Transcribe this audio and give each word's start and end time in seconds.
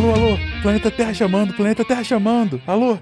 Alô, 0.00 0.14
alô, 0.14 0.38
planeta 0.62 0.90
Terra 0.90 1.12
chamando, 1.12 1.52
planeta 1.52 1.84
Terra 1.84 2.02
chamando. 2.02 2.58
Alô? 2.66 2.96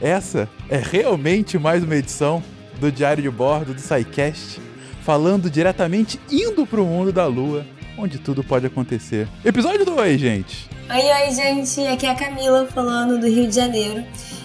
Essa 0.00 0.48
é 0.68 0.76
realmente 0.76 1.56
mais 1.56 1.84
uma 1.84 1.94
edição 1.94 2.42
do 2.80 2.90
Diário 2.90 3.22
de 3.22 3.30
Bordo 3.30 3.72
do 3.72 3.80
SciCast, 3.80 4.60
falando 5.02 5.48
diretamente 5.48 6.18
indo 6.28 6.66
pro 6.66 6.84
mundo 6.84 7.12
da 7.12 7.26
Lua, 7.26 7.64
onde 7.96 8.18
tudo 8.18 8.42
pode 8.42 8.66
acontecer. 8.66 9.28
Episódio 9.44 9.84
2, 9.84 10.20
gente. 10.20 10.68
Oi, 10.90 10.96
oi, 10.96 11.30
gente. 11.32 11.86
Aqui 11.86 12.06
é 12.06 12.10
a 12.10 12.16
Camila 12.16 12.66
falando 12.66 13.20
do 13.20 13.28
Rio 13.28 13.46
de 13.46 13.54
Janeiro. 13.54 14.02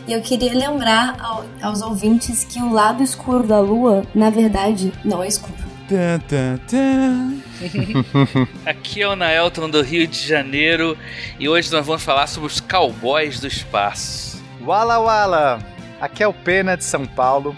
E 0.08 0.14
eu 0.14 0.22
queria 0.22 0.54
lembrar 0.54 1.18
ao, 1.20 1.46
aos 1.64 1.82
ouvintes 1.82 2.44
que 2.44 2.62
o 2.62 2.72
lado 2.72 3.02
escuro 3.02 3.42
da 3.42 3.60
Lua, 3.60 4.06
na 4.14 4.30
verdade, 4.30 4.94
não 5.04 5.24
é 5.24 5.28
escuro. 5.28 5.58
Tan, 5.90 6.20
tan, 6.28 6.60
tan. 6.68 7.45
Aqui 8.66 9.02
é 9.02 9.08
o 9.08 9.16
Naelton 9.16 9.70
do 9.70 9.82
Rio 9.82 10.08
de 10.08 10.28
Janeiro 10.28 10.98
e 11.40 11.48
hoje 11.48 11.72
nós 11.72 11.86
vamos 11.86 12.04
falar 12.04 12.28
sobre 12.28 12.48
os 12.48 12.60
cowboys 12.60 13.40
do 13.40 13.48
espaço. 13.48 14.44
Wala 14.62 15.00
Wala! 15.00 15.60
Aqui 16.00 16.24
é 16.24 16.28
o 16.28 16.34
Pena 16.34 16.76
de 16.76 16.84
São 16.84 17.06
Paulo. 17.06 17.56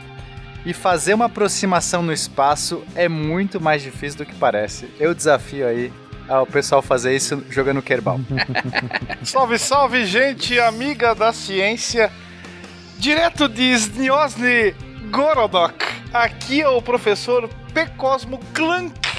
E 0.65 0.73
fazer 0.73 1.13
uma 1.13 1.25
aproximação 1.25 2.01
no 2.01 2.11
espaço 2.11 2.83
é 2.93 3.07
muito 3.07 3.59
mais 3.61 3.81
difícil 3.81 4.17
do 4.17 4.25
que 4.25 4.35
parece. 4.35 4.89
Eu 4.99 5.15
desafio 5.15 5.65
aí 5.65 5.93
ao 6.27 6.45
pessoal 6.45 6.81
fazer 6.81 7.15
isso 7.15 7.41
jogando 7.49 7.81
Kerbal. 7.81 8.20
Salve, 9.23 9.57
salve, 9.57 10.05
gente 10.05 10.59
amiga 10.59 11.15
da 11.15 11.31
ciência. 11.31 12.11
Direto 12.98 13.48
de 13.48 13.63
Sniosny 13.73 14.75
Gorodok. 15.09 15.85
Aqui 16.13 16.61
é 16.61 16.67
o 16.67 16.82
professor 16.82 17.49
P. 17.73 17.85
Cosmo 17.95 18.39
Clank. 18.54 19.16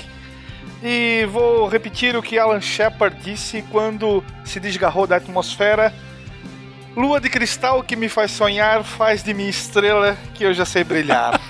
E 0.82 1.26
vou 1.30 1.66
repetir 1.68 2.16
o 2.16 2.22
que 2.22 2.38
Alan 2.38 2.60
Shepard 2.60 3.16
disse 3.22 3.62
quando 3.70 4.22
se 4.44 4.60
desgarrou 4.60 5.06
da 5.06 5.16
atmosfera. 5.16 5.92
Lua 6.96 7.20
de 7.20 7.28
cristal 7.28 7.82
que 7.82 7.94
me 7.96 8.08
faz 8.08 8.30
sonhar, 8.30 8.82
faz 8.82 9.22
de 9.22 9.34
mim 9.34 9.48
estrela 9.48 10.16
que 10.34 10.44
eu 10.44 10.54
já 10.54 10.64
sei 10.64 10.82
brilhar. 10.84 11.40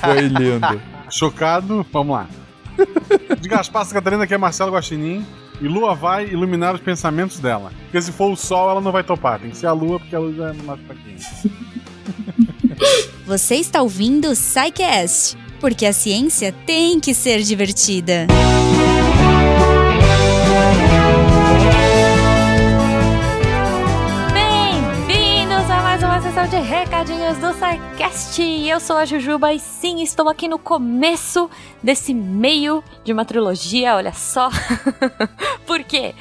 Foi 0.00 0.20
lindo. 0.20 0.80
Chocado, 1.10 1.84
vamos 1.92 2.16
lá. 2.16 2.26
De 3.40 3.48
Gaspar 3.48 3.86
Catarina, 3.88 4.26
que 4.26 4.34
é 4.34 4.38
Marcelo 4.38 4.72
Guaxinim. 4.72 5.26
E 5.60 5.66
Lua 5.66 5.94
vai 5.94 6.26
iluminar 6.26 6.74
os 6.74 6.80
pensamentos 6.80 7.40
dela. 7.40 7.72
Porque 7.84 8.00
se 8.00 8.12
for 8.12 8.30
o 8.30 8.36
Sol, 8.36 8.70
ela 8.70 8.80
não 8.80 8.92
vai 8.92 9.02
topar. 9.02 9.40
Tem 9.40 9.50
que 9.50 9.56
ser 9.56 9.66
a 9.66 9.72
Lua, 9.72 9.98
porque 9.98 10.14
a 10.14 10.20
luz 10.20 10.38
é 10.38 10.52
mais 10.52 10.80
fraquinha. 10.82 11.18
Você 13.28 13.56
está 13.56 13.82
ouvindo 13.82 14.30
o 14.30 14.34
SciCast, 14.34 15.36
porque 15.60 15.84
a 15.84 15.92
ciência 15.92 16.50
tem 16.64 16.98
que 16.98 17.12
ser 17.12 17.42
divertida. 17.42 18.26
Bem-vindos 24.32 25.70
a 25.70 25.82
mais 25.82 26.02
uma 26.02 26.22
sessão 26.22 26.48
de 26.48 26.56
recadinhos 26.56 27.36
do 27.36 27.52
SciCast. 27.52 28.40
Eu 28.66 28.80
sou 28.80 28.96
a 28.96 29.04
Jujuba 29.04 29.52
e 29.52 29.60
sim, 29.60 30.02
estou 30.02 30.30
aqui 30.30 30.48
no 30.48 30.58
começo 30.58 31.50
desse 31.82 32.14
meio 32.14 32.82
de 33.04 33.12
uma 33.12 33.26
trilogia, 33.26 33.94
olha 33.94 34.14
só. 34.14 34.48
Por 35.68 35.84
quê? 35.84 36.14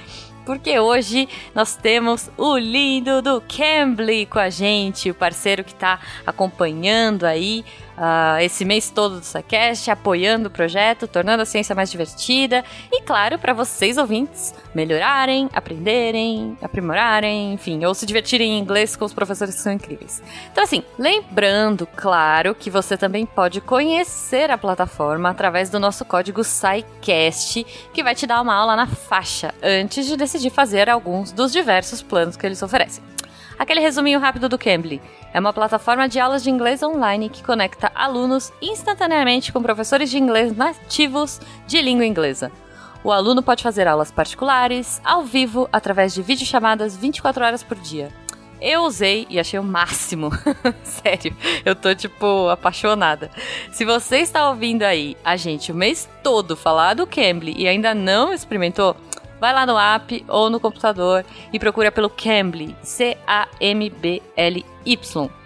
Porque 0.48 0.80
hoje 0.80 1.28
nós 1.54 1.76
temos 1.76 2.32
o 2.38 2.58
lindo 2.58 3.22
do 3.22 3.42
Cambly 3.42 4.26
com 4.26 4.40
a 4.40 4.50
gente, 4.50 5.12
o 5.12 5.14
parceiro 5.14 5.62
que 5.62 5.74
está 5.74 6.00
acompanhando 6.26 7.26
aí 7.26 7.66
uh, 7.98 8.40
esse 8.40 8.64
mês 8.64 8.90
todo 8.90 9.20
do 9.20 9.26
SciCast, 9.26 9.90
apoiando 9.90 10.48
o 10.48 10.52
projeto, 10.52 11.08
tornando 11.08 11.44
a 11.44 11.46
ciência 11.46 11.76
mais 11.76 11.90
divertida 11.90 12.64
e, 12.92 13.02
claro, 13.02 13.40
para 13.40 13.54
vocês 13.54 13.98
ouvintes 13.98 14.54
melhorarem, 14.74 15.50
aprenderem, 15.54 16.58
aprimorarem, 16.62 17.54
enfim, 17.54 17.84
ou 17.84 17.94
se 17.94 18.06
divertirem 18.06 18.52
em 18.52 18.60
inglês 18.60 18.96
com 18.96 19.06
os 19.06 19.14
professores 19.14 19.56
que 19.56 19.62
são 19.62 19.74
incríveis. 19.74 20.22
Então, 20.52 20.64
assim, 20.64 20.84
lembrando, 20.98 21.88
claro, 21.96 22.54
que 22.54 22.70
você 22.70 22.96
também 22.96 23.26
pode 23.26 23.60
conhecer 23.60 24.52
a 24.52 24.58
plataforma 24.58 25.30
através 25.30 25.70
do 25.70 25.80
nosso 25.80 26.06
código 26.06 26.44
SciCast, 26.44 27.66
que 27.94 28.04
vai 28.04 28.14
te 28.14 28.28
dar 28.28 28.42
uma 28.42 28.54
aula 28.54 28.76
na 28.76 28.88
faixa 28.88 29.54
antes 29.62 30.06
de 30.06 30.16
decidir 30.16 30.50
fazer 30.50 30.90
alguns 30.90 31.32
dos 31.32 31.52
diversos 31.52 32.02
planos 32.02 32.38
que 32.38 32.46
eles 32.46 32.62
oferecem. 32.62 33.04
Aquele 33.58 33.80
resuminho 33.80 34.20
rápido 34.20 34.48
do 34.48 34.58
Cambly. 34.58 35.02
É 35.34 35.40
uma 35.40 35.52
plataforma 35.52 36.08
de 36.08 36.20
aulas 36.20 36.44
de 36.44 36.50
inglês 36.50 36.84
online 36.84 37.30
que 37.30 37.44
conecta 37.44 37.92
alunos 37.96 38.54
instantaneamente 38.62 39.52
com 39.52 39.62
professores 39.62 40.10
de 40.10 40.18
inglês 40.18 40.56
nativos 40.56 41.40
de 41.66 41.82
língua 41.82 42.06
inglesa. 42.06 42.52
O 43.04 43.12
aluno 43.12 43.42
pode 43.42 43.64
fazer 43.64 43.88
aulas 43.88 44.12
particulares, 44.12 45.02
ao 45.04 45.24
vivo, 45.24 45.68
através 45.72 46.14
de 46.14 46.22
videochamadas 46.22 46.96
24 46.96 47.44
horas 47.44 47.64
por 47.64 47.78
dia. 47.78 48.10
Eu 48.60 48.82
usei 48.82 49.28
e 49.30 49.40
achei 49.40 49.60
o 49.60 49.64
máximo. 49.64 50.32
Sério, 50.84 51.36
eu 51.64 51.76
tô 51.76 51.94
tipo 51.94 52.50
apaixonada. 52.50 53.30
Se 53.72 53.86
você 53.86 54.18
está 54.18 54.50
ouvindo 54.50 54.84
aí 54.84 55.16
a 55.24 55.38
gente 55.38 55.72
o 55.72 55.76
mês 55.76 56.10
todo 56.24 56.56
falar 56.56 56.96
do 56.96 57.06
Cambly 57.06 57.54
e 57.56 57.68
ainda 57.68 57.94
não 57.94 58.34
experimentou, 58.34 58.96
vai 59.40 59.54
lá 59.54 59.66
no 59.66 59.78
app 59.78 60.26
ou 60.28 60.50
no 60.50 60.60
computador 60.60 61.26
e 61.52 61.60
procura 61.60 61.92
pelo 61.92 62.10
Cambly, 62.10 62.76
C-A-M-B-L-Y. 62.82 64.68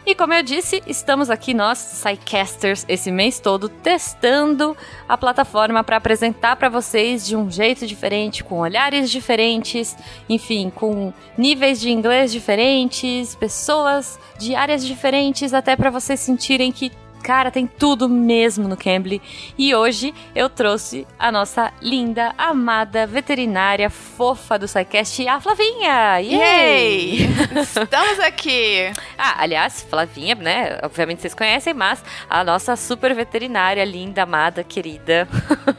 E 0.03 0.16
como 0.16 0.34
eu 0.34 0.41
disse, 0.41 0.81
estamos 0.88 1.29
aqui 1.29 1.53
nós, 1.53 1.78
SciCasters, 1.78 2.85
esse 2.90 3.12
mês 3.12 3.40
todo 3.40 3.69
testando 3.69 4.75
a 5.07 5.16
plataforma 5.16 5.84
para 5.84 5.97
apresentar 5.97 6.56
para 6.56 6.69
vocês 6.69 7.25
de 7.25 7.35
um 7.35 7.50
jeito 7.52 7.85
diferente, 7.85 8.44
com 8.44 8.59
olhares 8.59 9.12
diferentes, 9.12 9.96
enfim, 10.28 10.72
com 10.73 11.13
níveis 11.38 11.79
de 11.79 11.91
inglês 11.91 12.31
diferentes, 12.31 13.35
pessoas 13.35 14.19
de 14.40 14.56
áreas 14.56 14.85
diferentes, 14.85 15.53
até 15.53 15.75
para 15.75 15.91
vocês 15.91 16.19
sentirem 16.19 16.72
que 16.72 16.91
Cara, 17.22 17.52
tem 17.52 17.68
tudo 17.68 18.09
mesmo 18.09 18.68
no 18.68 18.76
Cambly. 18.76 19.22
E 19.58 19.74
hoje 19.76 20.14
eu 20.36 20.50
trouxe 20.50 21.08
a 21.18 21.32
nossa 21.32 21.72
linda, 21.82 22.34
amada 22.38 23.06
veterinária 23.06 23.90
fofa 23.90 24.58
do 24.58 24.68
SciCast, 24.68 25.28
a 25.28 25.40
Flavinha! 25.40 26.20
Yay! 26.20 27.30
Estamos 27.62 28.20
aqui! 28.20 28.92
ah, 29.18 29.36
aliás, 29.38 29.86
Flavinha, 29.90 30.36
né? 30.36 30.80
Obviamente 30.84 31.22
vocês 31.22 31.36
conhecem, 31.36 31.74
mas 31.74 32.04
a 32.30 32.44
nossa 32.44 32.76
super 32.76 33.14
veterinária, 33.14 33.86
linda, 33.86 34.24
amada, 34.24 34.64
querida. 34.64 35.28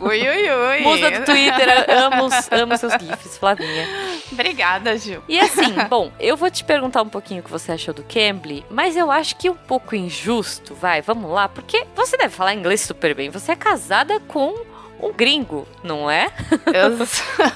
Ui, 0.00 0.20
ui, 0.20 0.50
ui! 0.50 0.80
Musa 0.86 1.10
do 1.10 1.24
Twitter, 1.24 1.86
amo, 1.91 2.28
amo 2.50 2.76
seus 2.76 2.92
GIFs, 2.94 3.36
Flavinha. 3.38 3.86
Obrigada, 4.32 4.97
Gil. 4.97 5.22
E 5.28 5.38
assim, 5.38 5.75
bom, 5.88 6.10
eu 6.19 6.37
vou 6.37 6.50
te 6.50 6.65
perguntar 6.65 7.03
um 7.03 7.09
pouquinho 7.09 7.41
o 7.41 7.44
que 7.44 7.50
você 7.50 7.72
achou 7.72 7.94
do 7.94 8.03
Cambly, 8.03 8.65
mas 8.70 8.97
eu 8.97 9.10
acho 9.10 9.37
que 9.37 9.48
um 9.48 9.54
pouco 9.54 9.94
injusto, 9.94 10.75
vai, 10.75 11.03
vamos 11.03 11.31
lá, 11.31 11.48
porque 11.48 11.87
você 11.94 12.16
deve 12.16 12.34
falar 12.34 12.54
inglês 12.54 12.81
super 12.81 13.15
bem. 13.15 13.31
Você 13.31 13.53
é 13.53 13.56
casada 13.56 14.19
com 14.21 14.54
um 15.02 15.12
gringo, 15.12 15.66
não 15.82 16.08
é? 16.10 16.30
Eu 16.72 17.04
sou, 17.06 17.52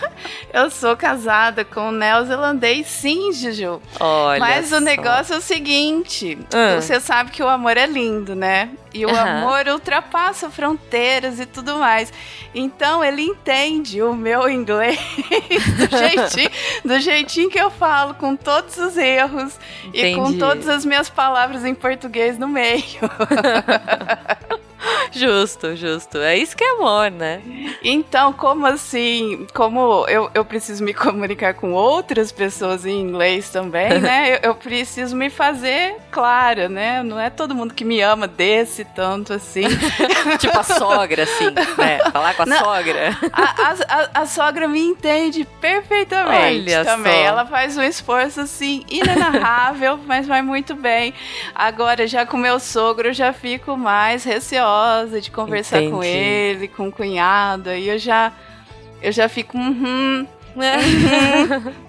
eu 0.53 0.71
sou 0.71 0.97
casada 0.97 1.65
com 1.65 1.89
um 1.89 1.93
neozelandês, 1.93 2.87
sim, 2.89 3.33
Juju. 3.33 3.81
Olha 4.01 4.41
Mas 4.41 4.69
só. 4.69 4.77
o 4.77 4.81
negócio 4.81 5.35
é 5.35 5.39
o 5.39 5.41
seguinte: 5.41 6.37
Ah. 6.53 6.81
você 6.81 6.99
sabe 7.01 7.31
que 7.31 7.43
o 7.43 7.49
amor 7.49 7.77
é 7.77 7.87
lindo, 7.87 8.35
né? 8.35 8.71
E 8.93 9.05
o 9.07 9.11
Aham. 9.11 9.39
amor 9.39 9.69
ultrapassa 9.69 10.51
fronteiras 10.51 11.39
e 11.39 11.47
tudo 11.47 11.77
mais. 11.79 12.13
Então 12.55 13.05
ele 13.05 13.23
entende 13.23 14.03
o 14.03 14.15
meu 14.15 14.49
inglês 14.49 14.99
do 15.79 15.97
jeitinho, 15.99 16.51
do 16.85 16.99
jeitinho 17.01 17.51
que 17.51 17.61
eu 17.61 17.71
falo, 17.71 18.15
com 18.15 18.35
todos 18.35 18.77
os 18.79 18.97
erros 18.97 19.59
e 19.93 20.15
com 20.15 20.23
Entendi. 20.29 20.39
todas 20.39 20.69
as 20.69 20.85
minhas 20.85 21.09
palavras 21.11 21.65
em 21.65 21.75
português 21.75 22.39
no 22.39 22.49
meio. 22.49 22.83
Justo, 25.13 25.75
justo. 25.77 26.19
É 26.19 26.37
isso 26.37 26.57
que 26.57 26.63
é 26.65 26.73
amor, 26.73 27.11
né? 27.11 27.41
Então, 27.83 28.33
como 28.33 28.67
assim? 28.67 29.47
Como 29.55 30.05
eu, 30.09 30.31
eu 30.35 30.45
preciso 30.45 30.83
me 30.85 30.93
comunicar 30.95 31.55
com 31.55 31.73
outras 31.73 32.31
pessoas 32.33 32.85
em 32.85 33.01
inglês 33.01 33.49
também, 33.51 33.99
né? 34.01 34.35
Eu, 34.37 34.51
eu 34.51 34.55
preciso 34.55 35.17
me 35.17 35.31
fazer 35.31 35.97
clara, 36.11 36.69
né? 36.69 37.03
Não 37.03 37.19
é 37.19 37.31
todo 37.31 37.55
mundo 37.55 37.73
que 37.75 37.85
me 37.85 38.01
ama 38.01 38.27
desse 38.27 38.85
tanto 38.85 39.33
assim. 39.33 39.65
tipo 40.39 40.59
a 40.59 40.63
sogra, 40.63 41.23
assim, 41.23 41.51
né? 41.79 41.99
Falar 42.13 42.35
com 42.35 42.43
a 42.43 42.47
Não. 42.47 42.59
sogra. 42.59 43.17
A, 43.33 43.43
a, 43.43 44.21
a- 44.23 44.27
sogra 44.27 44.69
me 44.69 44.81
entende 44.81 45.47
perfeitamente 45.61 46.71
Olha 46.75 46.85
também. 46.85 47.13
só. 47.13 47.19
Ela 47.21 47.47
faz 47.47 47.77
um 47.79 47.83
esforço 47.83 48.41
assim 48.41 48.85
inenarrável, 48.91 49.99
mas 50.07 50.27
vai 50.27 50.43
muito 50.43 50.75
bem. 50.75 51.15
Agora, 51.55 52.07
já 52.07 52.27
com 52.27 52.37
meu 52.37 52.59
sogro, 52.61 53.09
eu 53.09 53.15
já 53.15 53.33
fico 53.33 53.77
mais 53.77 54.25
receosa 54.25 54.76
de 55.21 55.31
conversar 55.31 55.81
com 55.83 56.03
Entendi. 56.03 56.17
ele, 56.17 56.69
com 56.69 56.89
o 56.89 56.93
cunhado. 56.93 57.71
Aí 57.71 57.89
eu 57.89 57.99
já, 57.99 58.33
eu 59.03 59.13
já 59.13 59.29
fico, 59.29 59.57
uhum, 59.57 60.27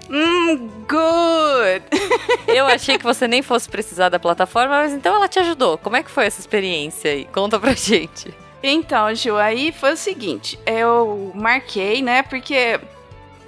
hum, 0.08 0.70
good. 0.88 1.84
Eu 2.48 2.66
achei 2.66 2.96
que 2.98 3.04
você 3.04 3.28
nem 3.28 3.42
fosse 3.42 3.68
precisar 3.68 4.08
da 4.08 4.18
plataforma, 4.18 4.78
mas 4.78 4.92
então 4.92 5.14
ela 5.14 5.28
te 5.28 5.38
ajudou. 5.38 5.76
Como 5.78 5.96
é 5.96 6.02
que 6.02 6.10
foi 6.10 6.24
essa 6.26 6.40
experiência 6.40 7.10
aí? 7.10 7.24
Conta 7.26 7.58
pra 7.60 7.72
gente. 7.72 8.34
Então, 8.62 9.14
Ju, 9.14 9.36
aí 9.36 9.70
foi 9.70 9.92
o 9.92 9.96
seguinte, 9.96 10.58
eu 10.66 11.30
marquei, 11.34 12.02
né, 12.02 12.22
porque 12.22 12.80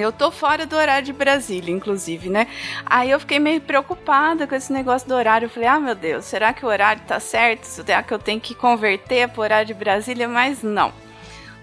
eu 0.02 0.12
tô 0.12 0.30
fora 0.30 0.66
do 0.66 0.76
horário 0.76 1.04
de 1.04 1.12
Brasília, 1.12 1.74
inclusive, 1.74 2.28
né? 2.28 2.46
Aí 2.86 3.10
eu 3.10 3.20
fiquei 3.20 3.38
meio 3.38 3.60
preocupada 3.60 4.46
com 4.46 4.54
esse 4.54 4.72
negócio 4.72 5.08
do 5.08 5.14
horário. 5.14 5.46
Eu 5.46 5.50
falei, 5.50 5.68
ah, 5.68 5.80
meu 5.80 5.94
Deus, 5.94 6.24
será 6.24 6.52
que 6.52 6.64
o 6.64 6.68
horário 6.68 7.02
tá 7.06 7.20
certo? 7.20 7.64
Será 7.64 8.02
que 8.02 8.12
eu 8.12 8.18
tenho 8.18 8.40
que 8.40 8.54
converter 8.54 9.28
pro 9.28 9.42
horário 9.42 9.66
de 9.66 9.74
Brasília? 9.74 10.28
Mas 10.28 10.62
não. 10.62 10.92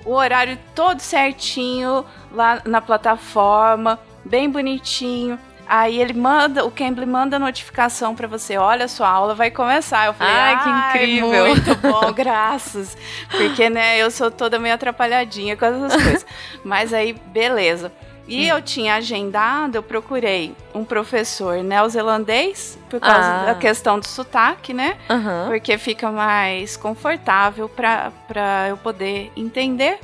O 0.05 0.13
horário 0.13 0.57
todo 0.73 0.99
certinho 0.99 2.05
lá 2.31 2.61
na 2.65 2.81
plataforma, 2.81 3.99
bem 4.23 4.49
bonitinho. 4.49 5.37
Aí 5.67 5.99
ele 5.99 6.13
manda, 6.13 6.63
o 6.63 6.71
Cambly 6.71 7.05
manda 7.05 7.37
notificação 7.37 8.15
para 8.15 8.25
você, 8.25 8.57
olha, 8.57 8.87
sua 8.87 9.09
aula 9.09 9.35
vai 9.35 9.51
começar. 9.51 10.05
Eu 10.05 10.13
falei, 10.13 10.33
ai, 10.33 10.63
que 10.63 10.69
incrível. 10.69 11.47
Muito 11.47 11.75
bom, 11.75 12.11
graças. 12.15 12.97
Porque, 13.29 13.69
né, 13.69 13.97
eu 13.97 14.09
sou 14.09 14.31
toda 14.31 14.57
meio 14.57 14.75
atrapalhadinha 14.75 15.57
com 15.57 15.65
essas 15.65 15.93
coisas. 15.93 16.25
Mas 16.63 16.93
aí, 16.93 17.13
beleza. 17.13 17.91
E 18.27 18.47
eu 18.47 18.61
tinha 18.61 18.95
agendado, 18.95 19.77
eu 19.77 19.83
procurei 19.83 20.53
um 20.73 20.83
professor 20.83 21.63
neozelandês, 21.63 22.77
por 22.89 22.99
causa 22.99 23.41
ah. 23.41 23.45
da 23.45 23.55
questão 23.55 23.99
do 23.99 24.05
sotaque, 24.05 24.73
né? 24.73 24.97
Uhum. 25.09 25.47
Porque 25.47 25.77
fica 25.77 26.11
mais 26.11 26.75
confortável 26.75 27.69
para 27.69 28.67
eu 28.67 28.77
poder 28.77 29.31
entender. 29.35 29.99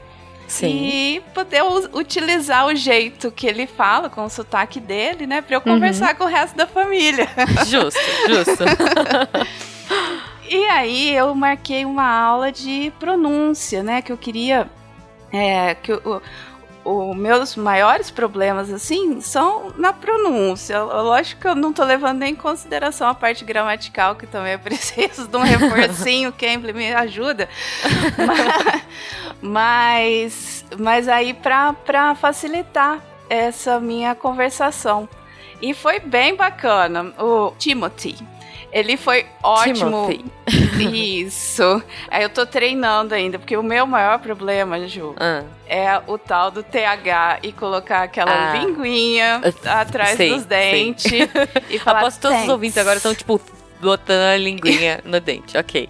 Sim. 0.48 0.68
E 0.68 1.24
poder 1.34 1.64
utilizar 1.94 2.68
o 2.68 2.76
jeito 2.76 3.32
que 3.32 3.48
ele 3.48 3.66
fala, 3.66 4.10
com 4.10 4.24
o 4.24 4.30
sotaque 4.30 4.80
dele, 4.80 5.26
né? 5.26 5.42
Pra 5.42 5.56
eu 5.56 5.62
uhum. 5.66 5.74
conversar 5.74 6.16
com 6.16 6.26
o 6.26 6.28
resto 6.28 6.56
da 6.56 6.68
família. 6.68 7.28
Justo, 7.66 8.00
justo. 8.28 8.64
e 10.50 10.66
aí 10.66 11.16
eu 11.16 11.34
marquei 11.34 11.86
uma 11.86 12.08
aula 12.08 12.52
de 12.52 12.94
pronúncia, 13.00 13.84
né? 13.84 14.02
Que 14.02 14.12
eu 14.12 14.18
queria. 14.18 14.70
É, 15.32 15.76
que 15.76 15.92
o, 15.92 16.22
os 16.84 17.16
meus 17.16 17.56
maiores 17.56 18.12
problemas, 18.12 18.70
assim, 18.72 19.22
são 19.22 19.72
na 19.78 19.94
pronúncia. 19.94 20.82
Lógico 20.84 21.42
que 21.42 21.48
eu 21.48 21.56
não 21.56 21.72
tô 21.72 21.84
levando 21.84 22.20
nem 22.20 22.34
em 22.34 22.36
consideração 22.36 23.08
a 23.08 23.16
parte 23.16 23.46
gramatical, 23.46 24.16
que 24.16 24.28
também 24.28 24.54
é 24.54 24.58
preciso 24.58 25.28
de 25.28 25.38
um 25.38 25.42
reforcinho, 25.42 26.34
Cambly 26.34 26.74
me 26.74 26.94
ajuda. 26.94 27.48
mas, 29.42 30.66
mas 30.78 31.08
aí 31.08 31.34
para 31.34 32.16
facilitar 32.16 33.00
essa 33.30 33.80
minha 33.80 34.14
conversação. 34.14 35.08
E 35.62 35.74
foi 35.74 36.00
bem 36.00 36.36
bacana. 36.36 37.14
O 37.18 37.54
Timothy, 37.58 38.18
ele 38.74 38.98
foi 38.98 39.26
ótimo. 39.44 39.76
Timothy. 40.10 40.26
Isso. 41.24 41.82
Aí 42.10 42.24
eu 42.24 42.30
tô 42.30 42.44
treinando 42.44 43.14
ainda, 43.14 43.38
porque 43.38 43.56
o 43.56 43.62
meu 43.62 43.86
maior 43.86 44.18
problema, 44.18 44.88
Ju, 44.88 45.16
ah. 45.20 45.44
é 45.68 46.02
o 46.08 46.18
tal 46.18 46.50
do 46.50 46.64
TH 46.64 47.40
e 47.44 47.52
colocar 47.52 48.02
aquela 48.02 48.52
ah. 48.52 48.58
linguinha 48.58 49.42
atrás 49.66 50.18
sei, 50.18 50.32
dos 50.32 50.46
dentes 50.46 51.06
e 51.70 51.78
falar. 51.78 52.00
Aposto 52.00 52.22
todos 52.22 52.42
os 52.42 52.50
ouvintes 52.50 52.78
agora 52.80 52.98
estão, 52.98 53.14
tipo, 53.14 53.40
botando 53.80 54.24
a 54.24 54.38
linguinha 54.38 55.02
no 55.06 55.20
dente, 55.20 55.56
ok. 55.56 55.88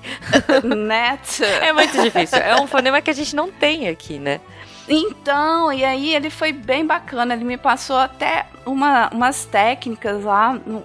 Net. 0.63 1.43
É 1.43 1.71
muito 1.71 2.01
difícil. 2.01 2.37
É 2.39 2.59
um 2.59 2.67
fonema 2.67 3.01
que 3.01 3.09
a 3.09 3.13
gente 3.13 3.33
não 3.33 3.49
tem 3.49 3.87
aqui, 3.87 4.19
né? 4.19 4.41
Então, 4.89 5.71
e 5.71 5.85
aí 5.85 6.13
ele 6.13 6.29
foi 6.29 6.51
bem 6.51 6.85
bacana. 6.85 7.33
Ele 7.33 7.45
me 7.45 7.55
passou 7.55 7.95
até 7.95 8.45
uma, 8.65 9.07
umas 9.13 9.45
técnicas 9.45 10.21
lá, 10.25 10.59
um, 10.67 10.75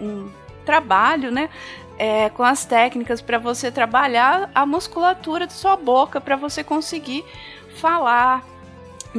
um 0.00 0.30
trabalho, 0.64 1.30
né? 1.30 1.48
É, 1.96 2.28
com 2.30 2.42
as 2.42 2.64
técnicas 2.64 3.20
para 3.20 3.38
você 3.38 3.70
trabalhar 3.70 4.50
a 4.52 4.66
musculatura 4.66 5.46
de 5.46 5.52
sua 5.52 5.76
boca 5.76 6.20
para 6.20 6.34
você 6.34 6.64
conseguir 6.64 7.24
falar 7.76 8.42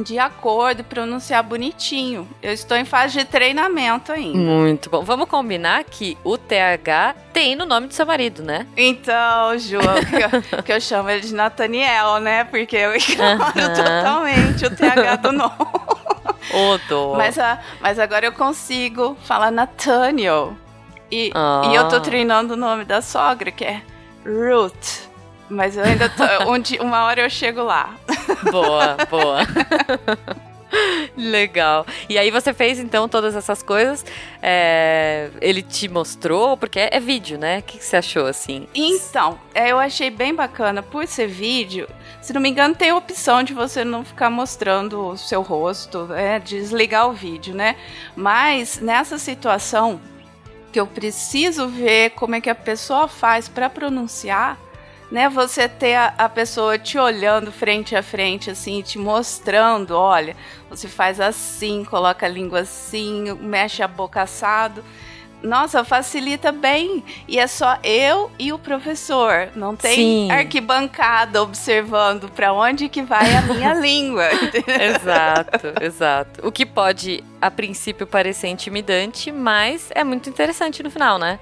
de 0.02 0.18
acordo, 0.18 0.84
pronunciar 0.84 1.42
bonitinho. 1.42 2.28
Eu 2.42 2.52
estou 2.52 2.76
em 2.76 2.84
fase 2.84 3.18
de 3.18 3.24
treinamento 3.24 4.12
ainda. 4.12 4.38
Muito 4.38 4.90
bom. 4.90 5.02
Vamos 5.02 5.28
combinar 5.28 5.84
que 5.84 6.18
o 6.22 6.36
TH 6.36 7.14
tem 7.32 7.56
no 7.56 7.64
nome 7.64 7.86
do 7.86 7.94
seu 7.94 8.04
marido, 8.04 8.42
né? 8.42 8.66
Então, 8.76 9.58
Ju, 9.58 9.78
que, 9.78 10.56
eu, 10.56 10.62
que 10.64 10.72
eu 10.72 10.80
chamo 10.80 11.08
ele 11.08 11.22
de 11.22 11.34
Nathaniel, 11.34 12.18
né? 12.20 12.44
Porque 12.44 12.76
eu 12.76 12.94
ignoro 12.94 13.38
totalmente 13.54 14.66
o 14.66 14.76
TH 14.76 15.16
do 15.16 15.32
nome. 15.32 15.54
Odo. 16.52 17.14
Mas, 17.16 17.36
mas 17.80 17.98
agora 17.98 18.26
eu 18.26 18.32
consigo 18.32 19.16
falar 19.22 19.50
Nathaniel. 19.50 20.56
E, 21.10 21.30
ah. 21.34 21.62
e 21.70 21.74
eu 21.74 21.88
tô 21.88 22.00
treinando 22.00 22.54
o 22.54 22.56
nome 22.56 22.84
da 22.84 23.00
sogra, 23.00 23.50
que 23.50 23.64
é 23.64 23.82
Ruth. 24.24 25.06
Mas 25.48 25.76
eu 25.76 25.84
ainda 25.84 26.08
tô. 26.08 26.24
um 26.50 26.86
uma 26.86 27.04
hora 27.04 27.20
eu 27.20 27.30
chego 27.30 27.62
lá. 27.62 27.94
Boa, 28.50 28.96
boa. 29.08 29.40
Legal. 31.16 31.86
E 32.08 32.18
aí 32.18 32.30
você 32.30 32.52
fez 32.52 32.78
então 32.78 33.08
todas 33.08 33.34
essas 33.34 33.62
coisas. 33.62 34.04
É... 34.42 35.30
Ele 35.40 35.62
te 35.62 35.88
mostrou, 35.88 36.56
porque 36.56 36.78
é, 36.78 36.90
é 36.92 37.00
vídeo, 37.00 37.38
né? 37.38 37.58
O 37.58 37.62
que, 37.62 37.78
que, 37.78 37.84
você 37.84 37.96
achou 37.96 38.26
assim? 38.26 38.66
Então, 38.74 39.38
é, 39.54 39.70
eu 39.70 39.78
achei 39.78 40.10
bem 40.10 40.34
bacana. 40.34 40.82
Por 40.82 41.06
ser 41.06 41.28
vídeo, 41.28 41.88
se 42.20 42.32
não 42.32 42.40
me 42.40 42.48
engano, 42.48 42.74
tem 42.74 42.90
a 42.90 42.96
opção 42.96 43.42
de 43.42 43.54
você 43.54 43.84
não 43.84 44.04
ficar 44.04 44.28
mostrando 44.28 45.08
o 45.08 45.16
seu 45.16 45.42
rosto, 45.42 46.12
é, 46.12 46.38
desligar 46.38 47.08
o 47.08 47.12
vídeo, 47.12 47.54
né? 47.54 47.76
Mas 48.14 48.80
nessa 48.80 49.18
situação, 49.18 50.00
que 50.76 50.80
eu 50.80 50.86
preciso 50.86 51.68
ver 51.68 52.10
como 52.10 52.34
é 52.34 52.40
que 52.42 52.50
a 52.50 52.54
pessoa 52.54 53.08
faz 53.08 53.48
para 53.48 53.70
pronunciar, 53.70 54.58
né? 55.10 55.26
Você 55.26 55.66
ter 55.66 55.94
a, 55.94 56.08
a, 56.18 56.28
pessoa 56.28 56.78
te 56.78 56.98
olhando 56.98 57.50
frente 57.50 57.96
a 57.96 58.02
frente, 58.02 58.50
assim, 58.50 58.82
te 58.82 58.98
mostrando, 58.98 59.92
olha, 59.92 60.36
você 60.68 60.86
faz 60.86 61.18
assim, 61.18 61.82
coloca 61.82 62.26
a 62.26 62.28
língua 62.28 62.60
assim, 62.60 63.32
mexe 63.40 63.82
a 63.82 63.88
boca 63.88 64.20
assado 64.20 64.84
nossa, 65.42 65.84
facilita 65.84 66.50
bem. 66.50 67.04
E 67.28 67.38
é 67.38 67.46
só 67.46 67.78
eu 67.82 68.30
e 68.38 68.52
o 68.52 68.58
professor. 68.58 69.50
Não 69.54 69.76
tem 69.76 69.94
Sim. 69.94 70.30
arquibancada 70.30 71.42
observando 71.42 72.28
para 72.28 72.52
onde 72.52 72.88
que 72.88 73.02
vai 73.02 73.34
a 73.34 73.42
minha 73.42 73.74
língua. 73.80 74.28
Exato, 74.66 75.72
exato. 75.80 76.46
O 76.46 76.50
que 76.50 76.66
pode, 76.66 77.22
a 77.40 77.50
princípio, 77.50 78.06
parecer 78.06 78.48
intimidante, 78.48 79.30
mas 79.30 79.90
é 79.94 80.02
muito 80.02 80.28
interessante 80.28 80.82
no 80.82 80.90
final, 80.90 81.18
né? 81.18 81.38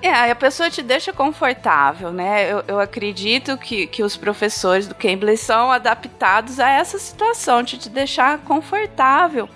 É, 0.00 0.30
a 0.30 0.36
pessoa 0.36 0.70
te 0.70 0.80
deixa 0.80 1.12
confortável, 1.12 2.12
né? 2.12 2.52
Eu, 2.52 2.62
eu 2.68 2.78
acredito 2.78 3.58
que, 3.58 3.88
que 3.88 4.04
os 4.04 4.16
professores 4.16 4.86
do 4.86 4.94
Cambly 4.94 5.36
são 5.36 5.72
adaptados 5.72 6.60
a 6.60 6.70
essa 6.70 6.98
situação, 6.98 7.64
de 7.64 7.78
te 7.78 7.88
deixar 7.88 8.38
confortável 8.38 9.48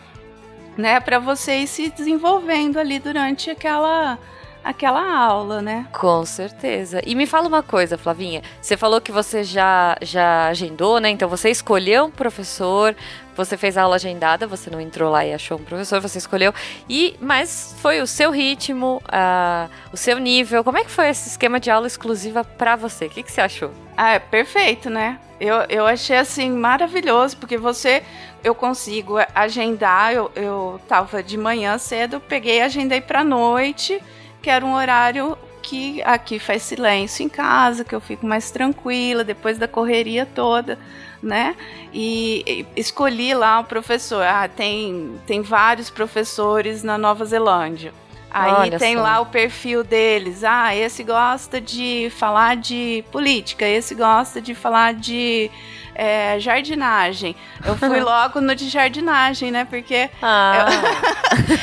né, 0.76 1.00
para 1.00 1.18
você 1.18 1.58
ir 1.58 1.66
se 1.66 1.90
desenvolvendo 1.90 2.78
ali 2.78 2.98
durante 2.98 3.50
aquela 3.50 4.18
aquela 4.64 5.16
aula, 5.16 5.60
né? 5.60 5.86
Com 5.92 6.24
certeza. 6.24 7.02
E 7.04 7.14
me 7.14 7.26
fala 7.26 7.48
uma 7.48 7.62
coisa, 7.62 7.98
Flavinha. 7.98 8.42
Você 8.60 8.76
falou 8.76 9.00
que 9.00 9.10
você 9.10 9.42
já 9.42 9.96
já 10.00 10.46
agendou, 10.46 11.00
né? 11.00 11.10
Então 11.10 11.28
você 11.28 11.50
escolheu 11.50 12.04
um 12.04 12.10
professor, 12.10 12.94
você 13.36 13.56
fez 13.56 13.76
a 13.76 13.82
aula 13.82 13.96
agendada, 13.96 14.46
você 14.46 14.70
não 14.70 14.80
entrou 14.80 15.10
lá 15.10 15.24
e 15.24 15.32
achou 15.32 15.58
um 15.58 15.64
professor, 15.64 16.00
você 16.00 16.18
escolheu. 16.18 16.52
E 16.88 17.16
mas 17.20 17.74
foi 17.78 18.00
o 18.00 18.06
seu 18.06 18.30
ritmo, 18.30 19.02
uh, 19.06 19.70
o 19.92 19.96
seu 19.96 20.18
nível. 20.18 20.62
Como 20.62 20.78
é 20.78 20.84
que 20.84 20.90
foi 20.90 21.08
esse 21.08 21.28
esquema 21.28 21.58
de 21.58 21.70
aula 21.70 21.86
exclusiva 21.86 22.44
para 22.44 22.76
você? 22.76 23.06
O 23.06 23.10
que, 23.10 23.22
que 23.22 23.32
você 23.32 23.40
achou? 23.40 23.70
Ah, 23.96 24.12
é 24.12 24.18
perfeito, 24.18 24.90
né? 24.90 25.18
Eu, 25.40 25.56
eu 25.68 25.86
achei 25.86 26.16
assim 26.16 26.50
maravilhoso, 26.50 27.36
porque 27.36 27.58
você 27.58 28.02
eu 28.44 28.54
consigo 28.54 29.14
agendar. 29.34 30.12
Eu, 30.12 30.30
eu 30.34 30.80
tava 30.88 31.22
de 31.22 31.36
manhã 31.36 31.78
cedo, 31.78 32.20
peguei 32.20 32.60
agendei 32.60 33.00
pra 33.00 33.24
noite, 33.24 34.00
que 34.40 34.50
era 34.50 34.64
um 34.64 34.74
horário 34.74 35.36
que 35.62 36.02
aqui 36.02 36.38
faz 36.38 36.62
silêncio 36.62 37.24
em 37.24 37.28
casa, 37.28 37.84
que 37.84 37.94
eu 37.94 38.00
fico 38.00 38.26
mais 38.26 38.50
tranquila 38.50 39.22
depois 39.22 39.58
da 39.58 39.68
correria 39.68 40.26
toda, 40.26 40.78
né? 41.22 41.54
E, 41.92 42.66
e 42.74 42.80
escolhi 42.80 43.34
lá 43.34 43.60
o 43.60 43.64
professor. 43.64 44.22
Ah, 44.22 44.48
tem, 44.48 45.18
tem 45.26 45.40
vários 45.42 45.88
professores 45.88 46.82
na 46.82 46.98
Nova 46.98 47.24
Zelândia. 47.24 47.92
Aí 48.30 48.50
Olha 48.50 48.78
tem 48.78 48.96
só. 48.96 49.02
lá 49.02 49.20
o 49.20 49.26
perfil 49.26 49.84
deles. 49.84 50.42
Ah, 50.42 50.74
esse 50.74 51.04
gosta 51.04 51.60
de 51.60 52.10
falar 52.16 52.56
de 52.56 53.04
política, 53.12 53.66
esse 53.66 53.94
gosta 53.94 54.40
de 54.40 54.54
falar 54.54 54.94
de 54.94 55.50
é, 55.94 56.40
jardinagem. 56.40 57.36
Eu 57.64 57.76
fui 57.76 58.00
logo 58.00 58.40
no 58.40 58.54
de 58.54 58.70
jardinagem, 58.70 59.50
né? 59.50 59.66
Porque. 59.66 60.08
Ah. 60.22 60.66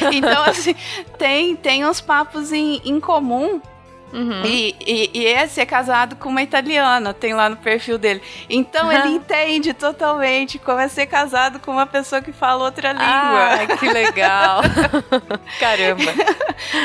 Eu... 0.04 0.12
então, 0.14 0.44
assim, 0.44 0.76
tem, 1.18 1.56
tem 1.56 1.86
uns 1.86 2.00
papos 2.00 2.54
em, 2.54 2.80
em 2.86 3.00
comum 3.00 3.60
Uhum. 4.12 4.44
E, 4.44 4.76
e, 4.80 5.12
e, 5.14 5.26
esse 5.26 5.62
é 5.62 5.66
casado 5.66 6.16
com 6.16 6.30
uma 6.30 6.42
italiana, 6.42 7.14
tem 7.14 7.34
lá 7.34 7.48
no 7.48 7.58
perfil 7.58 7.98
dele. 7.98 8.22
Então 8.50 8.92
ele 8.92 9.10
entende 9.10 9.74
totalmente 9.74 10.58
como 10.58 10.80
é 10.80 10.88
ser 10.88 11.06
casado 11.06 11.60
com 11.60 11.72
uma 11.72 11.86
pessoa 11.86 12.22
que 12.22 12.32
fala 12.32 12.66
outra 12.66 12.92
língua. 12.92 13.06
Ah, 13.06 13.78
que 13.78 13.88
legal! 13.88 14.62
Caramba! 15.60 16.12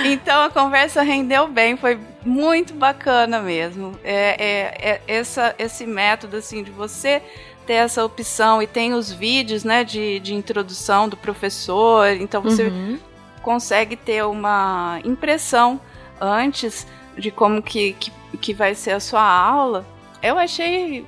então 0.04 0.42
a 0.42 0.50
conversa 0.50 1.02
rendeu 1.02 1.48
bem, 1.48 1.76
foi 1.76 1.98
muito 2.24 2.74
bacana 2.74 3.40
mesmo. 3.40 3.98
É, 4.04 4.36
é, 4.38 4.90
é 4.90 5.00
essa, 5.06 5.54
esse 5.58 5.86
método 5.86 6.36
assim 6.36 6.62
de 6.62 6.70
você 6.70 7.22
ter 7.66 7.74
essa 7.74 8.04
opção 8.04 8.62
e 8.62 8.66
tem 8.66 8.92
os 8.92 9.10
vídeos, 9.10 9.64
né, 9.64 9.84
de, 9.84 10.20
de 10.20 10.34
introdução 10.34 11.08
do 11.08 11.16
professor, 11.16 12.08
então 12.08 12.42
você 12.42 12.64
Uhum. 12.64 12.98
consegue 13.42 13.96
ter 13.96 14.22
uma 14.24 15.00
impressão 15.04 15.80
antes 16.20 16.86
de 17.16 17.30
como 17.30 17.62
que, 17.62 17.94
que, 17.94 18.12
que 18.40 18.54
vai 18.54 18.74
ser 18.74 18.92
a 18.92 19.00
sua 19.00 19.22
aula. 19.22 19.84
Eu 20.22 20.38
achei 20.38 21.04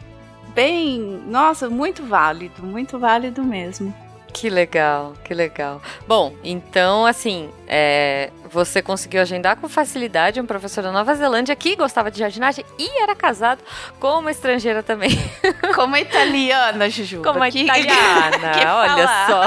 bem, 0.55 1.01
nossa, 1.27 1.69
muito 1.69 2.03
válido, 2.05 2.63
muito 2.63 2.99
válido 2.99 3.43
mesmo. 3.43 3.95
Que 4.33 4.51
legal, 4.51 5.15
que 5.25 5.33
legal. 5.33 5.81
Bom, 6.07 6.35
então, 6.45 7.07
assim, 7.07 7.49
é, 7.67 8.31
você 8.57 8.81
conseguiu 8.81 9.21
agendar 9.21 9.57
com 9.57 9.69
facilidade 9.69 10.41
um 10.41 10.47
professor 10.47 10.83
da 10.83 10.91
Nova 10.91 11.15
Zelândia 11.15 11.55
que 11.55 11.77
gostava 11.77 12.11
de 12.11 12.19
jardinagem 12.19 12.65
e 12.79 13.03
era 13.03 13.15
casado 13.15 13.61
com 14.01 14.19
uma 14.21 14.31
estrangeira 14.31 14.83
também. 14.83 15.11
Como 15.77 15.95
a 15.95 16.01
italiana, 16.01 16.89
Juju. 16.89 17.21
Como 17.23 17.39
que- 17.51 17.65
italiana, 17.65 18.49
que 18.59 18.67
olha 18.67 19.09
só. 19.27 19.43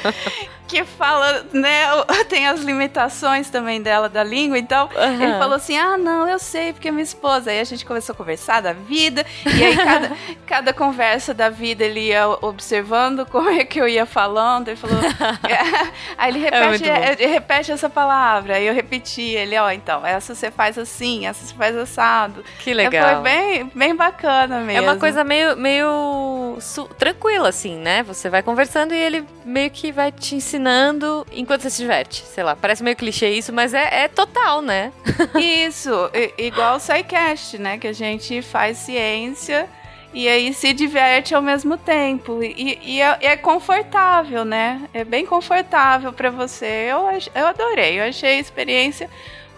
que 0.70 0.84
fala, 0.84 1.44
né, 1.52 1.84
tem 2.28 2.46
as 2.46 2.60
limitações 2.60 3.50
também 3.50 3.82
dela 3.82 4.08
da 4.08 4.22
língua, 4.22 4.56
então 4.56 4.88
Aham. 4.96 5.14
ele 5.20 5.32
falou 5.36 5.56
assim, 5.56 5.76
ah, 5.76 5.98
não, 5.98 6.28
eu 6.28 6.38
sei, 6.38 6.72
porque 6.72 6.86
é 6.86 6.90
minha 6.92 7.02
esposa. 7.02 7.50
Aí 7.50 7.58
a 7.58 7.64
gente 7.64 7.84
começou 7.84 8.12
a 8.12 8.16
conversar 8.16 8.62
da 8.62 8.72
vida, 8.72 9.26
e 9.44 9.64
aí 9.64 9.76
cada, 9.76 10.10
cada 10.46 10.72
conversa 10.72 11.34
da 11.34 11.48
vida 11.50 11.82
ele 11.84 11.98
ia 12.10 12.28
observando 12.40 13.26
como 13.26 13.50
é 13.50 13.64
que 13.64 13.80
eu 13.80 13.88
ia 13.88 14.06
falando, 14.06 14.68
ele 14.68 14.76
falou, 14.76 14.96
é, 15.02 15.90
aí 16.16 16.30
ele 16.30 16.46
É 16.46 16.50
repete, 16.60 16.84
bom. 16.88 16.96
ele 17.18 17.26
repete 17.26 17.72
essa 17.72 17.90
palavra, 17.90 18.29
aí 18.54 18.66
eu 18.66 18.74
repeti, 18.74 19.22
ele, 19.22 19.58
ó, 19.58 19.70
então, 19.70 20.04
essa 20.04 20.34
você 20.34 20.50
faz 20.50 20.78
assim, 20.78 21.26
essa 21.26 21.44
você 21.44 21.54
faz 21.54 21.76
assado. 21.76 22.44
Que 22.58 22.70
É, 22.70 22.74
legal. 22.74 23.14
Foi 23.14 23.22
bem, 23.22 23.70
bem 23.74 23.96
bacana 23.96 24.60
mesmo. 24.60 24.78
É 24.78 24.80
uma 24.80 24.96
coisa 24.96 25.24
meio, 25.24 25.56
meio 25.56 26.58
tranquila, 26.98 27.48
assim, 27.48 27.76
né? 27.76 28.02
Você 28.02 28.28
vai 28.28 28.42
conversando 28.42 28.94
e 28.94 28.98
ele 28.98 29.24
meio 29.44 29.70
que 29.70 29.92
vai 29.92 30.12
te 30.12 30.34
ensinando 30.34 31.26
enquanto 31.32 31.62
você 31.62 31.70
se 31.70 31.82
diverte. 31.82 32.24
Sei 32.24 32.42
lá, 32.44 32.54
parece 32.56 32.82
meio 32.82 32.96
clichê 32.96 33.30
isso, 33.30 33.52
mas 33.52 33.74
é, 33.74 34.04
é 34.04 34.08
total, 34.08 34.62
né? 34.62 34.92
Isso, 35.38 36.10
igual 36.36 36.76
o 36.76 36.80
SciCast, 36.80 37.58
né? 37.58 37.78
Que 37.78 37.88
a 37.88 37.92
gente 37.92 38.42
faz 38.42 38.78
ciência 38.78 39.68
e 40.12 40.28
aí 40.28 40.52
se 40.52 40.72
diverte 40.72 41.34
ao 41.34 41.42
mesmo 41.42 41.76
tempo. 41.76 42.42
E, 42.42 42.78
e 42.82 43.00
é, 43.00 43.18
é 43.20 43.36
confortável, 43.36 44.44
né? 44.44 44.82
É 44.92 45.04
bem 45.04 45.24
confortável 45.24 46.12
pra 46.12 46.30
você. 46.30 46.88
Eu, 46.90 47.06
eu 47.34 47.46
adorei, 47.46 48.00
eu 48.00 48.04
achei 48.04 48.36
a 48.36 48.40
experiência 48.40 49.08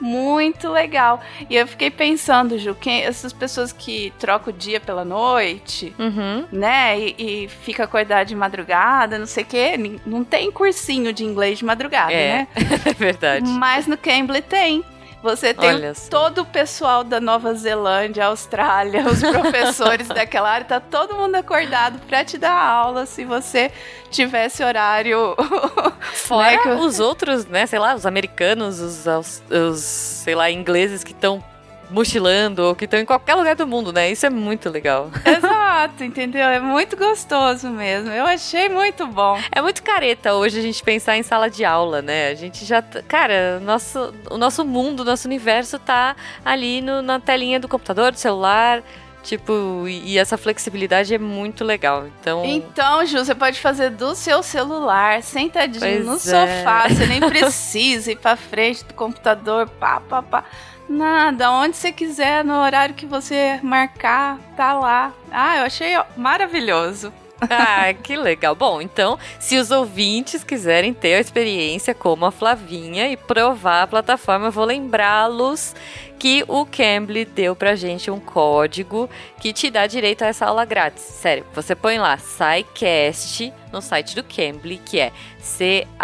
muito 0.01 0.69
legal. 0.69 1.21
E 1.49 1.55
eu 1.55 1.67
fiquei 1.67 1.89
pensando, 1.89 2.59
Ju, 2.59 2.75
quem, 2.75 3.03
essas 3.03 3.33
pessoas 3.33 3.73
que 3.73 4.13
trocam 4.19 4.53
o 4.53 4.57
dia 4.57 4.81
pela 4.81 5.05
noite, 5.05 5.95
Uhum. 5.99 6.45
né? 6.51 6.99
E, 6.99 7.45
e 7.45 7.49
fica 7.49 7.85
acordado 7.85 8.27
de 8.27 8.35
madrugada, 8.35 9.17
não 9.19 9.27
sei 9.27 9.45
o 9.45 9.47
quê. 9.47 10.01
Não 10.05 10.25
tem 10.25 10.51
cursinho 10.51 11.13
de 11.13 11.25
inglês 11.25 11.59
de 11.61 11.65
madrugada, 11.65 12.13
É, 12.13 12.33
né? 12.39 12.49
é 12.85 12.93
verdade. 12.93 13.49
Mas 13.49 13.87
no 13.87 13.97
Cambly 13.97 14.43
tem. 14.43 14.85
Você 15.23 15.55
tem 15.55 15.69
Olha 15.75 15.95
só. 15.95 16.09
todo 16.11 16.41
o 16.43 16.45
pessoal 16.45 17.05
da 17.05 17.21
Nova 17.21 17.55
Zelândia, 17.55 18.27
Austrália, 18.27 19.07
os 19.07 19.21
professores 19.23 20.09
daquela 20.09 20.51
área, 20.51 20.67
tá 20.67 20.81
todo 20.81 21.15
mundo 21.15 21.37
acordado 21.37 21.99
pra 22.09 22.25
te 22.25 22.37
dar 22.37 22.53
aula 22.61 23.07
se 23.07 23.25
você 23.25 23.71
tivesse 24.11 24.65
horário. 24.65 25.37
Fora 26.13 26.51
né, 26.51 26.59
que- 26.59 26.69
os 26.71 26.99
outros, 26.99 27.47
né? 27.47 27.67
Sei 27.67 27.79
lá, 27.79 27.95
os 27.95 28.05
americanos, 28.05 28.81
os, 28.81 29.05
os 29.51 29.79
sei 29.81 30.35
lá, 30.35 30.51
ingleses 30.51 31.05
que 31.05 31.13
estão 31.13 31.43
mochilando 31.91 32.63
ou 32.65 32.75
que 32.75 32.85
estão 32.87 32.99
em 32.99 33.05
qualquer 33.05 33.35
lugar 33.35 33.55
do 33.55 33.67
mundo, 33.67 33.93
né? 33.93 34.11
Isso 34.11 34.25
é 34.25 34.31
muito 34.31 34.71
legal. 34.71 35.11
Exato, 35.25 36.03
entendeu? 36.05 36.47
É 36.49 36.59
muito 36.61 36.97
gostoso 36.97 37.69
mesmo. 37.69 38.11
Eu 38.11 38.25
achei 38.25 38.69
muito 38.69 39.07
bom. 39.07 39.39
É 39.51 39.61
muito 39.61 39.83
careta 39.83 40.35
hoje 40.35 40.59
a 40.59 40.63
gente 40.63 40.83
pensar 40.83 41.17
em 41.17 41.23
sala 41.23 41.51
de 41.51 41.65
aula, 41.65 42.01
né? 42.01 42.29
A 42.29 42.35
gente 42.35 42.65
já. 42.65 42.83
Cara, 42.83 43.59
o 43.61 43.65
nosso, 43.65 44.13
o 44.31 44.39
nosso 44.39 44.65
mundo, 44.65 45.05
nosso 45.05 45.27
universo 45.29 45.79
tá 45.79 46.17
ali 46.45 46.81
no- 46.81 47.03
na 47.03 47.21
telinha 47.21 47.61
do 47.61 47.69
computador, 47.69 48.13
do 48.13 48.19
celular. 48.19 48.83
Tipo, 49.23 49.85
e, 49.87 50.15
e 50.15 50.19
essa 50.19 50.37
flexibilidade 50.37 51.15
é 51.15 51.19
muito 51.19 51.63
legal. 51.63 52.09
Então. 52.09 52.45
Então, 52.45 53.07
Ju, 53.07 53.19
você 53.25 53.33
pode 53.37 53.61
fazer 53.61 53.91
do 53.91 54.17
seu 54.17 54.43
celular, 54.43 55.23
sentadinho 55.23 55.81
Pois 55.81 56.05
no 56.05 56.15
é. 56.15 56.19
sofá. 56.19 56.89
Você 56.89 57.07
nem 57.07 57.21
precisa 57.31 58.11
ir 58.11 58.17
pra 58.17 58.35
frente 58.35 58.85
do 58.85 58.95
computador, 58.95 59.69
pá, 59.79 60.01
pá, 60.01 60.23
pá. 60.23 60.45
Nada, 60.89 61.51
onde 61.51 61.77
você 61.77 61.93
quiser, 61.93 62.45
no 62.45 62.55
horário 62.55 62.95
que 62.95 63.07
você 63.07 63.59
marcar, 63.63 64.39
tá 64.57 64.75
lá. 64.75 65.13
Ah, 65.31 65.59
eu 65.59 65.65
achei 65.65 65.95
maravilhoso. 66.17 67.13
Ah, 67.51 67.93
que 67.93 68.17
legal. 68.17 68.55
Bom, 68.55 68.81
então, 68.81 69.19
se 69.41 69.59
os 69.59 69.73
ouvintes 69.73 70.45
quiserem 70.45 70.95
ter 70.95 71.15
a 71.15 71.21
experiência 71.21 71.93
como 71.93 72.25
a 72.25 72.31
Flavinha 72.31 73.09
e 73.11 73.17
provar 73.17 73.83
a 73.83 73.87
plataforma, 73.89 74.47
eu 74.47 74.53
vou 74.53 74.65
lembrá-los 74.65 75.75
que 76.21 76.45
o 76.47 76.65
Cambly 76.65 77.25
deu 77.25 77.57
pra 77.57 77.75
gente 77.75 78.09
um 78.09 78.21
código 78.21 79.11
que 79.41 79.53
te 79.53 79.69
dá 79.71 79.89
direito 79.89 80.23
a 80.23 80.29
essa 80.29 80.47
aula 80.47 80.65
grátis. 80.65 81.03
Sério, 81.03 81.45
você 81.53 81.75
põe 81.75 81.99
lá 81.99 82.17
SciCast 82.17 83.53
no 83.73 83.83
site 83.83 84.15
do 84.15 84.23
Cambly, 84.23 84.79
que 84.79 85.01
é 85.01 85.11
C-A-M-B-L-Y. 85.41 85.99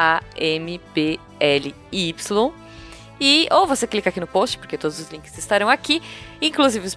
E 3.20 3.48
ou 3.50 3.66
você 3.66 3.87
clica 3.87 4.10
aqui 4.10 4.20
no 4.20 4.26
post, 4.26 4.58
porque 4.58 4.78
todos 4.78 4.98
os 5.00 5.10
links 5.10 5.37
estarão 5.37 5.68
aqui, 5.68 6.02
inclusive 6.40 6.88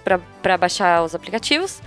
para 0.42 0.56
baixar 0.56 1.02
os 1.02 1.14
aplicativos. 1.14 1.82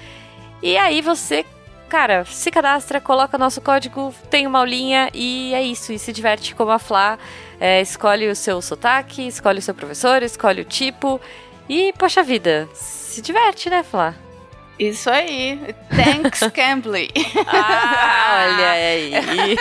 E 0.62 0.78
aí 0.78 1.02
você 1.02 1.46
cara, 1.88 2.26
se 2.26 2.52
cadastra, 2.52 3.00
coloca 3.00 3.38
nosso 3.38 3.62
código, 3.62 4.14
tem 4.30 4.48
uma 4.48 4.60
aulinha 4.60 5.10
e 5.14 5.54
é 5.54 5.62
isso. 5.62 5.94
E 5.94 6.00
se 6.00 6.12
diverte 6.12 6.56
como 6.56 6.72
a 6.72 6.80
Flá. 6.80 7.18
É, 7.58 7.80
escolhe 7.80 8.28
o 8.28 8.36
seu 8.36 8.62
sotaque, 8.62 9.26
escolhe 9.28 9.60
o 9.60 9.62
seu 9.62 9.74
professor, 9.74 10.22
escolhe 10.24 10.62
o 10.62 10.66
tipo. 10.66 11.22
E, 11.70 11.94
poxa 11.98 12.22
vida, 12.22 12.68
se 12.74 13.22
diverte, 13.22 13.70
né, 13.70 13.82
Flá? 13.82 14.14
Isso 14.78 15.10
aí. 15.10 15.74
Thanks, 15.96 16.42
Cambly. 16.54 17.10
Ah, 17.48 18.46
olha 18.48 18.72
aí. 18.72 19.58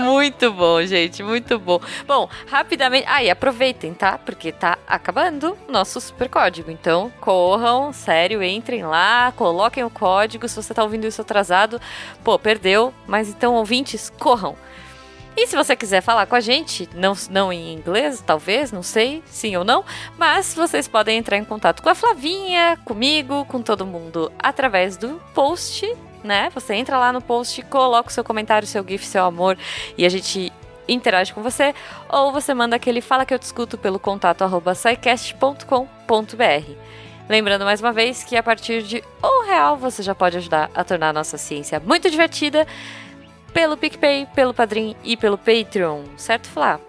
muito 0.00 0.50
bom, 0.52 0.82
gente, 0.84 1.22
muito 1.22 1.58
bom. 1.58 1.80
Bom, 2.06 2.28
rapidamente. 2.50 3.06
Ah, 3.08 3.22
e 3.22 3.30
aproveitem, 3.30 3.92
tá? 3.92 4.16
Porque 4.18 4.50
tá 4.50 4.78
acabando 4.86 5.56
nosso 5.68 6.00
super 6.00 6.28
código. 6.28 6.70
Então, 6.70 7.12
corram, 7.20 7.92
sério, 7.92 8.42
entrem 8.42 8.84
lá, 8.84 9.32
coloquem 9.36 9.84
o 9.84 9.90
código. 9.90 10.48
Se 10.48 10.56
você 10.56 10.72
tá 10.72 10.82
ouvindo 10.82 11.06
isso 11.06 11.20
atrasado, 11.20 11.80
pô, 12.24 12.38
perdeu. 12.38 12.94
Mas 13.06 13.28
então, 13.28 13.54
ouvintes, 13.54 14.10
corram. 14.18 14.56
E 15.36 15.46
se 15.46 15.56
você 15.56 15.74
quiser 15.74 16.02
falar 16.02 16.26
com 16.26 16.36
a 16.36 16.40
gente, 16.40 16.88
não, 16.94 17.14
não 17.30 17.52
em 17.52 17.72
inglês, 17.72 18.22
talvez, 18.24 18.70
não 18.70 18.82
sei, 18.82 19.22
sim 19.26 19.56
ou 19.56 19.64
não, 19.64 19.84
mas 20.18 20.54
vocês 20.54 20.86
podem 20.86 21.18
entrar 21.18 21.38
em 21.38 21.44
contato 21.44 21.82
com 21.82 21.88
a 21.88 21.94
Flavinha, 21.94 22.78
comigo, 22.84 23.44
com 23.46 23.62
todo 23.62 23.86
mundo 23.86 24.30
através 24.38 24.96
do 24.96 25.20
post, 25.34 25.90
né? 26.22 26.50
Você 26.54 26.74
entra 26.74 26.98
lá 26.98 27.12
no 27.12 27.22
post, 27.22 27.62
coloca 27.62 28.10
o 28.10 28.12
seu 28.12 28.22
comentário, 28.22 28.68
seu 28.68 28.86
GIF, 28.86 29.06
seu 29.06 29.24
amor 29.24 29.56
e 29.96 30.04
a 30.04 30.08
gente 30.08 30.52
interage 30.86 31.32
com 31.32 31.42
você, 31.42 31.74
ou 32.08 32.30
você 32.30 32.52
manda 32.52 32.76
aquele 32.76 33.00
fala 33.00 33.24
que 33.24 33.32
eu 33.32 33.38
discuto 33.38 33.78
pelo 33.78 33.98
contato 33.98 34.42
arroba. 34.42 34.74
Lembrando 37.28 37.64
mais 37.64 37.80
uma 37.80 37.92
vez 37.92 38.24
que 38.24 38.36
a 38.36 38.42
partir 38.42 38.82
de 38.82 39.02
um 39.22 39.46
real 39.46 39.76
você 39.76 40.02
já 40.02 40.14
pode 40.14 40.36
ajudar 40.36 40.70
a 40.74 40.84
tornar 40.84 41.10
a 41.10 41.12
nossa 41.12 41.38
ciência 41.38 41.80
muito 41.80 42.10
divertida 42.10 42.66
pelo 43.52 43.76
PicPay, 43.76 44.26
pelo 44.34 44.52
Padrim 44.54 44.96
e 45.04 45.16
pelo 45.16 45.36
Patreon, 45.38 46.04
certo, 46.16 46.48
Flá? 46.48 46.80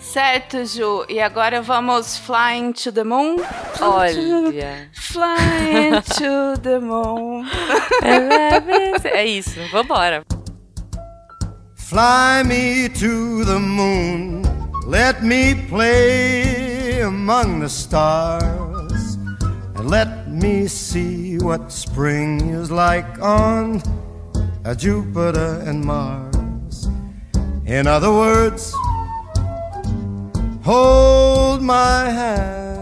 certo, 0.00 0.64
Ju. 0.64 1.04
E 1.08 1.20
agora 1.20 1.60
vamos 1.62 2.16
flying 2.18 2.72
to 2.72 2.90
the 2.90 3.04
moon? 3.04 3.36
Olha. 3.80 4.88
Flying 4.92 6.00
to 6.02 6.60
the 6.62 6.78
moon. 6.80 7.46
É 9.12 9.26
isso, 9.26 9.60
vambora. 9.70 10.24
Fly 11.76 12.44
me 12.44 12.88
to 12.88 13.44
the 13.44 13.58
moon, 13.58 14.42
let 14.86 15.22
me 15.22 15.54
play 15.68 17.02
among 17.02 17.60
the 17.60 17.68
stars, 17.68 19.18
and 19.74 19.90
let 19.90 20.28
me 20.28 20.68
see 20.68 21.36
what 21.38 21.70
spring 21.72 22.40
is 22.54 22.70
like 22.70 23.20
on 23.20 23.82
Uh, 24.70 24.74
Jupiter 24.76 25.60
and 25.66 25.84
Mars. 25.84 26.86
In 27.66 27.88
other 27.88 28.12
words, 28.12 28.72
hold 30.62 31.60
my 31.60 32.08
hand. 32.08 32.79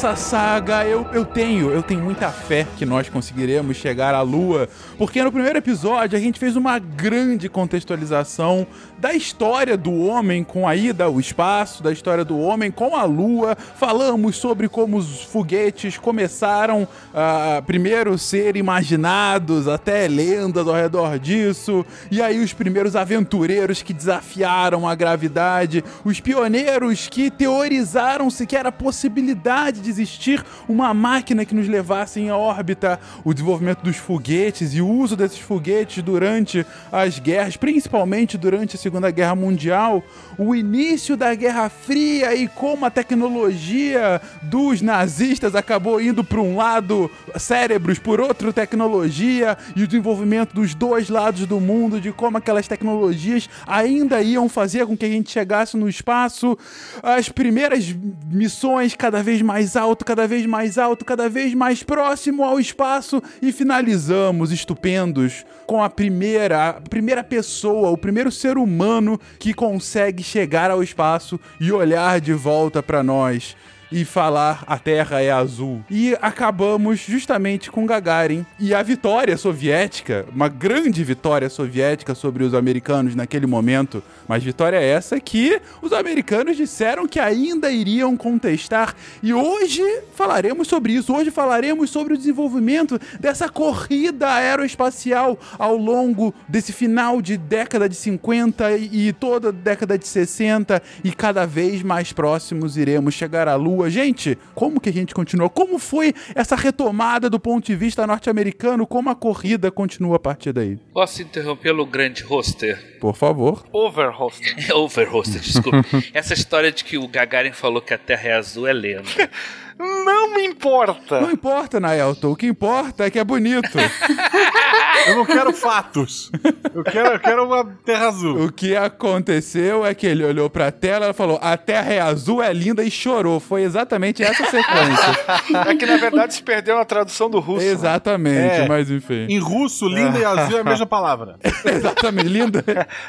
Continuamos 0.00 0.04
a 0.04 0.10
nossa 0.10 0.16
saga. 0.16 0.84
Eu, 0.86 1.06
eu 1.12 1.24
tenho, 1.24 1.70
eu 1.70 1.82
tenho 1.82 2.00
muita 2.02 2.30
fé 2.30 2.66
que 2.76 2.86
nós 2.86 3.08
conseguiremos 3.08 3.76
chegar 3.76 4.14
à 4.14 4.22
Lua, 4.22 4.68
porque 4.96 5.22
no 5.22 5.30
primeiro 5.30 5.58
episódio 5.58 6.16
a 6.16 6.20
gente 6.20 6.38
fez 6.38 6.56
uma 6.56 6.78
grande 7.00 7.48
contextualização 7.48 8.66
da 8.98 9.14
história 9.14 9.74
do 9.74 10.04
homem 10.04 10.44
com 10.44 10.68
a 10.68 10.76
ida 10.76 11.04
ao 11.04 11.18
espaço, 11.18 11.82
da 11.82 11.90
história 11.90 12.26
do 12.26 12.38
homem 12.38 12.70
com 12.70 12.94
a 12.94 13.04
Lua. 13.04 13.56
Falamos 13.56 14.36
sobre 14.36 14.68
como 14.68 14.98
os 14.98 15.22
foguetes 15.22 15.96
começaram 15.96 16.86
a 17.14 17.62
primeiro 17.66 18.18
ser 18.18 18.54
imaginados, 18.54 19.66
até 19.66 20.06
lendas 20.06 20.68
ao 20.68 20.74
redor 20.74 21.18
disso, 21.18 21.86
e 22.10 22.20
aí 22.20 22.38
os 22.38 22.52
primeiros 22.52 22.94
aventureiros 22.94 23.80
que 23.80 23.94
desafiaram 23.94 24.86
a 24.86 24.94
gravidade, 24.94 25.82
os 26.04 26.20
pioneiros 26.20 27.08
que 27.08 27.30
teorizaram 27.30 28.28
sequer 28.28 28.66
a 28.66 28.72
possibilidade 28.72 29.80
de 29.80 29.88
existir 29.88 30.44
uma 30.68 30.92
máquina 30.92 31.46
que 31.46 31.54
nos 31.54 31.66
levasse 31.66 32.20
em 32.20 32.30
órbita, 32.30 33.00
o 33.24 33.32
desenvolvimento 33.32 33.82
dos 33.82 33.96
foguetes 33.96 34.74
e 34.74 34.82
o 34.82 34.88
uso 34.88 35.16
desses 35.16 35.38
foguetes 35.38 36.02
durante 36.02 36.66
as 36.92 37.18
guerras, 37.18 37.56
principalmente 37.56 38.36
durante 38.36 38.76
a 38.76 38.78
Segunda 38.78 39.10
Guerra 39.10 39.34
Mundial, 39.34 40.02
o 40.38 40.54
início 40.54 41.16
da 41.16 41.34
Guerra 41.34 41.68
Fria 41.68 42.34
e 42.34 42.48
como 42.48 42.84
a 42.84 42.90
tecnologia 42.90 44.20
dos 44.42 44.80
nazistas 44.80 45.54
acabou 45.54 46.00
indo 46.00 46.24
para 46.24 46.40
um 46.40 46.56
lado, 46.56 47.10
cérebros 47.36 47.98
por 47.98 48.20
outra 48.20 48.52
tecnologia 48.52 49.56
e 49.76 49.82
o 49.82 49.86
desenvolvimento 49.86 50.54
dos 50.54 50.74
dois 50.74 51.08
lados 51.08 51.46
do 51.46 51.60
mundo, 51.60 52.00
de 52.00 52.12
como 52.12 52.38
aquelas 52.38 52.66
tecnologias 52.66 53.48
ainda 53.66 54.20
iam 54.22 54.48
fazer 54.48 54.86
com 54.86 54.96
que 54.96 55.04
a 55.04 55.08
gente 55.08 55.30
chegasse 55.30 55.76
no 55.76 55.88
espaço, 55.88 56.58
as 57.02 57.28
primeiras 57.28 57.94
missões 58.30 58.94
cada 58.94 59.22
vez 59.22 59.42
mais 59.42 59.76
alto, 59.76 60.04
cada 60.04 60.26
vez 60.26 60.46
mais 60.46 60.78
alto, 60.78 61.04
cada 61.04 61.28
vez 61.28 61.54
mais 61.54 61.82
próximo 61.82 62.42
ao 62.42 62.58
espaço 62.58 63.22
e 63.40 63.52
finalizamos 63.52 64.52
estupendos 64.52 65.44
com 65.66 65.82
a 65.82 65.88
primeira, 65.88 66.79
primeira 66.80 67.22
pessoa, 67.22 67.90
o 67.90 67.98
primeiro 67.98 68.30
ser 68.30 68.58
humano 68.58 69.20
que 69.38 69.52
consegue 69.52 70.22
chegar 70.22 70.70
ao 70.70 70.82
espaço 70.82 71.38
e 71.60 71.70
olhar 71.70 72.20
de 72.20 72.32
volta 72.32 72.82
para 72.82 73.02
nós 73.02 73.56
e 73.92 74.04
falar 74.04 74.62
a 74.66 74.78
Terra 74.78 75.20
é 75.20 75.30
azul. 75.30 75.82
E 75.90 76.16
acabamos 76.20 77.00
justamente 77.00 77.70
com 77.70 77.86
Gagarin 77.86 78.46
e 78.58 78.74
a 78.74 78.82
vitória 78.82 79.36
soviética, 79.36 80.26
uma 80.32 80.48
grande 80.48 81.02
vitória 81.02 81.48
soviética 81.48 82.14
sobre 82.14 82.44
os 82.44 82.54
americanos 82.54 83.14
naquele 83.14 83.46
momento, 83.46 84.02
mas 84.28 84.44
vitória 84.44 84.78
essa 84.78 85.18
que 85.18 85.60
os 85.82 85.92
americanos 85.92 86.56
disseram 86.56 87.08
que 87.08 87.18
ainda 87.18 87.70
iriam 87.70 88.16
contestar. 88.16 88.94
E 89.22 89.32
hoje 89.34 89.82
falaremos 90.14 90.68
sobre 90.68 90.92
isso. 90.92 91.14
Hoje 91.14 91.30
falaremos 91.30 91.90
sobre 91.90 92.14
o 92.14 92.18
desenvolvimento 92.18 92.98
dessa 93.18 93.48
corrida 93.48 94.32
aeroespacial 94.32 95.38
ao 95.58 95.76
longo 95.76 96.34
desse 96.48 96.72
final 96.72 97.20
de 97.20 97.36
década 97.36 97.88
de 97.88 97.94
50 97.94 98.76
e 98.76 99.12
toda 99.12 99.50
década 99.50 99.98
de 99.98 100.06
60 100.06 100.82
e 101.02 101.12
cada 101.12 101.46
vez 101.46 101.82
mais 101.82 102.12
próximos 102.12 102.76
iremos 102.76 103.14
chegar 103.14 103.48
à 103.48 103.56
Lua. 103.56 103.79
Gente, 103.88 104.36
como 104.54 104.80
que 104.80 104.88
a 104.88 104.92
gente 104.92 105.14
continua? 105.14 105.48
Como 105.48 105.78
foi 105.78 106.12
essa 106.34 106.56
retomada 106.56 107.30
do 107.30 107.38
ponto 107.38 107.64
de 107.66 107.76
vista 107.76 108.06
norte-americano? 108.06 108.86
Como 108.86 109.08
a 109.08 109.14
corrida 109.14 109.70
continua 109.70 110.16
a 110.16 110.18
partir 110.18 110.52
daí? 110.52 110.76
Posso 110.92 111.22
interrompê-lo, 111.22 111.86
grande 111.86 112.22
roster? 112.22 112.98
Por 113.00 113.14
favor. 113.14 113.64
Overhoster. 113.72 114.56
Overhoster, 114.76 115.40
desculpa. 115.40 115.84
Essa 116.12 116.34
história 116.34 116.72
de 116.72 116.84
que 116.84 116.98
o 116.98 117.08
Gagarin 117.08 117.52
falou 117.52 117.80
que 117.80 117.94
a 117.94 117.98
Terra 117.98 118.28
é 118.28 118.32
azul 118.34 118.66
é 118.66 118.72
lenda. 118.72 119.08
Não 119.80 120.34
me 120.34 120.46
importa. 120.46 121.20
Não 121.20 121.30
importa, 121.30 121.80
Naelton. 121.80 122.32
O 122.32 122.36
que 122.36 122.46
importa 122.46 123.04
é 123.06 123.10
que 123.10 123.18
é 123.18 123.24
bonito. 123.24 123.78
Eu 125.06 125.16
não 125.16 125.24
quero 125.24 125.50
fatos. 125.52 126.30
Eu 126.74 126.84
quero, 126.84 127.08
eu 127.14 127.20
quero 127.20 127.46
uma 127.46 127.64
terra 127.86 128.08
azul. 128.08 128.44
O 128.44 128.52
que 128.52 128.76
aconteceu 128.76 129.84
é 129.84 129.94
que 129.94 130.06
ele 130.06 130.22
olhou 130.22 130.50
pra 130.50 130.70
tela 130.70 131.08
e 131.08 131.12
falou: 131.14 131.38
A 131.40 131.56
terra 131.56 131.90
é 131.92 132.00
azul, 132.00 132.42
é 132.42 132.52
linda 132.52 132.84
e 132.84 132.90
chorou. 132.90 133.40
Foi 133.40 133.62
exatamente 133.62 134.22
essa 134.22 134.44
sequência. 134.44 135.20
É 135.70 135.74
que 135.74 135.86
na 135.86 135.96
verdade 135.96 136.34
se 136.34 136.42
perdeu 136.42 136.76
na 136.76 136.84
tradução 136.84 137.30
do 137.30 137.40
russo. 137.40 137.64
exatamente, 137.64 138.60
É. 138.62 138.68
mas 138.68 138.90
enfim. 138.90 139.26
Em 139.28 139.38
russo, 139.38 139.88
linda 139.88 140.18
e 140.18 140.24
azul 140.24 140.58
é 140.58 140.60
a 140.60 140.64
mesma 140.64 140.86
palavra. 140.86 141.36
exatamente, 141.64 142.28
linda. 142.28 142.62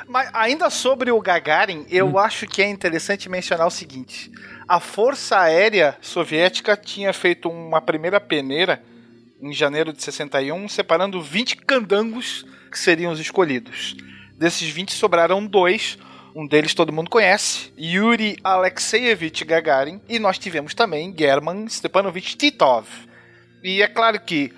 Mas 0.08 0.30
ainda 0.34 0.70
sobre 0.70 1.12
o 1.12 1.20
Gagarin, 1.20 1.86
eu 1.90 2.18
acho 2.18 2.48
que 2.48 2.62
é 2.62 2.70
interessante 2.70 3.28
mencionar 3.30 3.68
o 3.68 3.72
seguinte: 3.72 4.32
a 4.72 4.80
Força 4.80 5.38
Aérea 5.38 5.98
Soviética 6.00 6.78
tinha 6.78 7.12
feito 7.12 7.50
uma 7.50 7.82
primeira 7.82 8.22
peneira 8.22 8.82
em 9.42 9.52
janeiro 9.52 9.92
de 9.92 10.02
61, 10.02 10.70
separando 10.70 11.22
20 11.22 11.58
candangos 11.58 12.46
que 12.72 12.80
seriam 12.80 13.12
os 13.12 13.20
escolhidos. 13.20 13.98
Desses 14.38 14.70
20 14.70 14.94
sobraram 14.94 15.46
dois. 15.46 15.98
Um 16.34 16.48
deles 16.48 16.74
todo 16.74 16.94
mundo 16.94 17.10
conhece, 17.10 17.74
Yuri 17.78 18.38
Alexeyevich 18.42 19.44
Gagarin, 19.44 20.00
e 20.08 20.18
nós 20.18 20.40
tivemos 20.40 20.74
também 20.74 21.14
German 21.20 21.68
Stepanovich 21.68 22.38
Titov. 22.38 22.88
E 23.62 23.82
é 23.82 23.90
claro 23.90 24.22
que 24.22 24.54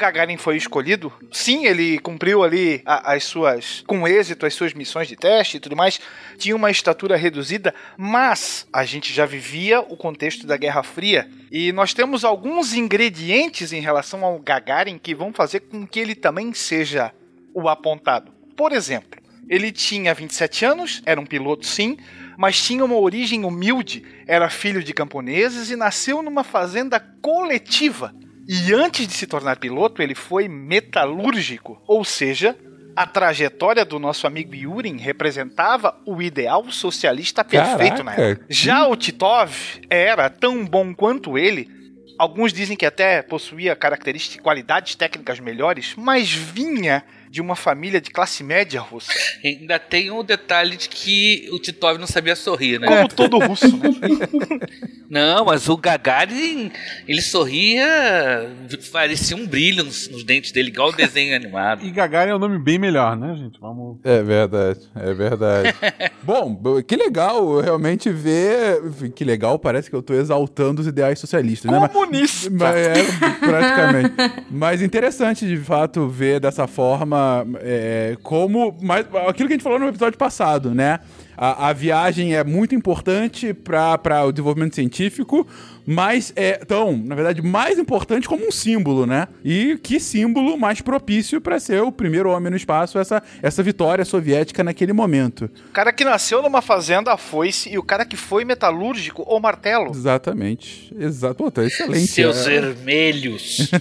Gagarin 0.00 0.38
foi 0.38 0.56
escolhido. 0.56 1.12
Sim, 1.30 1.66
ele 1.66 1.98
cumpriu 1.98 2.42
ali 2.42 2.80
a- 2.86 3.12
as 3.12 3.24
suas, 3.24 3.84
com 3.86 4.08
êxito, 4.08 4.46
as 4.46 4.54
suas 4.54 4.72
missões 4.72 5.06
de 5.06 5.14
teste 5.14 5.58
e 5.58 5.60
tudo 5.60 5.76
mais. 5.76 6.00
Tinha 6.38 6.56
uma 6.56 6.70
estatura 6.70 7.16
reduzida, 7.16 7.74
mas 7.98 8.66
a 8.72 8.84
gente 8.84 9.12
já 9.12 9.26
vivia 9.26 9.80
o 9.80 9.96
contexto 9.96 10.46
da 10.46 10.56
Guerra 10.56 10.82
Fria 10.82 11.28
e 11.52 11.70
nós 11.72 11.92
temos 11.92 12.24
alguns 12.24 12.72
ingredientes 12.72 13.72
em 13.72 13.80
relação 13.80 14.24
ao 14.24 14.38
Gagarin 14.38 14.98
que 14.98 15.14
vão 15.14 15.32
fazer 15.32 15.60
com 15.60 15.86
que 15.86 16.00
ele 16.00 16.14
também 16.14 16.52
seja 16.54 17.12
o 17.54 17.68
apontado. 17.68 18.32
Por 18.56 18.72
exemplo, 18.72 19.20
ele 19.48 19.70
tinha 19.70 20.14
27 20.14 20.64
anos, 20.64 21.02
era 21.04 21.20
um 21.20 21.26
piloto 21.26 21.66
sim, 21.66 21.96
mas 22.38 22.62
tinha 22.62 22.84
uma 22.84 22.96
origem 22.96 23.44
humilde, 23.44 24.02
era 24.26 24.48
filho 24.48 24.82
de 24.82 24.94
camponeses 24.94 25.70
e 25.70 25.76
nasceu 25.76 26.22
numa 26.22 26.42
fazenda 26.44 26.98
coletiva. 27.20 28.14
E 28.52 28.74
antes 28.74 29.06
de 29.06 29.14
se 29.14 29.28
tornar 29.28 29.60
piloto, 29.60 30.02
ele 30.02 30.12
foi 30.12 30.48
metalúrgico, 30.48 31.80
ou 31.86 32.04
seja, 32.04 32.56
a 32.96 33.06
trajetória 33.06 33.84
do 33.84 34.00
nosso 34.00 34.26
amigo 34.26 34.56
Yurin 34.56 34.96
representava 34.96 35.96
o 36.04 36.20
ideal 36.20 36.68
socialista 36.68 37.44
perfeito 37.44 38.02
na 38.02 38.10
Caraca, 38.10 38.22
época. 38.22 38.46
Já 38.48 38.88
o 38.88 38.96
Titov 38.96 39.54
era 39.88 40.28
tão 40.28 40.64
bom 40.66 40.92
quanto 40.92 41.38
ele. 41.38 41.70
Alguns 42.18 42.52
dizem 42.52 42.76
que 42.76 42.84
até 42.84 43.22
possuía 43.22 43.76
características 43.76 44.40
e 44.40 44.42
qualidades 44.42 44.96
técnicas 44.96 45.38
melhores, 45.38 45.94
mas 45.96 46.32
vinha 46.32 47.04
de 47.30 47.40
uma 47.40 47.54
família 47.54 48.00
de 48.00 48.10
classe 48.10 48.42
média 48.42 48.80
russa. 48.80 49.12
Ainda 49.44 49.78
tem 49.78 50.10
um 50.10 50.24
detalhe 50.24 50.76
de 50.76 50.88
que 50.88 51.48
o 51.52 51.60
Titov 51.60 51.96
não 51.96 52.06
sabia 52.08 52.34
sorrir, 52.34 52.80
né? 52.80 52.88
Como 52.88 53.08
todo 53.08 53.38
russo, 53.38 53.68
né? 53.76 53.90
Não, 55.10 55.44
mas 55.44 55.68
o 55.68 55.76
Gagarin, 55.76 56.70
ele 57.08 57.20
sorria, 57.20 58.48
parecia 58.92 59.36
um 59.36 59.44
brilho 59.44 59.82
nos, 59.82 60.08
nos 60.08 60.22
dentes 60.22 60.52
dele, 60.52 60.68
igual 60.68 60.90
o 60.90 60.92
desenho 60.92 61.34
animado. 61.34 61.84
E 61.90 61.90
Gagarin 61.90 62.30
é 62.30 62.34
um 62.36 62.38
nome 62.38 62.58
bem 62.60 62.78
melhor, 62.78 63.16
né, 63.16 63.34
gente? 63.34 63.58
Vamos. 63.60 63.98
É 64.04 64.22
verdade, 64.22 64.80
é 64.94 65.12
verdade. 65.12 65.74
Bom, 66.22 66.60
que 66.86 66.94
legal 66.94 67.60
realmente 67.60 68.08
ver. 68.10 68.80
Que 69.16 69.24
legal, 69.24 69.58
parece 69.58 69.90
que 69.90 69.96
eu 69.96 70.02
tô 70.02 70.14
exaltando 70.14 70.80
os 70.80 70.86
ideais 70.86 71.18
socialistas, 71.18 71.70
né? 71.70 71.78
Mas- 71.80 71.90
Comunista! 71.92 72.48
Mas 72.50 72.76
é, 72.76 72.92
praticamente. 73.40 74.14
Mas 74.48 74.80
interessante, 74.82 75.44
de 75.44 75.56
fato, 75.56 76.08
ver 76.08 76.38
dessa 76.38 76.68
forma 76.68 77.19
é, 77.60 78.16
como. 78.22 78.76
Mas, 78.80 79.06
aquilo 79.28 79.48
que 79.48 79.54
a 79.54 79.56
gente 79.56 79.62
falou 79.62 79.78
no 79.78 79.88
episódio 79.88 80.18
passado, 80.18 80.74
né? 80.74 81.00
A, 81.42 81.70
a 81.70 81.72
viagem 81.72 82.34
é 82.34 82.44
muito 82.44 82.74
importante 82.74 83.54
para 83.54 84.26
o 84.26 84.30
desenvolvimento 84.30 84.74
científico, 84.74 85.46
mas 85.86 86.34
é 86.36 86.52
tão, 86.52 86.94
na 86.94 87.14
verdade, 87.14 87.40
mais 87.40 87.78
importante 87.78 88.28
como 88.28 88.46
um 88.46 88.50
símbolo, 88.50 89.06
né? 89.06 89.26
E 89.42 89.78
que 89.82 89.98
símbolo 89.98 90.58
mais 90.58 90.82
propício 90.82 91.40
para 91.40 91.58
ser 91.58 91.82
o 91.82 91.90
primeiro 91.90 92.28
homem 92.30 92.50
no 92.50 92.58
espaço, 92.58 92.98
essa, 92.98 93.22
essa 93.40 93.62
vitória 93.62 94.04
soviética 94.04 94.62
naquele 94.62 94.92
momento. 94.92 95.50
O 95.70 95.72
cara 95.72 95.94
que 95.94 96.04
nasceu 96.04 96.42
numa 96.42 96.60
fazenda, 96.60 97.10
a 97.10 97.16
foice, 97.16 97.70
e 97.70 97.78
o 97.78 97.82
cara 97.82 98.04
que 98.04 98.18
foi 98.18 98.44
metalúrgico, 98.44 99.22
o 99.22 99.40
martelo. 99.40 99.92
Exatamente. 99.92 100.94
Exato. 100.98 101.36
Pô, 101.36 101.50
tá 101.50 101.64
excelente. 101.64 102.06
Seus 102.06 102.46
é. 102.46 102.60
vermelhos. 102.60 103.70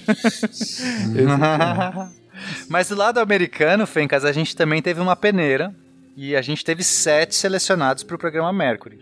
Mas 2.67 2.89
do 2.89 2.95
lado 2.95 3.19
americano, 3.19 3.85
Fencas, 3.87 4.23
a 4.25 4.31
gente 4.31 4.55
também 4.55 4.81
teve 4.81 4.99
uma 5.01 5.15
peneira 5.15 5.73
e 6.15 6.35
a 6.35 6.41
gente 6.41 6.63
teve 6.65 6.83
sete 6.83 7.35
selecionados 7.35 8.03
para 8.03 8.15
o 8.15 8.19
programa 8.19 8.51
Mercury. 8.51 8.99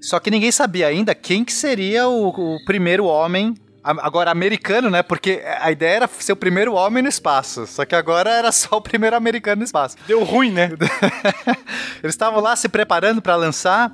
Só 0.00 0.18
que 0.20 0.30
ninguém 0.30 0.52
sabia 0.52 0.86
ainda 0.86 1.14
quem 1.14 1.44
que 1.44 1.52
seria 1.52 2.06
o, 2.06 2.28
o 2.28 2.64
primeiro 2.64 3.04
homem, 3.06 3.54
agora 3.82 4.30
americano, 4.30 4.90
né? 4.90 5.02
Porque 5.02 5.42
a 5.60 5.70
ideia 5.70 5.96
era 5.96 6.08
ser 6.08 6.32
o 6.32 6.36
primeiro 6.36 6.74
homem 6.74 7.02
no 7.02 7.08
espaço. 7.08 7.66
Só 7.66 7.84
que 7.84 7.94
agora 7.94 8.30
era 8.30 8.50
só 8.52 8.76
o 8.76 8.80
primeiro 8.80 9.14
americano 9.16 9.60
no 9.60 9.64
espaço. 9.64 9.96
Deu 10.06 10.22
ruim, 10.24 10.50
né? 10.50 10.70
Eles 12.02 12.14
estavam 12.14 12.40
lá 12.40 12.54
se 12.56 12.68
preparando 12.68 13.22
para 13.22 13.36
lançar 13.36 13.92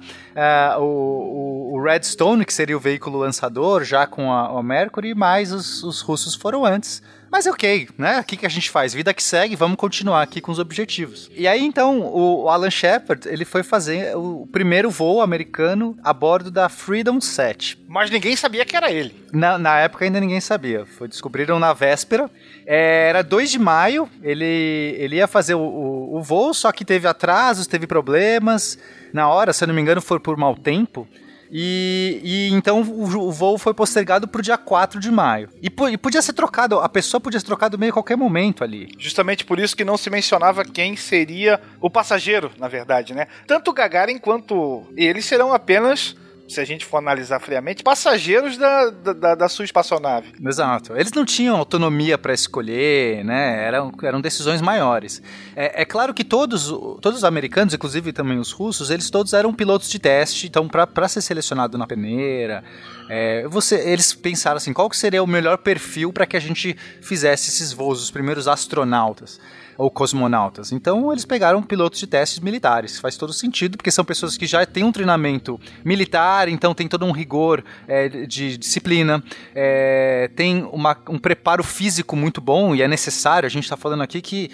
o, 0.78 0.82
o- 0.82 1.48
o 1.58 1.62
o 1.72 1.82
Redstone, 1.84 2.44
que 2.44 2.52
seria 2.52 2.76
o 2.76 2.80
veículo 2.80 3.18
lançador, 3.18 3.82
já 3.82 4.06
com 4.06 4.30
a, 4.30 4.58
a 4.58 4.62
Mercury, 4.62 5.14
mas 5.14 5.50
os, 5.52 5.82
os 5.82 6.00
russos 6.00 6.34
foram 6.34 6.64
antes. 6.66 7.02
Mas 7.32 7.46
ok, 7.46 7.88
né? 7.96 8.20
O 8.20 8.24
que, 8.24 8.36
que 8.36 8.44
a 8.44 8.48
gente 8.50 8.68
faz? 8.68 8.92
Vida 8.92 9.14
que 9.14 9.22
segue, 9.22 9.56
vamos 9.56 9.78
continuar 9.78 10.20
aqui 10.20 10.38
com 10.38 10.52
os 10.52 10.58
objetivos. 10.58 11.30
E 11.34 11.48
aí, 11.48 11.64
então, 11.64 12.00
o 12.00 12.46
Alan 12.50 12.68
Shepard, 12.68 13.26
ele 13.26 13.46
foi 13.46 13.62
fazer 13.62 14.14
o 14.14 14.46
primeiro 14.52 14.90
voo 14.90 15.22
americano 15.22 15.96
a 16.04 16.12
bordo 16.12 16.50
da 16.50 16.68
Freedom 16.68 17.22
7. 17.22 17.84
Mas 17.88 18.10
ninguém 18.10 18.36
sabia 18.36 18.66
que 18.66 18.76
era 18.76 18.92
ele. 18.92 19.14
Na, 19.32 19.56
na 19.56 19.78
época 19.78 20.04
ainda 20.04 20.20
ninguém 20.20 20.42
sabia. 20.42 20.84
Foi, 20.84 21.08
descobriram 21.08 21.58
na 21.58 21.72
véspera. 21.72 22.30
É, 22.66 23.08
era 23.08 23.22
2 23.22 23.50
de 23.50 23.58
maio, 23.58 24.06
ele, 24.22 24.94
ele 24.98 25.16
ia 25.16 25.26
fazer 25.26 25.54
o, 25.54 25.60
o, 25.62 26.18
o 26.18 26.22
voo, 26.22 26.52
só 26.52 26.70
que 26.70 26.84
teve 26.84 27.08
atrasos, 27.08 27.66
teve 27.66 27.86
problemas. 27.86 28.78
Na 29.10 29.26
hora, 29.30 29.54
se 29.54 29.64
eu 29.64 29.68
não 29.68 29.74
me 29.74 29.80
engano, 29.80 30.02
foi 30.02 30.20
por 30.20 30.36
mau 30.36 30.54
tempo. 30.54 31.08
E, 31.54 32.20
e 32.24 32.48
então 32.54 32.80
o, 32.80 33.02
o 33.04 33.30
voo 33.30 33.58
foi 33.58 33.74
postergado 33.74 34.26
para 34.26 34.38
o 34.38 34.42
dia 34.42 34.56
4 34.56 34.98
de 34.98 35.10
maio. 35.10 35.50
E, 35.62 35.70
e 35.92 35.98
podia 35.98 36.22
ser 36.22 36.32
trocado, 36.32 36.80
a 36.80 36.88
pessoa 36.88 37.20
podia 37.20 37.38
ser 37.38 37.44
trocada 37.44 37.76
meio 37.76 37.90
a 37.90 37.92
qualquer 37.92 38.16
momento 38.16 38.64
ali. 38.64 38.88
Justamente 38.98 39.44
por 39.44 39.60
isso 39.60 39.76
que 39.76 39.84
não 39.84 39.98
se 39.98 40.08
mencionava 40.08 40.64
quem 40.64 40.96
seria 40.96 41.60
o 41.78 41.90
passageiro, 41.90 42.50
na 42.58 42.68
verdade, 42.68 43.12
né? 43.12 43.26
Tanto 43.46 43.72
Gagarin 43.72 44.18
quanto 44.18 44.86
eles 44.96 45.26
serão 45.26 45.52
apenas, 45.52 46.16
se 46.52 46.60
a 46.60 46.64
gente 46.64 46.84
for 46.84 46.98
analisar 46.98 47.40
friamente, 47.40 47.82
passageiros 47.82 48.56
da, 48.56 48.90
da, 48.90 49.34
da- 49.34 49.48
sua 49.48 49.64
espaçonave. 49.64 50.32
Exato. 50.44 50.94
Eles 50.96 51.12
não 51.12 51.24
tinham 51.24 51.56
autonomia 51.56 52.16
para 52.16 52.32
escolher, 52.32 53.24
né? 53.24 53.64
Eram, 53.66 53.92
eram 54.02 54.20
decisões 54.20 54.60
maiores. 54.62 55.22
É, 55.56 55.82
é 55.82 55.84
claro 55.84 56.14
que 56.14 56.24
todos, 56.24 56.68
todos 57.00 57.18
os 57.18 57.24
americanos, 57.24 57.74
inclusive 57.74 58.12
também 58.12 58.38
os 58.38 58.52
russos, 58.52 58.90
eles 58.90 59.10
todos 59.10 59.32
eram 59.32 59.52
pilotos 59.52 59.90
de 59.90 59.98
teste, 59.98 60.46
então 60.46 60.68
para 60.68 61.08
ser 61.08 61.20
selecionado 61.22 61.76
na 61.76 61.86
peneira, 61.86 62.62
é, 63.08 63.46
você, 63.48 63.76
eles 63.76 64.14
pensaram 64.14 64.56
assim, 64.56 64.72
qual 64.72 64.88
que 64.88 64.96
seria 64.96 65.22
o 65.22 65.26
melhor 65.26 65.58
perfil 65.58 66.12
para 66.12 66.26
que 66.26 66.36
a 66.36 66.40
gente 66.40 66.76
fizesse 67.00 67.50
esses 67.50 67.72
voos, 67.72 68.02
os 68.02 68.10
primeiros 68.10 68.46
astronautas 68.48 69.40
ou 69.82 69.90
cosmonautas. 69.90 70.70
Então 70.70 71.10
eles 71.10 71.24
pegaram 71.24 71.60
pilotos 71.62 71.98
de 71.98 72.06
testes 72.06 72.38
militares. 72.38 73.00
Faz 73.00 73.16
todo 73.16 73.32
sentido, 73.32 73.76
porque 73.76 73.90
são 73.90 74.04
pessoas 74.04 74.36
que 74.36 74.46
já 74.46 74.64
têm 74.64 74.84
um 74.84 74.92
treinamento 74.92 75.58
militar, 75.84 76.48
então 76.48 76.72
tem 76.72 76.86
todo 76.86 77.04
um 77.04 77.10
rigor 77.10 77.64
é, 77.88 78.08
de 78.08 78.56
disciplina, 78.56 79.22
é, 79.54 80.30
tem 80.36 80.62
uma- 80.72 80.96
um 81.08 81.18
preparo 81.18 81.64
físico 81.64 82.14
muito 82.14 82.40
bom 82.40 82.74
e 82.76 82.82
é 82.82 82.86
necessário. 82.86 83.46
A 83.46 83.50
gente 83.50 83.64
está 83.64 83.76
falando 83.76 84.02
aqui 84.02 84.20
que 84.20 84.50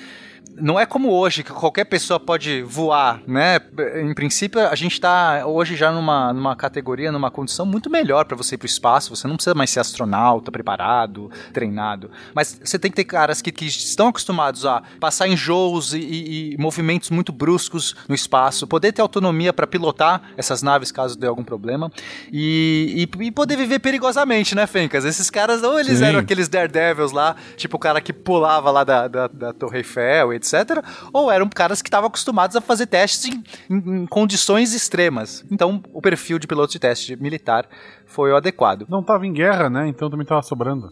não 0.57 0.79
é 0.79 0.85
como 0.87 1.11
hoje, 1.11 1.43
que 1.43 1.53
qualquer 1.53 1.85
pessoa 1.85 2.19
pode 2.19 2.63
voar, 2.63 3.21
né? 3.27 3.61
Em 4.03 4.13
princípio, 4.15 4.61
a 4.61 4.75
gente 4.75 4.93
está 4.95 5.47
hoje 5.47 5.77
já 5.77 5.93
numa, 5.93 6.33
numa 6.33 6.57
categoria, 6.57 7.13
numa 7.13 7.31
condição 7.31 7.65
muito 7.67 7.89
melhor 7.91 8.25
para 8.25 8.37
você 8.37 8.55
ir 8.55 8.59
para 8.59 8.65
o 8.65 8.69
espaço. 8.69 9.15
Você 9.15 9.29
não 9.29 9.37
precisa 9.37 9.55
mais 9.55 9.71
ser 9.71 9.81
astronauta, 9.81 10.51
preparado, 10.51 11.31
treinado. 11.53 12.11
Mas 12.35 12.61
você 12.63 12.79
tem 12.79 12.91
que 12.91 12.97
ter 12.97 13.05
caras 13.05 13.41
que, 13.41 13.53
que 13.53 13.67
estão 13.67 14.09
acostumados 14.09 14.65
a 14.67 14.83
passar 14.99 15.29
enjoos 15.29 15.93
e, 15.95 15.99
e- 15.99 16.55
e 16.55 16.57
movimentos 16.59 17.11
muito 17.11 17.33
bruscos 17.33 17.95
no 18.09 18.15
espaço, 18.15 18.67
poder 18.67 18.93
ter 18.93 19.01
autonomia 19.03 19.53
para 19.53 19.67
pilotar 19.67 20.23
essas 20.37 20.63
naves 20.63 20.91
caso 20.91 21.19
dê 21.19 21.27
algum 21.27 21.45
problema 21.45 21.91
e, 22.33 23.07
e- 23.21 23.25
e 23.27 23.31
poder 23.31 23.57
viver 23.57 23.79
perigosamente, 23.79 24.55
né, 24.55 24.67
Fencas? 24.67 25.05
Esses 25.05 25.31
caras, 25.31 25.63
ou 25.63 25.79
eles 25.79 25.99
Sim. 25.99 26.05
eram 26.05 26.19
aqueles 26.21 26.49
daredevils 26.49 27.13
lá, 27.13 27.37
tipo 27.57 27.77
o 27.77 27.79
cara 27.81 28.01
que 28.01 28.13
pulava 28.13 28.71
lá 28.71 28.85
da, 28.85 29.09
da, 29.09 29.27
da 29.29 29.53
Torre 29.53 29.79
Eiffel, 29.79 30.33
etc. 30.39 30.83
Ou 31.13 31.31
eram 31.31 31.49
caras 31.49 31.83
que 31.83 31.89
estavam 31.89 32.09
acostumados 32.09 32.57
a 32.57 32.61
fazer 32.61 32.87
testes 32.87 33.31
em, 33.31 33.45
em- 33.69 34.03
em 34.03 34.07
condições 34.07 34.73
extremas. 34.75 35.45
Então, 35.51 35.83
o 35.93 36.01
perfil 36.01 36.39
de 36.39 36.47
piloto 36.47 36.73
de 36.73 36.79
teste 36.79 37.15
militar 37.17 37.69
foi 38.07 38.33
o 38.33 38.37
adequado. 38.37 38.87
Não 38.89 39.03
tava 39.03 39.27
em 39.27 39.33
guerra, 39.33 39.69
né? 39.69 39.87
Então 39.87 40.09
também 40.09 40.25
tava 40.27 40.41
sobrando. 40.43 40.91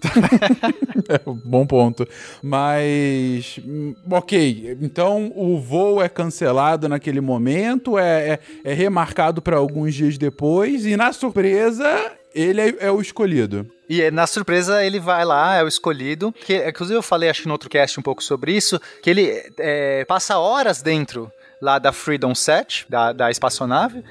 Bom 1.44 1.66
ponto. 1.66 2.06
Mas. 2.42 3.58
hum, 3.64 3.94
Ok, 4.10 4.76
então 4.80 5.32
o 5.34 5.58
voo 5.60 6.02
é 6.02 6.08
cancelado 6.08 6.88
naquele 6.88 7.20
momento, 7.20 7.98
é, 7.98 8.30
é, 8.30 8.40
é 8.64 8.72
remarcado 8.74 9.40
para 9.42 9.56
alguns 9.56 9.94
dias 9.94 10.16
depois, 10.18 10.84
e 10.86 10.96
na 10.96 11.12
surpresa, 11.12 11.86
ele 12.34 12.60
é, 12.60 12.74
é 12.80 12.90
o 12.90 13.00
escolhido. 13.00 13.66
E 13.88 14.02
é, 14.02 14.10
na 14.10 14.26
surpresa 14.26 14.84
ele 14.84 14.98
vai 14.98 15.24
lá, 15.24 15.56
é 15.56 15.62
o 15.62 15.68
escolhido. 15.68 16.32
Que, 16.32 16.68
inclusive 16.68 16.98
eu 16.98 17.02
falei, 17.02 17.28
acho 17.28 17.42
que 17.42 17.48
no 17.48 17.54
outro 17.54 17.70
cast 17.70 17.98
um 17.98 18.02
pouco 18.02 18.22
sobre 18.22 18.52
isso, 18.52 18.80
que 19.02 19.10
ele 19.10 19.52
é, 19.58 20.04
passa 20.04 20.38
horas 20.38 20.82
dentro 20.82 21.30
lá 21.60 21.78
da 21.78 21.92
Freedom 21.92 22.34
7, 22.34 22.86
da, 22.88 23.12
da 23.12 23.30
espaçonave. 23.30 24.04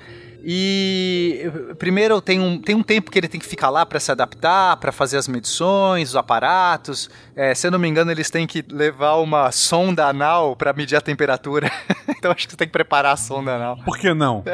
E 0.48 1.50
primeiro 1.80 2.22
tem 2.22 2.40
um, 2.40 2.62
tem 2.62 2.76
um 2.76 2.84
tempo 2.84 3.10
que 3.10 3.18
ele 3.18 3.28
tem 3.28 3.40
que 3.40 3.46
ficar 3.48 3.72
lá 3.72 3.84
para 3.84 4.00
se 4.00 4.12
adaptar, 4.12 4.78
para 4.78 4.92
fazer 4.92 5.18
as 5.18 5.28
medições, 5.28 6.10
os 6.10 6.16
aparatos. 6.16 7.10
É, 7.36 7.56
se 7.56 7.66
eu 7.66 7.72
não 7.72 7.80
me 7.80 7.88
engano, 7.88 8.12
eles 8.12 8.30
têm 8.30 8.46
que 8.46 8.64
levar 8.70 9.16
uma 9.16 9.52
sonda 9.52 10.06
anal 10.06 10.56
para 10.56 10.72
medir 10.72 10.96
a 10.96 11.02
temperatura. 11.02 11.72
então 12.08 12.32
acho 12.32 12.46
que 12.46 12.52
você 12.52 12.58
tem 12.58 12.68
que 12.68 12.72
preparar 12.74 13.14
a 13.14 13.18
sonda 13.18 13.56
anal. 13.56 13.78
Por 13.84 13.98
que 13.98 14.14
não? 14.14 14.44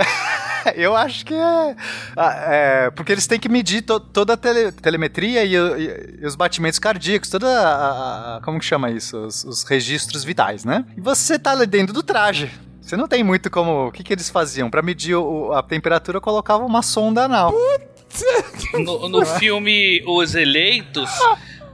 Eu 0.76 0.96
acho 0.96 1.26
que 1.26 1.34
é, 1.34 1.76
é, 2.18 2.92
Porque 2.92 3.12
eles 3.12 3.26
têm 3.26 3.40
que 3.40 3.50
medir 3.50 3.82
to- 3.82 4.00
toda 4.00 4.34
a 4.34 4.38
tele- 4.38 4.72
telemetria 4.72 5.44
e, 5.44 5.56
e- 5.56 6.20
e 6.22 6.26
os 6.26 6.36
batimentos 6.36 6.78
cardíacos, 6.78 7.30
toda 7.30 7.48
a. 7.50 8.38
a- 8.38 8.42
como 8.42 8.60
que 8.60 8.66
chama 8.66 8.92
isso? 8.92 9.18
Os, 9.18 9.44
os 9.44 9.64
registros 9.64 10.24
vitais, 10.24 10.64
né? 10.64 10.86
E 10.96 11.02
você 11.02 11.40
tá 11.40 11.52
ali 11.52 11.66
dentro 11.66 11.94
do 11.94 12.04
traje. 12.04 12.52
Você 12.92 12.98
não 12.98 13.08
tem 13.08 13.24
muito 13.24 13.50
como. 13.50 13.88
O 13.88 13.92
que, 13.94 14.04
que 14.04 14.12
eles 14.12 14.30
faziam? 14.30 14.70
Pra 14.70 14.82
medir 14.82 15.16
o- 15.16 15.54
a 15.54 15.64
temperatura, 15.64 16.20
colocavam 16.20 16.68
uma 16.68 16.82
sonda 16.82 17.24
anal. 17.24 17.54
No, 18.74 19.08
no 19.08 19.24
filme 19.40 20.04
Os 20.06 20.36
Eleitos, 20.36 21.10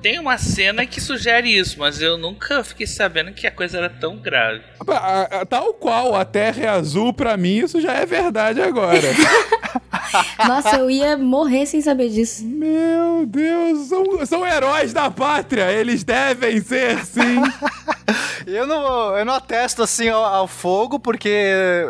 tem 0.07 0.19
uma 0.19 0.37
cena 0.37 0.85
que 0.85 1.01
sugere 1.01 1.49
isso, 1.49 1.77
mas 1.79 2.01
eu 2.01 2.17
nunca 2.17 2.63
fiquei 2.63 2.87
sabendo 2.87 3.33
que 3.33 3.45
a 3.45 3.51
coisa 3.51 3.77
era 3.77 3.89
tão 3.89 4.15
grave. 4.15 4.61
A- 4.87 5.41
a- 5.41 5.45
Tal 5.45 5.73
qual 5.73 6.15
a 6.15 6.23
Terra 6.23 6.63
é 6.63 6.67
azul, 6.69 7.11
pra 7.11 7.35
mim, 7.35 7.57
isso 7.57 7.81
já 7.81 7.91
é 7.91 8.05
verdade 8.05 8.61
agora. 8.61 9.01
Nossa, 10.47 10.77
eu 10.77 10.89
ia 10.89 11.17
morrer 11.17 11.65
sem 11.65 11.81
saber 11.81 12.07
disso. 12.07 12.45
Meu 12.45 13.25
Deus, 13.25 13.89
são, 13.89 14.25
são 14.25 14.47
heróis 14.47 14.93
da 14.93 15.11
pátria, 15.11 15.69
eles 15.73 16.05
devem 16.05 16.61
ser, 16.61 17.03
sim. 17.05 17.41
Eu 18.47 18.65
não, 18.65 19.17
eu 19.17 19.25
não 19.25 19.33
atesto 19.33 19.83
assim 19.83 20.07
ao, 20.07 20.23
ao 20.23 20.47
fogo, 20.47 20.97
porque. 20.97 21.29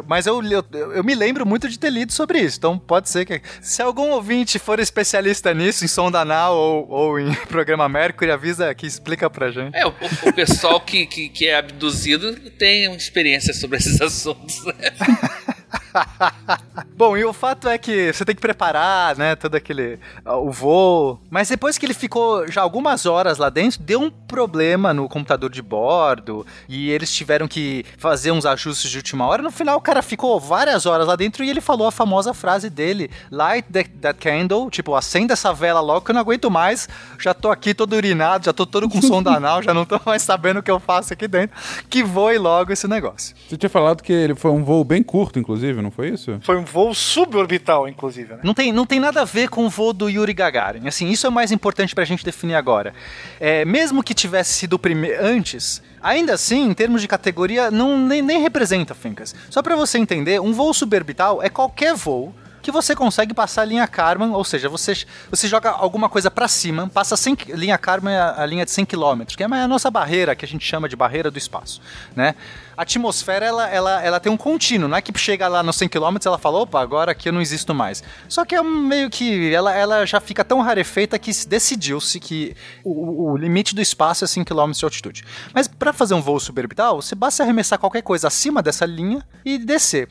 Mas 0.08 0.26
eu, 0.26 0.42
eu, 0.44 0.64
eu 0.94 1.04
me 1.04 1.14
lembro 1.14 1.46
muito 1.46 1.70
de 1.70 1.78
ter 1.78 1.92
lido 1.92 2.12
sobre 2.12 2.40
isso. 2.40 2.58
Então 2.58 2.80
pode 2.80 3.10
ser 3.10 3.26
que. 3.26 3.40
Se 3.62 3.80
algum 3.84 4.10
ouvinte 4.10 4.58
for 4.58 4.80
especialista 4.80 5.54
nisso, 5.54 5.86
em 5.86 5.88
sonda 5.88 6.20
anal 6.22 6.56
ou, 6.58 6.90
ou 6.90 7.20
em 7.20 7.32
programa 7.46 7.88
Mercury, 8.08 8.32
avisa 8.32 8.74
que 8.74 8.88
explica 8.88 9.30
pra 9.30 9.52
gente. 9.52 9.76
É, 9.76 9.86
o, 9.86 9.90
o 9.90 10.34
pessoal 10.34 10.80
que, 10.80 11.06
que, 11.06 11.30
que 11.30 11.48
é 11.48 11.56
abduzido 11.56 12.34
tem 12.52 12.88
uma 12.88 12.96
experiência 12.96 13.54
sobre 13.54 13.78
esses 13.78 14.00
assuntos. 14.02 14.64
né? 14.66 14.74
Bom, 16.96 17.18
e 17.18 17.24
o 17.24 17.34
fato 17.34 17.68
é 17.68 17.78
que 17.78 18.12
você 18.12 18.26
tem 18.26 18.34
que 18.34 18.42
preparar, 18.42 19.16
né, 19.16 19.36
todo 19.36 19.56
aquele 19.56 20.00
ah, 20.26 20.38
o 20.38 20.52
voo. 20.52 21.20
Mas 21.30 21.50
depois 21.50 21.78
que 21.78 21.86
ele 21.86 21.94
ficou 21.94 22.50
já 22.50 22.62
algumas 22.62 23.06
horas 23.06 23.38
lá 23.38 23.50
dentro, 23.50 23.82
deu 23.82 24.02
um 24.02 24.10
problema 24.10 24.94
no 24.94 25.08
computador 25.08 25.50
de 25.50 25.62
bordo 25.62 26.46
e 26.68 26.90
eles 26.90 27.14
tiveram 27.14 27.48
que 27.48 27.86
fazer 27.98 28.32
uns 28.32 28.46
ajustes 28.46 28.90
de 28.90 28.98
última 28.98 29.28
hora. 29.28 29.44
No 29.44 29.52
final, 29.52 29.78
o 29.78 29.82
cara 29.82 30.02
ficou 30.02 30.40
várias 30.40 30.86
horas 30.86 31.08
lá 31.08 31.16
dentro 31.16 31.44
e 31.44 31.50
ele 31.50 31.62
falou 31.62 31.88
a 31.88 31.92
famosa 31.92 32.34
frase 32.34 32.70
dele: 32.70 33.10
"Light 33.32 33.68
that, 33.72 34.18
candle", 34.20 34.70
tipo, 34.70 34.96
acenda 34.96 35.34
essa 35.34 35.54
vela 35.54 35.80
logo 35.80 36.02
que 36.02 36.12
eu 36.12 36.14
não 36.16 36.22
aguento 36.22 36.50
mais. 36.50 36.88
Já 37.20 37.34
tô 37.34 37.52
aqui 37.52 37.74
todo 37.74 37.94
urinado, 37.94 38.46
já 38.46 38.54
tô 38.54 38.66
todo 38.66 38.90
com 38.90 39.02
som 39.02 39.18
anal, 39.28 39.62
já 39.62 39.74
não 39.74 39.86
tô 39.86 40.00
mais 40.06 40.22
sabendo 40.22 40.60
o 40.60 40.64
que 40.64 40.72
eu 40.72 40.80
faço 40.80 41.14
aqui 41.14 41.28
dentro. 41.28 41.56
Que 41.90 42.04
voe 42.04 42.38
logo 42.38 42.72
esse 42.72 42.88
negócio. 42.88 43.36
Você 43.48 43.58
tinha 43.58 43.70
falado 43.70 44.02
que 44.02 44.14
ele 44.14 44.36
foi 44.36 44.52
um 44.52 44.64
voo 44.64 44.84
bem 44.84 45.02
curto, 45.02 45.40
inclusive, 45.40 45.77
não 45.82 45.92
foi 45.92 46.10
isso? 46.10 46.40
Foi 46.42 46.58
um 46.58 46.64
voo 46.64 46.94
suborbital, 46.94 47.88
inclusive, 47.88 48.34
né? 48.34 48.40
Não 48.44 48.54
tem, 48.54 48.72
não 48.72 48.86
tem 48.86 49.00
nada 49.00 49.22
a 49.22 49.26
ver 49.26 49.50
com 49.50 49.66
o 49.66 49.70
voo 49.70 49.94
do 49.94 50.10
Yuri 50.10 50.34
Gagarin. 50.34 50.88
Assim, 50.88 51.10
isso 51.10 51.26
é 51.26 51.30
o 51.30 51.34
mais 51.34 51.52
importante 51.52 51.94
pra 51.96 52.06
gente 52.06 52.24
definir 52.24 52.56
agora. 52.56 52.94
É, 53.40 53.66
mesmo 53.66 54.04
que 54.04 54.14
tivesse 54.14 54.54
sido 54.54 54.74
o 54.74 54.80
primeiro 54.80 55.26
antes, 55.26 55.82
ainda 56.02 56.34
assim, 56.34 56.70
em 56.70 56.74
termos 56.74 57.02
de 57.02 57.08
categoria, 57.08 57.72
não 57.72 57.98
nem, 57.98 58.22
nem 58.22 58.42
representa, 58.42 58.94
Fincas. 58.94 59.36
Só 59.50 59.62
pra 59.62 59.76
você 59.76 59.98
entender, 59.98 60.40
um 60.40 60.54
voo 60.54 60.74
suborbital 60.74 61.42
é 61.42 61.50
qualquer 61.50 61.96
voo 61.96 62.34
que 62.68 62.72
você 62.72 62.94
consegue 62.94 63.34
passar 63.34 63.62
a 63.62 63.66
linha 63.66 63.88
Karman, 63.88 64.32
ou 64.32 64.44
seja, 64.44 64.68
você, 64.68 64.92
você 65.32 65.48
joga 65.48 65.70
alguma 65.70 66.10
coisa 66.10 66.30
pra 66.30 66.50
cima, 66.50 66.90
passa 66.94 67.16
100, 67.16 67.36
qui- 67.38 67.54
linha 67.54 67.78
Karman 67.78 68.14
a, 68.18 68.46
linha 68.46 68.66
de 68.66 68.72
100 68.72 68.84
km, 68.86 69.24
que 69.38 69.42
é 69.42 69.46
a 69.46 69.68
nossa 69.70 69.90
barreira, 69.90 70.36
que 70.36 70.44
a 70.44 70.48
gente 70.48 70.66
chama 70.66 70.90
de 70.90 70.96
barreira 70.98 71.32
do 71.32 71.38
espaço, 71.38 71.82
né? 72.14 72.36
A 72.76 72.82
atmosfera, 72.82 73.46
ela, 73.46 73.70
ela, 73.70 74.04
ela 74.04 74.20
tem 74.20 74.30
um 74.30 74.36
contínuo, 74.36 74.90
não 74.90 74.98
é 74.98 75.02
que 75.02 75.18
chega 75.18 75.48
lá 75.48 75.64
nos 75.64 75.78
100 75.78 75.88
km 75.88 76.18
ela 76.26 76.38
fala, 76.38 76.60
opa, 76.60 76.82
agora 76.82 77.14
aqui 77.14 77.30
eu 77.30 77.34
não 77.34 77.42
existo 77.42 77.74
mais. 77.74 78.04
Só 78.28 78.44
que 78.44 78.54
é 78.54 78.62
meio 78.62 79.10
que, 79.10 79.52
ela, 79.54 79.74
ela 79.74 80.06
já 80.06 80.20
fica 80.20 80.44
tão 80.44 80.62
rarefeita 80.62 81.18
que 81.18 81.34
se 81.34 81.48
decidiu-se 81.48 82.20
que 82.20 82.54
o, 82.84 83.32
o 83.32 83.38
limite 83.38 83.74
do 83.74 83.82
espaço 83.82 84.26
é 84.26 84.28
100 84.28 84.44
km 84.44 84.72
de 84.72 84.84
altitude. 84.84 85.24
Mas 85.54 85.70
para 85.70 85.94
fazer 85.94 86.14
um 86.16 86.22
voo 86.22 86.40
suborbital, 86.40 87.02
você 87.02 87.16
basta 87.16 87.42
arremessar 87.44 87.80
qualquer 87.80 88.02
coisa 88.04 88.28
acima 88.28 88.62
dessa 88.62 88.86
linha 88.86 89.26
e 89.46 89.58
descer. 89.58 90.08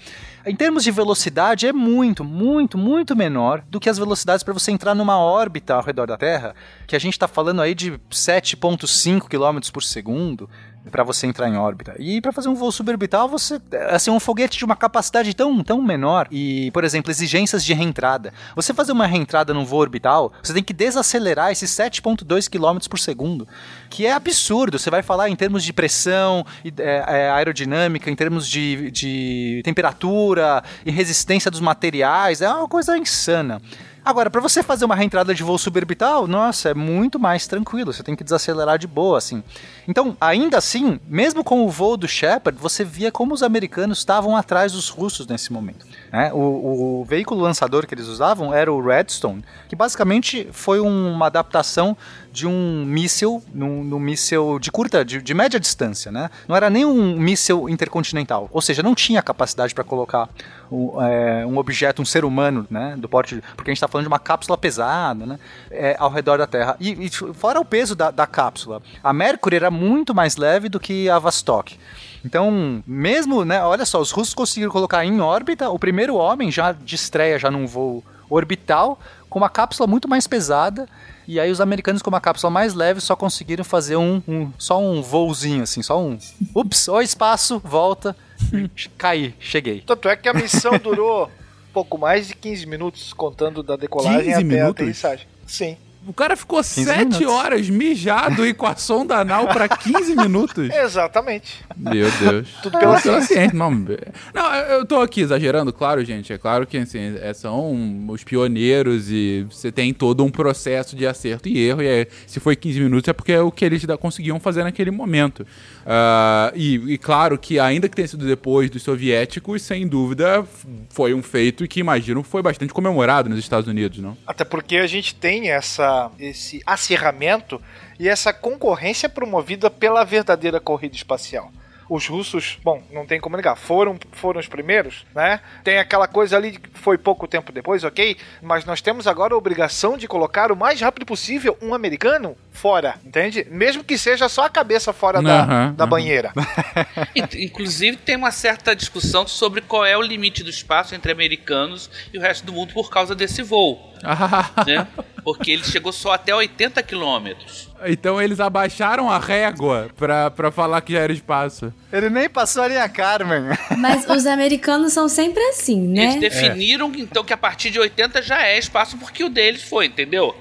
Em 0.49 0.55
termos 0.55 0.85
de 0.85 0.93
velocidade, 0.93 1.67
é 1.67 1.73
muito, 1.73 2.23
muito, 2.23 2.79
muito 2.79 3.17
menor 3.17 3.65
do 3.69 3.81
que 3.81 3.91
as 3.91 3.99
velocidades 3.99 4.45
para 4.45 4.55
você 4.55 4.71
entrar 4.71 4.95
numa 4.95 5.19
órbita 5.19 5.75
ao 5.75 5.83
redor 5.83 6.07
da 6.07 6.17
Terra, 6.17 6.55
que 6.87 6.95
a 6.95 7.01
gente 7.01 7.15
está 7.15 7.27
falando 7.27 7.61
aí 7.61 7.75
de 7.75 7.99
7,5 8.09 9.23
km 9.27 9.73
por 9.73 9.83
segundo 9.83 10.49
para 10.91 11.03
você 11.03 11.27
entrar 11.27 11.49
em 11.49 11.57
órbita. 11.57 11.95
E 11.99 12.21
para 12.21 12.33
fazer 12.33 12.49
um 12.49 12.55
voo 12.55 12.71
suborbital, 12.71 13.29
você 13.29 13.61
assim 13.91 14.11
um 14.11 14.21
foguete 14.21 14.59
de 14.59 14.65
uma 14.65 14.77
capacidade 14.77 15.35
tão, 15.35 15.63
tão 15.63 15.83
menor 15.83 16.29
e, 16.31 16.71
por 16.73 16.85
exemplo, 16.85 17.11
exigências 17.11 17.65
de 17.65 17.73
reentrada. 17.75 18.33
Você 18.55 18.73
fazer 18.73 18.93
uma 18.93 19.07
reentrada 19.07 19.53
num 19.53 19.65
voo 19.65 19.81
orbital, 19.81 20.33
você 20.43 20.53
tem 20.53 20.63
que 20.63 20.73
desacelerar 20.73 21.51
esses 21.51 21.71
7.2 21.71 22.49
km 22.49 22.89
por 22.89 22.99
segundo, 22.99 23.47
que 23.91 24.07
é 24.07 24.13
absurdo. 24.13 24.79
Você 24.79 24.91
vai 24.91 25.03
falar 25.03 25.29
em 25.29 25.37
termos 25.37 25.65
de 25.65 25.73
pressão, 25.73 26.45
é, 26.65 27.05
é, 27.07 27.31
aerodinâmica, 27.31 28.11
em 28.11 28.17
termos 28.17 28.49
de, 28.49 28.91
de 28.91 29.61
temperatura 29.65 30.63
e 30.85 30.91
resistência 30.91 31.51
dos 31.51 31.61
materiais, 31.61 32.41
é 32.41 32.49
uma 32.49 32.69
coisa 32.69 32.97
insana. 32.97 33.61
Agora, 34.07 34.31
para 34.31 34.41
você 34.41 34.63
fazer 34.63 34.85
uma 34.85 34.95
reentrada 34.95 35.35
de 35.35 35.43
voo 35.43 35.59
suborbital, 35.59 36.29
nossa, 36.29 36.69
é 36.69 36.75
muito 36.75 37.19
mais 37.19 37.49
tranquilo. 37.49 37.93
Você 37.93 38.05
tem 38.05 38.15
que 38.15 38.23
desacelerar 38.23 38.79
de 38.79 38.87
boa, 38.87 39.19
assim. 39.19 39.43
Então, 39.89 40.17
ainda 40.21 40.59
assim, 40.59 41.01
mesmo 41.09 41.43
com 41.43 41.67
o 41.67 41.69
voo 41.69 41.97
do 41.97 42.07
Shepard, 42.07 42.57
você 42.57 42.85
via 42.85 43.11
como 43.11 43.35
os 43.35 43.43
americanos 43.43 43.99
estavam 43.99 44.37
atrás 44.37 44.71
dos 44.71 44.89
russos 44.91 45.27
nesse 45.27 45.53
momento. 45.53 45.85
Né? 46.13 46.31
O, 46.33 47.01
o, 47.01 47.05
veículo 47.05 47.41
lançador 47.41 47.85
que 47.85 47.95
eles 47.95 48.07
usavam 48.07 48.55
era 48.55 48.73
o 48.73 48.81
Redstone, 48.81 49.45
que 49.69 49.75
basicamente 49.75 50.49
foi 50.53 50.79
uma 50.79 51.27
adaptação 51.27 51.97
de 52.37 52.47
um 52.47 52.85
míssil, 52.85 53.43
num, 53.55 53.83
num 53.83 53.99
míssil 53.99 54.59
de 54.59 54.71
curta, 54.71 55.03
de, 55.03 55.23
de, 55.23 55.33
média 55.33 55.59
distância, 55.59 56.13
né? 56.13 56.29
Não 56.47 56.55
era 56.55 56.69
nem 56.69 56.85
um 56.85 57.19
míssil 57.19 57.67
intercontinental, 57.67 58.47
ou 58.53 58.61
seja, 58.61 58.83
não 58.83 58.95
tinha 58.95 59.23
capacidade 59.23 59.75
para 59.75 59.83
colocar 59.83 60.29
um, 60.71 61.03
é, 61.03 61.47
um, 61.47 61.57
objeto, 61.57 62.03
um 62.03 62.05
ser 62.05 62.27
humano, 62.27 62.67
né? 62.71 62.95
Do 62.99 63.09
porte, 63.09 63.43
porque 63.57 63.71
a 63.71 63.73
gente 63.73 63.79
está 63.79 63.89
falando 63.89 64.05
de 64.05 64.09
uma 64.09 64.19
cápsula 64.19 64.59
pesada, 64.59 65.25
né? 65.25 65.39
É, 65.71 65.97
ao 65.99 66.11
redor 66.11 66.37
da 66.37 66.47
Terra. 66.47 66.77
E, 66.79 67.07
e 67.07 67.11
fora 67.33 67.59
o 67.59 67.65
peso 67.65 67.97
da, 67.97 68.11
da 68.11 68.27
cápsula, 68.27 68.83
a 69.03 69.15
Mercury 69.15 69.57
era 69.57 69.71
muito 69.71 70.15
mais 70.15 70.37
leve 70.37 70.69
do 70.69 70.79
que 70.79 71.09
a 71.09 71.19
Vostok. 71.19 71.79
Então, 72.23 72.83
mesmo, 72.87 73.47
né, 73.47 73.63
olha 73.63 73.87
só, 73.87 73.99
os 73.99 74.11
russos 74.11 74.35
conseguiram 74.35 74.71
colocar 74.71 75.03
em 75.07 75.23
órbita 75.23 75.71
o 75.71 75.79
primeiro 75.79 76.17
homem 76.17 76.53
já 76.53 76.73
de 76.73 76.97
estreia, 76.97 77.39
já 77.39 77.51
num 77.51 77.67
voo 77.67 78.05
orbital, 78.29 78.99
com 79.31 79.39
uma 79.39 79.49
cápsula 79.49 79.87
muito 79.87 80.07
mais 80.07 80.27
pesada 80.27 80.87
e 81.27 81.41
aí 81.41 81.51
os 81.51 81.61
americanos 81.61 82.03
com 82.03 82.11
uma 82.11 82.21
cápsula 82.21 82.51
mais 82.51 82.75
leve 82.75 83.01
só 83.01 83.17
conseguiram 83.17 83.65
fazer 83.65 83.97
um, 83.97 84.23
um 84.27 84.53
só 84.59 84.81
um 84.81 85.03
voozinho 85.03 85.63
assim, 85.63 85.83
só 85.83 86.01
um, 86.01 86.19
ups, 86.55 86.89
o 86.89 87.01
espaço, 87.01 87.61
volta, 87.65 88.17
caí, 88.97 89.35
cheguei. 89.41 89.83
Tanto 89.87 90.09
é 90.09 90.17
que 90.17 90.29
a 90.29 90.35
missão 90.35 90.79
durou 90.79 91.31
pouco 91.73 91.99
mais 91.99 92.29
de 92.29 92.35
15 92.35 92.67
minutos 92.67 93.13
contando 93.13 93.63
da 93.63 93.77
decolagem 93.77 94.33
até 94.33 94.43
minutos? 94.43 94.67
a 94.67 94.71
aterrissagem. 94.71 95.27
Sim. 95.47 95.77
O 96.07 96.13
cara 96.13 96.37
ficou 96.37 96.63
7 96.63 97.25
horas 97.27 97.69
mijado 97.69 98.47
e 98.47 98.55
com 98.55 98.67
a 98.67 98.77
sonda 98.77 99.17
anal 99.17 99.49
pra 99.49 99.69
15 99.69 100.15
minutos. 100.15 100.71
Exatamente. 100.75 101.65
Meu 101.77 102.11
Deus. 102.21 102.49
Tudo 102.63 102.79
pela 102.79 102.99
ciência. 102.99 103.51
Não, 103.53 103.71
não, 103.71 104.55
eu 104.55 104.87
tô 104.87 105.01
aqui 105.01 105.21
exagerando, 105.21 105.73
claro, 105.73 106.05
gente. 106.05 106.33
É 106.33 106.39
claro 106.39 106.67
que 106.67 106.79
assim, 106.79 107.17
é, 107.21 107.35
são 107.35 108.07
os 108.09 108.23
pioneiros 108.23 109.11
e 109.11 109.47
você 109.51 109.73
tem 109.73 109.93
todo 109.93 110.25
um 110.25 110.31
processo 110.31 110.95
de 110.95 111.07
acerto 111.07 111.49
e 111.49 111.59
erro. 111.59 111.83
E 111.83 111.87
é, 111.87 112.07
se 112.27 112.39
foi 112.39 112.55
15 112.55 112.81
minutos 112.81 113.09
é 113.09 113.13
porque 113.13 113.33
é 113.33 113.41
o 113.41 113.51
que 113.51 113.65
eles 113.65 113.85
conseguiam 113.99 114.39
fazer 114.39 114.65
naquele 114.65 114.91
momento. 114.91 115.41
Uh, 115.87 116.53
e, 116.55 116.75
e, 116.95 116.99
claro 116.99 117.39
que, 117.39 117.61
ainda 117.61 117.89
que 117.89 117.95
tenha 117.95 118.09
sido 118.09 118.27
depois 118.27 118.69
dos 118.69 118.83
soviéticos, 118.83 119.63
sem 119.63 119.87
dúvida 119.87 120.45
foi 120.89 121.15
um 121.15 121.23
feito 121.23 121.67
que 121.69 121.79
imagino 121.79 122.23
foi 122.25 122.43
bastante 122.43 122.73
comemorado 122.73 123.29
nos 123.29 123.39
Estados 123.39 123.69
Unidos, 123.69 123.99
não? 123.99 124.17
Até 124.27 124.45
porque 124.45 124.77
a 124.79 124.87
gente 124.87 125.15
tem 125.15 125.51
essa, 125.51 125.96
esse 126.19 126.63
acirramento 126.67 127.61
e 127.99 128.09
essa 128.09 128.33
concorrência 128.33 129.09
promovida 129.09 129.71
pela 129.71 130.05
verdadeira 130.05 130.61
corrida 130.61 130.97
espacial 130.97 131.51
os 131.89 132.07
russos, 132.07 132.59
bom, 132.63 132.83
não 132.91 133.07
tem 133.07 133.21
como 133.21 133.37
negar, 133.37 133.57
foram, 133.57 133.99
foram 134.13 134.41
os 134.41 134.49
primeiros, 134.49 135.05
né? 135.15 135.41
Tem 135.63 135.79
aquela 135.79 136.09
coisa 136.09 136.37
ali 136.37 136.59
que 136.59 136.69
foi 136.79 136.99
pouco 136.99 137.29
tempo 137.29 137.53
depois, 137.53 137.85
ok? 137.85 138.17
Mas 138.43 138.65
nós 138.65 138.81
temos 138.81 139.07
agora 139.07 139.35
a 139.35 139.37
obrigação 139.37 139.97
de 139.97 140.09
colocar 140.09 140.51
o 140.51 140.57
mais 140.57 140.81
rápido 140.81 141.07
possível 141.07 141.57
um 141.63 141.75
americano 141.75 142.37
fora, 142.51 142.97
entende? 143.05 143.47
Mesmo 143.51 143.85
que 143.85 143.97
seja 143.97 144.29
só 144.29 144.47
a 144.47 144.51
cabeça 144.51 144.93
fora 144.93 145.19
uhum, 145.19 145.25
da, 145.25 145.71
da 145.71 145.85
uhum. 145.85 145.91
banheira. 145.91 146.33
Inclusive, 147.39 147.97
tem 147.99 148.17
uma 148.17 148.33
certa 148.33 148.75
discussão 148.75 149.27
sobre 149.27 149.61
qual 149.61 149.85
é 149.85 149.97
o 149.97 150.03
limite 150.03 150.43
do 150.43 150.51
espaço 150.51 150.95
entre 150.95 151.13
americanos 151.13 151.91
e 152.13 152.19
o 152.19 152.21
resto 152.21 152.45
do 152.45 152.53
mundo 152.53 152.73
por 152.73 152.91
causa 152.91 153.15
desse 153.15 153.43
voo. 153.43 153.95
né? 154.67 154.87
Porque 155.23 155.51
ele 155.51 155.65
chegou 155.65 155.93
só 155.93 156.13
até 156.13 156.35
80 156.35 156.83
quilômetros. 156.83 157.66
Então 157.85 158.21
eles 158.21 158.41
abaixaram 158.41 159.11
a 159.11 159.19
régua 159.19 159.89
pra, 159.97 160.31
pra 160.31 160.51
falar 160.51 160.81
que 160.81 160.93
já 160.93 161.01
era 161.01 161.13
espaço. 161.13 161.73
Ele 161.93 162.09
nem 162.09 162.29
passou 162.29 162.63
a 162.63 162.69
linha 162.69 162.89
Carmen. 162.89 163.43
Mas 163.79 164.09
os 164.09 164.27
americanos 164.27 164.93
são 164.93 165.09
sempre 165.09 165.43
assim, 165.49 165.81
né? 165.87 166.05
Eles 166.05 166.21
definiram 166.21 166.91
é. 166.95 167.01
então 167.01 167.25
que 167.25 167.33
a 167.33 167.37
partir 167.37 167.71
de 167.71 167.79
80 167.79 168.23
já 168.23 168.43
é 168.43 168.59
espaço 168.59 168.97
porque 168.97 169.25
o 169.25 169.29
deles 169.29 169.63
foi, 169.63 169.87
entendeu? 169.87 170.35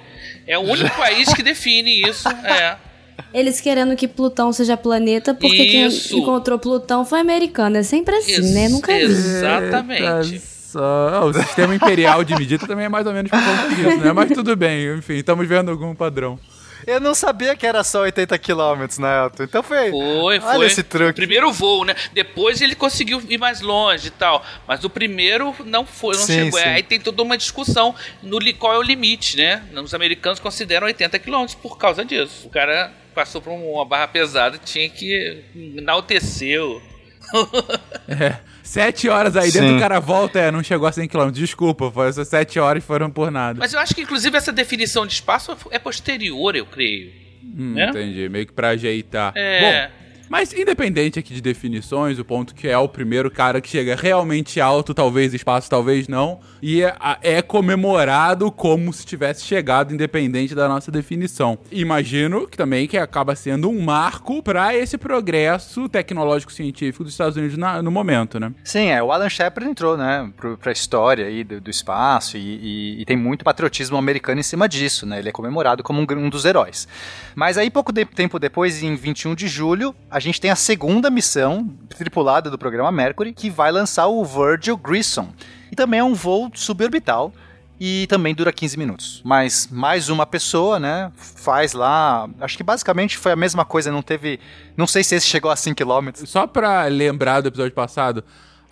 É 0.48 0.58
o 0.58 0.62
único 0.62 0.94
país 0.98 1.34
que 1.34 1.44
define 1.44 2.02
isso. 2.02 2.28
É. 2.28 2.78
Eles 3.34 3.62
querendo 3.62 3.96
que 3.96 4.08
Plutão 4.08 4.52
seja 4.52 4.76
planeta, 4.78 5.34
porque 5.34 5.64
Isso. 5.64 6.10
quem 6.10 6.20
encontrou 6.20 6.60
Plutão 6.60 7.06
foi 7.06 7.20
americano. 7.20 7.78
É 7.78 7.84
sempre 7.84 8.16
assim, 8.16 8.34
Ex 8.34 8.54
né? 8.54 8.70
Nunca 8.70 8.94
vi. 8.94 9.04
Exatamente. 9.04 10.42
o 11.24 11.34
sistema 11.34 11.76
imperial 11.76 12.24
de 12.24 12.36
medida 12.36 12.68
também 12.68 12.86
é 12.86 12.90
mais 12.90 13.06
ou 13.08 13.14
menos 13.14 13.32
por 13.32 13.40
conta 13.40 13.76
disso, 13.76 13.98
né? 14.04 14.12
Mas 14.12 14.32
tudo 14.32 14.56
bem, 14.56 14.98
enfim, 14.98 15.14
estamos 15.14 15.48
vendo 15.48 15.72
algum 15.72 15.96
padrão. 15.96 16.40
Eu 16.88 17.00
não 17.00 17.16
sabia 17.16 17.56
que 17.56 17.66
era 17.66 17.84
só 17.84 18.02
80 18.02 18.38
km, 18.38 19.00
né, 19.00 19.24
Elton? 19.24 19.44
Então 19.44 19.64
foi. 19.64 19.90
Foi, 19.90 20.40
foi. 20.40 20.50
Olha 20.56 20.66
esse 20.66 20.84
truque. 20.84 21.12
O 21.12 21.16
primeiro 21.16 21.52
voo, 21.52 21.84
né? 21.84 21.96
Depois 22.14 22.62
ele 22.62 22.76
conseguiu 22.76 23.22
ir 23.28 23.38
mais 23.38 23.62
longe 23.62 24.08
e 24.08 24.12
tal. 24.12 24.46
Mas 24.68 24.84
o 24.84 24.90
primeiro 24.90 25.56
não 25.66 25.86
foi, 25.86 26.16
não 26.16 26.24
sim, 26.24 26.34
chegou. 26.34 26.60
Sim. 26.60 26.66
Aí 26.66 26.84
tem 26.84 27.00
toda 27.00 27.22
uma 27.24 27.38
discussão 27.38 27.96
no 28.22 28.40
qual 28.54 28.74
é 28.74 28.78
o 28.78 28.84
limite, 28.84 29.38
né? 29.38 29.64
Os 29.84 29.94
americanos 29.94 30.40
consideram 30.40 30.86
80 30.88 31.18
km 31.20 31.46
por 31.62 31.78
causa 31.78 32.06
disso. 32.06 32.46
O 32.46 32.50
cara 32.50 32.92
passou 33.16 33.42
por 33.42 33.52
uma 33.52 33.86
barra 33.86 34.08
pesada, 34.08 34.58
tinha 34.58 34.90
que 34.90 35.44
enaltecer 35.56 36.62
o. 36.62 36.82
é. 38.08 38.55
Sete 38.66 39.08
horas 39.08 39.38
aí 39.38 39.52
Sim. 39.52 39.62
dentro, 39.62 39.78
o 39.78 39.80
cara 39.80 40.00
volta, 40.00 40.40
é, 40.40 40.50
não 40.52 40.64
chegou 40.64 40.88
a 40.88 40.92
100 40.92 41.08
km. 41.08 41.30
Desculpa, 41.32 41.92
foi 41.92 42.10
essas 42.10 42.28
sete 42.28 42.60
horas 42.60 42.84
foram 42.84 43.12
por 43.12 43.30
nada. 43.30 43.60
Mas 43.60 43.74
eu 43.74 43.80
acho 43.80 43.94
que, 43.94 44.02
inclusive, 44.02 44.36
essa 44.36 44.52
definição 44.52 45.06
de 45.06 45.14
espaço 45.14 45.56
é 45.70 45.78
posterior, 45.78 46.56
eu 46.56 46.66
creio. 46.66 47.12
Hum, 47.44 47.76
né? 47.76 47.90
Entendi, 47.90 48.28
meio 48.28 48.48
que 48.48 48.54
pra 48.54 48.70
ajeitar. 48.70 49.34
É. 49.36 49.62
Bom, 49.62 49.94
mas 50.30 50.54
independente 50.54 51.20
aqui 51.20 51.34
de 51.34 51.42
definições, 51.42 52.20
o 52.20 52.26
ponto 52.26 52.56
que 52.56 52.68
é 52.68 52.78
o 52.78 52.88
primeiro 52.88 53.30
cara 53.30 53.62
que 53.62 53.70
chega 53.70 53.96
realmente 53.96 54.60
alto, 54.60 54.94
talvez 54.94 55.34
espaço, 55.34 55.70
talvez 55.70 56.08
não, 56.08 56.40
e 56.62 56.84
é, 56.84 56.96
é 57.22 57.42
comemorado 57.42 58.52
como 58.52 58.92
se 58.92 59.06
tivesse 59.06 59.44
chegado 59.44 59.94
independente 59.94 60.56
da 60.56 60.68
nossa 60.68 60.92
definição. 60.92 61.58
Imagino 61.72 62.48
que 62.48 62.58
também 62.58 62.88
que 62.88 62.98
acaba 62.98 63.36
sendo 63.36 63.70
um 63.70 63.82
marco 63.82 64.42
para 64.42 64.76
esse 64.76 64.98
progresso 64.98 65.88
tecnológico 65.88 66.52
científico 66.52 67.04
dos 67.04 67.14
Estados 67.14 67.38
Unidos 67.38 67.58
na, 67.58 67.82
no 67.82 67.92
momento, 67.92 68.40
né? 68.40 68.52
Sim, 68.64 68.88
é, 68.88 69.02
o 69.02 69.12
Alan 69.12 69.30
Shepard 69.30 69.70
entrou, 69.70 69.96
né, 69.98 70.32
pro, 70.36 70.58
pra 70.58 70.72
história 70.72 71.26
aí 71.26 71.44
do, 71.44 71.62
do 71.62 71.70
espaço 71.70 72.38
e, 72.38 72.42
e, 72.42 73.02
e, 73.02 73.06
tem 73.06 73.18
muito 73.18 73.44
patriotismo 73.46 73.98
americano 73.98 74.40
em 74.40 74.44
cima 74.44 74.68
disso, 74.68 75.06
né? 75.06 75.20
Ele 75.20 75.30
é 75.30 75.32
comemorado 75.32 75.84
como 75.84 76.02
um, 76.02 76.06
um 76.18 76.30
dos 76.30 76.46
heróis. 76.46 76.88
Mas 77.36 77.58
aí 77.58 77.70
pouco 77.70 77.92
de, 77.92 78.06
tempo 78.06 78.40
depois, 78.40 78.82
em 78.82 78.96
21 78.96 79.36
de 79.36 79.48
julho, 79.48 79.94
a 80.16 80.20
gente 80.22 80.40
tem 80.40 80.50
a 80.50 80.56
segunda 80.56 81.10
missão 81.10 81.68
tripulada 81.90 82.50
do 82.50 82.58
programa 82.58 82.90
Mercury, 82.90 83.34
que 83.34 83.50
vai 83.50 83.70
lançar 83.70 84.08
o 84.08 84.24
Virgil 84.24 84.78
Grissom. 84.78 85.28
E 85.70 85.76
também 85.76 86.00
é 86.00 86.04
um 86.06 86.14
voo 86.14 86.50
suborbital 86.54 87.34
e 87.78 88.08
também 88.08 88.34
dura 88.34 88.54
15 88.54 88.78
minutos. 88.78 89.22
Mas 89.26 89.68
mais 89.70 90.08
uma 90.08 90.26
pessoa, 90.26 90.80
né, 90.80 91.12
faz 91.18 91.74
lá, 91.74 92.30
acho 92.40 92.56
que 92.56 92.64
basicamente 92.64 93.18
foi 93.18 93.34
a 93.34 93.36
mesma 93.36 93.66
coisa, 93.66 93.92
não 93.92 94.02
teve, 94.02 94.40
não 94.78 94.88
sei 94.88 95.04
se 95.04 95.16
esse 95.16 95.28
chegou 95.28 95.52
a 95.52 95.56
5 95.58 95.76
km. 95.76 96.12
Só 96.26 96.48
para 96.48 96.86
lembrar 96.86 97.42
do 97.42 97.50
episódio 97.50 97.74
passado, 97.74 98.24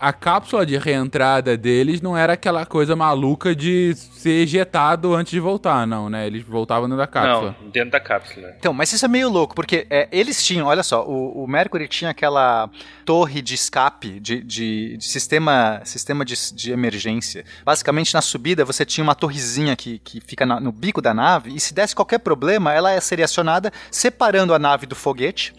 a 0.04 0.12
cápsula 0.12 0.66
de 0.66 0.76
reentrada 0.78 1.56
deles 1.56 2.02
não 2.02 2.18
era 2.18 2.34
aquela 2.34 2.66
coisa 2.66 2.94
maluca 2.94 3.56
de 3.56 3.96
ser 3.96 4.42
ejetado 4.42 5.16
antes 5.16 5.32
de 5.32 5.40
voltar, 5.40 5.88
não, 5.88 6.10
né? 6.10 6.28
Eles 6.28 6.44
voltavam 6.44 6.90
dentro 6.90 6.98
da 6.98 7.08
cápsula. 7.08 7.56
Não, 7.62 7.70
dentro 7.70 7.92
da 7.92 8.02
cápsula. 8.02 8.54
Então, 8.60 8.74
mas 8.74 8.92
isso 8.92 9.06
é 9.06 9.08
meio 9.08 9.30
louco, 9.30 9.56
porque 9.56 9.88
é, 9.90 10.10
eles 10.12 10.46
tinham, 10.46 10.68
olha 10.68 10.84
só, 10.84 11.08
o, 11.08 11.42
o, 11.42 11.48
Mercury 11.48 11.88
tinha 11.88 12.12
aquela 12.12 12.70
torre 13.06 13.42
de 13.42 13.56
escape, 13.56 14.20
de, 14.20 14.44
de, 14.44 14.98
de 14.98 15.06
sistema, 15.06 15.80
sistema 15.86 16.26
de, 16.26 16.36
de, 16.54 16.74
emergência. 16.74 17.46
Basicamente, 17.64 18.14
na 18.14 18.22
subida, 18.22 18.66
você 18.66 18.84
tinha 18.84 19.06
uma 19.06 19.16
torrezinha 19.16 19.74
que, 19.74 20.00
que 20.00 20.20
fica 20.20 20.46
na, 20.46 20.60
no 20.60 20.74
bico 20.74 21.02
da 21.02 21.14
nave, 21.14 21.56
e 21.56 21.62
se 21.62 21.74
desse 21.74 21.96
qualquer 21.96 22.20
problema, 22.20 22.74
ela 22.74 23.00
seria 23.00 23.24
acionada 23.24 23.72
separando 23.90 24.54
a 24.54 24.60
nave 24.60 24.86
do 24.86 24.98
foguete 24.98 25.54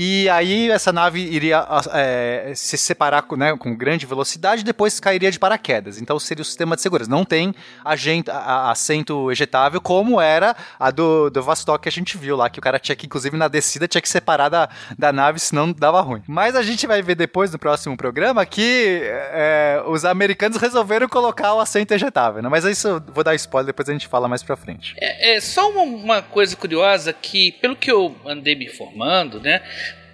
E 0.00 0.28
aí 0.28 0.70
essa 0.70 0.92
nave 0.92 1.20
iria 1.20 1.66
é, 1.92 2.52
se 2.54 2.78
separar 2.78 3.24
né, 3.36 3.56
com 3.56 3.74
grande 3.74 4.06
velocidade 4.06 4.60
e 4.60 4.64
depois 4.64 5.00
cairia 5.00 5.28
de 5.28 5.40
paraquedas. 5.40 6.00
Então 6.00 6.16
seria 6.20 6.42
o 6.42 6.44
sistema 6.44 6.76
de 6.76 6.82
segurança. 6.82 7.10
Não 7.10 7.24
tem 7.24 7.52
agente, 7.84 8.30
a, 8.30 8.70
assento 8.70 9.28
ejetável 9.32 9.80
como 9.80 10.20
era 10.20 10.54
a 10.78 10.92
do, 10.92 11.28
do 11.30 11.42
Vostok 11.42 11.82
que 11.82 11.88
a 11.88 11.92
gente 11.92 12.16
viu 12.16 12.36
lá, 12.36 12.48
que 12.48 12.60
o 12.60 12.62
cara 12.62 12.78
tinha 12.78 12.94
que, 12.94 13.06
inclusive 13.06 13.36
na 13.36 13.48
descida, 13.48 13.88
tinha 13.88 14.00
que 14.00 14.08
separar 14.08 14.48
da, 14.48 14.68
da 14.96 15.12
nave, 15.12 15.40
senão 15.40 15.72
dava 15.72 16.00
ruim. 16.00 16.22
Mas 16.28 16.54
a 16.54 16.62
gente 16.62 16.86
vai 16.86 17.02
ver 17.02 17.16
depois 17.16 17.50
no 17.50 17.58
próximo 17.58 17.96
programa 17.96 18.46
que 18.46 19.00
é, 19.02 19.82
os 19.84 20.04
americanos 20.04 20.58
resolveram 20.58 21.08
colocar 21.08 21.54
o 21.54 21.60
assento 21.60 21.90
ejetável. 21.90 22.40
Né? 22.40 22.48
Mas 22.48 22.64
isso 22.64 23.02
vou 23.12 23.24
dar 23.24 23.34
spoiler, 23.34 23.66
depois 23.66 23.88
a 23.88 23.92
gente 23.92 24.06
fala 24.06 24.28
mais 24.28 24.44
pra 24.44 24.54
frente. 24.54 24.94
É, 25.00 25.34
é 25.34 25.40
só 25.40 25.68
uma, 25.68 25.82
uma 25.82 26.22
coisa 26.22 26.54
curiosa 26.54 27.12
que, 27.12 27.50
pelo 27.60 27.74
que 27.74 27.90
eu 27.90 28.14
andei 28.24 28.54
me 28.54 28.66
informando, 28.66 29.40
né? 29.40 29.60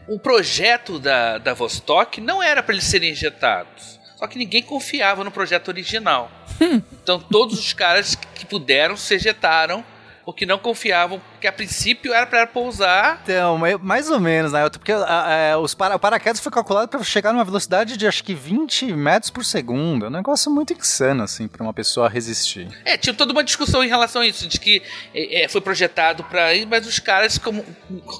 O 0.06 0.18
projeto 0.18 0.98
da, 0.98 1.38
da 1.38 1.54
Vostok 1.54 2.20
não 2.20 2.42
era 2.42 2.62
para 2.62 2.74
eles 2.74 2.84
serem 2.84 3.12
injetados. 3.12 3.98
Só 4.16 4.26
que 4.26 4.38
ninguém 4.38 4.62
confiava 4.62 5.24
no 5.24 5.30
projeto 5.30 5.68
original. 5.68 6.30
Hum. 6.60 6.80
Então 7.02 7.18
todos 7.18 7.58
os 7.58 7.72
caras 7.72 8.14
que 8.14 8.46
puderam 8.46 8.96
se 8.96 9.14
ejetaram 9.14 9.84
porque 10.24 10.46
não 10.46 10.58
confiavam, 10.58 11.20
porque 11.32 11.46
a 11.46 11.52
princípio 11.52 12.12
era 12.12 12.26
para 12.26 12.46
pousar. 12.46 13.20
Então, 13.22 13.58
mais 13.80 14.10
ou 14.10 14.18
menos, 14.18 14.52
né? 14.52 14.68
Porque 14.70 14.92
a, 14.92 15.52
a, 15.52 15.58
os 15.58 15.74
para, 15.74 15.96
o 15.96 15.98
paraquedas 15.98 16.40
foi 16.40 16.50
calculado 16.50 16.88
para 16.88 17.02
chegar 17.02 17.32
numa 17.32 17.44
velocidade 17.44 17.96
de 17.96 18.06
acho 18.06 18.24
que 18.24 18.34
20 18.34 18.92
metros 18.94 19.30
por 19.30 19.44
segundo. 19.44 20.06
É 20.06 20.08
um 20.08 20.12
negócio 20.12 20.50
muito 20.50 20.72
insano, 20.72 21.22
assim, 21.22 21.46
para 21.46 21.62
uma 21.62 21.72
pessoa 21.72 22.08
resistir. 22.08 22.68
É, 22.84 22.96
tinha 22.96 23.14
toda 23.14 23.32
uma 23.32 23.44
discussão 23.44 23.84
em 23.84 23.88
relação 23.88 24.22
a 24.22 24.26
isso, 24.26 24.48
de 24.48 24.58
que 24.58 24.82
é, 25.14 25.44
é 25.44 25.48
foi 25.48 25.60
projetado 25.60 26.24
para 26.24 26.54
ir, 26.54 26.66
mas 26.66 26.86
os 26.86 26.98
caras, 26.98 27.38
como 27.38 27.64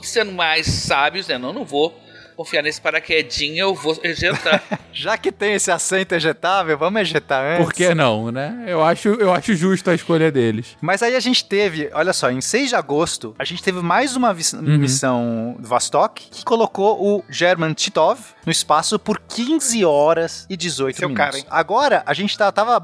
sendo 0.02 0.32
mais 0.32 0.66
sábios, 0.66 1.28
né? 1.28 1.38
Não, 1.38 1.52
não 1.52 1.64
vou 1.64 2.03
confiar 2.36 2.62
nesse 2.62 2.80
paraquedinho, 2.80 3.58
eu 3.58 3.74
vou 3.74 3.98
ejetar. 4.02 4.62
Já 4.92 5.16
que 5.16 5.32
tem 5.32 5.54
esse 5.54 5.70
assento 5.70 6.12
ejetável, 6.12 6.76
vamos 6.76 7.00
ejetar 7.00 7.44
antes. 7.44 7.64
Por 7.64 7.72
que 7.72 7.94
não, 7.94 8.30
né? 8.30 8.64
Eu 8.66 8.82
acho, 8.82 9.08
eu 9.08 9.32
acho 9.32 9.54
justo 9.54 9.90
a 9.90 9.94
escolha 9.94 10.30
deles. 10.30 10.76
Mas 10.80 11.02
aí 11.02 11.16
a 11.16 11.20
gente 11.20 11.44
teve, 11.44 11.90
olha 11.92 12.12
só, 12.12 12.30
em 12.30 12.40
6 12.40 12.70
de 12.70 12.76
agosto, 12.76 13.34
a 13.38 13.44
gente 13.44 13.62
teve 13.62 13.80
mais 13.80 14.16
uma 14.16 14.30
uhum. 14.30 14.78
missão 14.78 15.56
Vostok 15.60 16.28
que 16.30 16.44
colocou 16.44 17.02
o 17.02 17.24
German 17.28 17.72
Titov 17.74 18.20
no 18.44 18.52
espaço 18.52 18.98
por 18.98 19.20
15 19.20 19.84
horas 19.84 20.46
e 20.48 20.56
18 20.56 20.96
Seu 20.96 21.08
minutos. 21.08 21.26
Cara, 21.26 21.38
hein? 21.38 21.46
Agora, 21.50 22.02
a 22.06 22.14
gente 22.14 22.36
tá, 22.36 22.50
tava 22.52 22.80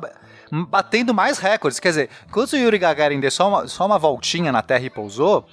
batendo 0.68 1.14
mais 1.14 1.38
recordes. 1.38 1.78
Quer 1.78 1.88
dizer, 1.90 2.10
quando 2.30 2.52
o 2.52 2.56
Yuri 2.56 2.78
Gagarin 2.78 3.20
deu 3.20 3.30
só 3.30 3.48
uma, 3.48 3.68
só 3.68 3.86
uma 3.86 3.98
voltinha 3.98 4.50
na 4.50 4.62
Terra 4.62 4.84
e 4.84 4.90
pousou, 4.90 5.46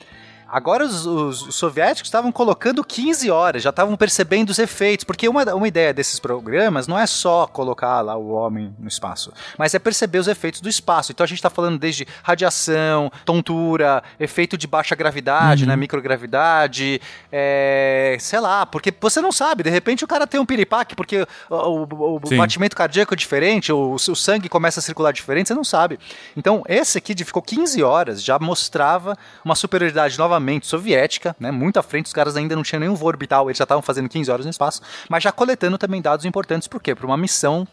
Agora 0.49 0.85
os, 0.85 1.05
os, 1.05 1.55
soviéticos 1.55 2.07
estavam 2.07 2.31
colocando 2.31 2.83
15 2.83 3.29
horas, 3.29 3.61
já 3.61 3.69
estavam 3.69 3.97
percebendo 3.97 4.49
os 4.49 4.59
efeitos, 4.59 5.03
porque 5.03 5.27
uma, 5.27 5.43
uma 5.53 5.67
ideia 5.67 5.93
desses 5.93 6.19
programas 6.19 6.87
não 6.87 6.97
é 6.97 7.05
só 7.05 7.45
colocar 7.45 7.99
lá 7.99 8.15
o 8.15 8.29
homem 8.29 8.73
no 8.79 8.87
espaço, 8.87 9.33
mas 9.57 9.73
é 9.73 9.79
perceber 9.79 10.19
os 10.19 10.27
efeitos 10.27 10.61
do 10.61 10.69
espaço. 10.69 11.11
Então 11.11 11.23
a 11.23 11.27
gente 11.27 11.39
está 11.39 11.49
falando 11.49 11.77
desde 11.77 12.07
radiação, 12.23 13.11
tontura, 13.25 14.01
efeito 14.19 14.57
de 14.57 14.67
baixa 14.67 14.95
gravidade, 14.95 15.63
uhum. 15.63 15.69
né, 15.69 15.75
microgravidade, 15.75 17.01
é, 17.29 18.15
sei 18.19 18.39
lá, 18.39 18.65
porque 18.65 18.93
você 19.01 19.19
não 19.19 19.33
sabe, 19.33 19.63
de 19.63 19.69
repente 19.69 20.05
o 20.05 20.07
cara 20.07 20.25
tem 20.25 20.39
um 20.39 20.45
piripaque, 20.45 20.95
porque 20.95 21.27
o, 21.49 21.55
o, 21.55 22.15
o 22.15 22.37
batimento 22.37 22.75
cardíaco 22.75 23.13
é 23.13 23.17
diferente, 23.17 23.71
o, 23.73 23.95
o 23.95 24.15
sangue 24.15 24.47
começa 24.47 24.79
a 24.79 24.83
circular 24.83 25.11
diferente, 25.11 25.49
você 25.49 25.53
não 25.53 25.63
sabe. 25.65 25.99
Então 26.37 26.63
esse 26.69 26.97
aqui 26.97 27.13
ficou 27.25 27.41
15 27.41 27.83
horas, 27.83 28.23
já 28.23 28.39
mostrava 28.39 29.17
uma 29.43 29.55
superioridade 29.55 30.17
nova 30.17 30.36
novamente 30.37 30.67
soviética, 30.67 31.35
né, 31.39 31.51
muito 31.51 31.77
à 31.77 31.83
frente, 31.83 32.05
os 32.05 32.13
caras 32.13 32.35
ainda 32.37 32.55
não 32.55 32.63
tinham 32.63 32.79
nenhum 32.79 32.95
voo 32.95 33.07
orbital, 33.07 33.49
eles 33.49 33.57
já 33.57 33.63
estavam 33.63 33.81
fazendo 33.81 34.07
15 34.07 34.31
horas 34.31 34.45
no 34.45 34.51
espaço, 34.51 34.81
mas 35.09 35.23
já 35.23 35.31
coletando 35.31 35.77
também 35.77 36.01
dados 36.01 36.25
importantes, 36.25 36.67
por 36.67 36.81
quê? 36.81 36.93
Para 36.93 37.05
uma 37.05 37.17
missão 37.17 37.67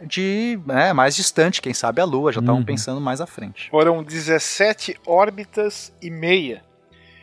de 0.00 0.58
né, 0.66 0.92
mais 0.92 1.14
distante, 1.14 1.62
quem 1.62 1.72
sabe 1.72 2.00
a 2.00 2.04
Lua, 2.04 2.32
já 2.32 2.40
estavam 2.40 2.60
uhum. 2.60 2.66
pensando 2.66 3.00
mais 3.00 3.20
à 3.20 3.26
frente. 3.26 3.68
Foram 3.70 4.02
17 4.02 4.96
órbitas 5.06 5.92
e 6.02 6.10
meia 6.10 6.62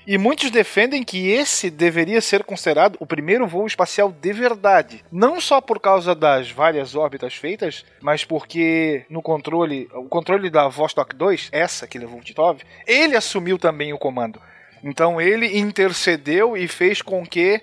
e 0.06 0.18
muitos 0.18 0.52
defendem 0.52 1.02
que 1.02 1.30
esse 1.30 1.70
deveria 1.70 2.20
ser 2.20 2.44
considerado 2.44 2.98
o 3.00 3.06
primeiro 3.06 3.48
voo 3.48 3.66
espacial 3.66 4.12
de 4.12 4.34
verdade. 4.34 5.04
Não 5.10 5.40
só 5.40 5.62
por 5.62 5.80
causa 5.80 6.14
das 6.14 6.52
várias 6.52 6.94
órbitas 6.94 7.36
feitas, 7.36 7.86
mas 8.02 8.26
porque 8.26 9.06
no 9.10 9.22
controle, 9.22 9.90
o 9.94 10.10
controle 10.10 10.50
da 10.50 10.68
Vostok 10.68 11.16
2, 11.16 11.50
essa 11.54 11.88
que 11.88 11.98
levou 11.98 12.20
o 12.20 12.24
Titov, 12.24 12.62
ele 12.86 13.16
assumiu 13.16 13.58
também 13.58 13.94
o 13.94 13.98
comando. 13.98 14.42
Então 14.84 15.22
ele 15.22 15.58
intercedeu 15.58 16.58
e 16.58 16.68
fez 16.68 17.02
com 17.02 17.26
que 17.26 17.62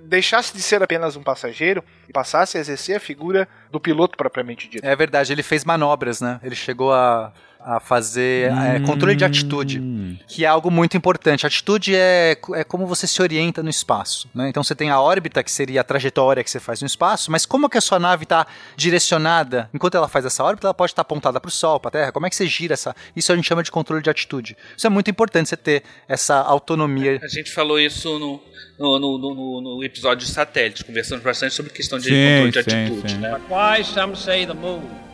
deixasse 0.00 0.52
de 0.52 0.60
ser 0.60 0.82
apenas 0.82 1.16
um 1.16 1.22
passageiro 1.22 1.82
e 2.08 2.12
passasse 2.12 2.58
a 2.58 2.60
exercer 2.60 2.96
a 2.96 3.00
figura 3.00 3.48
do 3.70 3.80
piloto 3.80 4.16
propriamente 4.16 4.68
dito. 4.68 4.84
É 4.84 4.96
verdade, 4.96 5.32
ele 5.32 5.42
fez 5.42 5.64
manobras, 5.64 6.20
né? 6.20 6.40
Ele 6.42 6.56
chegou 6.56 6.92
a 6.92 7.32
a 7.66 7.80
fazer 7.80 8.52
é, 8.52 8.78
controle 8.86 9.16
de 9.16 9.24
atitude, 9.24 9.80
hum. 9.80 10.16
que 10.28 10.44
é 10.44 10.48
algo 10.48 10.70
muito 10.70 10.96
importante. 10.96 11.44
atitude 11.44 11.96
é, 11.96 12.38
é 12.54 12.62
como 12.62 12.86
você 12.86 13.08
se 13.08 13.20
orienta 13.20 13.60
no 13.60 13.68
espaço. 13.68 14.28
Né? 14.32 14.48
Então 14.48 14.62
você 14.62 14.72
tem 14.72 14.88
a 14.88 15.00
órbita, 15.00 15.42
que 15.42 15.50
seria 15.50 15.80
a 15.80 15.84
trajetória 15.84 16.44
que 16.44 16.50
você 16.50 16.60
faz 16.60 16.80
no 16.80 16.86
espaço, 16.86 17.28
mas 17.28 17.44
como 17.44 17.68
que 17.68 17.76
a 17.76 17.80
sua 17.80 17.98
nave 17.98 18.22
está 18.22 18.46
direcionada, 18.76 19.68
enquanto 19.74 19.96
ela 19.96 20.06
faz 20.06 20.24
essa 20.24 20.44
órbita, 20.44 20.68
ela 20.68 20.74
pode 20.74 20.92
estar 20.92 21.02
tá 21.02 21.06
apontada 21.06 21.40
para 21.40 21.48
o 21.48 21.50
Sol, 21.50 21.80
para 21.80 21.88
a 21.88 21.90
Terra. 21.90 22.12
Como 22.12 22.24
é 22.24 22.30
que 22.30 22.36
você 22.36 22.46
gira 22.46 22.74
essa? 22.74 22.94
Isso 23.16 23.32
a 23.32 23.34
gente 23.34 23.48
chama 23.48 23.64
de 23.64 23.72
controle 23.72 24.00
de 24.00 24.10
atitude. 24.10 24.56
Isso 24.76 24.86
é 24.86 24.90
muito 24.90 25.10
importante, 25.10 25.48
você 25.48 25.56
ter 25.56 25.82
essa 26.06 26.36
autonomia. 26.36 27.18
A 27.20 27.26
gente 27.26 27.50
falou 27.50 27.80
isso 27.80 28.16
no, 28.20 28.40
no, 28.78 28.98
no, 29.00 29.18
no, 29.18 29.60
no 29.60 29.84
episódio 29.84 30.24
de 30.24 30.32
satélite, 30.32 30.84
conversando 30.84 31.20
bastante 31.20 31.52
sobre 31.52 31.72
questão 31.72 31.98
de 31.98 32.04
sim, 32.04 32.10
controle 32.10 32.52
de 32.52 32.62
sim, 32.62 32.84
atitude. 32.84 33.10
Sim. 33.10 33.18
Né? 33.18 33.32
But 33.32 33.50
why 33.50 33.82
some 33.82 34.14
say 34.14 34.46
the 34.46 34.54
moon? 34.54 35.05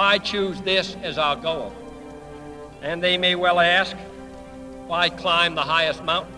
Why 0.00 0.16
choose 0.16 0.58
this 0.62 0.96
as 1.02 1.18
our 1.18 1.36
goal? 1.36 1.74
And 2.80 3.02
they 3.02 3.18
may 3.18 3.34
well 3.34 3.60
ask, 3.60 3.94
why 4.86 5.10
climb 5.10 5.54
the 5.54 5.60
highest 5.60 6.02
mountain? 6.04 6.32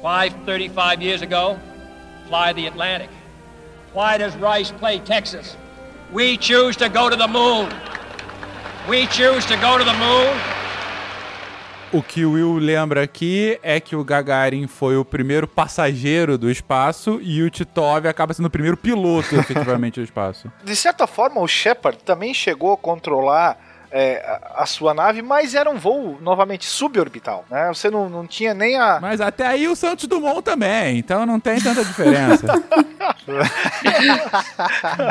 Why, 0.00 0.30
35 0.30 1.02
years 1.02 1.20
ago, 1.20 1.60
fly 2.26 2.54
the 2.54 2.66
Atlantic? 2.66 3.10
Why 3.92 4.16
does 4.16 4.34
Rice 4.36 4.70
play 4.70 4.98
Texas? 5.00 5.58
We 6.10 6.38
choose 6.38 6.74
to 6.78 6.88
go 6.88 7.10
to 7.10 7.16
the 7.16 7.28
moon. 7.28 7.70
We 8.88 9.08
choose 9.08 9.44
to 9.44 9.56
go 9.58 9.76
to 9.76 9.84
the 9.84 9.92
moon. 9.92 10.53
O 11.92 12.02
que 12.02 12.24
o 12.24 12.32
Will 12.32 12.54
lembra 12.54 13.02
aqui 13.02 13.58
é 13.62 13.78
que 13.78 13.94
o 13.94 14.04
Gagarin 14.04 14.66
foi 14.66 14.96
o 14.96 15.04
primeiro 15.04 15.46
passageiro 15.46 16.36
do 16.36 16.50
espaço 16.50 17.20
e 17.22 17.42
o 17.42 17.50
Titov 17.50 18.06
acaba 18.06 18.34
sendo 18.34 18.46
o 18.46 18.50
primeiro 18.50 18.76
piloto, 18.76 19.36
efetivamente, 19.36 20.00
do 20.00 20.04
espaço. 20.04 20.50
De 20.64 20.74
certa 20.74 21.06
forma, 21.06 21.40
o 21.40 21.46
Shepard 21.46 21.98
também 22.04 22.34
chegou 22.34 22.72
a 22.72 22.76
controlar 22.76 23.56
é, 23.92 24.40
a, 24.56 24.66
sua 24.66 24.92
nave, 24.92 25.22
mas 25.22 25.54
era 25.54 25.70
um 25.70 25.78
voo 25.78 26.18
novamente 26.20 26.66
suborbital, 26.66 27.44
né? 27.48 27.68
Você 27.68 27.88
não, 27.88 28.10
não 28.10 28.26
tinha 28.26 28.52
nem 28.52 28.76
a. 28.76 28.98
Mas 29.00 29.20
até 29.20 29.46
aí 29.46 29.68
o 29.68 29.76
Santos 29.76 30.08
Dumont 30.08 30.42
também, 30.42 30.98
então 30.98 31.24
não 31.24 31.38
tem 31.38 31.60
tanta 31.60 31.84
diferença. 31.84 32.44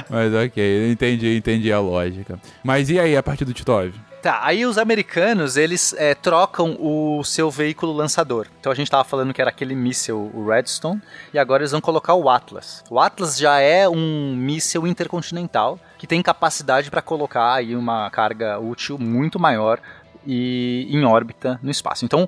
mas 0.09 0.33
ok, 0.33 0.91
entendi, 0.91 1.38
entendi 1.38 1.71
a 1.71 1.79
lógica. 1.79 2.38
Mas 2.62 2.89
e 2.89 2.99
aí 2.99 3.15
a 3.15 3.24
partir 3.24 3.45
do 3.45 3.53
Titov? 3.53 3.93
Tá, 4.24 4.39
aí 4.41 4.65
os 4.65 4.78
americanos, 4.78 5.57
eles 5.57 5.93
é, 5.97 6.15
trocam 6.15 6.78
o 6.80 7.26
seu 7.26 7.51
veículo 7.51 7.91
lançador. 7.91 8.47
Então 8.57 8.71
a 8.71 8.76
gente 8.76 8.89
tava 8.89 9.03
falando 9.03 9.34
que 9.34 9.41
era 9.41 9.49
aquele 9.49 9.76
míssil, 9.76 10.32
o 10.34 10.47
Redstone, 10.47 11.01
e 11.34 11.38
agora 11.38 11.61
eles 11.61 11.74
vão 11.74 11.82
colocar 11.82 12.13
o 12.13 12.30
Atlas. 12.30 12.86
O 12.89 13.01
Atlas 13.01 13.38
já 13.38 13.59
é 13.59 13.86
um 13.89 14.34
míssil 14.34 14.88
intercontinental 14.88 15.78
que 15.97 16.07
tem 16.07 16.21
capacidade 16.21 16.89
para 16.89 17.01
colocar 17.01 17.53
aí 17.53 17.76
uma 17.76 18.09
carga 18.11 18.57
útil 18.59 18.97
muito 18.97 19.38
maior 19.38 19.82
e 20.26 20.88
em 20.89 21.03
órbita 21.03 21.59
no 21.61 21.69
espaço. 21.69 22.05
Então, 22.05 22.26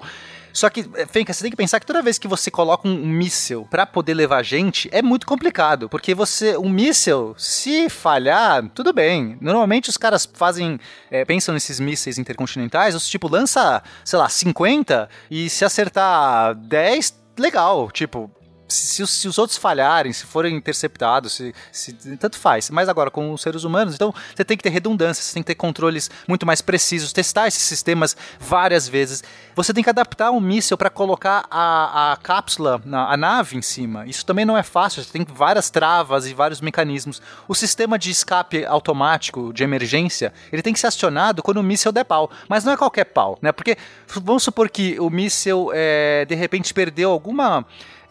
só 0.56 0.70
que, 0.70 0.90
é, 0.96 1.06
Fenka, 1.06 1.34
você 1.34 1.42
tem 1.42 1.52
que 1.52 1.58
pensar 1.58 1.82
que 1.82 1.86
toda 1.86 2.02
vez 2.02 2.18
que 2.18 2.30
você 2.30 2.50
coloca 2.50 2.88
um, 2.88 2.96
míssil 2.96 3.68
para 3.70 3.86
poder 3.86 4.14
levar 4.14 4.42
gente, 4.42 4.88
é 4.90 5.02
muito 5.02 5.28
complicado. 5.28 5.90
Porque 5.90 6.16
você, 6.16 6.58
um 6.58 6.70
míssil, 6.70 7.36
se 7.38 7.90
falhar, 7.90 8.66
tudo 8.70 8.94
bem. 8.94 9.38
Normalmente 9.42 9.90
os 9.90 9.98
caras 9.98 10.26
fazem, 10.26 10.80
é, 11.12 11.26
pensam 11.26 11.54
nesses 11.54 11.78
mísseis 11.78 12.18
intercontinentais, 12.18 12.94
você, 12.94 13.10
tipo, 13.10 13.28
lança, 13.28 13.84
sei 14.06 14.18
lá, 14.18 14.30
50 14.30 15.10
e 15.30 15.50
se 15.50 15.66
acertar 15.66 16.56
10, 16.56 17.14
legal. 17.38 17.92
Tipo, 17.92 18.32
se, 18.68 19.04
os, 19.04 19.12
se, 19.12 19.28
os 19.28 19.38
outros 19.38 19.58
falharem, 19.58 20.12
se 20.12 20.26
forem 20.26 20.56
interceptados, 20.56 21.34
se, 21.34 21.54
se, 21.72 21.94
tanto 22.18 22.38
faz. 22.38 22.70
Mas 22.70 22.90
agora, 22.90 23.12
com 23.12 23.32
os 23.32 23.42
seres 23.42 23.64
humanos, 23.64 23.96
então 23.96 24.14
você 24.36 24.44
tem 24.44 24.58
que 24.58 24.64
ter 24.64 24.70
redundância, 24.70 25.24
você 25.24 25.34
tem 25.34 25.44
que 25.44 25.48
ter 25.48 25.56
controles 25.56 26.10
muito 26.28 26.46
mais 26.46 26.62
precisos, 26.62 27.14
testar 27.14 27.48
esses 27.48 27.62
sistemas 27.62 28.16
várias 28.40 28.88
vezes. 28.88 29.24
Você 29.56 29.74
tem 29.74 29.84
que 29.84 29.90
adaptar 29.90 30.32
um 30.32 30.40
míssil 30.40 30.78
para 30.78 30.90
colocar 30.90 31.46
a, 31.50 32.14
a 32.14 32.18
cápsula, 32.18 32.82
a, 32.92 33.14
a 33.14 33.18
nave 33.18 33.58
em 33.58 33.62
cima. 33.62 34.06
Isso 34.06 34.26
também 34.26 34.46
não 34.46 34.58
é 34.58 34.64
fácil, 34.64 35.04
você 35.04 35.12
tem 35.12 35.26
várias 35.26 35.70
travas 35.70 36.26
e 36.26 36.34
vários 36.34 36.60
mecanismos. 36.60 37.22
O 37.48 37.54
sistema 37.54 38.00
de 38.00 38.10
escape 38.10 38.66
automático 38.66 39.54
de 39.54 39.64
emergência, 39.64 40.34
ele 40.52 40.62
tem 40.62 40.74
que 40.74 40.80
ser 40.80 40.88
acionado 40.88 41.44
quando 41.44 41.58
o 41.58 41.64
míssil 41.64 41.92
der 41.92 42.04
pau. 42.04 42.30
Mas 42.50 42.64
não 42.64 42.74
é 42.74 42.78
qualquer 42.78 43.06
pau, 43.06 43.38
né? 43.42 43.52
Porque 43.52 43.78
vamos 44.08 44.44
supor 44.44 44.70
que 44.70 45.00
o 45.00 45.10
míssil, 45.10 45.70
é, 45.74 46.26
de 46.26 46.36
repente, 46.36 46.74
perdeu 46.74 47.12
alguma 47.12 47.66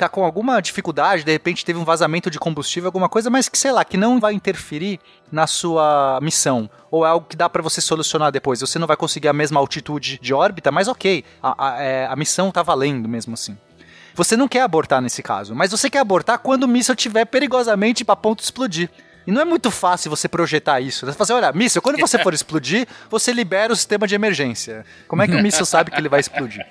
tá 0.05 0.09
com 0.09 0.25
alguma 0.25 0.61
dificuldade, 0.61 1.25
de 1.25 1.33
repente 1.33 1.65
teve 1.65 1.79
um 1.79 1.85
vazamento 1.85 2.31
de 2.31 2.39
combustível, 2.39 2.89
alguma 2.89 3.09
coisa, 3.09 3.31
mas 3.31 3.49
que 3.49 3.59
sei 3.59 3.73
lá, 3.73 3.85
que 3.85 3.97
não 3.97 4.21
vai 4.21 4.35
interferir 4.35 5.01
na 5.33 5.47
sua 5.47 6.19
missão. 6.23 6.69
Ou 6.91 7.05
é 7.05 7.09
algo 7.09 7.27
que 7.27 7.37
dá 7.37 7.49
para 7.49 7.63
você 7.63 7.81
solucionar 7.81 8.31
depois. 8.31 8.61
Você 8.61 8.79
não 8.79 8.87
vai 8.87 8.97
conseguir 8.97 9.29
a 9.29 9.33
mesma 9.33 9.59
altitude 9.59 10.19
de 10.21 10.35
órbita, 10.35 10.71
mas 10.71 10.89
ok, 10.89 11.25
a, 11.43 11.69
a, 11.69 11.83
é, 11.83 12.07
a 12.07 12.17
missão 12.17 12.51
tá 12.51 12.63
valendo 12.63 13.09
mesmo 13.09 13.35
assim. 13.35 13.57
Você 14.15 14.37
não 14.37 14.47
quer 14.47 14.61
abortar 14.61 15.01
nesse 15.01 15.23
caso, 15.23 15.55
mas 15.55 15.73
você 15.73 15.91
quer 15.91 15.99
abortar 15.99 16.39
quando 16.39 16.65
o 16.65 16.69
míssil 16.69 16.95
estiver 16.95 17.25
perigosamente 17.25 18.05
a 18.07 18.15
ponto 18.15 18.39
de 18.39 18.45
explodir. 18.45 18.89
E 19.27 19.33
não 19.33 19.41
é 19.41 19.45
muito 19.45 19.71
fácil 19.71 20.11
você 20.11 20.29
projetar 20.29 20.81
isso. 20.81 21.07
Você 21.07 21.13
fala 21.13 21.23
assim, 21.23 21.33
olha, 21.33 21.53
míssil, 21.53 21.81
quando 21.81 21.99
você 21.99 22.19
for 22.23 22.35
explodir, 22.35 22.87
você 23.11 23.33
libera 23.33 23.73
o 23.73 23.77
sistema 23.77 24.07
de 24.07 24.15
emergência. 24.15 24.85
Como 25.09 25.23
é 25.23 25.27
que 25.27 25.35
o 25.35 25.43
míssil 25.43 25.65
sabe 25.65 25.91
que 25.91 25.99
ele 25.99 26.09
vai 26.09 26.21
explodir? 26.21 26.65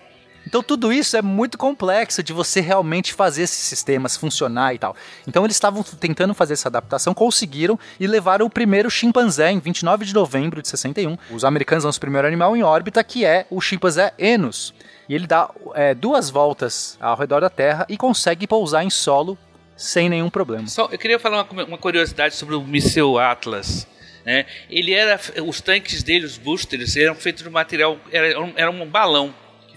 Então 0.46 0.62
tudo 0.62 0.92
isso 0.92 1.16
é 1.16 1.22
muito 1.22 1.58
complexo 1.58 2.22
de 2.22 2.34
você 2.34 2.62
realmente 2.62 3.14
fazer 3.14 3.44
esses 3.44 3.58
sistemas 3.58 4.18
funcionar 4.18 4.74
e 4.74 4.78
tal. 4.78 4.96
Então 5.28 5.44
eles 5.44 5.56
estavam 5.56 5.84
tentando 5.84 6.34
fazer 6.34 6.54
essa 6.54 6.68
adaptação, 6.68 7.14
conseguiram 7.14 7.80
e 8.00 8.08
levaram 8.08 8.46
o 8.46 8.50
primeiro 8.50 8.90
chimpanzé 8.90 9.52
em 9.52 9.60
29 9.60 10.06
de 10.06 10.14
novembro 10.14 10.62
de 10.62 10.68
61. 10.68 11.18
Os 11.32 11.46
americanos 11.46 11.84
lançam 11.84 11.98
o 11.98 12.02
primeiro 12.02 12.28
animal 12.28 12.56
em 12.56 12.64
órbita, 12.64 13.04
que 13.04 13.26
é 13.26 13.46
o 13.50 13.62
chimpanzé 13.62 14.14
Enos. 14.18 14.74
E 15.08 15.16
ele 15.16 15.28
dá 15.28 15.50
é, 15.74 15.94
duas 15.94 16.30
voltas 16.30 16.98
ao 17.00 17.18
redor 17.18 17.42
da 17.42 17.50
Terra 17.50 17.86
e 17.90 17.98
consegue 17.98 18.48
pousar 18.48 18.84
em 18.84 18.90
solo 18.90 19.38
sem 19.76 20.08
nenhum 20.08 20.30
problema. 20.30 20.68
Só, 20.68 20.88
eu 20.92 20.98
queria 20.98 21.20
falar 21.20 21.46
uma, 21.50 21.64
uma 21.66 21.78
curiosidade 21.78 22.36
sobre 22.36 22.56
o 22.56 22.62
míssil 22.62 23.18
Atlas. 23.20 23.88
Né? 24.26 24.46
Ele 24.70 24.94
era, 24.94 25.20
os 25.46 25.60
tanques 25.60 26.04
dele, 26.04 26.26
os 26.26 26.38
boosters, 26.38 26.96
eram 26.96 27.16
feitos 27.16 27.44
de 27.44 27.50
material, 27.50 27.98
era, 28.12 28.28
era 28.56 28.72
um 28.72 28.86
balão 28.86 29.34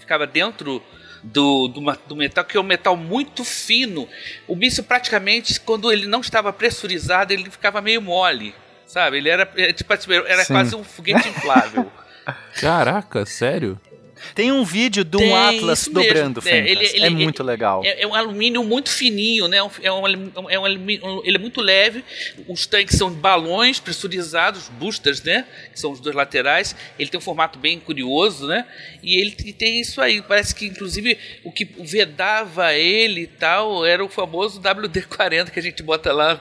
ficava 0.07 0.25
dentro 0.25 0.81
do, 1.21 1.67
do, 1.67 1.91
do, 2.07 2.15
metal, 2.15 2.45
que 2.45 2.55
é 2.55 2.59
um 2.59 2.63
metal 2.63 2.95
muito 2.95 3.43
fino. 3.43 4.07
O 4.47 4.55
míssil 4.55 4.85
praticamente, 4.85 5.59
quando 5.59 5.91
ele 5.91 6.07
não 6.07 6.21
estava 6.21 6.53
pressurizado, 6.53 7.33
ele 7.33 7.49
ficava 7.51 7.81
meio 7.81 8.01
mole, 8.01 8.55
sabe? 8.85 9.17
Ele 9.17 9.27
era, 9.27 9.49
é, 9.57 9.73
tipo, 9.73 9.93
assim, 9.93 10.13
era 10.13 10.45
quase 10.45 10.75
um 10.75 10.83
foguete 10.83 11.27
inflável. 11.27 11.91
Caraca, 12.59 13.25
sério? 13.25 13.79
Tem 14.33 14.51
um 14.51 14.63
vídeo 14.63 15.03
de 15.03 15.17
um 15.17 15.19
Tem, 15.19 15.33
Atlas 15.33 15.87
dobrando, 15.87 16.41
é, 16.45 16.57
ele, 16.57 16.85
ele, 16.85 17.05
é 17.05 17.09
muito 17.09 17.41
ele, 17.41 17.49
legal. 17.49 17.83
É, 17.83 18.03
é, 18.03 18.07
um 18.07 18.13
alumínio 18.13 18.63
muito 18.63 18.89
fininho, 18.89 19.47
né? 19.47 19.57
É 19.57 19.63
um, 19.63 19.69
é 20.49 20.59
um 20.59 20.65
alumínio, 20.65 21.21
ele 21.23 21.37
é 21.37 21.39
muito 21.39 21.61
leve. 21.61 22.03
Os 22.47 22.65
tanques 22.65 22.97
são 22.97 23.11
balões 23.11 23.79
pressurizados, 23.79 24.69
boosters, 24.69 25.21
né? 25.23 25.45
Que 25.71 25.79
são 25.79 25.91
os 25.91 25.99
dois 25.99 26.15
laterais. 26.15 26.75
Ele 26.97 27.09
tem 27.09 27.17
um 27.17 27.21
formato 27.21 27.59
bem 27.59 27.79
curioso, 27.79 28.47
né? 28.47 28.65
E 29.01 29.19
ele 29.19 29.31
tem 29.31 29.79
isso 29.79 30.01
aí. 30.01 30.21
Parece 30.21 30.53
que, 30.53 30.65
inclusive, 30.65 31.17
o 31.43 31.51
que 31.51 31.65
vedava 31.79 32.73
ele 32.73 33.21
e 33.21 33.27
tal 33.27 33.85
era 33.85 34.03
o 34.03 34.09
famoso 34.09 34.61
WD-40 34.61 35.49
que 35.49 35.59
a 35.59 35.63
gente 35.63 35.83
bota 35.83 36.11
lá. 36.11 36.39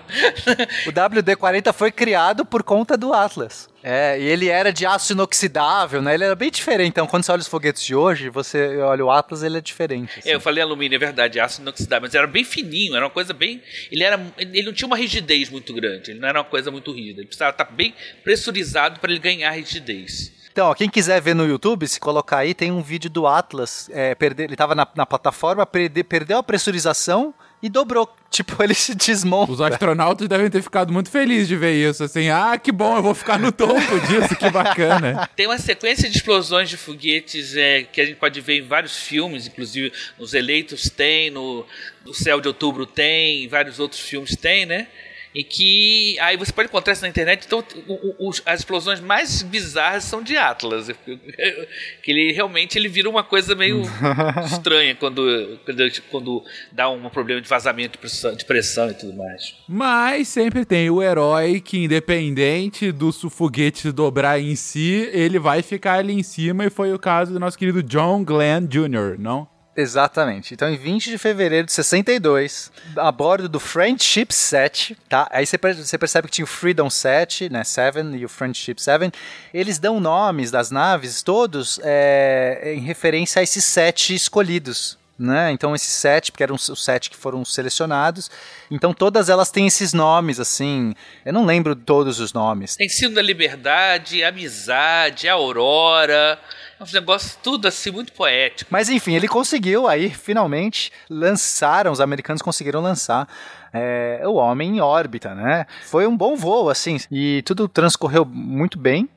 o 0.86 0.92
WD-40 0.92 1.72
foi 1.72 1.90
criado 1.90 2.44
por 2.44 2.62
conta 2.62 2.96
do 2.96 3.12
Atlas. 3.12 3.68
É, 3.88 4.18
e 4.18 4.24
ele 4.24 4.48
era 4.48 4.72
de 4.72 4.84
aço 4.84 5.12
inoxidável, 5.12 6.02
né? 6.02 6.14
Ele 6.14 6.24
era 6.24 6.34
bem 6.34 6.50
diferente. 6.50 6.88
Então, 6.88 7.06
quando 7.06 7.22
você 7.22 7.30
olha 7.30 7.40
os 7.40 7.46
foguetes 7.46 7.84
de 7.84 7.94
hoje, 7.94 8.28
você 8.28 8.78
olha 8.78 9.04
o 9.04 9.08
Atlas, 9.12 9.44
ele 9.44 9.58
é 9.58 9.60
diferente. 9.60 10.18
Assim. 10.18 10.28
É, 10.28 10.34
eu 10.34 10.40
falei 10.40 10.60
alumínio, 10.60 10.96
é 10.96 10.98
verdade, 10.98 11.38
aço 11.38 11.62
inoxidável, 11.62 12.02
mas 12.02 12.14
era 12.16 12.26
bem 12.26 12.42
fininho, 12.42 12.96
era 12.96 13.04
uma 13.04 13.10
coisa 13.12 13.32
bem. 13.32 13.62
Ele, 13.88 14.02
era, 14.02 14.20
ele 14.38 14.64
não 14.64 14.72
tinha 14.72 14.88
uma 14.88 14.96
rigidez 14.96 15.48
muito 15.50 15.72
grande, 15.72 16.10
ele 16.10 16.18
não 16.18 16.26
era 16.26 16.40
uma 16.40 16.44
coisa 16.44 16.68
muito 16.68 16.90
rígida. 16.90 17.20
Ele 17.20 17.28
precisava 17.28 17.52
estar 17.52 17.66
bem 17.66 17.94
pressurizado 18.24 18.98
para 18.98 19.12
ele 19.12 19.20
ganhar 19.20 19.52
rigidez. 19.52 20.32
Então, 20.50 20.66
ó, 20.66 20.74
quem 20.74 20.90
quiser 20.90 21.20
ver 21.20 21.36
no 21.36 21.46
YouTube, 21.46 21.86
se 21.86 22.00
colocar 22.00 22.38
aí, 22.38 22.54
tem 22.54 22.72
um 22.72 22.82
vídeo 22.82 23.08
do 23.08 23.24
Atlas. 23.24 23.88
É, 23.92 24.16
perder, 24.16 24.44
ele 24.44 24.54
estava 24.54 24.74
na, 24.74 24.88
na 24.96 25.06
plataforma, 25.06 25.64
perde, 25.64 26.02
perdeu 26.02 26.38
a 26.38 26.42
pressurização 26.42 27.32
e 27.62 27.68
dobrou. 27.68 28.08
Tipo, 28.28 28.62
ele 28.62 28.74
se 28.74 28.94
desmonta. 28.94 29.52
Os 29.52 29.60
astronautas 29.62 30.28
devem 30.28 30.50
ter 30.50 30.60
ficado 30.60 30.92
muito 30.92 31.08
felizes 31.08 31.48
de 31.48 31.56
ver 31.56 31.72
isso. 31.72 32.04
Assim, 32.04 32.28
ah, 32.28 32.58
que 32.58 32.70
bom, 32.70 32.94
eu 32.96 33.02
vou 33.02 33.14
ficar 33.14 33.38
no 33.38 33.50
topo 33.50 33.80
disso, 34.06 34.36
que 34.36 34.50
bacana. 34.50 35.26
Tem 35.34 35.46
uma 35.46 35.56
sequência 35.56 36.06
de 36.10 36.18
explosões 36.18 36.68
de 36.68 36.76
foguetes 36.76 37.56
é, 37.56 37.84
que 37.84 37.98
a 37.98 38.04
gente 38.04 38.16
pode 38.16 38.38
ver 38.42 38.58
em 38.58 38.62
vários 38.62 38.98
filmes, 38.98 39.46
inclusive 39.46 39.90
nos 40.18 40.34
Eleitos 40.34 40.90
tem, 40.90 41.30
no, 41.30 41.64
no 42.04 42.12
Céu 42.12 42.38
de 42.38 42.48
Outubro 42.48 42.84
tem, 42.84 43.44
em 43.44 43.48
vários 43.48 43.78
outros 43.78 44.02
filmes 44.02 44.36
tem, 44.36 44.66
né? 44.66 44.88
E 45.36 45.44
que 45.44 46.18
aí 46.18 46.34
você 46.34 46.50
pode 46.50 46.68
encontrar 46.68 46.94
isso 46.94 47.02
na 47.02 47.08
internet. 47.08 47.44
Então, 47.44 47.62
o, 47.86 48.28
o, 48.28 48.30
as 48.46 48.60
explosões 48.60 49.00
mais 49.00 49.42
bizarras 49.42 50.04
são 50.04 50.22
de 50.22 50.34
Atlas, 50.34 50.88
que 52.02 52.10
ele 52.10 52.32
realmente 52.32 52.78
ele 52.78 52.88
vira 52.88 53.10
uma 53.10 53.22
coisa 53.22 53.54
meio 53.54 53.82
estranha 54.46 54.94
quando, 54.94 55.60
quando, 55.66 56.02
quando 56.10 56.44
dá 56.72 56.88
um 56.88 57.10
problema 57.10 57.42
de 57.42 57.48
vazamento 57.50 57.98
de 58.34 58.44
pressão, 58.46 58.88
e 58.90 58.94
tudo 58.94 59.12
mais. 59.12 59.54
Mas 59.68 60.28
sempre 60.28 60.64
tem 60.64 60.88
o 60.88 61.02
herói 61.02 61.60
que, 61.60 61.84
independente 61.84 62.90
do 62.90 63.12
foguete 63.12 63.92
dobrar 63.92 64.40
em 64.40 64.56
si, 64.56 65.10
ele 65.12 65.38
vai 65.38 65.60
ficar 65.60 65.98
ali 65.98 66.14
em 66.14 66.22
cima. 66.22 66.64
E 66.64 66.70
foi 66.70 66.94
o 66.94 66.98
caso 66.98 67.34
do 67.34 67.38
nosso 67.38 67.58
querido 67.58 67.82
John 67.82 68.24
Glenn 68.24 68.66
Jr., 68.66 69.18
não? 69.18 69.46
Exatamente. 69.76 70.54
Então, 70.54 70.70
em 70.70 70.76
20 70.76 71.10
de 71.10 71.18
fevereiro 71.18 71.66
de 71.66 71.72
62, 71.72 72.72
a 72.96 73.12
bordo 73.12 73.46
do 73.48 73.60
Friendship 73.60 74.28
7, 74.30 74.96
tá? 75.06 75.28
Aí 75.30 75.44
você 75.44 75.58
percebe 75.58 76.28
que 76.28 76.34
tinha 76.34 76.44
o 76.44 76.48
Freedom 76.48 76.88
7, 76.88 77.50
né? 77.50 77.62
7 77.62 77.98
e 78.16 78.24
o 78.24 78.28
Friendship 78.28 78.76
7. 78.78 79.12
Eles 79.52 79.78
dão 79.78 80.00
nomes 80.00 80.50
das 80.50 80.70
naves 80.70 81.22
todos 81.22 81.78
é, 81.82 82.72
em 82.74 82.80
referência 82.80 83.40
a 83.40 83.42
esses 83.42 83.64
sete 83.64 84.14
escolhidos. 84.14 84.96
Né? 85.18 85.50
Então 85.50 85.74
esses 85.74 85.92
sete, 85.92 86.30
porque 86.30 86.42
eram 86.42 86.56
os 86.56 86.84
sete 86.84 87.08
que 87.08 87.16
foram 87.16 87.42
selecionados, 87.42 88.30
então 88.70 88.92
todas 88.92 89.30
elas 89.30 89.50
têm 89.50 89.66
esses 89.66 89.94
nomes, 89.94 90.38
assim, 90.38 90.94
eu 91.24 91.32
não 91.32 91.46
lembro 91.46 91.74
todos 91.74 92.20
os 92.20 92.34
nomes. 92.34 92.76
Tem 92.76 92.86
Sino 92.86 93.14
da 93.14 93.22
Liberdade, 93.22 94.22
Amizade, 94.22 95.26
Aurora, 95.26 96.38
é 96.78 96.84
um 96.84 96.86
negócio 96.92 97.38
tudo 97.42 97.66
assim, 97.66 97.90
muito 97.90 98.12
poético. 98.12 98.68
Mas 98.70 98.90
enfim, 98.90 99.14
ele 99.14 99.26
conseguiu 99.26 99.88
aí, 99.88 100.10
finalmente, 100.10 100.92
lançaram, 101.08 101.90
os 101.90 102.00
americanos 102.00 102.42
conseguiram 102.42 102.82
lançar 102.82 103.26
é, 103.72 104.20
o 104.24 104.34
homem 104.34 104.76
em 104.76 104.80
órbita, 104.80 105.34
né? 105.34 105.66
Foi 105.86 106.06
um 106.06 106.16
bom 106.16 106.36
voo, 106.36 106.68
assim, 106.68 106.98
e 107.10 107.42
tudo 107.42 107.68
transcorreu 107.68 108.24
muito 108.26 108.78
bem. 108.78 109.08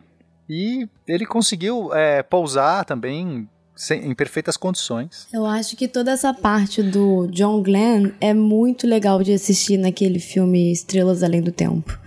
E 0.49 0.87
ele 1.07 1.25
conseguiu 1.25 1.93
é, 1.93 2.23
pousar 2.23 2.83
também 2.83 3.47
em 3.91 4.13
perfeitas 4.13 4.57
condições. 4.57 5.27
Eu 5.31 5.45
acho 5.45 5.75
que 5.75 5.87
toda 5.87 6.11
essa 6.11 6.33
parte 6.33 6.83
do 6.83 7.27
John 7.27 7.61
Glenn 7.61 8.11
é 8.19 8.33
muito 8.33 8.85
legal 8.85 9.23
de 9.23 9.33
assistir 9.33 9.77
naquele 9.77 10.19
filme 10.19 10.71
Estrelas 10.71 11.23
Além 11.23 11.41
do 11.41 11.51
Tempo 11.51 11.97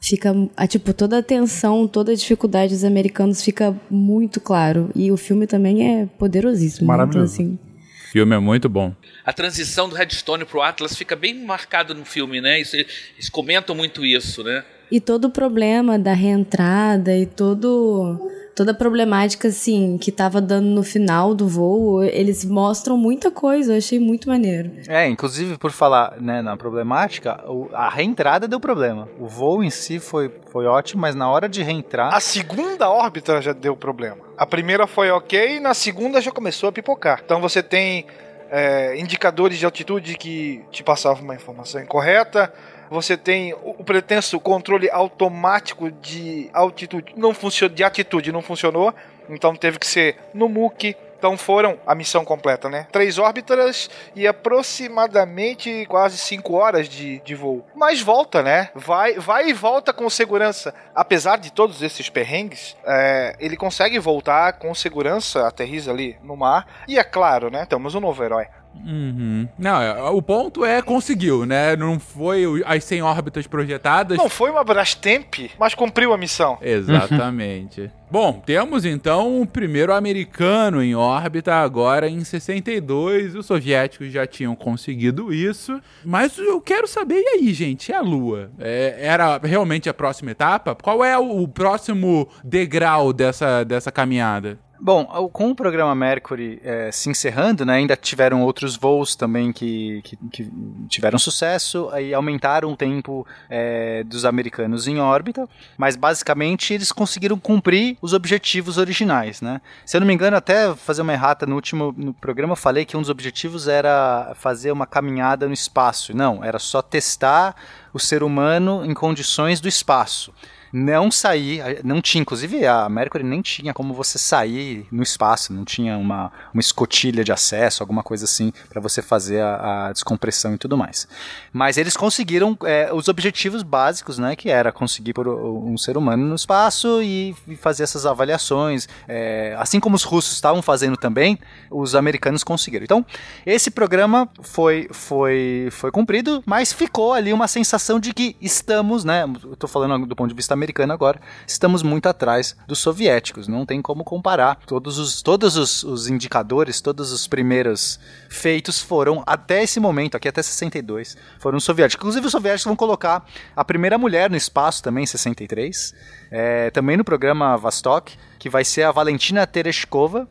fica 0.00 0.32
a, 0.56 0.66
tipo 0.66 0.92
toda 0.92 1.18
a 1.18 1.22
tensão, 1.22 1.86
toda 1.86 2.12
a 2.12 2.14
dificuldade 2.14 2.72
dos 2.72 2.84
americanos 2.84 3.42
fica 3.42 3.76
muito 3.90 4.40
claro 4.40 4.90
e 4.94 5.10
o 5.10 5.16
filme 5.16 5.46
também 5.46 6.00
é 6.00 6.06
poderosíssimo, 6.06 6.84
então, 6.84 6.96
maravilhoso. 6.96 7.32
Assim, 7.34 7.58
o 8.04 8.10
filme 8.10 8.34
é 8.34 8.38
muito 8.38 8.68
bom. 8.68 8.94
A 9.24 9.32
transição 9.32 9.88
do 9.88 9.94
Redstone 9.94 10.44
pro 10.44 10.62
Atlas 10.62 10.96
fica 10.96 11.14
bem 11.14 11.44
marcado 11.44 11.94
no 11.94 12.04
filme, 12.04 12.40
né? 12.40 12.60
Isso, 12.60 12.76
eles 12.76 13.28
comentam 13.28 13.74
muito 13.74 14.04
isso, 14.04 14.42
né? 14.42 14.64
E 14.90 15.00
todo 15.00 15.26
o 15.26 15.30
problema 15.30 15.98
da 15.98 16.14
reentrada 16.14 17.14
e 17.14 17.26
todo 17.26 18.30
toda 18.58 18.72
a 18.72 18.74
problemática, 18.74 19.46
assim, 19.46 19.96
que 19.96 20.10
tava 20.10 20.40
dando 20.40 20.66
no 20.66 20.82
final 20.82 21.32
do 21.32 21.46
voo, 21.46 22.02
eles 22.02 22.44
mostram 22.44 22.96
muita 22.96 23.30
coisa, 23.30 23.74
eu 23.74 23.78
achei 23.78 24.00
muito 24.00 24.28
maneiro. 24.28 24.72
É, 24.88 25.06
inclusive 25.06 25.56
por 25.56 25.70
falar, 25.70 26.20
né, 26.20 26.42
na 26.42 26.56
problemática, 26.56 27.40
a 27.72 27.88
reentrada 27.88 28.48
deu 28.48 28.58
problema. 28.58 29.08
O 29.16 29.28
voo 29.28 29.62
em 29.62 29.70
si 29.70 30.00
foi, 30.00 30.28
foi 30.50 30.66
ótimo, 30.66 31.00
mas 31.02 31.14
na 31.14 31.30
hora 31.30 31.48
de 31.48 31.62
reentrar... 31.62 32.12
A 32.12 32.18
segunda 32.18 32.90
órbita 32.90 33.40
já 33.40 33.52
deu 33.52 33.76
problema. 33.76 34.18
A 34.36 34.44
primeira 34.44 34.88
foi 34.88 35.08
ok, 35.12 35.60
na 35.60 35.72
segunda 35.72 36.20
já 36.20 36.32
começou 36.32 36.68
a 36.68 36.72
pipocar. 36.72 37.22
Então 37.24 37.40
você 37.40 37.62
tem 37.62 38.06
é, 38.50 38.98
indicadores 38.98 39.56
de 39.56 39.64
altitude 39.66 40.16
que 40.16 40.64
te 40.72 40.82
passavam 40.82 41.22
uma 41.22 41.36
informação 41.36 41.80
incorreta, 41.80 42.52
você 42.90 43.16
tem 43.16 43.54
o 43.62 43.84
pretenso 43.84 44.38
controle 44.40 44.90
automático 44.90 45.90
de 45.90 46.50
altitude, 46.52 47.12
não 47.16 47.34
funcionou, 47.34 47.74
de 47.74 47.84
atitude 47.84 48.32
não 48.32 48.42
funcionou, 48.42 48.94
então 49.28 49.54
teve 49.54 49.78
que 49.78 49.86
ser 49.86 50.16
no 50.32 50.48
MOOC. 50.48 50.96
Então 51.18 51.36
foram 51.36 51.80
a 51.84 51.96
missão 51.96 52.24
completa, 52.24 52.68
né? 52.68 52.86
Três 52.92 53.18
órbitas 53.18 53.90
e 54.14 54.24
aproximadamente 54.24 55.84
quase 55.86 56.16
cinco 56.16 56.54
horas 56.54 56.88
de, 56.88 57.18
de 57.20 57.34
voo. 57.34 57.66
Mas 57.74 58.00
volta, 58.00 58.40
né? 58.40 58.70
Vai, 58.72 59.14
vai 59.14 59.48
e 59.48 59.52
volta 59.52 59.92
com 59.92 60.08
segurança. 60.08 60.72
Apesar 60.94 61.36
de 61.38 61.52
todos 61.52 61.82
esses 61.82 62.08
perrengues, 62.08 62.76
é, 62.86 63.34
ele 63.40 63.56
consegue 63.56 63.98
voltar 63.98 64.52
com 64.54 64.72
segurança, 64.76 65.44
aterriza 65.44 65.90
ali 65.90 66.16
no 66.22 66.36
mar. 66.36 66.84
E 66.86 66.96
é 66.96 67.02
claro, 67.02 67.50
né? 67.50 67.66
Temos 67.66 67.96
um 67.96 68.00
novo 68.00 68.22
herói. 68.22 68.46
Uhum. 68.86 69.48
Não, 69.58 69.80
é, 69.80 70.02
o 70.10 70.22
ponto 70.22 70.64
é 70.64 70.80
conseguiu, 70.80 71.44
né? 71.44 71.76
Não 71.76 71.98
foi 71.98 72.44
as 72.64 72.84
100 72.84 73.02
órbitas 73.02 73.46
projetadas. 73.46 74.18
Não 74.18 74.28
foi 74.28 74.50
uma 74.50 74.64
Brastemp, 74.64 75.50
mas 75.58 75.74
cumpriu 75.74 76.12
a 76.12 76.18
missão. 76.18 76.58
Exatamente. 76.60 77.90
Bom, 78.10 78.42
temos 78.44 78.86
então 78.86 79.42
o 79.42 79.46
primeiro 79.46 79.92
americano 79.92 80.82
em 80.82 80.94
órbita 80.94 81.54
agora 81.54 82.08
em 82.08 82.24
62. 82.24 83.34
Os 83.34 83.44
soviéticos 83.44 84.10
já 84.10 84.26
tinham 84.26 84.56
conseguido 84.56 85.32
isso. 85.32 85.78
Mas 86.02 86.38
eu 86.38 86.58
quero 86.58 86.88
saber, 86.88 87.20
e 87.20 87.28
aí, 87.28 87.52
gente? 87.52 87.90
E 87.90 87.94
a 87.94 88.00
Lua? 88.00 88.50
É, 88.58 88.96
era 88.98 89.38
realmente 89.42 89.90
a 89.90 89.94
próxima 89.94 90.30
etapa? 90.30 90.74
Qual 90.74 91.04
é 91.04 91.18
o, 91.18 91.42
o 91.42 91.48
próximo 91.48 92.26
degrau 92.42 93.12
dessa, 93.12 93.62
dessa 93.62 93.92
caminhada? 93.92 94.58
Bom, 94.80 95.04
com 95.32 95.50
o 95.50 95.54
programa 95.54 95.92
Mercury 95.94 96.60
é, 96.62 96.92
se 96.92 97.10
encerrando, 97.10 97.66
né, 97.66 97.74
ainda 97.74 97.96
tiveram 97.96 98.42
outros 98.42 98.76
voos 98.76 99.16
também 99.16 99.52
que, 99.52 100.00
que, 100.02 100.16
que 100.30 100.52
tiveram 100.88 101.18
sucesso 101.18 101.90
e 102.00 102.14
aumentaram 102.14 102.72
o 102.72 102.76
tempo 102.76 103.26
é, 103.50 104.04
dos 104.04 104.24
americanos 104.24 104.86
em 104.86 105.00
órbita, 105.00 105.48
mas 105.76 105.96
basicamente 105.96 106.72
eles 106.72 106.92
conseguiram 106.92 107.38
cumprir 107.38 107.98
os 108.00 108.12
objetivos 108.12 108.78
originais, 108.78 109.40
né? 109.40 109.60
Se 109.84 109.96
eu 109.96 110.00
não 110.00 110.06
me 110.06 110.14
engano, 110.14 110.36
até 110.36 110.72
fazer 110.74 111.02
uma 111.02 111.12
errata 111.12 111.44
no 111.44 111.56
último 111.56 111.92
no 111.96 112.14
programa, 112.14 112.52
eu 112.52 112.56
falei 112.56 112.84
que 112.84 112.96
um 112.96 113.00
dos 113.00 113.10
objetivos 113.10 113.66
era 113.66 114.32
fazer 114.36 114.70
uma 114.70 114.86
caminhada 114.86 115.48
no 115.48 115.54
espaço. 115.54 116.16
Não, 116.16 116.44
era 116.44 116.58
só 116.58 116.80
testar 116.80 117.56
o 117.92 117.98
ser 117.98 118.22
humano 118.22 118.84
em 118.84 118.94
condições 118.94 119.60
do 119.60 119.68
espaço 119.68 120.32
não 120.72 121.10
sair, 121.10 121.80
não 121.84 122.00
tinha, 122.00 122.22
inclusive 122.22 122.66
a 122.66 122.88
Mercury 122.88 123.24
nem 123.24 123.40
tinha 123.40 123.72
como 123.72 123.94
você 123.94 124.18
sair 124.18 124.86
no 124.90 125.02
espaço, 125.02 125.52
não 125.52 125.64
tinha 125.64 125.96
uma, 125.96 126.30
uma 126.52 126.60
escotilha 126.60 127.24
de 127.24 127.32
acesso, 127.32 127.82
alguma 127.82 128.02
coisa 128.02 128.24
assim, 128.24 128.52
para 128.68 128.80
você 128.80 129.00
fazer 129.00 129.40
a, 129.40 129.88
a, 129.88 129.92
descompressão 129.92 130.54
e 130.54 130.58
tudo 130.58 130.76
mais. 130.76 131.08
Mas 131.52 131.76
eles 131.76 131.96
conseguiram 131.96 132.56
é, 132.64 132.90
os 132.92 133.08
objetivos 133.08 133.62
básicos, 133.62 134.18
né, 134.18 134.36
que 134.36 134.50
era 134.50 134.70
conseguir 134.72 135.12
por 135.12 135.28
um 135.28 135.76
ser 135.78 135.96
humano 135.96 136.26
no 136.26 136.34
espaço 136.34 137.02
e, 137.02 137.34
e 137.46 137.56
fazer 137.56 137.82
essas 137.82 138.04
avaliações, 138.06 138.88
é, 139.06 139.54
assim 139.58 139.80
como 139.80 139.96
os 139.96 140.04
russos 140.04 140.32
estavam 140.34 140.62
fazendo 140.62 140.96
também, 140.96 141.38
os 141.70 141.94
americanos 141.94 142.44
conseguiram. 142.44 142.84
Então, 142.84 143.06
esse 143.46 143.70
programa 143.70 144.28
foi, 144.42 144.88
foi, 144.90 145.68
foi 145.70 145.90
cumprido, 145.90 146.42
mas 146.46 146.72
ficou 146.72 147.12
ali 147.12 147.32
uma 147.32 147.48
sensação 147.48 147.98
de 147.98 148.12
que 148.12 148.36
estamos, 148.40 149.04
né, 149.04 149.24
eu 149.42 149.56
tô 149.56 149.66
falando 149.66 150.06
do 150.06 150.16
ponto 150.16 150.28
de 150.28 150.34
vista 150.34 150.57
americano 150.58 150.92
agora, 150.92 151.20
estamos 151.46 151.82
muito 151.82 152.08
atrás 152.08 152.56
dos 152.66 152.78
soviéticos. 152.78 153.48
Não 153.48 153.64
tem 153.64 153.80
como 153.80 154.04
comparar. 154.04 154.56
Todos 154.66 154.98
os, 154.98 155.22
todos 155.22 155.56
os, 155.56 155.82
os 155.82 156.08
indicadores, 156.08 156.80
todos 156.80 157.12
os 157.12 157.26
primeiros 157.26 157.98
feitos 158.28 158.80
foram, 158.80 159.22
até 159.26 159.62
esse 159.62 159.80
momento, 159.80 160.16
aqui 160.16 160.28
até 160.28 160.42
62, 160.42 161.16
foram 161.38 161.58
soviéticos. 161.58 162.02
Inclusive, 162.02 162.26
os 162.26 162.32
soviéticos 162.32 162.64
vão 162.64 162.76
colocar 162.76 163.24
a 163.54 163.64
primeira 163.64 163.96
mulher 163.96 164.28
no 164.28 164.36
espaço 164.36 164.82
também 164.82 165.04
em 165.04 165.06
63. 165.06 165.94
É, 166.30 166.70
também 166.70 166.96
no 166.96 167.04
programa 167.04 167.56
Vostok, 167.56 168.16
que 168.38 168.50
vai 168.50 168.64
ser 168.64 168.82
a 168.82 168.92
Valentina 168.92 169.46
Tereshkova. 169.46 170.28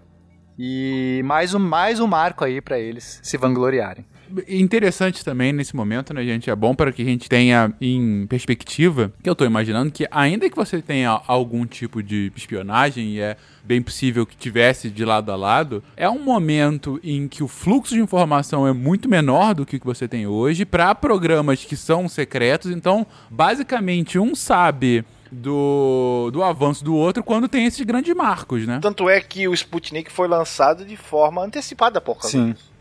E 0.59 1.21
mais 1.23 1.53
um, 1.53 1.59
mais 1.59 1.99
um 1.99 2.07
marco 2.07 2.43
aí 2.43 2.59
para 2.61 2.79
eles 2.79 3.19
se 3.21 3.37
vangloriarem 3.37 4.05
interessante 4.47 5.23
também 5.23 5.53
nesse 5.53 5.75
momento, 5.75 6.13
né, 6.13 6.23
gente? 6.23 6.49
É 6.49 6.55
bom 6.55 6.73
para 6.73 6.91
que 6.91 7.01
a 7.01 7.05
gente 7.05 7.29
tenha 7.29 7.73
em 7.79 8.25
perspectiva, 8.27 9.11
que 9.21 9.29
eu 9.29 9.35
tô 9.35 9.45
imaginando 9.45 9.91
que 9.91 10.07
ainda 10.11 10.49
que 10.49 10.55
você 10.55 10.81
tenha 10.81 11.21
algum 11.27 11.65
tipo 11.65 12.01
de 12.01 12.31
espionagem, 12.35 13.09
e 13.09 13.19
é 13.19 13.37
bem 13.63 13.81
possível 13.81 14.25
que 14.25 14.35
tivesse 14.35 14.89
de 14.89 15.03
lado 15.03 15.31
a 15.31 15.35
lado, 15.35 15.83
é 15.95 16.09
um 16.09 16.23
momento 16.23 16.99
em 17.03 17.27
que 17.27 17.43
o 17.43 17.47
fluxo 17.47 17.93
de 17.93 18.01
informação 18.01 18.67
é 18.67 18.73
muito 18.73 19.09
menor 19.09 19.53
do 19.53 19.65
que 19.65 19.75
o 19.75 19.79
que 19.79 19.85
você 19.85 20.07
tem 20.07 20.25
hoje 20.25 20.65
para 20.65 20.95
programas 20.95 21.63
que 21.65 21.75
são 21.75 22.07
secretos. 22.07 22.71
Então, 22.71 23.05
basicamente, 23.29 24.17
um 24.17 24.33
sabe 24.35 25.03
do, 25.31 26.29
do 26.31 26.43
avanço 26.43 26.83
do 26.83 26.95
outro 26.95 27.23
quando 27.23 27.47
tem 27.47 27.65
esses 27.65 27.81
grandes 27.85 28.15
marcos, 28.15 28.65
né? 28.65 28.79
Tanto 28.81 29.09
é 29.09 29.19
que 29.19 29.47
o 29.47 29.53
Sputnik 29.53 30.11
foi 30.11 30.27
lançado 30.27 30.85
de 30.85 30.95
forma 30.95 31.43
antecipada 31.43 31.99
por 31.99 32.15
causa 32.15 32.29
Sim. 32.29 32.51
disso. 32.51 32.76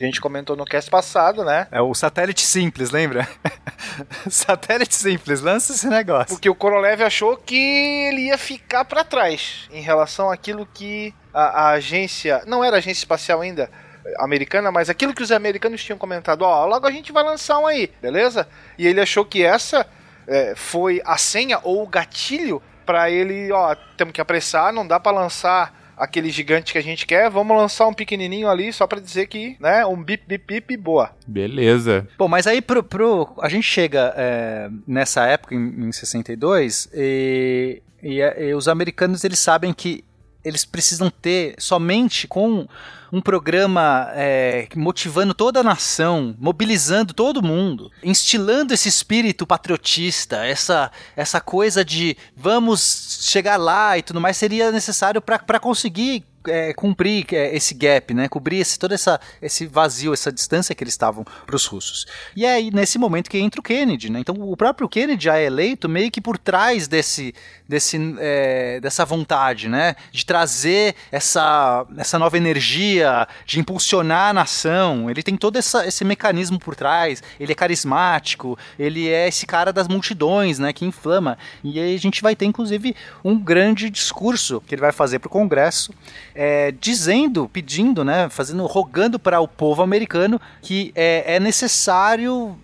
A 0.00 0.04
gente 0.04 0.20
comentou 0.20 0.56
no 0.56 0.64
cast 0.64 0.90
passado, 0.90 1.44
né? 1.44 1.68
É 1.70 1.82
o 1.82 1.94
satélite 1.94 2.40
simples, 2.40 2.90
lembra? 2.90 3.28
satélite 4.30 4.94
simples, 4.94 5.42
lança 5.42 5.74
esse 5.74 5.86
negócio. 5.88 6.28
Porque 6.28 6.48
o 6.48 6.54
Korolev 6.54 7.02
achou 7.02 7.36
que 7.36 8.08
ele 8.08 8.28
ia 8.28 8.38
ficar 8.38 8.86
para 8.86 9.04
trás 9.04 9.68
em 9.70 9.82
relação 9.82 10.30
àquilo 10.30 10.66
que 10.72 11.14
a, 11.34 11.42
a 11.42 11.70
agência. 11.72 12.42
Não 12.46 12.64
era 12.64 12.78
agência 12.78 13.00
espacial 13.00 13.42
ainda 13.42 13.70
americana, 14.18 14.72
mas 14.72 14.88
aquilo 14.88 15.12
que 15.12 15.22
os 15.22 15.30
americanos 15.30 15.84
tinham 15.84 15.98
comentado, 15.98 16.42
ó, 16.42 16.64
logo 16.64 16.86
a 16.86 16.90
gente 16.90 17.12
vai 17.12 17.22
lançar 17.22 17.58
um 17.58 17.66
aí, 17.66 17.92
beleza? 18.00 18.48
E 18.78 18.86
ele 18.86 19.02
achou 19.02 19.24
que 19.26 19.44
essa 19.44 19.86
é, 20.26 20.54
foi 20.56 21.02
a 21.04 21.18
senha 21.18 21.60
ou 21.62 21.82
o 21.82 21.86
gatilho 21.86 22.62
para 22.86 23.10
ele, 23.10 23.52
ó, 23.52 23.76
temos 23.98 24.14
que 24.14 24.20
apressar, 24.20 24.72
não 24.72 24.86
dá 24.86 24.98
para 24.98 25.12
lançar 25.12 25.78
aquele 26.00 26.30
gigante 26.30 26.72
que 26.72 26.78
a 26.78 26.82
gente 26.82 27.06
quer, 27.06 27.28
vamos 27.30 27.56
lançar 27.56 27.86
um 27.86 27.92
pequenininho 27.92 28.48
ali 28.48 28.72
só 28.72 28.86
para 28.86 29.00
dizer 29.00 29.26
que, 29.26 29.56
né, 29.60 29.84
um 29.84 30.02
bip 30.02 30.24
bip 30.26 30.44
bip 30.46 30.76
boa. 30.78 31.10
Beleza. 31.26 32.08
Bom, 32.16 32.26
mas 32.26 32.46
aí 32.46 32.62
pro, 32.62 32.82
pro 32.82 33.28
a 33.40 33.48
gente 33.48 33.64
chega 33.64 34.14
é, 34.16 34.70
nessa 34.86 35.26
época 35.26 35.54
em, 35.54 35.88
em 35.88 35.92
62 35.92 36.88
e, 36.94 37.82
e, 38.02 38.18
e 38.18 38.54
os 38.54 38.66
americanos 38.66 39.22
eles 39.24 39.38
sabem 39.38 39.72
que 39.74 40.02
eles 40.44 40.64
precisam 40.64 41.10
ter 41.10 41.54
somente 41.58 42.26
com 42.26 42.66
um 43.12 43.20
programa 43.20 44.08
é, 44.12 44.68
motivando 44.76 45.34
toda 45.34 45.60
a 45.60 45.64
nação, 45.64 46.34
mobilizando 46.38 47.12
todo 47.12 47.42
mundo, 47.42 47.90
instilando 48.02 48.72
esse 48.72 48.88
espírito 48.88 49.46
patriotista, 49.46 50.44
essa, 50.44 50.90
essa 51.16 51.40
coisa 51.40 51.84
de 51.84 52.16
vamos 52.36 53.18
chegar 53.22 53.56
lá 53.56 53.98
e 53.98 54.02
tudo 54.02 54.20
mais, 54.20 54.36
seria 54.36 54.70
necessário 54.70 55.20
para 55.20 55.58
conseguir 55.58 56.24
é, 56.46 56.72
cumprir 56.72 57.26
é, 57.32 57.54
esse 57.54 57.74
gap, 57.74 58.14
né? 58.14 58.28
Cobrir 58.28 58.58
esse, 58.58 58.78
todo 58.78 58.92
essa, 58.92 59.20
esse 59.42 59.66
vazio, 59.66 60.12
essa 60.12 60.32
distância 60.32 60.74
que 60.74 60.82
eles 60.82 60.94
estavam 60.94 61.24
para 61.24 61.56
os 61.56 61.66
russos. 61.66 62.06
E 62.34 62.44
é 62.44 62.54
aí, 62.54 62.70
nesse 62.70 62.98
momento, 62.98 63.30
que 63.30 63.38
entra 63.38 63.60
o 63.60 63.62
Kennedy, 63.62 64.10
né? 64.10 64.20
Então, 64.20 64.34
o 64.38 64.56
próprio 64.56 64.88
Kennedy 64.88 65.24
já 65.24 65.38
é 65.38 65.44
eleito 65.44 65.88
meio 65.88 66.10
que 66.10 66.20
por 66.20 66.38
trás 66.38 66.88
desse, 66.88 67.34
desse, 67.70 68.16
é, 68.18 68.80
dessa 68.80 69.04
vontade, 69.04 69.68
né? 69.68 69.94
De 70.10 70.26
trazer 70.26 70.96
essa, 71.12 71.86
essa 71.96 72.18
nova 72.18 72.36
energia, 72.36 73.28
de 73.46 73.60
impulsionar 73.60 74.30
a 74.30 74.32
nação. 74.32 75.08
Ele 75.08 75.22
tem 75.22 75.36
todo 75.36 75.56
essa, 75.56 75.86
esse 75.86 76.04
mecanismo 76.04 76.58
por 76.58 76.74
trás. 76.74 77.22
Ele 77.38 77.52
é 77.52 77.54
carismático, 77.54 78.58
ele 78.76 79.08
é 79.08 79.28
esse 79.28 79.46
cara 79.46 79.72
das 79.72 79.86
multidões, 79.86 80.58
né? 80.58 80.72
Que 80.72 80.84
inflama. 80.84 81.38
E 81.62 81.78
aí 81.78 81.94
a 81.94 81.98
gente 81.98 82.20
vai 82.20 82.34
ter, 82.34 82.44
inclusive, 82.44 82.96
um 83.24 83.38
grande 83.38 83.88
discurso 83.88 84.60
que 84.66 84.74
ele 84.74 84.82
vai 84.82 84.92
fazer 84.92 85.20
para 85.20 85.28
o 85.28 85.30
Congresso 85.30 85.94
é, 86.34 86.72
dizendo, 86.72 87.48
pedindo, 87.48 88.04
né, 88.04 88.28
fazendo, 88.28 88.66
rogando 88.66 89.18
para 89.18 89.40
o 89.40 89.46
povo 89.46 89.82
americano 89.82 90.40
que 90.60 90.90
é, 90.96 91.36
é 91.36 91.40
necessário 91.40 92.58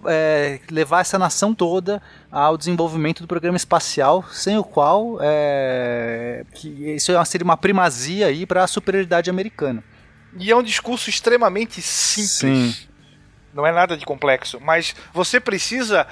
levar 0.70 1.00
essa 1.00 1.18
nação 1.18 1.54
toda 1.54 2.02
ao 2.30 2.56
desenvolvimento 2.56 3.22
do 3.22 3.28
programa 3.28 3.56
espacial, 3.56 4.24
sem 4.30 4.58
o 4.58 4.64
qual 4.64 5.18
é, 5.20 6.44
que 6.54 6.68
isso 6.94 7.12
seria 7.24 7.44
uma 7.44 7.56
primazia 7.56 8.26
aí 8.26 8.44
para 8.44 8.64
a 8.64 8.66
superioridade 8.66 9.30
americana. 9.30 9.82
E 10.38 10.50
é 10.50 10.56
um 10.56 10.62
discurso 10.62 11.08
extremamente 11.08 11.80
simples. 11.80 12.30
Sim. 12.38 12.74
Não 13.54 13.66
é 13.66 13.72
nada 13.72 13.96
de 13.96 14.04
complexo, 14.04 14.60
mas 14.60 14.94
você 15.14 15.40
precisa 15.40 16.06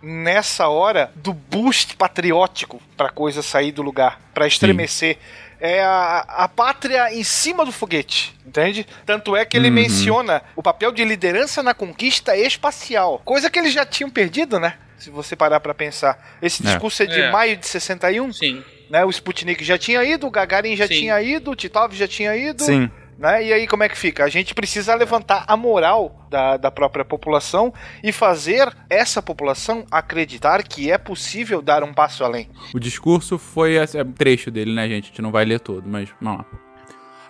nessa 0.00 0.68
hora 0.68 1.10
do 1.16 1.34
boost 1.34 1.96
patriótico 1.96 2.80
para 2.96 3.08
a 3.08 3.12
coisa 3.12 3.42
sair 3.42 3.72
do 3.72 3.82
lugar, 3.82 4.20
para 4.32 4.46
estremecer. 4.46 5.16
Sim 5.16 5.48
é 5.60 5.82
a, 5.82 6.18
a 6.20 6.48
pátria 6.48 7.12
em 7.12 7.24
cima 7.24 7.64
do 7.64 7.72
foguete, 7.72 8.34
entende? 8.46 8.86
Tanto 9.04 9.34
é 9.34 9.44
que 9.44 9.56
ele 9.56 9.68
uhum. 9.68 9.74
menciona 9.74 10.42
o 10.54 10.62
papel 10.62 10.92
de 10.92 11.04
liderança 11.04 11.62
na 11.62 11.74
conquista 11.74 12.36
espacial, 12.36 13.20
coisa 13.24 13.50
que 13.50 13.58
eles 13.58 13.72
já 13.72 13.84
tinham 13.84 14.10
perdido, 14.10 14.60
né? 14.60 14.74
Se 14.98 15.10
você 15.10 15.36
parar 15.36 15.60
para 15.60 15.72
pensar. 15.72 16.36
Esse 16.42 16.62
é. 16.62 16.66
discurso 16.66 17.02
é, 17.02 17.06
é 17.06 17.08
de 17.08 17.20
é. 17.20 17.30
maio 17.30 17.56
de 17.56 17.66
61. 17.66 18.32
Sim. 18.32 18.62
Né? 18.90 19.04
O 19.04 19.10
Sputnik 19.10 19.64
já 19.64 19.78
tinha 19.78 20.02
ido, 20.04 20.26
o 20.26 20.30
Gagarin 20.30 20.76
já 20.76 20.86
Sim. 20.86 21.00
tinha 21.00 21.22
ido, 21.22 21.50
o 21.50 21.56
Titov 21.56 21.94
já 21.94 22.08
tinha 22.08 22.36
ido. 22.36 22.62
Sim. 22.62 22.90
Né? 23.18 23.46
E 23.46 23.52
aí 23.52 23.66
como 23.66 23.82
é 23.82 23.88
que 23.88 23.98
fica? 23.98 24.24
A 24.24 24.28
gente 24.28 24.54
precisa 24.54 24.94
levantar 24.94 25.44
a 25.48 25.56
moral 25.56 26.26
da, 26.30 26.56
da 26.56 26.70
própria 26.70 27.04
população 27.04 27.74
e 28.02 28.12
fazer 28.12 28.72
essa 28.88 29.20
população 29.20 29.84
acreditar 29.90 30.62
que 30.62 30.90
é 30.90 30.96
possível 30.96 31.60
dar 31.60 31.82
um 31.82 31.92
passo 31.92 32.22
além. 32.22 32.48
O 32.72 32.78
discurso 32.78 33.36
foi 33.36 33.74
esse 33.74 33.98
é 33.98 34.04
trecho 34.04 34.50
dele, 34.50 34.72
né, 34.72 34.88
gente? 34.88 35.04
A 35.04 35.08
gente 35.08 35.22
não 35.22 35.32
vai 35.32 35.44
ler 35.44 35.58
todo, 35.58 35.88
mas 35.88 36.08
vamos 36.20 36.38
lá. 36.38 36.67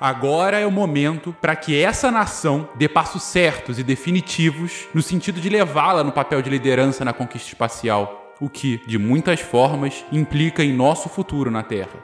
Agora 0.01 0.61
é 0.61 0.67
o 0.67 0.71
momento 0.71 1.35
para 1.41 1.57
que 1.57 1.83
essa 1.83 2.11
nação 2.11 2.69
dê 2.77 2.89
passos 2.89 3.25
certos 3.25 3.81
e 3.81 3.83
definitivos 3.83 4.87
no 4.95 5.03
sentido 5.03 5.41
de 5.41 5.49
levá-la 5.49 6.05
no 6.05 6.13
papel 6.13 6.41
de 6.41 6.49
liderança 6.49 7.05
na 7.05 7.13
conquista 7.13 7.49
espacial, 7.49 8.33
o 8.41 8.49
que, 8.49 8.81
de 8.87 8.97
muitas 8.97 9.41
formas, 9.41 10.05
implica 10.13 10.63
em 10.63 10.73
nosso 10.73 11.09
futuro 11.09 11.51
na 11.51 11.65
Terra. 11.65 11.99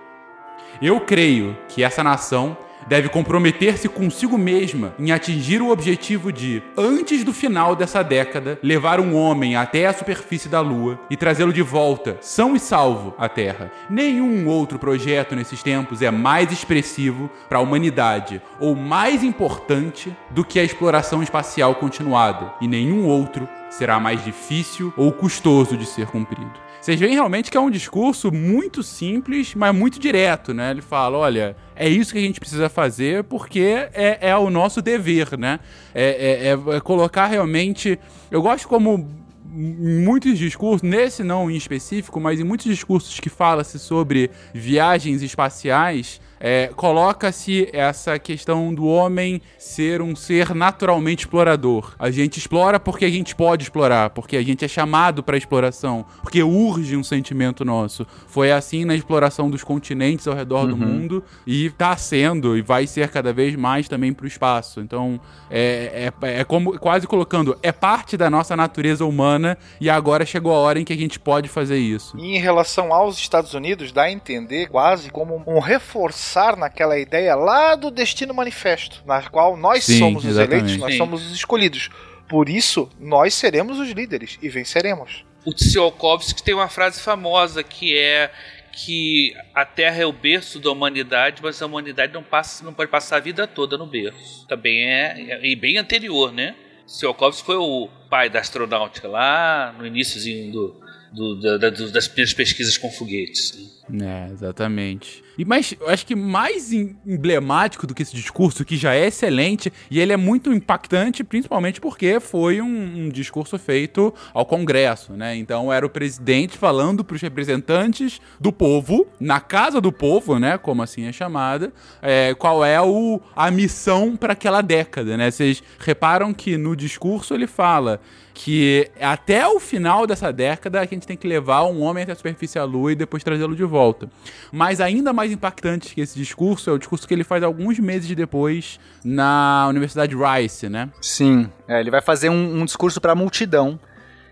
Eu 0.83 1.01
creio 1.01 1.57
que 1.69 1.85
essa 1.85 2.03
nação 2.03 2.57
deve 2.87 3.09
comprometer-se 3.09 3.89
consigo 3.89 4.37
mesma 4.37 4.95
em 4.99 5.13
atingir 5.13 5.63
o 5.63 5.71
objetivo 5.71 6.33
de, 6.33 6.63
antes 6.77 7.25
do 7.25 7.33
final 7.33 7.75
dessa 7.75 8.03
década, 8.03 8.59
levar 8.63 9.01
um 9.01 9.15
homem 9.15 9.57
até 9.57 9.87
a 9.87 9.93
superfície 9.93 10.49
da 10.49 10.61
Lua 10.61 10.99
e 11.11 11.17
trazê-lo 11.17 11.53
de 11.53 11.63
volta, 11.63 12.17
são 12.21 12.55
e 12.55 12.61
salvo, 12.61 13.15
à 13.19 13.29
Terra. 13.29 13.71
Nenhum 13.89 14.47
outro 14.47 14.79
projeto 14.79 15.35
nesses 15.35 15.63
tempos 15.63 16.03
é 16.03 16.11
mais 16.11 16.53
expressivo 16.53 17.31
para 17.49 17.59
a 17.59 17.63
humanidade 17.63 18.41
ou 18.59 18.75
mais 18.75 19.23
importante 19.23 20.15
do 20.31 20.45
que 20.45 20.59
a 20.59 20.65
exploração 20.65 21.23
espacial 21.23 21.75
continuada, 21.77 22.53
e 22.61 22.69
nenhum 22.69 23.07
outro 23.07 23.49
será 23.71 23.99
mais 23.99 24.25
difícil 24.25 24.93
ou 24.97 25.13
custoso 25.13 25.77
de 25.77 25.87
ser 25.87 26.07
cumprido. 26.07 26.64
Vocês 26.85 27.01
veem 27.01 27.15
realmente 27.15 27.51
que 27.51 27.57
é 27.57 27.61
um 27.61 27.71
discurso 27.71 28.31
muito 28.31 28.83
simples, 28.83 29.55
mas 29.55 29.75
muito 29.75 29.99
direto, 29.99 30.53
né? 30.53 30.71
Ele 30.71 30.83
fala: 30.83 31.17
olha, 31.17 31.57
é 31.75 31.89
isso 31.89 32.13
que 32.13 32.19
a 32.19 32.21
gente 32.21 32.39
precisa 32.39 32.69
fazer 32.69 33.25
porque 33.25 33.89
é, 33.95 34.19
é 34.21 34.37
o 34.37 34.51
nosso 34.51 34.83
dever, 34.83 35.39
né? 35.39 35.61
É, 35.95 36.51
é, 36.51 36.77
é 36.77 36.81
colocar 36.81 37.25
realmente. 37.25 37.99
Eu 38.31 38.43
gosto 38.43 38.69
como 38.69 39.09
muitos 39.43 40.39
discursos, 40.39 40.83
nesse 40.83 41.25
não 41.25 41.51
em 41.51 41.57
específico, 41.57 42.21
mas 42.21 42.39
em 42.39 42.45
muitos 42.45 42.67
discursos 42.67 43.19
que 43.19 43.31
fala-se 43.31 43.79
sobre 43.79 44.31
viagens 44.53 45.23
espaciais, 45.23 46.21
é, 46.41 46.71
coloca-se 46.75 47.69
essa 47.73 48.19
questão 48.19 48.75
do 48.75 48.87
homem 48.87 49.41
ser 49.59 50.03
um 50.03 50.15
ser 50.15 50.55
naturalmente 50.55 51.21
explorador. 51.21 51.95
A 51.99 52.11
gente 52.11 52.39
explora 52.39 52.79
porque 52.79 53.05
a 53.05 53.11
gente 53.11 53.35
pode 53.35 53.63
explorar, 53.63 54.11
porque 54.11 54.37
a 54.37 54.43
gente 54.43 54.65
é 54.65 54.69
chamado 54.69 55.23
para 55.23 55.37
exploração, 55.37 56.05
porque 56.23 56.43
urge 56.43 56.97
um 56.97 57.05
sentimento 57.05 57.65
nosso. 57.65 58.07
Foi 58.27 58.53
assim 58.53 58.85
na 58.85 58.95
exploração 58.95 59.51
dos 59.51 59.65
continentes 59.65 60.27
ao 60.27 60.35
redor 60.35 60.65
uhum. 60.65 60.69
do 60.69 60.77
mundo 60.77 61.25
e 61.47 61.67
está 61.67 61.97
sendo 61.97 62.57
e 62.57 62.63
vai 62.63 62.87
ser 62.87 63.09
cada 63.09 63.33
vez 63.33 63.57
mais 63.57 63.89
também 63.89 64.13
para 64.13 64.25
o 64.25 64.29
espaço. 64.29 64.81
Então 64.81 65.21
é, 65.51 66.13
é, 66.23 66.41
é 66.41 66.45
como 66.45 66.79
quase 66.79 67.07
colocando 67.07 67.57
é 67.63 67.73
parte 67.73 68.17
da 68.17 68.29
nossa 68.29 68.57
natureza 68.57 69.05
humana 69.05 69.57
e 69.81 69.89
agora 69.89 70.27
chegou 70.27 70.53
a 70.53 70.59
hora 70.59 70.79
em 70.79 70.85
que 70.85 70.93
a 70.93 70.97
gente 70.97 71.19
pode 71.19 71.49
fazer 71.49 71.79
isso. 71.79 72.17
E 72.19 72.37
em 72.37 72.39
relação 72.39 72.93
aos 72.93 73.19
Estados 73.19 73.55
Unidos, 73.55 73.93
dá 73.93 74.05
a 74.05 74.11
entender 74.11 74.69
quase 74.69 75.11
como 75.11 75.43
um 75.47 75.59
reforço 75.59 76.24
pensar 76.25 76.57
naquela 76.57 76.99
ideia 76.99 77.35
lá 77.35 77.75
do 77.77 77.91
Destino 77.91 78.33
Manifesto, 78.33 79.03
na 79.05 79.23
qual 79.29 79.57
nós 79.57 79.85
Sim, 79.85 79.99
somos 79.99 80.25
os 80.25 80.39
eleitos, 80.39 80.77
nós 80.79 80.93
Sim. 80.93 80.99
somos 80.99 81.27
os 81.27 81.33
escolhidos. 81.33 81.91
Por 82.27 82.49
isso, 82.49 82.89
nós 82.99 83.35
seremos 83.35 83.79
os 83.79 83.91
líderes 83.91 84.39
e 84.41 84.49
venceremos. 84.49 85.25
O 85.45 85.53
Tsiolkovsky 85.53 86.43
tem 86.43 86.55
uma 86.55 86.69
frase 86.69 87.01
famosa 87.01 87.63
que 87.63 87.97
é 87.97 88.31
que 88.73 89.37
a 89.55 89.65
Terra 89.65 90.03
é 90.03 90.07
o 90.07 90.13
berço 90.13 90.59
da 90.59 90.71
humanidade, 90.71 91.41
mas 91.43 91.61
a 91.63 91.67
humanidade 91.67 92.13
não 92.13 92.25
passa, 92.25 92.65
não 92.65 92.73
pode 92.73 92.91
passar 92.91 93.19
a 93.19 93.21
vida 93.21 93.47
toda 93.47 93.77
no 93.77 93.87
berço. 93.87 94.47
Também 94.49 94.85
é, 94.85 95.15
é 95.29 95.47
e 95.47 95.55
bem 95.55 95.77
anterior, 95.77 96.33
né? 96.33 96.57
Tsiolkovsky 96.87 97.45
foi 97.45 97.57
o 97.57 97.89
pai 98.09 98.31
da 98.31 98.41
astronáutica 98.41 99.07
lá 99.07 99.75
no 99.79 99.87
iníciozinho 99.87 100.51
do, 100.51 100.84
do, 101.15 101.59
da, 101.59 101.71
do, 101.71 101.91
das 101.91 102.09
primeiras 102.09 102.35
pesquisas 102.35 102.77
com 102.77 102.91
foguetes. 102.91 103.55
Né? 103.89 104.29
É, 104.29 104.33
exatamente. 104.33 105.23
E 105.39 105.45
mais, 105.45 105.75
eu 105.79 105.89
acho 105.89 106.07
que 106.07 106.15
mais 106.15 106.73
emblemático 106.73 107.87
do 107.87 107.95
que 107.95 108.03
esse 108.03 108.15
discurso, 108.15 108.65
que 108.65 108.77
já 108.77 108.95
é 108.95 109.07
excelente, 109.07 109.73
e 109.91 110.01
ele 110.01 110.13
é 110.13 110.17
muito 110.17 110.53
impactante, 110.53 111.23
principalmente 111.23 111.81
porque 111.81 112.19
foi 112.19 112.61
um, 112.61 113.07
um 113.07 113.09
discurso 113.09 113.59
feito 113.59 114.13
ao 114.33 114.47
Congresso, 114.47 115.13
né? 115.13 115.37
Então 115.37 115.73
era 115.73 115.85
o 115.85 115.91
presidente 115.91 116.57
falando 116.57 117.05
para 117.05 117.17
os 117.17 117.23
representantes 117.23 118.21
do 118.41 118.53
povo, 118.53 119.07
na 119.21 119.41
casa 119.41 119.81
do 119.81 119.93
povo, 119.93 120.39
né? 120.39 120.57
Como 120.57 120.83
assim 120.83 121.05
é 121.05 121.13
chamada, 121.13 121.73
é, 122.01 122.35
qual 122.35 122.65
é 122.65 122.81
o, 122.81 123.21
a 123.37 123.51
missão 123.51 124.17
para 124.17 124.33
aquela 124.33 124.63
década, 124.63 125.17
né? 125.17 125.31
Vocês 125.31 125.63
reparam 125.79 126.33
que 126.33 126.57
no 126.57 126.75
discurso 126.75 127.35
ele 127.35 127.47
fala 127.47 128.01
que 128.35 128.91
até 129.01 129.47
o 129.47 129.61
final 129.61 130.07
dessa 130.09 130.33
década 130.33 130.81
a 130.81 130.85
gente 130.85 131.07
tem 131.07 131.17
que 131.17 131.27
levar 131.27 131.65
um 131.65 131.81
homem 131.83 132.03
até 132.03 132.13
a 132.13 132.17
superfície 132.17 132.57
da 132.57 132.65
Lua 132.65 132.93
e 132.93 132.97
depois 132.97 133.23
trazê-lo 133.23 133.55
de 133.55 133.63
volta. 133.63 134.11
Mas 134.51 134.81
ainda 134.81 135.13
mais 135.13 135.31
impactante 135.31 135.95
que 135.95 136.01
esse 136.01 136.19
discurso 136.19 136.69
é 136.69 136.73
o 136.73 136.79
discurso 136.79 137.07
que 137.07 137.15
ele 137.15 137.23
faz 137.23 137.45
alguns 137.45 137.79
meses 137.79 138.13
depois 138.15 138.81
na 139.05 139.67
Universidade 139.69 140.17
Rice, 140.17 140.69
né? 140.69 140.91
Sim, 141.01 141.49
é, 141.69 141.79
ele 141.79 141.93
vai 141.93 142.03
fazer 142.03 142.29
um, 142.29 142.61
um 142.61 142.65
discurso 142.65 143.01
para 143.01 143.13
a 143.13 143.15
multidão. 143.15 143.79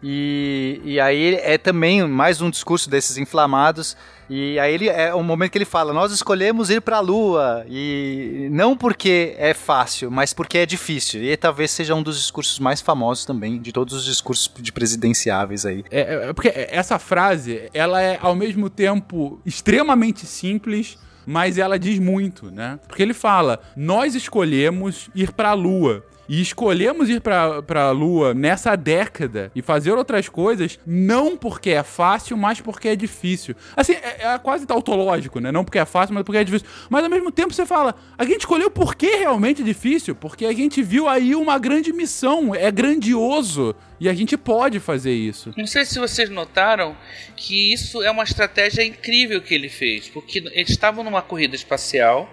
E, 0.02 0.80
e 0.84 1.00
aí 1.00 1.36
é 1.36 1.56
também 1.56 2.06
mais 2.06 2.40
um 2.40 2.50
discurso 2.50 2.90
desses 2.90 3.16
inflamados 3.16 3.96
e 4.34 4.58
aí 4.58 4.72
ele 4.72 4.88
é 4.88 5.14
o 5.14 5.22
momento 5.22 5.50
que 5.50 5.58
ele 5.58 5.66
fala: 5.66 5.92
"Nós 5.92 6.10
escolhemos 6.10 6.70
ir 6.70 6.80
para 6.80 6.96
a 6.96 7.00
lua" 7.00 7.66
e 7.68 8.48
não 8.50 8.74
porque 8.74 9.34
é 9.36 9.52
fácil, 9.52 10.10
mas 10.10 10.32
porque 10.32 10.56
é 10.56 10.64
difícil. 10.64 11.22
E 11.22 11.36
talvez 11.36 11.70
seja 11.70 11.94
um 11.94 12.02
dos 12.02 12.18
discursos 12.18 12.58
mais 12.58 12.80
famosos 12.80 13.26
também 13.26 13.60
de 13.60 13.72
todos 13.72 13.92
os 13.92 14.04
discursos 14.06 14.50
de 14.58 14.72
presidenciáveis 14.72 15.66
aí. 15.66 15.84
É, 15.90 16.00
é, 16.00 16.28
é 16.30 16.32
porque 16.32 16.50
essa 16.54 16.98
frase, 16.98 17.68
ela 17.74 18.00
é 18.00 18.18
ao 18.22 18.34
mesmo 18.34 18.70
tempo 18.70 19.38
extremamente 19.44 20.24
simples, 20.24 20.98
mas 21.26 21.58
ela 21.58 21.78
diz 21.78 21.98
muito, 21.98 22.50
né? 22.50 22.78
Porque 22.88 23.02
ele 23.02 23.14
fala: 23.14 23.60
"Nós 23.76 24.14
escolhemos 24.14 25.10
ir 25.14 25.32
para 25.32 25.50
a 25.50 25.54
lua" 25.54 26.02
e 26.28 26.40
escolhemos 26.40 27.08
ir 27.08 27.20
pra, 27.20 27.62
pra 27.62 27.90
Lua 27.90 28.34
nessa 28.34 28.76
década 28.76 29.50
e 29.54 29.62
fazer 29.62 29.92
outras 29.92 30.28
coisas, 30.28 30.78
não 30.86 31.36
porque 31.36 31.70
é 31.70 31.82
fácil, 31.82 32.36
mas 32.36 32.60
porque 32.60 32.88
é 32.88 32.96
difícil. 32.96 33.54
Assim, 33.76 33.92
é, 33.92 34.34
é 34.34 34.38
quase 34.38 34.66
tautológico, 34.66 35.40
né? 35.40 35.50
Não 35.50 35.64
porque 35.64 35.78
é 35.78 35.84
fácil, 35.84 36.14
mas 36.14 36.24
porque 36.24 36.38
é 36.38 36.44
difícil. 36.44 36.66
Mas 36.88 37.04
ao 37.04 37.10
mesmo 37.10 37.30
tempo 37.30 37.52
você 37.52 37.66
fala, 37.66 37.94
a 38.16 38.24
gente 38.24 38.40
escolheu 38.40 38.70
por 38.70 38.94
que 38.94 39.16
realmente 39.16 39.62
é 39.62 39.64
difícil? 39.64 40.14
Porque 40.14 40.46
a 40.46 40.52
gente 40.52 40.82
viu 40.82 41.08
aí 41.08 41.34
uma 41.34 41.58
grande 41.58 41.92
missão, 41.92 42.54
é 42.54 42.70
grandioso. 42.70 43.74
E 44.00 44.08
a 44.08 44.14
gente 44.14 44.36
pode 44.36 44.80
fazer 44.80 45.12
isso. 45.12 45.52
Não 45.56 45.66
sei 45.66 45.84
se 45.84 45.96
vocês 45.96 46.28
notaram 46.28 46.96
que 47.36 47.72
isso 47.72 48.02
é 48.02 48.10
uma 48.10 48.24
estratégia 48.24 48.82
incrível 48.84 49.40
que 49.40 49.54
ele 49.54 49.68
fez, 49.68 50.08
porque 50.08 50.40
eles 50.40 50.70
estavam 50.70 51.04
numa 51.04 51.22
corrida 51.22 51.54
espacial 51.54 52.28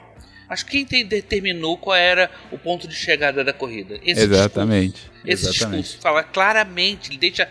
mas 0.50 0.64
quem 0.64 0.84
determinou 0.84 1.78
qual 1.78 1.96
era 1.96 2.30
o 2.52 2.58
ponto 2.58 2.88
de 2.88 2.96
chegada 2.96 3.44
da 3.44 3.54
corrida? 3.54 4.00
Esse 4.04 4.22
Exatamente. 4.22 4.94
Discurso. 4.94 5.19
Esse 5.26 5.50
Exatamente. 5.50 5.82
discurso 5.84 6.02
fala 6.02 6.24
claramente, 6.24 7.10
ele 7.10 7.18
deixa, 7.18 7.48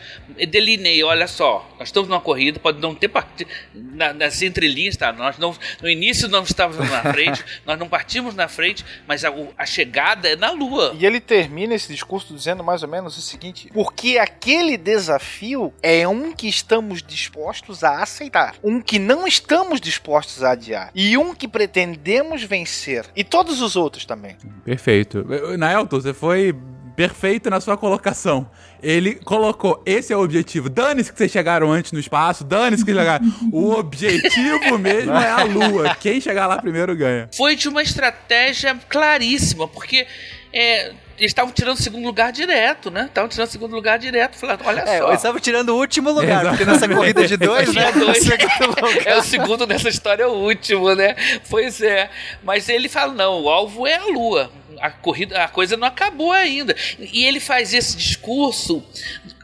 delineia, 0.49 1.07
olha 1.07 1.27
só, 1.27 1.69
nós 1.79 1.89
estamos 1.89 2.09
numa 2.09 2.21
corrida, 2.21 2.59
pode 2.59 2.81
não 2.81 2.95
ter 2.95 3.09
partido 3.09 3.51
na, 3.75 4.13
nas 4.13 4.41
entrelinhas, 4.43 4.97
tá? 4.97 5.13
Nós 5.13 5.39
não, 5.39 5.55
no 5.83 5.89
início 5.89 6.29
não 6.29 6.43
estávamos 6.43 6.91
na 6.91 7.03
frente, 7.13 7.45
nós 7.67 7.79
não 7.79 7.89
partimos 7.89 8.35
na 8.35 8.49
frente, 8.49 8.85
mas 9.07 9.25
a, 9.25 9.33
a, 9.57 9.67
chegada 9.67 10.29
é 10.29 10.37
na 10.37 10.51
Lua. 10.51 10.95
E 10.99 11.05
ele 11.05 11.21
termina 11.21 11.75
esse 11.75 11.93
discurso 11.93 12.35
dizendo 12.35 12.65
mais 12.65 12.83
ou 12.83 12.89
menos 12.89 13.17
o 13.19 13.21
seguinte: 13.21 13.71
porque 13.73 14.19
aquele 14.19 14.77
desafio 14.77 15.73
é 15.83 16.07
um 16.09 16.33
que 16.33 16.49
estamos 16.49 17.03
dispostos 17.03 17.85
a 17.85 18.03
aceitar, 18.03 18.57
um 18.63 18.81
que 18.81 18.99
não 18.99 19.27
estamos 19.27 19.81
dispostos 19.81 20.43
a 20.43 20.53
adiar 20.53 20.91
e 20.95 21.17
um 21.19 21.35
que 21.35 21.47
pretendemos 21.47 22.43
vencer 22.43 23.05
e 23.15 23.23
todos 23.23 23.61
os 23.61 23.77
outros 23.77 24.05
também. 24.05 24.37
Perfeito. 24.65 25.25
Naelton, 25.59 26.01
você 26.01 26.15
foi 26.15 26.55
perfeito 26.99 27.49
na 27.49 27.61
sua 27.61 27.77
colocação. 27.77 28.51
Ele 28.83 29.15
colocou: 29.15 29.81
esse 29.87 30.13
é 30.13 30.17
o 30.17 30.21
objetivo. 30.21 30.69
Dane-se 30.69 31.13
que 31.13 31.17
vocês 31.17 31.31
chegaram 31.31 31.71
antes 31.71 31.93
no 31.93 32.01
espaço, 32.01 32.43
dane-se 32.43 32.85
que 32.85 32.93
chegaram. 32.93 33.25
o 33.53 33.71
objetivo 33.71 34.77
mesmo 34.83 35.15
é 35.15 35.31
a 35.31 35.45
Lua. 35.45 35.95
Quem 36.01 36.21
chegar 36.21 36.49
lá 36.49 36.61
primeiro 36.61 36.97
ganha. 36.97 37.31
Foi 37.37 37.55
de 37.55 37.69
uma 37.69 37.83
estratégia 37.83 38.77
claríssima, 38.89 39.69
porque. 39.69 40.09
É, 40.53 40.93
eles 41.19 41.31
estavam 41.33 41.53
tirando 41.53 41.77
o 41.77 41.83
segundo 41.83 42.05
lugar 42.05 42.33
direto, 42.33 42.91
né? 42.91 43.05
Estavam 43.07 43.29
tirando 43.29 43.49
o 43.49 43.51
segundo 43.51 43.75
lugar 43.75 43.99
direto. 43.99 44.37
Falando, 44.37 44.61
olha 44.65 44.81
é, 44.81 44.99
só. 44.99 45.09
Eles 45.09 45.19
estavam 45.19 45.41
tirando 45.41 45.69
o 45.71 45.77
último 45.77 46.11
lugar, 46.11 46.43
Exatamente. 46.43 46.57
porque 46.57 46.65
nessa 46.65 46.89
corrida 46.89 47.27
de 47.27 47.37
dois, 47.37 47.75
né? 47.75 47.93
Dois, 47.93 48.27
é 49.05 49.17
o 49.17 49.23
segundo 49.23 49.67
nessa 49.67 49.89
história, 49.89 50.23
é 50.23 50.27
o 50.27 50.33
último, 50.33 50.95
né? 50.95 51.15
Pois 51.51 51.81
é. 51.81 52.09
Mas 52.43 52.69
ele 52.69 52.89
fala: 52.89 53.13
não, 53.13 53.43
o 53.43 53.49
alvo 53.51 53.87
é 53.87 53.97
a 53.97 54.07
Lua 54.07 54.51
a 54.81 54.91
corrida, 54.91 55.45
a 55.45 55.49
coisa 55.49 55.77
não 55.77 55.87
acabou 55.87 56.33
ainda. 56.33 56.75
E 56.99 57.25
ele 57.25 57.41
faz 57.41 57.75
esse 57.75 57.97
discurso, 57.97 58.85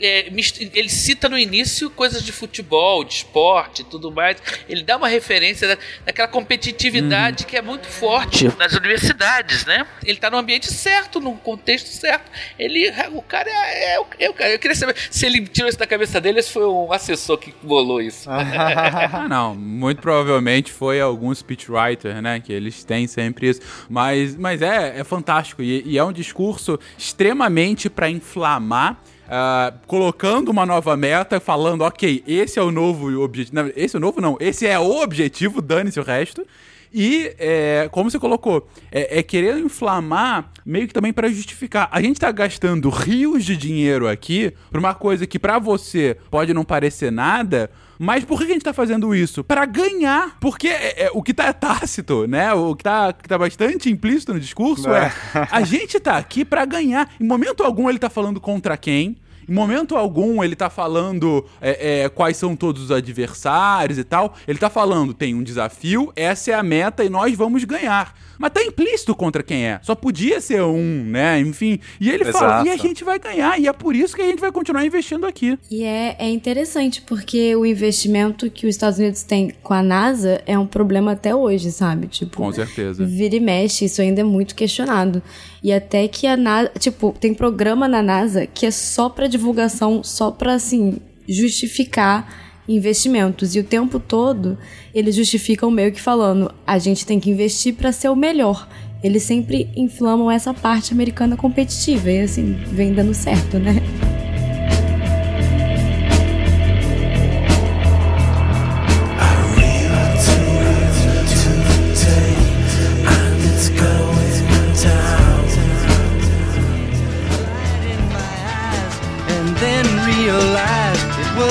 é, 0.01 0.26
ele 0.74 0.89
cita 0.89 1.28
no 1.28 1.39
início 1.39 1.91
coisas 1.91 2.22
de 2.22 2.32
futebol, 2.32 3.05
de 3.05 3.14
esporte 3.14 3.82
e 3.82 3.85
tudo 3.85 4.11
mais. 4.11 4.37
Ele 4.68 4.82
dá 4.82 4.97
uma 4.97 5.09
referência 5.09 5.68
da, 5.68 5.78
daquela 6.05 6.28
competitividade 6.28 7.45
uhum. 7.45 7.49
que 7.49 7.57
é 7.57 7.62
muito 7.62 7.87
forte 7.87 8.51
nas 8.59 8.72
universidades, 8.74 9.64
né? 9.64 9.87
Ele 10.03 10.12
está 10.12 10.30
no 10.30 10.37
ambiente 10.37 10.72
certo, 10.72 11.20
no 11.20 11.35
contexto 11.37 11.89
certo. 11.89 12.30
Ele, 12.59 12.93
o 13.12 13.22
cara 13.22 13.49
é, 13.51 13.95
é, 13.95 14.01
é, 14.18 14.30
o 14.30 14.35
cara. 14.35 14.51
Eu 14.51 14.59
queria 14.59 14.74
saber 14.74 14.97
se 15.11 15.26
ele 15.26 15.47
tirou 15.47 15.68
isso 15.68 15.78
da 15.78 15.87
cabeça 15.87 16.20
dele, 16.20 16.43
se 16.43 16.51
foi 16.51 16.66
um 16.66 16.93
assessor 16.93 17.39
que 17.39 17.55
bolou 17.62 18.01
isso. 18.01 18.28
ah, 18.30 19.26
não. 19.28 19.55
Muito 19.55 20.01
provavelmente 20.01 20.72
foi 20.72 21.01
algum 21.01 21.35
speechwriter, 21.35 22.20
né? 22.22 22.41
Que 22.41 22.53
eles 22.53 22.85
têm 22.85 23.07
sempre 23.07 23.49
isso. 23.49 23.61
Mas, 23.89 24.37
mas 24.37 24.62
é, 24.62 24.99
é 24.99 25.05
fantástico 25.05 25.24
fantástico 25.25 25.62
e, 25.62 25.83
e 25.87 25.99
é 25.99 26.05
um 26.05 26.12
discurso 26.12 26.79
extremamente 26.99 27.89
para 27.89 28.11
inflamar. 28.11 29.01
Uh, 29.25 29.79
colocando 29.87 30.51
uma 30.51 30.66
nova 30.66 30.95
meta, 30.99 31.41
falando, 31.41 31.81
ok, 31.81 32.22
esse 32.27 32.59
é 32.59 32.62
o 32.62 32.70
novo 32.70 33.22
objetivo. 33.22 33.72
Esse 33.75 33.97
é 33.97 33.99
o 33.99 34.01
novo, 34.01 34.20
não. 34.20 34.37
Esse 34.39 34.66
é 34.66 34.79
o 34.79 35.03
objetivo, 35.03 35.62
dane-se 35.62 35.99
o 35.99 36.03
resto. 36.03 36.47
E, 36.93 37.35
é, 37.39 37.89
como 37.91 38.11
você 38.11 38.18
colocou, 38.18 38.68
é, 38.93 39.18
é 39.18 39.22
querer 39.22 39.57
inflamar 39.57 40.53
meio 40.64 40.87
que 40.87 40.93
também 40.93 41.11
para 41.11 41.27
justificar. 41.29 41.89
A 41.91 42.03
gente 42.03 42.20
tá 42.20 42.31
gastando 42.31 42.91
rios 42.91 43.47
de 43.47 43.57
dinheiro 43.57 44.07
aqui 44.07 44.53
pra 44.70 44.79
uma 44.79 44.95
coisa 44.95 45.27
que 45.27 45.39
para 45.39 45.59
você 45.59 46.18
pode 46.31 46.53
não 46.53 46.62
parecer 46.62 47.11
nada, 47.11 47.70
mas 47.99 48.24
por 48.24 48.38
que 48.38 48.45
a 48.45 48.49
gente 48.49 48.62
tá 48.62 48.72
fazendo 48.72 49.14
isso? 49.14 49.45
Para 49.45 49.64
ganhar. 49.64 50.36
Porque 50.40 50.68
é, 50.68 51.05
é, 51.05 51.11
o 51.12 51.22
que 51.22 51.32
tá 51.32 51.53
tácito, 51.53 52.26
né? 52.26 52.53
O 52.53 52.74
que 52.74 52.84
tá, 52.84 53.12
que 53.12 53.28
tá 53.28 53.38
bastante 53.38 53.90
implícito 53.90 54.34
no 54.34 54.40
discurso 54.40 54.90
é. 54.90 55.12
é 55.34 55.49
a 55.51 55.62
gente 55.62 55.99
tá 56.01 56.16
aqui 56.16 56.45
para 56.45 56.64
ganhar. 56.64 57.11
Em 57.20 57.26
momento 57.26 57.62
algum 57.62 57.88
ele 57.88 57.99
tá 57.99 58.11
falando 58.11 58.40
contra 58.40 58.76
quem. 58.76 59.16
Em 59.49 59.53
momento 59.53 59.97
algum 59.97 60.42
ele 60.42 60.57
tá 60.57 60.70
falando 60.70 61.45
é, 61.61 62.05
é, 62.05 62.09
quais 62.09 62.36
são 62.36 62.57
todos 62.57 62.84
os 62.84 62.90
adversários 62.90 63.99
e 63.99 64.05
tal. 64.05 64.34
Ele 64.49 64.59
tá 64.59 64.70
falando, 64.70 65.12
tem 65.12 65.34
um 65.34 65.42
desafio, 65.42 66.12
essa 66.16 66.51
é 66.51 66.55
a 66.55 66.62
meta 66.62 67.05
e 67.05 67.11
nós 67.11 67.36
vamos 67.36 67.62
ganhar. 67.64 68.14
Mas 68.39 68.53
tá 68.53 68.62
implícito 68.62 69.14
contra 69.14 69.43
quem 69.43 69.66
é. 69.66 69.80
Só 69.82 69.95
podia 69.95 70.41
ser 70.41 70.62
um, 70.62 71.05
né? 71.05 71.41
Enfim. 71.41 71.78
E 72.01 72.11
ele 72.11 72.24
Exato. 72.24 72.39
fala, 72.39 72.66
e 72.66 72.70
a 72.70 72.76
gente 72.76 73.05
vai 73.05 73.18
ganhar. 73.18 73.59
E 73.59 73.66
é 73.66 73.72
por 73.72 73.95
isso 73.95 74.14
que 74.14 74.22
a 74.22 74.26
gente 74.26 74.41
vai 74.41 74.53
continuar 74.53 74.85
investindo 74.85 75.26
aqui. 75.26 75.59
E 75.70 75.85
é, 75.85 76.16
é 76.18 76.28
interessante, 76.28 77.03
porque 77.03 77.55
o 77.57 77.64
investimento 77.64 78.51
que 78.51 78.66
os 78.66 78.74
Estados 78.74 78.99
Unidos 78.99 79.22
têm 79.22 79.53
com 79.62 79.74
a 79.74 79.82
NASA 79.82 80.43
é 80.47 80.59
um 80.59 80.66
problema 80.66 81.12
até 81.12 81.35
hoje, 81.35 81.70
sabe? 81.70 82.07
Tipo, 82.07 82.37
com 82.37 82.53
certeza. 82.53 83.05
Vira 83.05 83.37
e 83.37 83.41
mexe, 83.41 83.85
isso 83.85 84.01
ainda 84.03 84.20
é 84.20 84.24
muito 84.24 84.55
questionado. 84.55 85.22
E 85.62 85.72
até 85.72 86.07
que 86.09 86.26
a 86.26 86.37
NASA, 86.37 86.70
tipo, 86.78 87.14
tem 87.18 87.32
programa 87.32 87.89
na 87.89 88.03
NASA 88.03 88.47
que 88.47 88.66
é 88.66 88.70
só 88.70 89.09
para 89.09 89.26
divulgação, 89.26 90.03
só 90.03 90.30
para 90.30 90.55
assim 90.55 90.99
justificar 91.26 92.43
investimentos. 92.69 93.55
E 93.55 93.61
o 93.61 93.65
tempo 93.65 93.99
todo 93.99 94.59
eles 94.95 95.15
justificam 95.15 95.71
meio 95.71 95.93
que 95.93 96.01
falando: 96.01 96.53
a 96.67 96.79
gente 96.79 97.07
tem 97.07 97.21
que 97.21 97.31
investir 97.31 97.75
para 97.75 97.93
ser 97.93 98.09
o 98.09 98.17
melhor. 98.17 98.69
Eles 99.03 99.23
sempre 99.23 99.69
inflamam 99.77 100.31
essa 100.31 100.55
parte 100.55 100.95
americana 100.95 101.37
competitiva 101.37 102.11
e 102.11 102.21
assim, 102.21 102.55
vem 102.73 102.95
dando 102.95 103.12
certo, 103.12 103.59
né? 103.59 103.83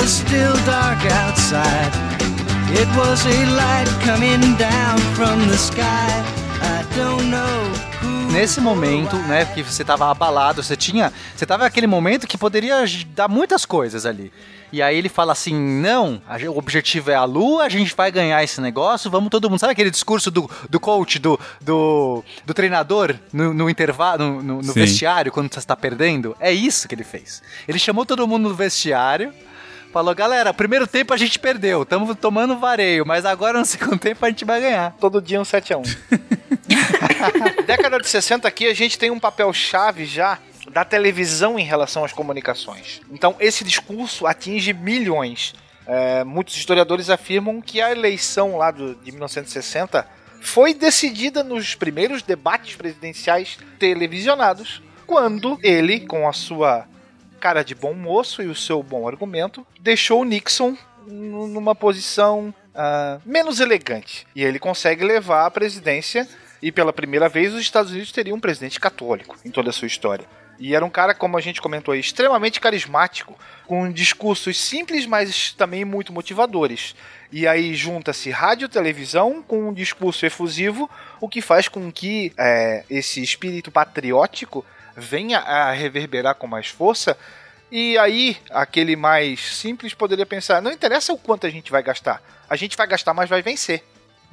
Was 0.04 0.18
still 0.18 0.52
dark 0.66 1.00
outside. 1.24 1.92
It 2.72 2.88
was 2.94 3.24
a 3.24 3.46
light 3.56 3.88
coming 4.04 4.54
down 4.56 4.98
from 5.16 5.48
the 5.48 5.56
sky. 5.56 6.12
I 6.60 6.84
don't 6.94 7.30
know. 7.30 8.30
Nesse 8.30 8.60
momento, 8.60 9.16
né, 9.16 9.46
que 9.46 9.62
você 9.62 9.82
tava 9.82 10.10
abalado, 10.10 10.62
você 10.62 10.76
tinha, 10.76 11.10
você 11.34 11.46
tava 11.46 11.64
naquele 11.64 11.86
momento 11.86 12.26
que 12.26 12.36
poderia 12.36 12.84
dar 13.14 13.28
muitas 13.28 13.64
coisas 13.64 14.04
ali. 14.04 14.30
E 14.70 14.82
aí 14.82 14.98
ele 14.98 15.08
fala 15.08 15.32
assim: 15.32 15.54
não, 15.54 16.20
o 16.52 16.58
objetivo 16.58 17.10
é 17.10 17.14
a 17.14 17.24
lua, 17.24 17.64
a 17.64 17.68
gente 17.70 17.94
vai 17.96 18.12
ganhar 18.12 18.44
esse 18.44 18.60
negócio, 18.60 19.10
vamos 19.10 19.30
todo 19.30 19.48
mundo. 19.48 19.58
Sabe 19.58 19.72
aquele 19.72 19.90
discurso 19.90 20.30
do, 20.30 20.50
do 20.68 20.78
coach, 20.78 21.18
do, 21.18 21.40
do, 21.62 22.22
do 22.44 22.52
treinador 22.52 23.14
no, 23.32 23.54
no 23.54 23.70
intervalo, 23.70 24.42
no, 24.42 24.60
no 24.60 24.72
vestiário, 24.74 25.32
quando 25.32 25.50
você 25.50 25.60
está 25.60 25.74
perdendo? 25.74 26.36
É 26.38 26.52
isso 26.52 26.86
que 26.86 26.94
ele 26.94 27.04
fez. 27.04 27.42
Ele 27.66 27.78
chamou 27.78 28.04
todo 28.04 28.28
mundo 28.28 28.50
no 28.50 28.54
vestiário 28.54 29.32
Falou, 29.94 30.12
galera, 30.12 30.52
primeiro 30.52 30.88
tempo 30.88 31.14
a 31.14 31.16
gente 31.16 31.38
perdeu, 31.38 31.84
estamos 31.84 32.16
tomando 32.16 32.58
vareio, 32.58 33.06
mas 33.06 33.24
agora 33.24 33.60
no 33.60 33.64
segundo 33.64 33.96
tempo 33.96 34.26
a 34.26 34.28
gente 34.28 34.44
vai 34.44 34.60
ganhar. 34.60 34.92
Todo 34.98 35.22
dia 35.22 35.40
um 35.40 35.44
7x1. 35.44 35.86
Década 37.64 38.00
de 38.00 38.08
60 38.08 38.48
aqui 38.48 38.66
a 38.66 38.74
gente 38.74 38.98
tem 38.98 39.12
um 39.12 39.20
papel 39.20 39.52
chave 39.52 40.04
já 40.04 40.40
da 40.72 40.84
televisão 40.84 41.60
em 41.60 41.64
relação 41.64 42.04
às 42.04 42.12
comunicações. 42.12 43.02
Então 43.08 43.36
esse 43.38 43.62
discurso 43.62 44.26
atinge 44.26 44.72
milhões. 44.72 45.54
É, 45.86 46.24
muitos 46.24 46.56
historiadores 46.56 47.08
afirmam 47.08 47.62
que 47.62 47.80
a 47.80 47.92
eleição 47.92 48.56
lá 48.56 48.72
do, 48.72 48.96
de 48.96 49.12
1960 49.12 50.04
foi 50.40 50.74
decidida 50.74 51.44
nos 51.44 51.76
primeiros 51.76 52.20
debates 52.20 52.74
presidenciais 52.74 53.58
televisionados, 53.78 54.82
quando 55.06 55.56
ele, 55.62 56.00
com 56.00 56.28
a 56.28 56.32
sua 56.32 56.84
cara 57.44 57.62
de 57.62 57.74
bom 57.74 57.92
moço 57.92 58.42
e 58.42 58.46
o 58.46 58.54
seu 58.54 58.82
bom 58.82 59.06
argumento, 59.06 59.66
deixou 59.78 60.22
o 60.22 60.24
Nixon 60.24 60.74
numa 61.06 61.74
posição 61.74 62.54
uh, 62.70 63.20
menos 63.22 63.60
elegante. 63.60 64.26
E 64.34 64.42
ele 64.42 64.58
consegue 64.58 65.04
levar 65.04 65.44
a 65.44 65.50
presidência, 65.50 66.26
e 66.62 66.72
pela 66.72 66.90
primeira 66.90 67.28
vez 67.28 67.52
os 67.52 67.60
Estados 67.60 67.92
Unidos 67.92 68.12
teriam 68.12 68.38
um 68.38 68.40
presidente 68.40 68.80
católico 68.80 69.36
em 69.44 69.50
toda 69.50 69.68
a 69.68 69.74
sua 69.74 69.86
história. 69.86 70.24
E 70.58 70.74
era 70.74 70.82
um 70.86 70.88
cara, 70.88 71.14
como 71.14 71.36
a 71.36 71.40
gente 71.42 71.60
comentou 71.60 71.92
aí, 71.92 72.00
extremamente 72.00 72.58
carismático, 72.58 73.38
com 73.66 73.92
discursos 73.92 74.58
simples, 74.58 75.04
mas 75.04 75.52
também 75.52 75.84
muito 75.84 76.14
motivadores. 76.14 76.96
E 77.30 77.46
aí 77.46 77.74
junta-se 77.74 78.30
rádio 78.30 78.64
e 78.64 78.68
televisão 78.70 79.42
com 79.42 79.68
um 79.68 79.74
discurso 79.74 80.24
efusivo, 80.24 80.88
o 81.20 81.28
que 81.28 81.42
faz 81.42 81.68
com 81.68 81.92
que 81.92 82.32
é, 82.38 82.84
esse 82.88 83.22
espírito 83.22 83.70
patriótico 83.70 84.64
venha 84.96 85.38
a 85.40 85.72
reverberar 85.72 86.34
com 86.34 86.46
mais 86.46 86.68
força. 86.68 87.16
E 87.70 87.98
aí, 87.98 88.36
aquele 88.50 88.96
mais 88.96 89.56
simples 89.56 89.94
poderia 89.94 90.26
pensar: 90.26 90.62
não 90.62 90.70
interessa 90.70 91.12
o 91.12 91.18
quanto 91.18 91.46
a 91.46 91.50
gente 91.50 91.70
vai 91.70 91.82
gastar, 91.82 92.22
a 92.48 92.56
gente 92.56 92.76
vai 92.76 92.86
gastar, 92.86 93.14
mas 93.14 93.28
vai 93.28 93.42
vencer. 93.42 93.82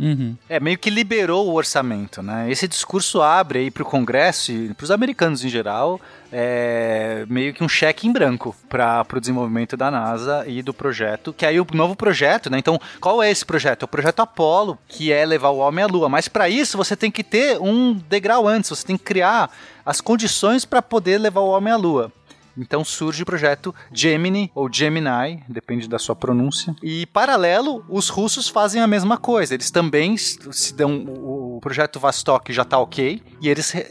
Uhum. 0.02 0.36
É, 0.50 0.60
meio 0.60 0.80
que 0.80 0.90
liberou 0.90 1.48
o 1.48 1.54
orçamento, 1.54 2.24
né? 2.24 2.50
Esse 2.50 2.68
discurso 2.68 3.22
abre 3.22 3.60
aí 3.60 3.72
para 3.72 3.84
o 3.84 3.86
Congresso 3.86 4.52
e 4.52 4.74
para 4.74 4.84
os 4.84 4.90
americanos 4.90 5.46
em 5.46 5.50
geral 5.50 6.02
é, 6.32 7.26
meio 7.30 7.54
que 7.54 7.64
um 7.64 7.70
cheque 7.70 8.08
em 8.08 8.12
branco 8.12 8.56
para 8.68 9.06
o 9.14 9.20
desenvolvimento 9.20 9.76
da 9.76 9.92
NASA 9.92 10.44
e 10.48 10.64
do 10.64 10.74
projeto, 10.74 11.34
que 11.34 11.46
aí 11.46 11.60
o 11.60 11.68
novo 11.74 11.96
projeto, 11.96 12.50
né? 12.50 12.58
Então, 12.58 12.80
qual 13.00 13.22
é 13.22 13.30
esse 13.30 13.46
projeto? 13.46 13.84
É 13.84 13.86
o 13.86 13.88
projeto 13.88 14.22
Apollo, 14.22 14.80
que 14.88 15.12
é 15.12 15.26
levar 15.26 15.50
o 15.50 15.58
homem 15.58 15.84
à 15.84 15.88
Lua. 15.88 16.10
Mas 16.10 16.28
para 16.28 16.50
isso 16.50 16.78
você 16.78 16.96
tem 16.96 17.12
que 17.12 17.24
ter 17.24 17.60
um 17.60 17.94
degrau 17.94 18.48
antes, 18.48 18.70
você 18.70 18.86
tem 18.86 18.98
que 18.98 19.04
criar 19.04 19.52
as 19.86 20.00
condições 20.00 20.64
para 20.66 20.82
poder 20.82 21.18
levar 21.20 21.42
o 21.42 21.50
homem 21.50 21.74
à 21.74 21.78
Lua. 21.78 22.12
Então 22.58 22.84
surge 22.84 23.24
o 23.24 23.26
projeto 23.26 23.74
Gemini 23.92 24.52
ou 24.54 24.72
Gemini, 24.72 25.44
depende 25.48 25.88
da 25.88 26.00
sua 26.00 26.16
pronúncia. 26.16 26.76
E 26.82 27.06
paralelo, 27.08 27.84
os 27.90 28.10
russos 28.10 28.48
fazem 28.50 28.82
a 28.82 28.88
mesma 28.88 29.18
coisa. 29.18 29.54
Eles 29.54 29.72
também 29.72 30.18
se 30.18 30.74
dão 30.74 31.06
o, 31.06 31.60
projeto 31.62 32.00
Vostok 32.00 32.52
já 32.52 32.64
está 32.64 32.80
ok 32.80 33.22
e 33.40 33.48
eles 33.48 33.72
re 33.72 33.86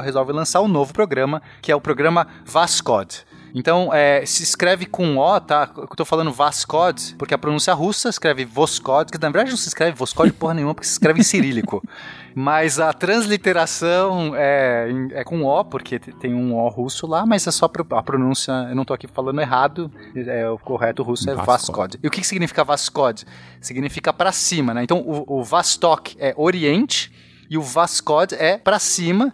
resolvem 0.00 0.34
lançar 0.34 0.60
um 0.60 0.68
novo 0.68 0.92
programa 0.92 1.42
que 1.60 1.72
é 1.72 1.76
o 1.76 1.80
programa 1.80 2.26
Vascod. 2.44 3.24
Então, 3.54 3.94
é, 3.94 4.26
se 4.26 4.42
escreve 4.42 4.84
com 4.84 5.16
O, 5.16 5.40
tá? 5.40 5.70
Eu 5.76 5.86
tô 5.86 6.04
falando 6.04 6.32
Vascod, 6.32 7.14
porque 7.16 7.32
a 7.32 7.38
pronúncia 7.38 7.72
russa 7.72 8.08
escreve 8.08 8.44
Voskod, 8.44 9.12
que 9.12 9.18
na 9.18 9.30
verdade 9.30 9.50
não 9.50 9.56
se 9.56 9.68
escreve 9.68 9.96
Voskod 9.96 10.32
porra 10.32 10.54
nenhuma, 10.54 10.74
porque 10.74 10.88
se 10.88 10.94
escreve 10.94 11.20
em 11.20 11.22
cirílico. 11.22 11.80
Mas 12.34 12.80
a 12.80 12.92
transliteração 12.92 14.34
é, 14.34 14.88
é 15.12 15.22
com 15.22 15.44
O, 15.44 15.64
porque 15.64 16.00
tem 16.00 16.34
um 16.34 16.52
O 16.56 16.68
russo 16.68 17.06
lá, 17.06 17.24
mas 17.24 17.46
é 17.46 17.52
só 17.52 17.66
a 17.66 18.02
pronúncia. 18.02 18.50
Eu 18.68 18.74
não 18.74 18.84
tô 18.84 18.92
aqui 18.92 19.06
falando 19.06 19.40
errado, 19.40 19.88
é, 20.16 20.48
o 20.50 20.58
correto 20.58 21.04
russo 21.04 21.30
é 21.30 21.34
Vascod. 21.36 21.96
E 22.02 22.08
o 22.08 22.10
que, 22.10 22.20
que 22.20 22.26
significa 22.26 22.64
Vascod? 22.64 23.24
Significa 23.60 24.12
para 24.12 24.32
cima, 24.32 24.74
né? 24.74 24.82
Então 24.82 24.98
o, 24.98 25.38
o 25.38 25.44
Vastok 25.44 26.16
é 26.18 26.34
Oriente 26.36 27.12
e 27.48 27.56
o 27.56 27.62
Vascod 27.62 28.34
é 28.34 28.58
para 28.58 28.80
cima. 28.80 29.32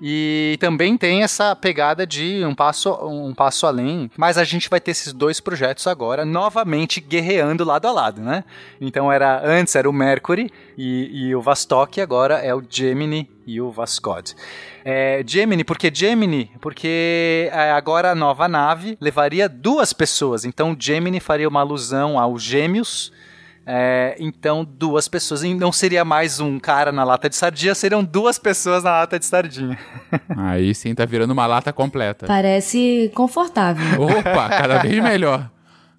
E 0.00 0.56
também 0.60 0.96
tem 0.96 1.22
essa 1.22 1.54
pegada 1.56 2.06
de 2.06 2.44
um 2.44 2.54
passo, 2.54 2.92
um 3.04 3.34
passo 3.34 3.66
além. 3.66 4.10
Mas 4.16 4.38
a 4.38 4.44
gente 4.44 4.68
vai 4.68 4.80
ter 4.80 4.92
esses 4.92 5.12
dois 5.12 5.40
projetos 5.40 5.86
agora 5.86 6.24
novamente 6.24 7.00
guerreando 7.00 7.64
lado 7.64 7.86
a 7.86 7.92
lado, 7.92 8.20
né? 8.20 8.44
Então 8.80 9.10
era 9.10 9.42
antes 9.44 9.74
era 9.74 9.88
o 9.88 9.92
Mercury 9.92 10.50
e, 10.76 11.10
e 11.12 11.34
o 11.34 11.40
Vostok, 11.40 12.00
agora 12.00 12.34
é 12.34 12.54
o 12.54 12.62
Gemini 12.68 13.28
e 13.46 13.60
o 13.60 13.70
Vascod. 13.70 14.36
É, 14.84 15.22
Gemini, 15.26 15.64
por 15.64 15.78
que 15.78 15.90
Gemini? 15.92 16.50
Porque 16.60 17.48
é, 17.50 17.72
agora 17.72 18.10
a 18.10 18.14
nova 18.14 18.46
nave 18.46 18.96
levaria 19.00 19.48
duas 19.48 19.92
pessoas. 19.92 20.44
Então 20.44 20.76
Gemini 20.78 21.18
faria 21.18 21.48
uma 21.48 21.60
alusão 21.60 22.18
aos 22.18 22.42
gêmeos 22.42 23.10
é, 23.70 24.16
então, 24.18 24.64
duas 24.64 25.08
pessoas. 25.08 25.42
E 25.42 25.52
não 25.52 25.70
seria 25.70 26.02
mais 26.02 26.40
um 26.40 26.58
cara 26.58 26.90
na 26.90 27.04
lata 27.04 27.28
de 27.28 27.36
sardinha, 27.36 27.74
seriam 27.74 28.02
duas 28.02 28.38
pessoas 28.38 28.82
na 28.82 28.92
lata 28.92 29.18
de 29.18 29.26
sardinha. 29.26 29.78
Aí 30.38 30.74
sim, 30.74 30.94
tá 30.94 31.04
virando 31.04 31.32
uma 31.32 31.46
lata 31.46 31.70
completa. 31.70 32.26
Parece 32.26 33.12
confortável. 33.14 34.00
Opa, 34.00 34.48
cada 34.48 34.78
vez 34.82 35.02
melhor. 35.02 35.50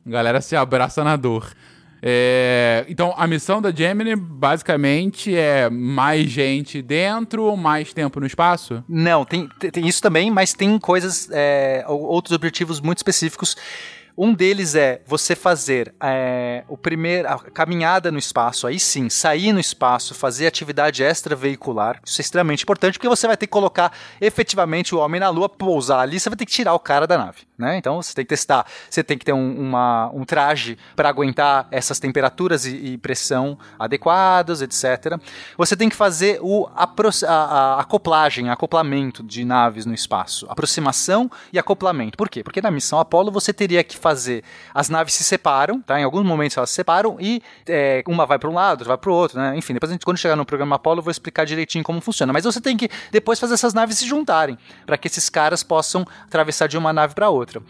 A 0.03 0.09
galera 0.09 0.41
se 0.41 0.55
abraça 0.55 1.03
na 1.03 1.15
dor. 1.15 1.53
É, 2.01 2.86
então, 2.89 3.13
a 3.15 3.28
missão 3.28 3.61
da 3.61 3.72
Gemini 3.72 4.15
basicamente 4.15 5.36
é 5.36 5.70
mais 5.70 6.28
gente 6.28 6.82
dentro, 6.82 7.55
mais 7.55 7.93
tempo 7.93 8.20
no 8.20 8.26
espaço? 8.26 8.84
Não, 8.89 9.24
tem, 9.24 9.47
tem 9.72 9.88
isso 9.88 10.01
também, 10.01 10.32
mas 10.32 10.53
tem 10.53 10.80
coisas, 10.80 11.30
é, 11.32 11.84
outros 11.88 12.34
objetivos 12.34 12.82
muito 12.82 12.97
específicos 12.97 13.55
Um 14.22 14.34
deles 14.34 14.76
é 14.76 15.01
você 15.05 15.34
fazer 15.34 15.95
é, 16.03 16.65
o 16.67 16.76
primeiro, 16.76 17.26
a 17.26 17.39
caminhada 17.39 18.11
no 18.11 18.20
espaço, 18.20 18.67
aí 18.67 18.78
sim, 18.78 19.09
sair 19.09 19.53
no 19.53 19.61
espaço, 19.61 20.13
fazer 20.13 20.45
atividade 20.45 21.01
extraveicular. 21.01 22.01
Isso 22.05 22.20
é 22.20 22.24
extremamente 22.24 22.63
importante 22.63 22.95
porque 22.95 23.07
você 23.07 23.26
vai 23.28 23.38
ter 23.38 23.47
que 23.47 23.53
colocar 23.53 23.93
efetivamente 24.20 24.93
o 24.93 24.97
homem 24.99 25.22
na 25.22 25.30
Lua, 25.30 25.47
pousar 25.47 26.01
ali, 26.01 26.20
você 26.20 26.30
vai 26.30 26.36
ter 26.36 26.45
que 26.45 26.51
tirar 26.51 26.74
o 26.74 26.80
cara 26.80 27.07
da 27.07 27.17
nave, 27.17 27.43
né? 27.57 27.78
Então 27.78 27.95
você 27.95 28.13
tem 28.13 28.26
que 28.26 28.30
testar, 28.30 28.65
você 28.89 29.01
tem 29.01 29.17
que 29.17 29.24
ter 29.24 29.32
um, 29.32 29.57
uma, 29.57 30.11
um 30.13 30.26
traje 30.26 30.78
para 30.97 31.07
aguentar 31.07 31.70
essas 31.72 31.97
temperaturas 31.97 32.65
e, 32.65 32.76
e, 32.76 32.97
pressão 32.97 33.57
adequadas, 33.80 34.61
etc. 34.61 35.17
Você 35.57 35.78
tem 35.78 35.88
que 35.88 35.95
fazer 35.95 36.39
o, 36.41 36.67
a, 36.76 36.89
a, 37.26 37.80
acoplagem, 37.80 38.49
acoplamento 38.49 39.24
de 39.24 39.45
naves 39.45 39.86
no 39.86 39.93
espaço, 39.93 40.45
aproximação 40.49 41.32
e 41.53 41.57
acoplamento. 41.57 42.17
Por 42.17 42.28
quê? 42.28 42.43
Porque 42.43 42.61
na 42.61 42.70
missão 42.70 42.99
Apollo 42.99 43.32
você 43.32 43.53
teria 43.53 43.82
que 43.82 43.95
fazer 43.95 44.09
as 44.74 44.89
naves 44.89 45.14
se 45.14 45.24
separam, 45.24 45.82
tá? 45.82 45.99
Em 45.99 46.03
alguns 46.03 46.26
momentos 46.26 46.57
elas 46.57 46.70
se 46.70 46.76
separam 46.76 47.18
e 47.20 47.41
é, 47.68 48.03
uma 48.07 48.26
vai 48.26 48.39
para 48.39 48.49
um 48.49 48.53
lado, 48.53 48.80
outra 48.82 48.88
vai 48.88 48.97
para 48.97 49.10
o 49.10 49.14
outro, 49.14 49.39
né? 49.39 49.55
Enfim, 49.57 49.74
depois 49.74 49.91
gente, 49.91 50.05
quando 50.05 50.18
chegar 50.18 50.36
no 50.36 50.45
programa 50.45 50.76
Apollo 50.76 50.99
eu 50.99 51.03
vou 51.03 51.12
explicar 51.12 51.45
direitinho 51.45 51.84
como 51.84 52.01
funciona. 52.01 52.34
Mas 52.34 52.43
você 52.43 52.62
tem 52.62 52.76
que 52.76 52.89
depois 53.12 53.39
fazer 53.39 53.53
essas 53.53 53.74
naves 53.74 53.97
se 53.97 54.05
juntarem 54.05 54.57
para 54.86 54.97
que 54.97 55.07
esses 55.07 55.30
caras 55.30 55.64
possam 55.64 56.05
atravessar 56.26 56.68
de 56.68 56.78
uma 56.78 56.93
nave 56.93 57.14
para 57.14 57.30
outra. 57.30 57.62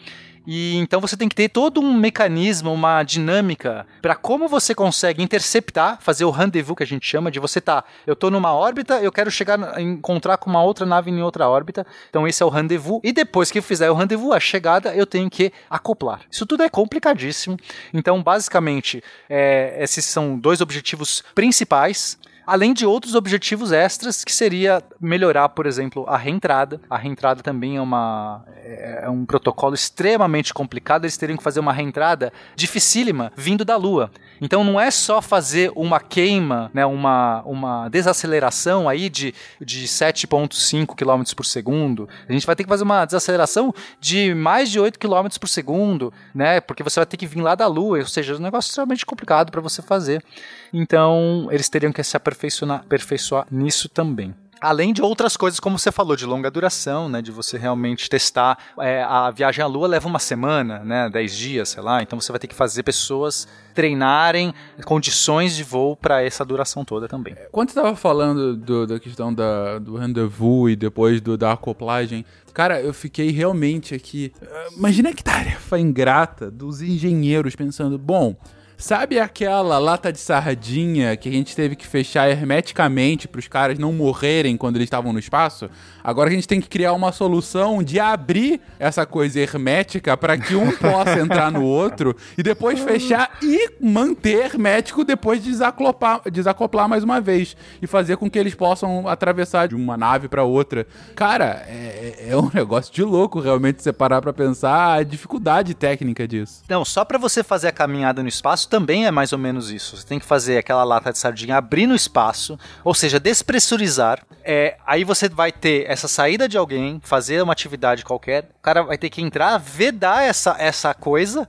E 0.51 0.77
então 0.77 0.99
você 0.99 1.15
tem 1.15 1.29
que 1.29 1.35
ter 1.35 1.47
todo 1.47 1.79
um 1.79 1.93
mecanismo, 1.93 2.73
uma 2.73 3.03
dinâmica 3.03 3.85
para 4.01 4.15
como 4.15 4.47
você 4.47 4.73
consegue 4.73 5.21
interceptar, 5.21 5.99
fazer 6.01 6.25
o 6.25 6.31
rendezvous 6.31 6.75
que 6.75 6.81
a 6.81 6.87
gente 6.87 7.05
chama 7.05 7.29
de 7.29 7.39
você 7.39 7.61
tá, 7.61 7.83
eu 8.07 8.15
tô 8.15 8.31
numa 8.31 8.51
órbita, 8.51 8.99
eu 8.99 9.11
quero 9.11 9.29
chegar 9.29 9.79
encontrar 9.79 10.37
com 10.37 10.49
uma 10.49 10.63
outra 10.63 10.87
nave 10.87 11.11
em 11.11 11.21
outra 11.21 11.47
órbita. 11.47 11.85
Então 12.09 12.27
esse 12.27 12.41
é 12.41 12.45
o 12.47 12.49
rendezvous 12.49 12.99
e 13.03 13.11
depois 13.11 13.51
que 13.51 13.59
eu 13.59 13.63
fizer 13.63 13.91
o 13.91 13.93
rendezvous, 13.93 14.33
a 14.33 14.39
chegada, 14.39 14.91
eu 14.95 15.05
tenho 15.05 15.29
que 15.29 15.53
acoplar. 15.69 16.21
Isso 16.31 16.47
tudo 16.47 16.63
é 16.63 16.69
complicadíssimo. 16.69 17.55
Então, 17.93 18.23
basicamente, 18.23 19.03
é, 19.29 19.77
esses 19.79 20.03
são 20.03 20.35
dois 20.35 20.61
objetivos 20.61 21.23
principais 21.35 22.17
além 22.49 22.73
de 22.73 22.83
outros 22.85 23.13
objetivos 23.13 23.71
extras, 23.71 24.23
que 24.23 24.33
seria 24.33 24.81
melhorar, 24.99 25.49
por 25.49 25.67
exemplo, 25.67 26.03
a 26.07 26.17
reentrada. 26.17 26.81
A 26.89 26.97
reentrada 26.97 27.43
também 27.43 27.77
é, 27.77 27.81
uma, 27.81 28.43
é, 28.57 29.01
é 29.03 29.09
um 29.09 29.23
protocolo 29.23 29.75
extremamente 29.75 30.51
complicado, 30.51 31.05
eles 31.05 31.15
teriam 31.15 31.37
que 31.37 31.43
fazer 31.43 31.59
uma 31.59 31.71
reentrada 31.71 32.33
dificílima 32.55 33.31
vindo 33.35 33.63
da 33.63 33.77
Lua. 33.77 34.11
Então 34.41 34.63
não 34.63 34.79
é 34.79 34.89
só 34.89 35.21
fazer 35.21 35.71
uma 35.75 35.99
queima, 35.99 36.71
né, 36.73 36.85
uma, 36.85 37.43
uma 37.43 37.89
desaceleração 37.89 38.87
aí 38.87 39.09
de, 39.09 39.33
de 39.61 39.85
7,5 39.85 40.95
km 40.95 41.35
por 41.35 41.45
segundo. 41.45 42.09
A 42.27 42.31
gente 42.31 42.47
vai 42.47 42.55
ter 42.55 42.63
que 42.63 42.69
fazer 42.69 42.83
uma 42.83 43.05
desaceleração 43.05 43.73
de 43.99 44.33
mais 44.33 44.71
de 44.71 44.79
8 44.79 44.97
km 44.97 45.27
por 45.39 45.47
segundo, 45.47 46.11
né, 46.33 46.59
porque 46.61 46.81
você 46.81 46.99
vai 46.99 47.05
ter 47.05 47.17
que 47.17 47.27
vir 47.27 47.41
lá 47.41 47.53
da 47.53 47.67
Lua, 47.67 47.99
ou 47.99 48.05
seja, 48.05 48.33
é 48.33 48.37
um 48.37 48.39
negócio 48.39 48.69
extremamente 48.69 49.05
complicado 49.05 49.51
para 49.51 49.61
você 49.61 49.81
fazer. 49.81 50.23
Então, 50.71 51.47
eles 51.51 51.67
teriam 51.67 51.91
que 51.91 52.03
se 52.03 52.15
aperfeiçoar, 52.15 52.38
aperfeiçoar 52.75 53.45
nisso 53.51 53.89
também. 53.89 54.33
Além 54.61 54.91
de 54.91 55.01
outras 55.01 55.37
coisas, 55.37 55.57
como 55.57 55.79
você 55.79 55.89
falou, 55.89 56.17
de 56.17 56.25
longa 56.25 56.51
duração, 56.51 57.07
né? 57.07 57.21
De 57.21 57.31
você 57.31 57.57
realmente 57.57 58.09
testar. 58.09 58.57
É, 58.77 59.01
a 59.03 59.31
viagem 59.31 59.63
à 59.63 59.67
Lua 59.67 59.87
leva 59.87 60.07
uma 60.07 60.19
semana, 60.19 60.79
né? 60.79 61.09
Dez 61.09 61.33
dias, 61.35 61.69
sei 61.69 61.81
lá. 61.81 62.03
Então 62.03 62.19
você 62.19 62.29
vai 62.31 62.39
ter 62.39 62.47
que 62.47 62.55
fazer 62.55 62.83
pessoas 62.83 63.47
treinarem 63.73 64.53
condições 64.83 65.55
de 65.55 65.63
voo 65.63 65.95
para 65.95 66.21
essa 66.21 66.43
duração 66.43 66.83
toda 66.83 67.07
também. 67.07 67.35
Quando 67.51 67.69
você 67.69 67.79
estava 67.79 67.95
falando 67.95 68.57
do, 68.57 68.85
da 68.85 68.99
questão 68.99 69.33
da, 69.33 69.79
do 69.79 69.95
rendezvous 69.95 70.73
e 70.73 70.75
depois 70.75 71.21
do, 71.21 71.37
da 71.37 71.53
acoplagem, 71.53 72.25
cara, 72.53 72.81
eu 72.81 72.93
fiquei 72.93 73.31
realmente 73.31 73.95
aqui. 73.95 74.33
Imagina 74.75 75.13
que 75.13 75.23
tarefa 75.23 75.79
ingrata 75.79 76.51
dos 76.51 76.81
engenheiros 76.81 77.55
pensando, 77.55 77.97
bom. 77.97 78.35
Sabe 78.81 79.19
aquela 79.19 79.77
lata 79.77 80.09
de 80.09 80.21
sardinha 80.21 81.17
que 81.17 81.27
a 81.27 81.31
gente 81.33 81.53
teve 81.53 81.75
que 81.75 81.85
fechar 81.85 82.29
hermeticamente 82.29 83.27
para 83.27 83.39
os 83.39 83.45
caras 83.45 83.77
não 83.77 83.91
morrerem 83.91 84.55
quando 84.55 84.77
eles 84.77 84.85
estavam 84.85 85.11
no 85.11 85.19
espaço? 85.19 85.69
Agora 86.01 86.29
a 86.29 86.31
gente 86.31 86.47
tem 86.47 86.61
que 86.61 86.69
criar 86.69 86.93
uma 86.93 87.11
solução 87.11 87.83
de 87.83 87.99
abrir 87.99 88.61
essa 88.79 89.05
coisa 89.05 89.37
hermética 89.37 90.15
para 90.15 90.37
que 90.37 90.55
um 90.55 90.71
possa 90.79 91.19
entrar 91.19 91.51
no 91.51 91.61
outro 91.61 92.15
e 92.37 92.41
depois 92.41 92.79
fechar 92.79 93.37
e 93.43 93.69
manter 93.81 94.45
hermético 94.45 95.03
depois 95.03 95.43
de 95.43 95.49
desacoplar, 95.49 96.21
desacoplar 96.31 96.87
mais 96.87 97.03
uma 97.03 97.19
vez 97.19 97.57
e 97.81 97.85
fazer 97.85 98.15
com 98.15 98.29
que 98.29 98.39
eles 98.39 98.55
possam 98.55 99.09
atravessar 99.09 99.67
de 99.67 99.75
uma 99.75 99.97
nave 99.97 100.29
para 100.29 100.45
outra. 100.45 100.87
Cara, 101.17 101.65
é, 101.67 102.29
é, 102.29 102.37
um 102.37 102.49
negócio 102.53 102.93
de 102.93 103.03
louco 103.03 103.41
realmente 103.41 103.83
separar 103.83 104.21
para 104.21 104.31
pensar 104.31 104.99
a 104.99 105.03
dificuldade 105.03 105.73
técnica 105.73 106.25
disso. 106.25 106.63
Não, 106.69 106.85
só 106.85 107.03
para 107.03 107.17
você 107.17 107.43
fazer 107.43 107.67
a 107.67 107.73
caminhada 107.73 108.23
no 108.23 108.29
espaço 108.29 108.68
também 108.69 109.05
é 109.05 109.11
mais 109.11 109.33
ou 109.33 109.39
menos 109.39 109.71
isso. 109.71 109.97
Você 109.97 110.05
tem 110.05 110.19
que 110.19 110.25
fazer 110.25 110.57
aquela 110.57 110.83
lata 110.83 111.11
de 111.11 111.17
sardinha 111.17 111.57
abrir 111.57 111.87
no 111.87 111.95
espaço, 111.95 112.57
ou 112.83 112.93
seja, 112.93 113.19
despressurizar. 113.19 114.23
É, 114.43 114.77
aí 114.85 115.03
você 115.03 115.27
vai 115.27 115.51
ter 115.51 115.89
essa 115.89 116.07
saída 116.07 116.47
de 116.47 116.57
alguém, 116.57 117.01
fazer 117.03 117.41
uma 117.41 117.53
atividade 117.53 118.05
qualquer, 118.05 118.49
o 118.59 118.61
cara 118.61 118.83
vai 118.83 118.97
ter 118.97 119.09
que 119.09 119.21
entrar, 119.21 119.57
vedar 119.57 120.23
essa, 120.23 120.55
essa 120.59 120.93
coisa 120.93 121.47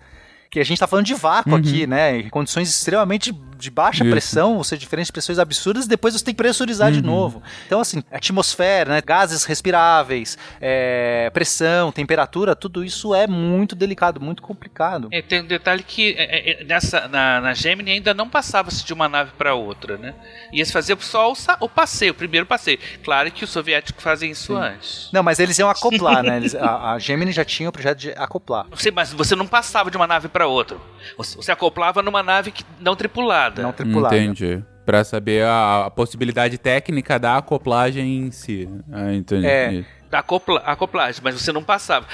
que 0.50 0.58
a 0.58 0.64
gente 0.64 0.74
está 0.74 0.86
falando 0.86 1.06
de 1.06 1.14
vácuo 1.14 1.52
uhum. 1.52 1.58
aqui, 1.58 1.86
né? 1.86 2.18
Em 2.18 2.28
condições 2.28 2.68
extremamente 2.68 3.32
de 3.60 3.70
baixa 3.70 4.02
Isso. 4.02 4.10
pressão, 4.10 4.56
ou 4.56 4.64
seja, 4.64 4.80
diferentes 4.80 5.10
pressões 5.10 5.38
absurdas, 5.38 5.84
e 5.84 5.88
depois 5.88 6.14
você 6.14 6.24
tem 6.24 6.34
que 6.34 6.38
pressurizar 6.38 6.88
uhum. 6.88 6.94
de 6.94 7.02
novo. 7.02 7.42
Então, 7.66 7.80
assim, 7.80 8.02
atmosfera, 8.10 8.94
né? 8.94 9.02
gases 9.04 9.44
respiráveis, 9.44 10.38
é, 10.60 11.30
pressão, 11.32 11.92
temperatura, 11.92 12.56
tudo 12.56 12.84
isso 12.84 13.14
é 13.14 13.26
muito 13.26 13.76
delicado, 13.76 14.20
muito 14.20 14.42
complicado. 14.42 15.08
É, 15.12 15.22
tem 15.22 15.42
um 15.42 15.46
detalhe 15.46 15.82
que 15.82 16.14
é, 16.16 16.22
é, 16.22 16.62
é 16.62 16.64
nessa, 16.64 17.08
na, 17.08 17.40
na 17.40 17.54
Gemini 17.54 17.92
ainda 17.92 18.14
não 18.14 18.28
passava-se 18.28 18.84
de 18.84 18.92
uma 18.92 19.08
nave 19.08 19.32
para 19.36 19.54
outra, 19.54 19.96
né? 19.96 20.14
Ia 20.52 20.64
se 20.64 20.72
fazer 20.72 20.96
só 21.00 21.32
o, 21.32 21.36
o, 21.60 21.68
passeio, 21.68 22.12
o 22.12 22.14
primeiro 22.14 22.46
passeio. 22.46 22.78
Claro 23.04 23.30
que 23.30 23.44
os 23.44 23.50
soviéticos 23.50 24.02
fazem 24.02 24.30
isso 24.30 24.54
Sim. 24.54 24.60
antes. 24.60 25.08
Não, 25.12 25.22
mas 25.22 25.38
eles 25.38 25.58
iam 25.58 25.68
acoplar, 25.68 26.22
né? 26.22 26.36
Eles, 26.40 26.54
a, 26.54 26.92
a 26.92 26.98
Gemini 26.98 27.32
já 27.32 27.44
tinha 27.44 27.68
o 27.68 27.72
projeto 27.72 27.98
de 27.98 28.10
acoplar. 28.12 28.66
Sim, 28.76 28.92
mas 28.92 29.12
você 29.12 29.36
não 29.36 29.46
passava 29.46 29.90
de 29.90 29.96
uma 29.96 30.06
nave 30.06 30.28
para 30.28 30.46
outra. 30.46 30.78
Você, 31.16 31.36
você 31.36 31.52
acoplava 31.52 32.02
numa 32.02 32.22
nave 32.22 32.50
que, 32.50 32.64
não 32.78 32.96
tripulada 32.96 33.49
tripulada. 33.50 33.62
Não 33.62 33.72
tripulada. 33.72 34.18
Entendi. 34.18 34.64
Pra 34.84 35.04
saber 35.04 35.44
a, 35.44 35.86
a 35.86 35.90
possibilidade 35.90 36.58
técnica 36.58 37.18
da 37.18 37.36
acoplagem 37.36 38.26
em 38.26 38.30
si. 38.30 38.68
Ah, 38.90 39.12
entendi. 39.12 39.46
É 39.46 39.84
da 40.10 40.18
acopla, 40.18 40.60
acoplagem, 40.66 41.20
mas 41.22 41.40
você 41.40 41.52
não 41.52 41.62
passava. 41.62 42.06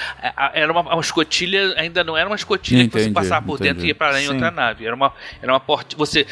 Era 0.53 0.71
uma, 0.71 0.81
uma, 0.81 1.01
escotilha, 1.01 1.73
ainda 1.77 2.03
não 2.03 2.15
era 2.15 2.29
uma 2.29 2.35
escotilha 2.35 2.83
entendi, 2.83 3.05
que 3.05 3.09
você 3.09 3.11
passava 3.11 3.43
por 3.43 3.55
entendi. 3.55 3.69
dentro 3.69 3.85
e 3.85 3.87
ia 3.87 3.95
parar 3.95 4.21
em 4.21 4.29
outra 4.29 4.51
nave. 4.51 4.85
Era 4.85 4.95
uma, 4.95 5.11
era 5.41 5.51
uma 5.51 5.59
porta. 5.59 5.95
Você 5.97 6.25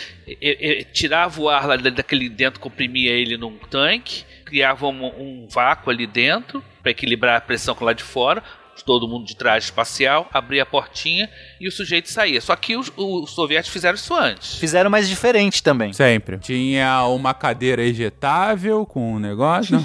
tirava 0.94 1.42
o 1.42 1.50
ar 1.50 1.68
lá 1.68 1.76
daquele 1.76 2.30
dentro, 2.30 2.60
comprimia 2.60 3.12
ele 3.12 3.36
num 3.36 3.58
tanque, 3.58 4.24
criava 4.46 4.88
um, 4.88 5.06
um 5.06 5.48
vácuo 5.50 5.90
ali 5.90 6.06
dentro 6.06 6.64
para 6.84 6.92
equilibrar 6.92 7.38
a 7.38 7.42
pressão 7.42 7.74
com 7.74 7.84
lá 7.84 7.94
de 7.94 8.04
fora, 8.04 8.44
todo 8.84 9.08
mundo 9.08 9.26
de 9.26 9.36
traje 9.36 9.66
espacial, 9.66 10.30
abria 10.34 10.64
a 10.64 10.66
portinha 10.66 11.30
e 11.60 11.68
o 11.68 11.72
sujeito 11.72 12.10
saía. 12.10 12.42
Só 12.42 12.56
que 12.56 12.76
os, 12.76 12.92
os 12.96 13.32
soviéticos 13.32 13.72
fizeram 13.72 13.96
isso 13.96 14.14
antes. 14.14 14.56
Fizeram 14.56 14.90
mais 14.90 15.08
diferente 15.08 15.64
também. 15.64 15.94
Sempre. 15.94 16.38
Tinha 16.40 17.06
uma 17.08 17.34
cadeira 17.34 17.84
ejetável 17.84 18.86
com 18.86 19.14
um 19.14 19.20
negócio. 19.20 19.84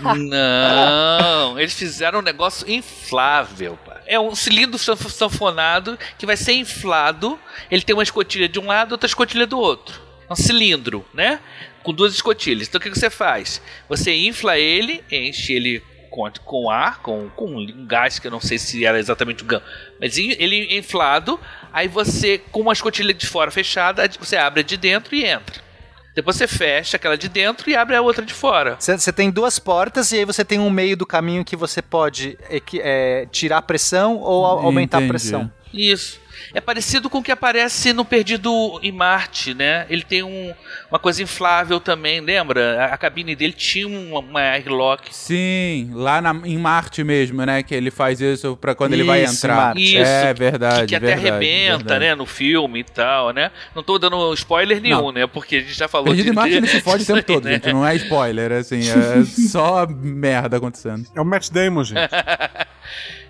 Não, 0.00 0.14
não 0.14 1.58
eles 1.58 1.74
fizeram 1.74 2.20
um 2.20 2.22
negócio 2.22 2.70
inflável. 2.70 3.78
Pá. 3.84 4.00
É 4.06 4.18
um 4.18 4.34
cilindro 4.34 4.78
sanfonado 4.78 5.98
que 6.18 6.26
vai 6.26 6.36
ser 6.36 6.52
inflado. 6.52 7.38
Ele 7.70 7.82
tem 7.82 7.94
uma 7.94 8.02
escotilha 8.02 8.48
de 8.48 8.58
um 8.58 8.66
lado, 8.66 8.92
outra 8.92 9.06
escotilha 9.06 9.46
do 9.46 9.58
outro. 9.58 10.00
É 10.28 10.32
um 10.32 10.36
cilindro, 10.36 11.04
né? 11.14 11.40
Com 11.82 11.92
duas 11.92 12.12
escotilhas. 12.12 12.68
Então 12.68 12.78
o 12.78 12.82
que 12.82 12.90
você 12.90 13.08
faz? 13.08 13.62
Você 13.88 14.14
infla 14.14 14.58
ele, 14.58 15.02
enche 15.10 15.54
ele 15.54 15.82
com, 16.08 16.30
com 16.44 16.70
ar, 16.70 17.00
com, 17.00 17.28
com 17.30 17.56
um 17.56 17.86
gás 17.86 18.18
que 18.18 18.26
eu 18.26 18.30
não 18.30 18.40
sei 18.40 18.58
se 18.58 18.84
era 18.84 18.98
exatamente 18.98 19.42
o 19.42 19.46
gás, 19.46 19.62
mas 20.00 20.16
ele 20.16 20.76
inflado, 20.76 21.38
aí 21.72 21.88
você, 21.88 22.38
com 22.38 22.60
uma 22.60 22.72
escotilha 22.72 23.14
de 23.14 23.26
fora 23.26 23.50
fechada, 23.50 24.08
você 24.18 24.36
abre 24.36 24.60
a 24.60 24.64
de 24.64 24.76
dentro 24.76 25.14
e 25.14 25.24
entra. 25.24 25.68
Depois 26.14 26.36
você 26.36 26.48
fecha 26.48 26.96
aquela 26.96 27.16
de 27.16 27.28
dentro 27.28 27.70
e 27.70 27.76
abre 27.76 27.94
a 27.94 28.02
outra 28.02 28.24
de 28.24 28.34
fora. 28.34 28.76
Você 28.80 29.12
tem 29.12 29.30
duas 29.30 29.60
portas 29.60 30.10
e 30.10 30.16
aí 30.16 30.24
você 30.24 30.44
tem 30.44 30.58
um 30.58 30.68
meio 30.68 30.96
do 30.96 31.06
caminho 31.06 31.44
que 31.44 31.54
você 31.54 31.80
pode 31.80 32.36
é, 32.50 32.60
é, 32.78 33.26
tirar 33.26 33.58
a 33.58 33.62
pressão 33.62 34.16
ou 34.16 34.44
aumentar 34.44 34.98
a 34.98 35.06
pressão. 35.06 35.48
Isso. 35.72 36.20
É 36.54 36.60
parecido 36.60 37.10
com 37.10 37.18
o 37.18 37.22
que 37.22 37.32
aparece 37.32 37.92
no 37.92 38.04
Perdido 38.04 38.80
em 38.82 38.92
Marte, 38.92 39.54
né? 39.54 39.86
Ele 39.88 40.02
tem 40.02 40.22
um, 40.22 40.54
uma 40.90 40.98
coisa 40.98 41.22
inflável 41.22 41.80
também, 41.80 42.20
lembra? 42.20 42.84
A, 42.84 42.94
a 42.94 42.98
cabine 42.98 43.36
dele 43.36 43.52
tinha 43.52 43.86
uma, 43.86 44.20
uma 44.20 44.40
airlock. 44.40 45.14
Sim, 45.14 45.90
lá 45.92 46.20
na, 46.20 46.34
em 46.44 46.58
Marte 46.58 47.04
mesmo, 47.04 47.44
né? 47.44 47.62
Que 47.62 47.74
ele 47.74 47.90
faz 47.90 48.20
isso 48.20 48.56
para 48.56 48.74
quando 48.74 48.92
isso, 48.92 49.02
ele 49.02 49.06
vai 49.08 49.24
entrar. 49.24 49.56
Marte. 49.56 49.82
Isso, 49.82 49.96
é 49.96 50.34
verdade. 50.34 50.86
Que, 50.86 50.94
que 50.94 51.00
verdade, 51.00 51.26
até 51.26 51.30
arrebenta, 51.30 51.76
verdade. 51.78 52.00
né? 52.00 52.14
No 52.14 52.26
filme 52.26 52.80
e 52.80 52.84
tal, 52.84 53.32
né? 53.32 53.50
Não 53.74 53.82
tô 53.82 53.98
dando 53.98 54.32
spoiler 54.34 54.80
nenhum, 54.80 55.02
Não. 55.02 55.12
né? 55.12 55.26
Porque 55.26 55.56
a 55.56 55.60
gente 55.60 55.74
já 55.74 55.88
falou 55.88 56.06
Perdido 56.06 56.24
de, 56.26 56.30
em 56.30 56.34
Marte 56.34 56.54
ele 56.54 56.66
se 56.66 56.80
fode 56.80 57.02
o 57.02 57.06
tempo 57.06 57.18
aí, 57.18 57.22
todo, 57.24 57.44
né? 57.44 57.52
gente. 57.52 57.72
Não 57.72 57.86
é 57.86 57.94
spoiler, 57.96 58.52
assim. 58.52 58.80
É 58.80 59.24
só 59.48 59.86
merda 59.86 60.56
acontecendo. 60.56 61.06
É 61.14 61.20
o 61.20 61.24
Matt 61.24 61.50
Damon, 61.50 61.84
gente. 61.84 61.98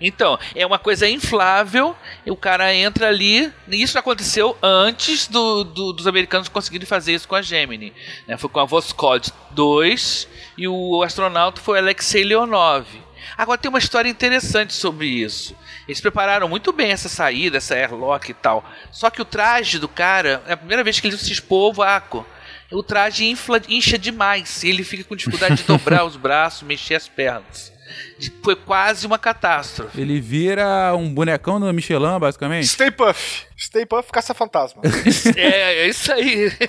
Então, 0.01 0.39
é 0.55 0.65
uma 0.65 0.79
coisa 0.79 1.07
inflável, 1.07 1.95
e 2.25 2.31
o 2.31 2.35
cara 2.35 2.73
entra 2.73 2.98
ali. 3.05 3.51
e 3.67 3.81
Isso 3.81 3.97
aconteceu 3.97 4.57
antes 4.61 5.27
do, 5.27 5.63
do- 5.63 5.93
dos 5.93 6.07
americanos 6.07 6.47
conseguirem 6.49 6.85
fazer 6.87 7.13
isso 7.13 7.27
com 7.27 7.35
a 7.35 7.41
Gemini. 7.41 7.93
né? 8.27 8.37
Foi 8.37 8.49
com 8.49 8.59
a 8.59 8.65
Voskhod 8.65 9.31
2 9.51 10.27
e 10.57 10.67
o 10.67 11.01
astronauta 11.03 11.61
foi 11.61 11.79
Alexei 11.79 12.23
Leonov. 12.23 12.85
Agora 13.37 13.57
tem 13.57 13.69
uma 13.69 13.79
história 13.79 14.09
interessante 14.09 14.73
sobre 14.73 15.07
isso. 15.07 15.55
Eles 15.87 15.99
prepararam 16.01 16.47
muito 16.47 16.71
bem 16.71 16.91
essa 16.91 17.09
saída, 17.09 17.57
essa 17.57 17.75
airlock 17.75 18.29
e 18.29 18.33
tal. 18.33 18.63
Só 18.91 19.09
que 19.09 19.21
o 19.21 19.25
traje 19.25 19.77
do 19.79 19.87
cara 19.87 20.41
é 20.47 20.53
a 20.53 20.57
primeira 20.57 20.83
vez 20.83 20.99
que 20.99 21.07
ele 21.07 21.17
se 21.17 21.31
expôs 21.31 21.65
ao 21.65 21.73
vácuo. 21.73 22.25
O 22.71 22.83
traje 22.83 23.25
infla, 23.25 23.59
incha 23.67 23.97
demais. 23.97 24.63
Ele 24.63 24.83
fica 24.83 25.03
com 25.03 25.15
dificuldade 25.15 25.55
de 25.55 25.63
dobrar 25.63 26.05
os 26.05 26.15
braços, 26.15 26.61
mexer 26.63 26.95
as 26.95 27.07
pernas. 27.07 27.73
Foi 28.43 28.55
quase 28.55 29.07
uma 29.07 29.17
catástrofe. 29.17 29.99
Ele 29.99 30.19
vira 30.19 30.93
um 30.95 31.13
bonecão 31.13 31.59
do 31.59 31.71
Michelin, 31.73 32.19
basicamente. 32.19 32.67
Stay 32.67 32.91
Puff. 32.91 33.45
Stay 33.57 33.85
Puff, 33.85 34.11
caça-fantasma. 34.11 34.81
É, 35.35 35.83
é 35.83 35.87
isso 35.87 36.11
aí. 36.11 36.51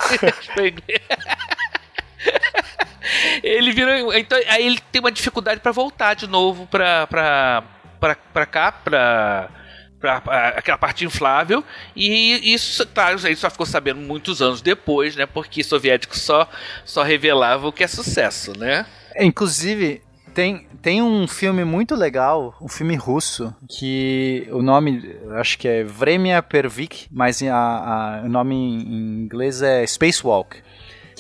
ele 3.43 3.73
vira. 3.73 4.19
Então, 4.19 4.39
aí 4.47 4.67
ele 4.67 4.79
tem 4.93 5.01
uma 5.01 5.11
dificuldade 5.11 5.61
pra 5.61 5.73
voltar 5.73 6.15
de 6.15 6.27
novo 6.27 6.67
pra, 6.67 7.07
pra, 7.07 7.65
pra, 7.99 8.15
pra 8.15 8.47
cá, 8.47 8.73
pra. 8.73 9.51
Pra, 9.99 10.19
pra 10.19 10.49
aquela 10.49 10.79
parte 10.79 11.05
inflável 11.05 11.63
e 11.95 12.55
isso, 12.55 12.87
claro, 12.87 13.17
a 13.17 13.19
gente 13.19 13.39
só 13.39 13.51
ficou 13.51 13.67
sabendo 13.67 14.01
muitos 14.01 14.41
anos 14.41 14.63
depois, 14.63 15.15
né? 15.15 15.27
Porque 15.27 15.63
soviéticos 15.63 16.23
só, 16.23 16.49
só 16.87 17.03
revelavam 17.03 17.69
o 17.69 17.73
que 17.73 17.85
é 17.85 17.87
sucesso, 17.87 18.59
né? 18.59 18.87
É, 19.15 19.27
inclusive, 19.27 20.03
tem, 20.35 20.67
tem 20.81 21.03
um 21.03 21.27
filme 21.29 21.65
muito 21.65 21.95
legal, 21.95 22.55
um 22.61 22.69
filme 22.69 22.95
russo, 22.97 23.55
que 23.69 24.47
o 24.53 24.63
nome, 24.63 25.17
acho 25.33 25.59
que 25.59 25.69
é 25.69 25.85
Vremya 25.85 26.43
Pervik, 26.43 27.07
mas 27.11 27.43
a, 27.43 27.55
a- 27.55 28.23
o 28.25 28.29
nome 28.29 28.55
em 28.55 29.23
inglês 29.25 29.63
é 29.63 29.87
Spacewalk. 29.87 30.57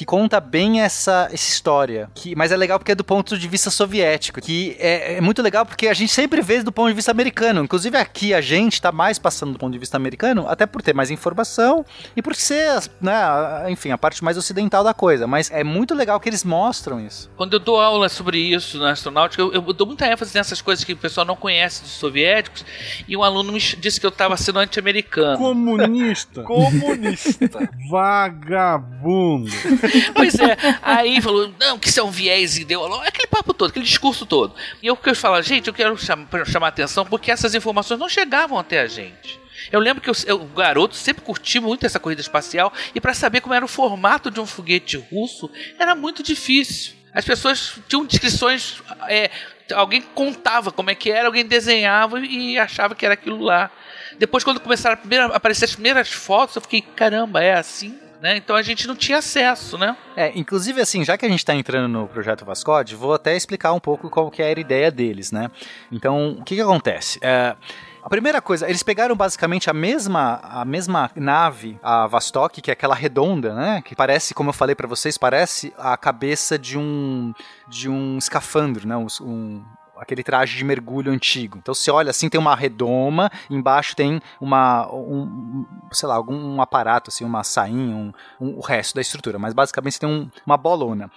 Que 0.00 0.06
conta 0.06 0.40
bem 0.40 0.80
essa, 0.80 1.28
essa 1.30 1.46
história. 1.50 2.08
Que, 2.14 2.34
mas 2.34 2.50
é 2.50 2.56
legal 2.56 2.78
porque 2.78 2.92
é 2.92 2.94
do 2.94 3.04
ponto 3.04 3.36
de 3.36 3.46
vista 3.46 3.68
soviético. 3.68 4.40
Que 4.40 4.74
é, 4.78 5.16
é 5.16 5.20
muito 5.20 5.42
legal 5.42 5.66
porque 5.66 5.88
a 5.88 5.92
gente 5.92 6.10
sempre 6.10 6.40
vê 6.40 6.62
do 6.62 6.72
ponto 6.72 6.88
de 6.88 6.94
vista 6.94 7.10
americano. 7.10 7.62
Inclusive 7.62 7.98
aqui 7.98 8.32
a 8.32 8.40
gente 8.40 8.80
tá 8.80 8.90
mais 8.90 9.18
passando 9.18 9.52
do 9.52 9.58
ponto 9.58 9.74
de 9.74 9.78
vista 9.78 9.98
americano, 9.98 10.46
até 10.48 10.64
por 10.64 10.80
ter 10.80 10.94
mais 10.94 11.10
informação 11.10 11.84
e 12.16 12.22
por 12.22 12.34
ser, 12.34 12.80
né, 12.98 13.12
a- 13.12 13.66
enfim, 13.68 13.90
a 13.90 13.98
parte 13.98 14.24
mais 14.24 14.38
ocidental 14.38 14.82
da 14.82 14.94
coisa. 14.94 15.26
Mas 15.26 15.50
é 15.50 15.62
muito 15.62 15.94
legal 15.94 16.18
que 16.18 16.30
eles 16.30 16.44
mostram 16.44 16.98
isso. 16.98 17.30
Quando 17.36 17.52
eu 17.52 17.60
dou 17.60 17.78
aula 17.78 18.08
sobre 18.08 18.38
isso 18.38 18.78
na 18.78 18.92
astronáutica, 18.92 19.42
eu, 19.42 19.52
eu 19.52 19.60
dou 19.74 19.86
muita 19.86 20.06
ênfase 20.10 20.34
nessas 20.34 20.62
coisas 20.62 20.82
que 20.82 20.94
o 20.94 20.96
pessoal 20.96 21.26
não 21.26 21.36
conhece 21.36 21.82
dos 21.82 21.90
soviéticos. 21.92 22.64
E 23.06 23.14
um 23.18 23.22
aluno 23.22 23.52
me 23.52 23.58
disse 23.60 24.00
que 24.00 24.06
eu 24.06 24.08
estava 24.10 24.34
sendo 24.38 24.60
anti-americano. 24.60 25.36
Comunista. 25.36 26.40
Comunista. 26.48 27.68
Vagabundo. 27.90 29.50
Pois 30.14 30.34
é, 30.38 30.56
aí 30.82 31.20
falou, 31.20 31.52
não, 31.58 31.78
que 31.78 31.88
isso 31.88 32.00
é 32.00 32.02
um 32.02 32.10
viés 32.10 32.58
ideológico, 32.58 33.08
aquele 33.08 33.26
papo 33.28 33.52
todo, 33.54 33.70
aquele 33.70 33.84
discurso 33.84 34.26
todo. 34.26 34.54
E 34.82 34.86
eu 34.86 34.96
que 34.96 35.10
eu 35.10 35.42
gente, 35.42 35.68
eu 35.68 35.74
quero 35.74 35.96
cham- 35.96 36.26
chamar 36.46 36.66
a 36.66 36.68
atenção 36.70 37.04
porque 37.04 37.30
essas 37.30 37.54
informações 37.54 37.98
não 37.98 38.08
chegavam 38.08 38.58
até 38.58 38.80
a 38.80 38.86
gente. 38.86 39.38
Eu 39.70 39.78
lembro 39.80 40.02
que 40.02 40.10
o 40.10 40.44
garoto 40.46 40.96
sempre 40.96 41.22
curti 41.22 41.60
muito 41.60 41.84
essa 41.84 42.00
corrida 42.00 42.20
espacial 42.20 42.72
e 42.94 43.00
para 43.00 43.12
saber 43.14 43.40
como 43.40 43.54
era 43.54 43.64
o 43.64 43.68
formato 43.68 44.30
de 44.30 44.40
um 44.40 44.46
foguete 44.46 44.96
russo 44.96 45.50
era 45.78 45.94
muito 45.94 46.22
difícil. 46.22 46.94
As 47.12 47.24
pessoas 47.24 47.74
tinham 47.88 48.04
descrições, 48.04 48.80
é, 49.08 49.30
alguém 49.74 50.00
contava 50.00 50.70
como 50.72 50.90
é 50.90 50.94
que 50.94 51.10
era, 51.10 51.26
alguém 51.26 51.44
desenhava 51.44 52.20
e 52.20 52.58
achava 52.58 52.94
que 52.94 53.04
era 53.04 53.14
aquilo 53.14 53.42
lá. 53.42 53.70
Depois, 54.18 54.44
quando 54.44 54.60
começaram 54.60 54.94
a, 54.94 54.96
primeira, 54.96 55.26
a 55.26 55.36
aparecer 55.36 55.64
as 55.64 55.72
primeiras 55.72 56.08
fotos, 56.10 56.56
eu 56.56 56.62
fiquei, 56.62 56.82
caramba, 56.82 57.42
é 57.42 57.54
assim? 57.54 57.98
Né? 58.20 58.36
Então 58.36 58.54
a 58.54 58.62
gente 58.62 58.86
não 58.86 58.94
tinha 58.94 59.18
acesso, 59.18 59.78
né? 59.78 59.96
É, 60.14 60.30
inclusive 60.38 60.80
assim, 60.80 61.02
já 61.04 61.16
que 61.16 61.24
a 61.24 61.28
gente 61.28 61.38
está 61.38 61.54
entrando 61.54 61.88
no 61.88 62.06
projeto 62.06 62.44
Vascode, 62.44 62.94
vou 62.94 63.14
até 63.14 63.34
explicar 63.34 63.72
um 63.72 63.80
pouco 63.80 64.10
qual 64.10 64.30
que 64.30 64.42
era 64.42 64.58
a 64.58 64.60
ideia 64.60 64.90
deles, 64.90 65.32
né? 65.32 65.50
Então, 65.90 66.36
o 66.38 66.44
que 66.44 66.54
que 66.54 66.60
acontece? 66.60 67.18
É, 67.22 67.56
a 68.02 68.08
primeira 68.08 68.40
coisa, 68.42 68.68
eles 68.68 68.82
pegaram 68.82 69.16
basicamente 69.16 69.70
a 69.70 69.72
mesma, 69.72 70.40
a 70.42 70.64
mesma 70.64 71.10
nave, 71.14 71.78
a 71.82 72.06
Vostok, 72.06 72.60
que 72.60 72.70
é 72.70 72.74
aquela 72.74 72.94
redonda, 72.94 73.54
né? 73.54 73.82
Que 73.84 73.94
parece, 73.94 74.34
como 74.34 74.50
eu 74.50 74.54
falei 74.54 74.74
para 74.74 74.86
vocês, 74.86 75.16
parece 75.16 75.72
a 75.78 75.96
cabeça 75.96 76.58
de 76.58 76.78
um 76.78 77.32
de 77.68 77.88
um 77.88 78.18
escafandro, 78.18 78.86
né? 78.86 78.96
Um- 78.96 79.64
aquele 80.00 80.22
traje 80.22 80.56
de 80.56 80.64
mergulho 80.64 81.12
antigo. 81.12 81.58
Então 81.58 81.74
você 81.74 81.90
olha 81.90 82.10
assim, 82.10 82.28
tem 82.28 82.40
uma 82.40 82.56
redoma, 82.56 83.30
embaixo 83.50 83.94
tem 83.94 84.20
uma, 84.40 84.90
um, 84.92 85.22
um, 85.22 85.66
sei 85.92 86.08
lá, 86.08 86.14
algum 86.16 86.60
aparato, 86.60 87.10
assim, 87.10 87.24
uma 87.24 87.44
sainha, 87.44 87.94
um, 87.94 88.12
um- 88.40 88.56
o 88.56 88.60
resto 88.60 88.94
da 88.94 89.00
estrutura, 89.00 89.38
mas 89.38 89.52
basicamente 89.52 89.92
você 89.94 90.00
tem 90.00 90.08
um- 90.08 90.30
uma 90.46 90.56
bolona. 90.56 91.10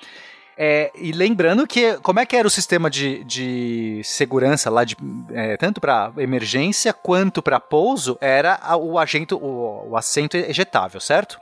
É, 0.55 0.91
e 0.95 1.11
lembrando 1.11 1.65
que 1.65 1.97
como 2.03 2.19
é 2.19 2.25
que 2.27 2.35
era 2.35 2.47
o 2.47 2.51
sistema 2.51 2.87
de, 2.87 3.23
de 3.23 4.01
segurança 4.03 4.69
lá, 4.69 4.83
de, 4.83 4.95
é, 5.31 5.57
tanto 5.57 5.81
para 5.81 6.11
emergência 6.17 6.93
quanto 6.93 7.41
para 7.41 7.59
pouso, 7.59 8.17
era 8.21 8.59
o, 8.77 8.99
agento, 8.99 9.35
o, 9.37 9.89
o 9.89 9.97
assento 9.97 10.37
ejetável, 10.37 10.99
certo? 10.99 11.39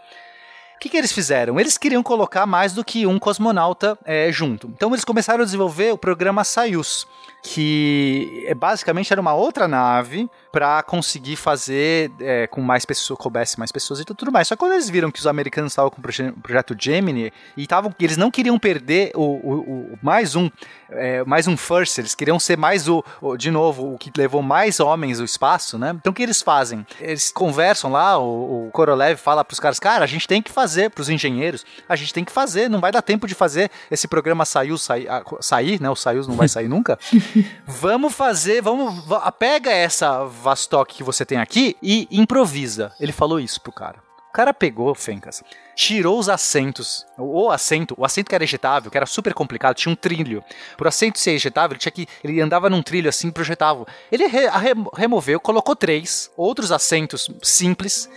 O 0.76 0.80
que, 0.80 0.88
que 0.90 0.98
eles 0.98 1.12
fizeram? 1.12 1.60
Eles 1.60 1.78
queriam 1.78 2.02
colocar 2.02 2.46
mais 2.46 2.74
do 2.74 2.84
que 2.86 3.06
um 3.06 3.20
cosmonauta 3.20 3.96
é, 4.06 4.32
junto. 4.32 4.68
Então 4.70 4.90
eles 4.92 5.04
começaram 5.06 5.42
a 5.42 5.46
desenvolver 5.46 5.92
o 5.94 5.98
programa 5.98 6.44
Soyuz, 6.46 7.06
que 7.42 8.44
é, 8.48 8.54
basicamente 8.54 9.12
era 9.12 9.20
uma 9.22 9.34
outra 9.34 9.68
nave 9.68 10.30
para 10.52 10.84
conseguir 10.84 11.36
fazer 11.36 12.12
é, 12.20 12.46
com 12.48 12.62
mais 12.62 12.86
pessoas, 12.86 13.18
coubesse 13.18 13.58
mais 13.58 13.72
pessoas 13.72 14.00
e 14.00 14.06
tudo 14.06 14.32
mais. 14.32 14.48
Só 14.48 14.56
que 14.56 14.60
quando 14.60 14.74
eles 14.74 14.90
viram 14.90 15.10
que 15.12 15.20
os 15.20 15.28
americanos 15.28 15.72
estavam 15.72 15.90
com 15.90 16.00
o 16.00 16.02
proje- 16.02 16.32
projeto 16.44 16.76
Gemini 16.78 17.32
e 17.58 17.66
tavam, 17.66 17.94
eles 18.00 18.18
não 18.18 18.30
queriam 18.30 18.58
perder 18.60 19.12
o, 19.16 19.22
o- 19.22 19.60
o- 19.94 20.00
mais 20.02 20.36
um 20.36 20.50
é, 20.94 21.24
mais 21.24 21.48
um 21.48 21.56
first, 21.56 21.98
eles 22.00 22.14
queriam 22.14 22.38
ser 22.38 22.58
mais 22.58 22.90
o, 22.90 23.02
o- 23.22 23.38
de 23.38 23.50
novo 23.50 23.94
o 23.94 23.98
que 23.98 24.12
levou 24.18 24.42
mais 24.42 24.80
homens 24.82 25.20
ao 25.20 25.26
espaço, 25.26 25.78
né? 25.78 25.94
Então 25.96 26.12
o 26.12 26.14
que 26.14 26.22
eles 26.22 26.42
fazem? 26.42 26.86
Eles 27.00 27.32
conversam 27.32 27.90
lá, 27.92 28.18
o, 28.20 28.68
o 28.68 28.72
Korolev 28.72 29.18
fala 29.18 29.44
pros 29.46 29.60
caras, 29.60 29.80
cara, 29.80 30.04
a 30.04 30.08
gente 30.08 30.28
tem 30.28 30.42
que 30.42 30.52
fazer 30.52 30.90
pros 30.90 31.08
engenheiros, 31.10 31.66
a 31.88 31.96
gente 31.96 32.14
tem 32.14 32.26
que 32.26 32.32
fazer, 32.32 32.70
não 32.70 32.82
vai 32.82 32.92
dar 32.92 33.02
tempo 33.02 33.26
de 33.26 33.34
fazer 33.34 33.72
esse 33.90 34.06
programa 34.08 34.44
saiu 34.44 34.78
sair, 34.78 35.08
sair 35.40 35.82
né? 35.82 35.90
O 35.90 35.96
Soyuz 35.96 36.28
não 36.28 36.36
vai 36.36 36.50
sair 36.50 36.68
nunca. 36.68 37.00
Vamos 37.66 38.14
fazer, 38.14 38.62
vamos. 38.62 39.04
va- 39.06 39.32
Pega 39.32 39.72
essa 39.72 40.26
Vastok 40.26 40.94
que 40.96 41.04
você 41.04 41.26
tem 41.26 41.38
aqui 41.38 41.76
e 41.82 42.08
improvisa. 42.12 42.92
Ele 43.00 43.12
falou 43.12 43.40
isso 43.40 43.60
pro 43.62 43.72
cara. 43.72 43.98
O 44.30 44.34
cara 44.34 44.54
pegou, 44.54 44.96
Fencas, 44.96 45.44
tirou 45.76 46.18
os 46.18 46.30
assentos, 46.30 47.06
o 47.18 47.52
assento, 47.52 47.94
o 47.98 48.06
assento 48.06 48.30
que 48.30 48.36
era 48.36 48.46
ejetável, 48.46 48.90
que 48.90 48.96
era 48.96 49.06
super 49.06 49.34
complicado, 49.34 49.76
tinha 49.76 49.92
um 49.92 49.96
trilho. 49.96 50.42
Por 50.78 50.88
assento 50.88 51.20
ser 51.20 51.32
ejetável, 51.32 51.74
ele 51.74 51.80
tinha 51.82 51.92
que, 51.92 52.08
ele 52.24 52.40
andava 52.40 52.70
num 52.70 52.82
trilho 52.82 53.10
assim, 53.10 53.30
projetável. 53.30 53.86
Ele 54.10 54.28
re- 54.28 54.48
removeu, 54.96 55.38
colocou 55.38 55.76
três 55.76 56.32
outros 56.38 56.72
assentos 56.72 57.30
simples 57.44 58.10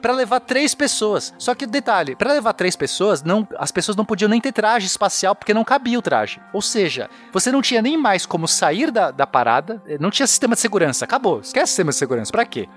para 0.00 0.12
levar 0.12 0.40
três 0.40 0.74
pessoas. 0.74 1.34
Só 1.38 1.54
que 1.54 1.66
detalhe, 1.66 2.16
para 2.16 2.32
levar 2.32 2.52
três 2.52 2.76
pessoas, 2.76 3.22
não, 3.22 3.46
as 3.58 3.70
pessoas 3.70 3.96
não 3.96 4.04
podiam 4.04 4.28
nem 4.28 4.40
ter 4.40 4.52
traje 4.52 4.86
espacial 4.86 5.34
porque 5.34 5.54
não 5.54 5.64
cabia 5.64 5.98
o 5.98 6.02
traje. 6.02 6.40
Ou 6.52 6.62
seja, 6.62 7.08
você 7.32 7.50
não 7.52 7.62
tinha 7.62 7.82
nem 7.82 7.96
mais 7.96 8.26
como 8.26 8.48
sair 8.48 8.90
da, 8.90 9.10
da 9.10 9.26
parada, 9.26 9.82
eh, 9.86 9.98
não 10.00 10.10
tinha 10.10 10.26
sistema 10.26 10.54
de 10.54 10.60
segurança. 10.60 11.04
Acabou. 11.04 11.40
Esquece 11.40 11.68
sistema 11.68 11.90
de 11.90 11.96
segurança. 11.96 12.32
Para 12.32 12.44
quê? 12.44 12.68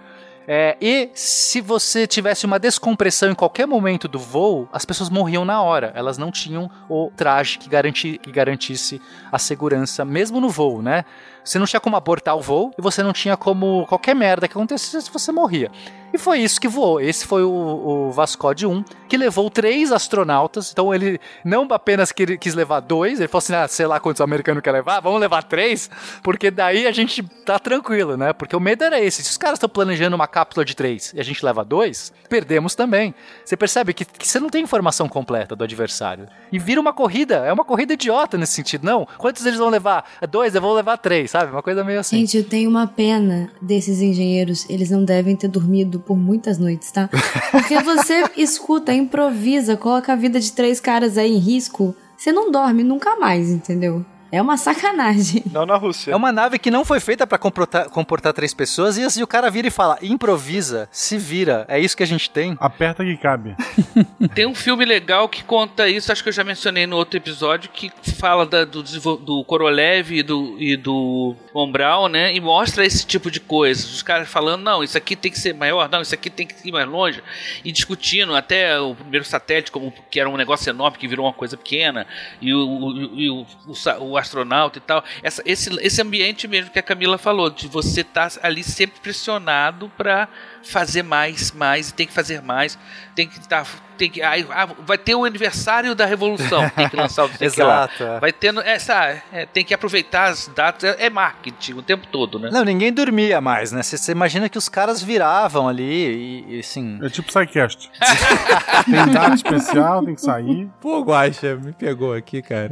É, 0.48 0.76
e 0.82 1.10
se 1.14 1.62
você 1.62 2.08
tivesse 2.08 2.46
uma 2.46 2.60
descompressão 2.60 3.30
em 3.30 3.36
qualquer 3.36 3.68
momento 3.68 4.08
do 4.08 4.18
voo, 4.18 4.68
as 4.74 4.84
pessoas 4.84 5.10
morriam 5.10 5.46
na 5.46 5.62
hora. 5.62 5.92
Elas 5.96 6.18
não 6.18 6.32
tinham 6.32 6.70
o 6.90 7.12
traje 7.16 7.60
que, 7.60 7.70
garanti, 7.70 8.18
que 8.18 8.32
garantisse 8.32 9.00
a 9.32 9.38
segurança, 9.38 10.04
mesmo 10.04 10.42
no 10.42 10.50
voo, 10.50 10.82
né? 10.82 11.06
Você 11.44 11.58
não 11.60 11.66
tinha 11.66 11.80
como 11.80 11.96
abortar 11.96 12.36
o 12.36 12.42
voo 12.42 12.72
e 12.78 12.82
você 12.82 13.02
não 13.04 13.14
tinha 13.14 13.36
como 13.36 13.86
qualquer 13.88 14.16
merda 14.16 14.48
que 14.48 14.54
acontecesse 14.54 15.12
você 15.12 15.32
morria. 15.32 15.72
E 16.14 16.18
foi 16.18 16.40
isso 16.40 16.60
que 16.60 16.68
voou. 16.68 17.00
Esse 17.00 17.26
foi 17.26 17.44
o, 17.44 17.50
o 17.50 18.12
Vascode 18.12 18.68
1, 18.68 18.84
que 19.08 19.16
levou 19.16 19.50
três 19.50 19.92
astronautas. 19.92 20.72
Então 20.72 20.94
ele 20.94 21.20
não 21.44 21.66
apenas 21.72 22.12
quis 22.12 22.54
levar 22.54 22.82
dois, 22.82 23.20
ele 23.20 23.30
falou 23.30 23.40
assim: 23.40 23.56
ah, 23.56 23.68
sei 23.68 23.88
lá 23.88 24.00
quantos 24.00 24.22
americanos 24.22 24.62
quer 24.62 24.72
levar, 24.72 25.00
vamos 25.00 25.22
levar 25.22 25.44
três, 25.44 25.90
porque 26.22 26.52
daí 26.52 26.86
a 26.86 26.92
gente 26.92 27.24
tá 27.46 27.58
tranquilo, 27.58 28.18
né? 28.18 28.34
Porque 28.34 28.56
o 28.56 28.60
medo 28.60 28.84
era 28.84 29.00
esse. 29.00 29.24
Se 29.24 29.32
os 29.32 29.38
caras 29.38 29.56
estão 29.56 29.70
planejando 29.70 30.16
uma 30.16 30.28
cápsula 30.28 30.66
de 30.66 30.76
três 30.76 31.14
e 31.16 31.20
a 31.20 31.24
gente 31.24 31.44
leva 31.46 31.64
dois, 31.64 32.12
perdemos 32.30 32.76
também. 32.76 33.16
Você 33.46 33.56
percebe 33.56 33.94
que, 33.94 34.04
que 34.04 34.28
você 34.28 34.40
não 34.40 34.50
tem 34.50 34.64
informação 34.64 35.08
completa 35.08 35.56
do 35.56 35.64
adversário. 35.64 36.28
E 36.52 36.60
vira 36.60 36.82
uma 36.82 36.92
corrida, 36.92 37.36
é 37.46 37.54
uma 37.54 37.64
corrida 37.64 37.94
idiota 37.94 38.38
nesse 38.38 38.54
sentido. 38.54 38.86
Não, 38.86 39.08
quantos 39.18 39.46
eles 39.46 39.60
vão 39.60 39.70
levar? 39.70 40.06
Dois, 40.30 40.54
eu 40.56 40.62
vou 40.62 40.74
levar 40.74 40.98
três, 40.98 41.31
sabe? 41.32 41.50
Uma 41.50 41.64
coisa 41.64 41.82
meio 41.82 42.02
assim. 42.02 42.18
Gente, 42.18 42.38
eu 42.38 42.44
tenho 42.44 42.70
uma 42.70 42.86
pena 42.86 43.50
desses 43.62 44.02
engenheiros. 44.02 44.70
Eles 44.70 44.90
não 44.90 45.06
devem 45.06 45.34
ter 45.34 45.48
dormido 45.48 45.98
por 45.98 46.18
muitas 46.18 46.58
noites, 46.58 46.92
tá? 46.92 47.10
Porque 47.52 47.80
você 47.82 48.26
escuta, 48.36 48.94
improvisa, 48.94 49.78
coloca 49.78 50.12
a 50.12 50.16
vida 50.16 50.42
de 50.42 50.52
três 50.52 50.82
caras 50.82 51.18
aí 51.18 51.32
em 51.32 51.38
risco, 51.38 51.96
você 52.18 52.34
não 52.34 52.52
dorme 52.52 52.84
nunca 52.84 53.16
mais, 53.16 53.50
entendeu? 53.50 54.06
É 54.32 54.42
uma 54.42 54.56
sacanagem. 54.56 55.44
Não 55.52 55.66
na 55.66 55.76
Rússia. 55.76 56.12
É 56.12 56.16
uma 56.16 56.32
nave 56.32 56.58
que 56.58 56.72
não 56.72 56.86
foi 56.86 57.02
feita 57.02 57.28
para 57.28 57.38
comportar, 57.38 57.90
comportar, 57.90 58.32
três 58.32 58.54
pessoas 58.54 58.98
e 58.98 59.04
assim 59.04 59.22
o 59.22 59.28
cara 59.28 59.50
vira 59.50 59.68
e 59.68 59.72
fala: 59.72 59.98
improvisa, 60.02 60.88
se 60.90 61.18
vira. 61.18 61.66
É 61.68 61.78
isso 61.78 61.98
que 61.98 62.04
a 62.04 62.08
gente 62.08 62.30
tem. 62.30 62.56
Aperta 62.60 63.04
que 63.04 63.18
cabe. 63.18 63.56
tem 64.34 64.46
um 64.46 64.56
filme 64.56 64.86
legal 64.86 65.28
que 65.28 65.44
conta 65.44 65.90
isso, 65.90 66.12
acho 66.12 66.24
que 66.24 66.30
eu 66.30 66.34
já 66.34 66.46
mencionei 66.46 66.88
no 66.88 66.96
outro 66.96 67.18
episódio, 67.18 67.70
que 67.70 67.92
fala 68.18 68.46
da, 68.46 68.64
do, 68.64 68.82
do 69.18 69.44
Korolev 69.44 70.12
e 70.12 70.24
do, 70.24 70.56
e 70.58 70.78
do 70.78 71.36
Von 71.54 71.70
Braun, 71.70 72.08
né? 72.08 72.34
E 72.34 72.40
mostra 72.40 72.86
esse 72.86 73.06
tipo 73.06 73.30
de 73.30 73.42
coisa. 73.42 73.86
Os 73.86 74.02
caras 74.02 74.30
falando: 74.30 74.64
não, 74.64 74.82
isso 74.82 74.98
aqui 74.98 75.16
tem 75.16 75.32
que 75.32 75.40
ser 75.40 75.54
maior, 75.54 75.90
não, 75.90 76.02
isso 76.02 76.16
aqui 76.16 76.30
tem 76.30 76.48
que 76.48 76.56
ir 76.66 76.72
mais 76.72 76.88
longe. 76.88 77.22
E 77.66 77.72
discutindo 77.72 78.34
até 78.34 78.80
o 78.80 78.96
primeiro 78.96 79.26
satélite, 79.26 79.72
como 79.72 79.94
que 80.10 80.20
era 80.22 80.30
um 80.30 80.38
negócio 80.38 80.70
enorme 80.70 80.98
que 80.98 81.08
virou 81.08 81.26
uma 81.26 81.34
coisa 81.34 81.58
pequena. 81.58 82.08
E 82.42 82.54
o, 82.54 82.92
e 83.14 83.30
o, 83.30 83.46
o, 83.68 84.12
o 84.12 84.21
astronauta 84.22 84.78
e 84.78 84.82
tal. 84.82 85.04
Essa, 85.22 85.42
esse, 85.46 85.70
esse 85.82 86.02
ambiente 86.02 86.48
mesmo 86.48 86.72
que 86.72 86.80
a 86.80 86.84
Camila 86.84 87.18
falou, 87.18 87.50
de 87.50 87.68
você 87.68 88.02
estar 88.02 88.30
tá 88.30 88.40
ali 88.44 88.64
sempre 88.64 89.00
pressionado 89.00 89.92
para 89.98 90.28
fazer 90.64 91.04
mais, 91.04 91.52
mais, 91.52 91.90
e 91.90 91.94
tem 91.94 92.08
que 92.08 92.14
fazer 92.14 92.42
mais, 92.42 92.78
tem 93.16 93.28
que 93.28 93.40
estar. 93.40 93.66
Tá, 93.66 93.91
tem 94.02 94.10
que, 94.10 94.22
ah, 94.24 94.68
vai 94.80 94.98
ter 94.98 95.14
o 95.14 95.24
aniversário 95.24 95.94
da 95.94 96.08
Revolução, 96.08 96.68
tem 96.72 96.90
que 96.90 96.96
lançar 96.96 97.26
o 97.26 97.30
Exato. 97.40 98.04
É. 98.04 98.20
Vai 98.20 98.34
ter. 98.34 98.52
Essa, 98.66 99.22
é, 99.32 99.46
tem 99.46 99.64
que 99.64 99.76
aproveitar 99.76 100.30
as 100.30 100.48
datas, 100.48 100.96
é, 100.96 101.06
é 101.06 101.10
marketing 101.10 101.74
o 101.74 101.84
tempo 101.84 102.08
todo, 102.08 102.40
né? 102.40 102.50
Não, 102.52 102.66
ninguém 102.66 102.92
dormia 102.92 103.40
mais, 103.40 103.72
né? 103.72 103.84
Você 103.84 104.12
imagina 104.12 104.50
que 104.50 104.58
os 104.58 104.68
caras 104.68 105.04
viravam 105.04 105.68
ali 105.68 105.84
e, 105.84 106.56
e 106.56 106.60
assim. 106.60 106.98
É 107.04 107.10
tipo 107.10 107.28
Psycast. 107.28 107.92
tem 108.90 109.14
data 109.14 109.36
especial, 109.36 110.04
tem 110.04 110.16
que 110.16 110.22
sair. 110.22 110.68
Pô, 110.82 111.02
Guaxa, 111.02 111.56
me 111.58 111.72
pegou 111.72 112.16
aqui, 112.16 112.42
cara. 112.42 112.72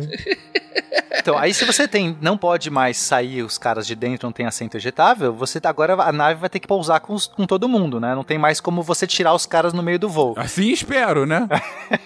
Então, 1.19 1.37
aí 1.37 1.53
se 1.53 1.65
você 1.65 1.87
tem, 1.87 2.17
não 2.21 2.37
pode 2.37 2.69
mais 2.69 2.97
sair 2.97 3.43
os 3.43 3.57
caras 3.57 3.85
de 3.85 3.95
dentro, 3.95 4.25
não 4.25 4.31
tem 4.31 4.45
assento 4.45 4.77
ejetável, 4.77 5.33
você 5.33 5.59
tá, 5.59 5.69
agora 5.69 5.93
a 5.93 6.11
nave 6.11 6.39
vai 6.39 6.49
ter 6.49 6.59
que 6.59 6.67
pousar 6.67 6.99
com, 7.01 7.13
os, 7.13 7.27
com 7.27 7.45
todo 7.45 7.67
mundo, 7.67 7.99
né? 7.99 8.15
Não 8.15 8.23
tem 8.23 8.37
mais 8.37 8.59
como 8.59 8.81
você 8.81 9.05
tirar 9.05 9.33
os 9.33 9.45
caras 9.45 9.73
no 9.73 9.83
meio 9.83 9.99
do 9.99 10.09
voo. 10.09 10.33
Assim 10.37 10.71
espero, 10.71 11.18
né? 11.25 11.47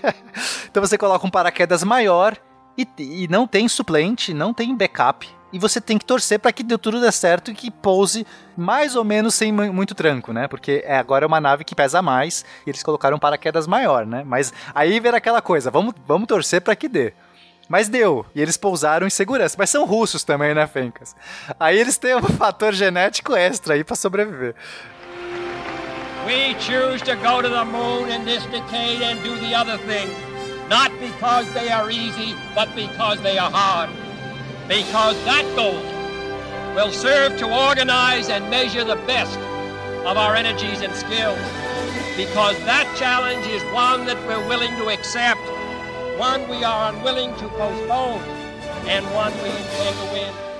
então 0.69 0.81
você 0.81 0.97
coloca 0.97 1.25
um 1.25 1.29
paraquedas 1.29 1.83
maior 1.83 2.37
e, 2.77 2.87
e 2.97 3.27
não 3.27 3.47
tem 3.47 3.67
suplente, 3.67 4.33
não 4.33 4.53
tem 4.53 4.75
backup 4.75 5.27
e 5.53 5.59
você 5.59 5.79
tem 5.79 5.99
que 5.99 6.05
torcer 6.05 6.39
para 6.39 6.51
que 6.51 6.63
tudo 6.63 6.99
dê 6.99 7.11
certo 7.11 7.51
e 7.51 7.53
que 7.53 7.69
pouse 7.69 8.25
mais 8.57 8.95
ou 8.95 9.03
menos 9.03 9.35
sem 9.35 9.51
muito 9.51 9.93
tranco, 9.93 10.33
né? 10.33 10.47
Porque 10.47 10.83
é, 10.83 10.97
agora 10.97 11.25
é 11.25 11.27
uma 11.27 11.39
nave 11.39 11.63
que 11.63 11.75
pesa 11.75 12.01
mais 12.01 12.43
e 12.65 12.71
eles 12.71 12.81
colocaram 12.81 13.17
um 13.17 13.19
paraquedas 13.19 13.67
maior, 13.67 14.03
né? 14.03 14.23
Mas 14.25 14.51
aí 14.73 14.99
vem 14.99 15.11
aquela 15.13 15.43
coisa, 15.43 15.69
vamos, 15.69 15.93
vamos 16.07 16.27
torcer 16.27 16.59
para 16.59 16.75
que 16.75 16.89
dê. 16.89 17.13
Mas 17.69 17.87
deu. 17.87 18.25
E 18.35 18.41
eles 18.41 18.57
pousaram 18.57 19.07
em 19.07 19.09
segurança. 19.09 19.55
Mas 19.57 19.69
são 19.69 19.85
russos 19.85 20.23
também, 20.23 20.53
né, 20.53 20.67
Fencas? 20.67 21.15
Aí 21.59 21.79
eles 21.79 21.97
têm 21.97 22.15
um 22.15 22.21
fator 22.37 22.73
genético 22.73 23.35
extra 23.35 23.75
aí 23.75 23.83
para 23.83 23.95
sobreviver. 23.95 24.55
We 26.25 26.53
choose 26.55 27.01
to 27.03 27.15
go 27.17 27.41
to 27.41 27.49
the 27.49 27.65
moon 27.65 28.09
in 28.09 28.25
this 28.25 28.45
decade 28.45 29.01
and 29.01 29.21
do 29.23 29.35
the 29.39 29.55
other 29.55 29.77
thing. 29.77 30.09
Not 30.69 30.91
because 30.99 31.51
they 31.53 31.69
are 31.69 31.91
easy, 31.91 32.35
but 32.55 32.73
because 32.75 33.21
they 33.21 33.37
are 33.37 33.51
hard. 33.51 33.89
Because 34.67 35.15
that 35.25 35.45
goal 35.55 35.81
will 36.75 36.91
serve 36.91 37.37
to 37.39 37.67
organize 37.67 38.29
and 38.29 38.49
measure 38.49 38.83
the 38.83 38.95
best 39.07 39.37
of 40.05 40.17
our 40.17 40.35
energies 40.35 40.81
and 40.81 40.93
skills. 40.93 41.39
Because 42.15 42.57
that 42.65 42.93
challenge 42.97 43.45
is 43.47 43.61
one 43.73 44.05
that 44.05 44.17
we're 44.27 44.47
willing 44.47 44.75
to 44.77 44.89
accept 44.89 45.41
one 46.17 46.47
we 46.47 46.63
are 46.63 46.93
unwilling 46.93 47.31
to 47.37 47.47
postpone, 47.49 48.21
and 48.87 49.03
one 49.15 49.33
we 49.41 49.49
intend 49.49 49.97
to 49.97 50.13
win. 50.13 50.52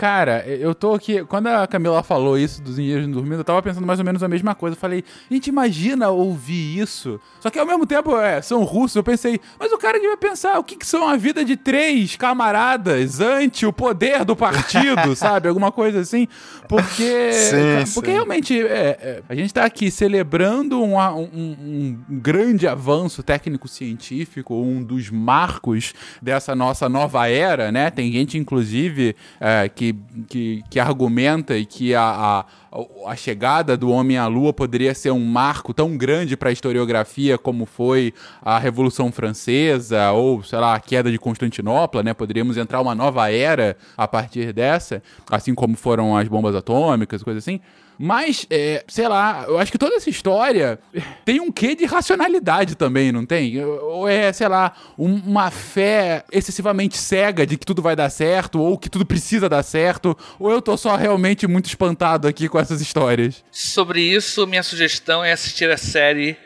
Cara, 0.00 0.46
eu 0.46 0.74
tô 0.74 0.94
aqui. 0.94 1.22
Quando 1.26 1.48
a 1.48 1.66
Camila 1.66 2.02
falou 2.02 2.38
isso 2.38 2.62
dos 2.62 2.78
engenheiros 2.78 3.06
dormindo, 3.06 3.40
eu 3.40 3.44
tava 3.44 3.60
pensando 3.60 3.86
mais 3.86 3.98
ou 3.98 4.04
menos 4.06 4.22
a 4.22 4.28
mesma 4.28 4.54
coisa. 4.54 4.74
Eu 4.74 4.80
falei, 4.80 5.04
gente 5.30 5.48
imagina 5.48 6.08
ouvir 6.08 6.78
isso. 6.78 7.20
Só 7.38 7.50
que 7.50 7.58
ao 7.58 7.66
mesmo 7.66 7.84
tempo, 7.86 8.16
é, 8.16 8.40
são 8.40 8.64
russos. 8.64 8.96
Eu 8.96 9.02
pensei, 9.02 9.38
mas 9.58 9.70
o 9.72 9.76
cara 9.76 10.00
devia 10.00 10.16
pensar 10.16 10.58
o 10.58 10.64
que, 10.64 10.76
que 10.76 10.86
são 10.86 11.06
a 11.06 11.18
vida 11.18 11.44
de 11.44 11.54
três 11.54 12.16
camaradas 12.16 13.20
ante 13.20 13.66
o 13.66 13.74
poder 13.74 14.24
do 14.24 14.34
partido, 14.34 15.12
sabe? 15.14 15.48
Alguma 15.48 15.70
coisa 15.70 16.00
assim. 16.00 16.26
Porque. 16.66 17.32
Sim, 17.34 17.92
porque 17.92 18.08
sim. 18.08 18.14
realmente 18.14 18.58
é, 18.58 18.98
é, 19.02 19.22
a 19.28 19.34
gente 19.34 19.52
tá 19.52 19.66
aqui 19.66 19.90
celebrando 19.90 20.82
um, 20.82 20.98
um, 20.98 21.28
um 21.34 21.98
grande 22.08 22.66
avanço 22.66 23.22
técnico-científico, 23.22 24.54
um 24.54 24.82
dos 24.82 25.10
marcos 25.10 25.92
dessa 26.22 26.56
nossa 26.56 26.88
nova 26.88 27.28
era, 27.28 27.70
né? 27.70 27.90
Tem 27.90 28.10
gente, 28.10 28.38
inclusive, 28.38 29.14
é, 29.38 29.68
que 29.68 29.89
que, 30.28 30.62
que, 30.70 30.80
argumenta 30.80 31.56
e 31.56 31.64
que 31.64 31.94
a, 31.94 32.02
a, 32.02 33.10
a, 33.10 33.16
chegada 33.16 33.76
do 33.76 33.90
homem 33.90 34.16
à 34.16 34.26
lua 34.26 34.52
poderia 34.52 34.94
ser 34.94 35.10
um 35.10 35.24
marco 35.24 35.72
tão 35.72 35.96
grande 35.96 36.36
para 36.36 36.50
a 36.50 36.52
historiografia 36.52 37.36
como 37.38 37.66
foi 37.66 38.12
a 38.42 38.58
Revolução 38.58 39.12
Francesa 39.12 40.10
ou, 40.12 40.42
sei 40.42 40.58
lá, 40.58 40.74
a 40.74 40.80
queda 40.80 41.10
de 41.10 41.18
Constantinopla, 41.18 42.02
né? 42.02 42.14
Poderíamos 42.14 42.56
entrar 42.56 42.80
uma 42.80 42.94
nova 42.94 43.30
era 43.30 43.76
a 43.96 44.08
partir 44.08 44.52
dessa, 44.52 45.02
assim 45.30 45.54
como 45.54 45.76
foram 45.76 46.16
as 46.16 46.28
bombas 46.28 46.54
atômicas, 46.54 47.22
coisas 47.22 47.42
assim. 47.42 47.60
Mas, 48.02 48.46
é, 48.48 48.82
sei 48.88 49.06
lá, 49.06 49.44
eu 49.46 49.58
acho 49.58 49.70
que 49.70 49.76
toda 49.76 49.94
essa 49.94 50.08
história 50.08 50.78
tem 51.22 51.38
um 51.38 51.52
quê 51.52 51.74
de 51.74 51.84
racionalidade 51.84 52.74
também, 52.74 53.12
não 53.12 53.26
tem? 53.26 53.62
Ou 53.62 54.08
é, 54.08 54.32
sei 54.32 54.48
lá, 54.48 54.72
um, 54.98 55.16
uma 55.16 55.50
fé 55.50 56.24
excessivamente 56.32 56.96
cega 56.96 57.46
de 57.46 57.58
que 57.58 57.66
tudo 57.66 57.82
vai 57.82 57.94
dar 57.94 58.08
certo, 58.08 58.58
ou 58.58 58.78
que 58.78 58.88
tudo 58.88 59.04
precisa 59.04 59.50
dar 59.50 59.62
certo, 59.62 60.16
ou 60.38 60.50
eu 60.50 60.62
tô 60.62 60.78
só 60.78 60.96
realmente 60.96 61.46
muito 61.46 61.66
espantado 61.66 62.26
aqui 62.26 62.48
com 62.48 62.58
essas 62.58 62.80
histórias? 62.80 63.44
Sobre 63.52 64.00
isso, 64.00 64.46
minha 64.46 64.62
sugestão 64.62 65.22
é 65.22 65.32
assistir 65.32 65.70
a 65.70 65.76
série 65.76 66.38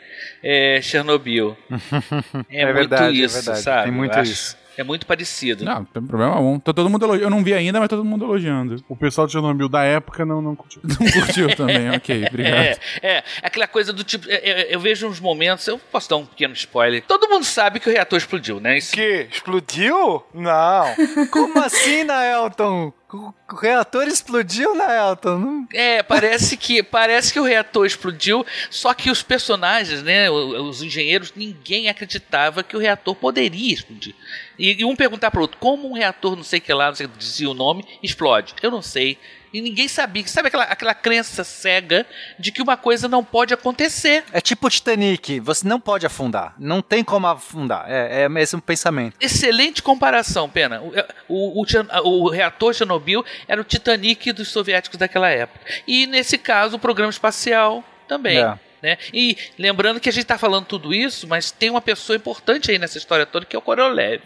é, 0.43 0.81
Chernobyl. 0.81 1.55
É, 2.49 2.61
é, 2.61 2.65
muito 2.65 2.75
verdade, 2.75 3.21
é 3.21 3.25
isso, 3.25 3.37
é 3.37 3.41
verdade. 3.41 3.61
sabe? 3.61 3.83
Tem 3.83 3.91
muito 3.93 4.19
isso. 4.19 4.57
É 4.77 4.83
muito 4.83 5.05
parecido. 5.05 5.63
Não, 5.63 5.75
não 5.75 5.85
tem 5.85 6.03
problema 6.03 6.35
algum. 6.35 6.59
Tá 6.59 6.73
todo 6.73 6.89
mundo 6.89 7.05
elogiando. 7.05 7.25
Eu 7.25 7.29
não 7.29 7.43
vi 7.43 7.53
ainda, 7.53 7.79
mas 7.79 7.89
todo 7.89 8.03
mundo 8.03 8.25
elogiando. 8.25 8.83
O 8.89 8.95
pessoal 8.95 9.27
de 9.27 9.33
Chernobyl 9.33 9.69
da 9.69 9.83
época 9.83 10.25
não, 10.25 10.41
não 10.41 10.55
curtiu. 10.55 10.81
Não 10.95 11.11
curtiu 11.11 11.55
também, 11.55 11.89
ok, 11.91 12.25
obrigado. 12.29 12.55
É, 12.55 12.77
é, 13.01 13.23
aquela 13.41 13.67
coisa 13.67 13.91
do 13.91 14.03
tipo. 14.03 14.29
É, 14.29 14.35
é, 14.35 14.75
eu 14.75 14.79
vejo 14.79 15.07
uns 15.07 15.19
momentos. 15.19 15.67
Eu 15.67 15.77
posso 15.77 16.09
dar 16.09 16.17
um 16.17 16.25
pequeno 16.25 16.53
spoiler. 16.53 17.03
Todo 17.07 17.27
mundo 17.27 17.43
sabe 17.43 17.79
que 17.79 17.89
o 17.89 17.91
reator 17.91 18.17
explodiu, 18.17 18.59
né? 18.59 18.77
Isso... 18.77 18.93
Que? 18.93 19.27
Explodiu? 19.31 20.23
Não. 20.33 20.85
Como 21.31 21.59
assim, 21.59 22.03
Naelton? 22.03 22.93
O 23.13 23.55
reator 23.55 24.07
explodiu, 24.07 24.75
Naelton? 24.75 25.65
É, 25.73 26.03
parece 26.03 26.57
que 26.57 26.83
parece 26.83 27.31
que 27.31 27.39
o 27.39 27.43
reator 27.43 27.85
explodiu, 27.85 28.45
só 28.69 28.93
que 28.93 29.09
os 29.09 29.21
personagens, 29.21 30.03
né, 30.03 30.29
os 30.29 30.81
engenheiros, 30.81 31.31
ninguém 31.35 31.87
acreditava 31.87 32.63
que 32.63 32.75
o 32.75 32.79
reator 32.79 33.15
poderia 33.15 33.73
explodir. 33.73 34.15
E, 34.57 34.81
e 34.81 34.85
um 34.85 34.95
perguntar 34.95 35.31
para 35.31 35.39
o 35.39 35.41
outro, 35.41 35.57
como 35.59 35.89
um 35.89 35.93
reator, 35.93 36.35
não 36.35 36.43
sei 36.43 36.59
que 36.59 36.73
lá, 36.73 36.87
não 36.87 36.95
sei 36.95 37.07
dizia 37.17 37.49
o 37.49 37.53
nome, 37.53 37.85
explode? 38.01 38.53
Eu 38.61 38.71
não 38.71 38.81
sei. 38.81 39.17
E 39.55 39.61
ninguém 39.61 39.87
sabia. 39.87 40.27
Sabe 40.27 40.49
aquela, 40.49 40.65
aquela 40.65 40.93
crença 40.93 41.41
cega 41.45 42.05
de 42.37 42.51
que 42.51 42.61
uma 42.61 42.75
coisa 42.75 43.07
não 43.07 43.23
pode 43.23 43.53
acontecer? 43.53 44.25
É 44.33 44.41
tipo 44.41 44.67
o 44.67 44.69
Titanic, 44.69 45.39
você 45.39 45.65
não 45.65 45.79
pode 45.79 46.05
afundar. 46.05 46.53
Não 46.59 46.81
tem 46.81 47.05
como 47.05 47.25
afundar. 47.25 47.85
É, 47.87 48.23
é 48.23 48.27
o 48.27 48.31
mesmo 48.31 48.61
pensamento. 48.61 49.15
Excelente 49.21 49.81
comparação, 49.81 50.49
Pena. 50.49 50.81
O, 51.29 51.61
o, 51.61 51.63
o, 51.63 52.25
o 52.25 52.29
reator 52.29 52.73
Chernobyl 52.73 53.23
era 53.47 53.61
o 53.61 53.63
Titanic 53.63 54.33
dos 54.33 54.49
soviéticos 54.49 54.99
daquela 54.99 55.29
época. 55.29 55.65
E 55.87 56.05
nesse 56.05 56.37
caso, 56.37 56.75
o 56.75 56.79
programa 56.79 57.09
espacial 57.09 57.81
também. 58.09 58.39
É. 58.39 58.59
Né? 58.81 58.97
E 59.13 59.37
lembrando 59.57 60.01
que 60.01 60.09
a 60.09 60.11
gente 60.11 60.23
está 60.23 60.37
falando 60.37 60.65
tudo 60.65 60.93
isso, 60.93 61.27
mas 61.27 61.49
tem 61.49 61.69
uma 61.69 61.81
pessoa 61.81 62.17
importante 62.17 62.69
aí 62.69 62.77
nessa 62.77 62.97
história 62.97 63.25
toda 63.25 63.45
que 63.45 63.55
é 63.55 63.59
o 63.59 63.61
Korolev. 63.61 64.21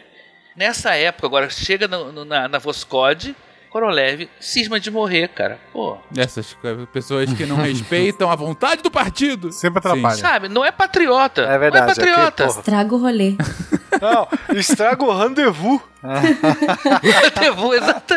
Nessa 0.60 0.94
época, 0.94 1.26
agora 1.26 1.50
chega 1.50 1.88
no, 1.88 2.12
no, 2.12 2.26
na, 2.26 2.50
na 2.50 2.60
Korolev 3.70 4.28
cisma 4.42 4.78
de 4.78 4.92
morrer, 4.92 5.30
cara. 5.30 5.58
Pô. 5.72 5.98
Essas 6.14 6.58
pessoas 6.92 7.32
que 7.32 7.46
não 7.46 7.56
respeitam 7.56 8.30
a 8.30 8.36
vontade 8.36 8.82
do 8.82 8.92
partido. 8.92 9.54
Sempre 9.54 9.80
atrapalha. 9.80 10.18
Sabe, 10.18 10.50
não 10.50 10.66
é 10.66 10.70
patriota. 10.70 11.44
É 11.44 11.58
verdade. 11.58 11.86
Não 11.86 11.92
é 11.92 11.96
patriota. 11.96 12.44
Aqui, 12.44 12.60
Estraga 12.60 12.94
o 12.94 12.98
rolê. 12.98 13.36
Não, 14.02 14.28
estraga 14.56 15.04
o 15.04 15.18
rendezvous. 15.18 15.82
rendezvous, 17.02 17.74
exato. 17.82 18.14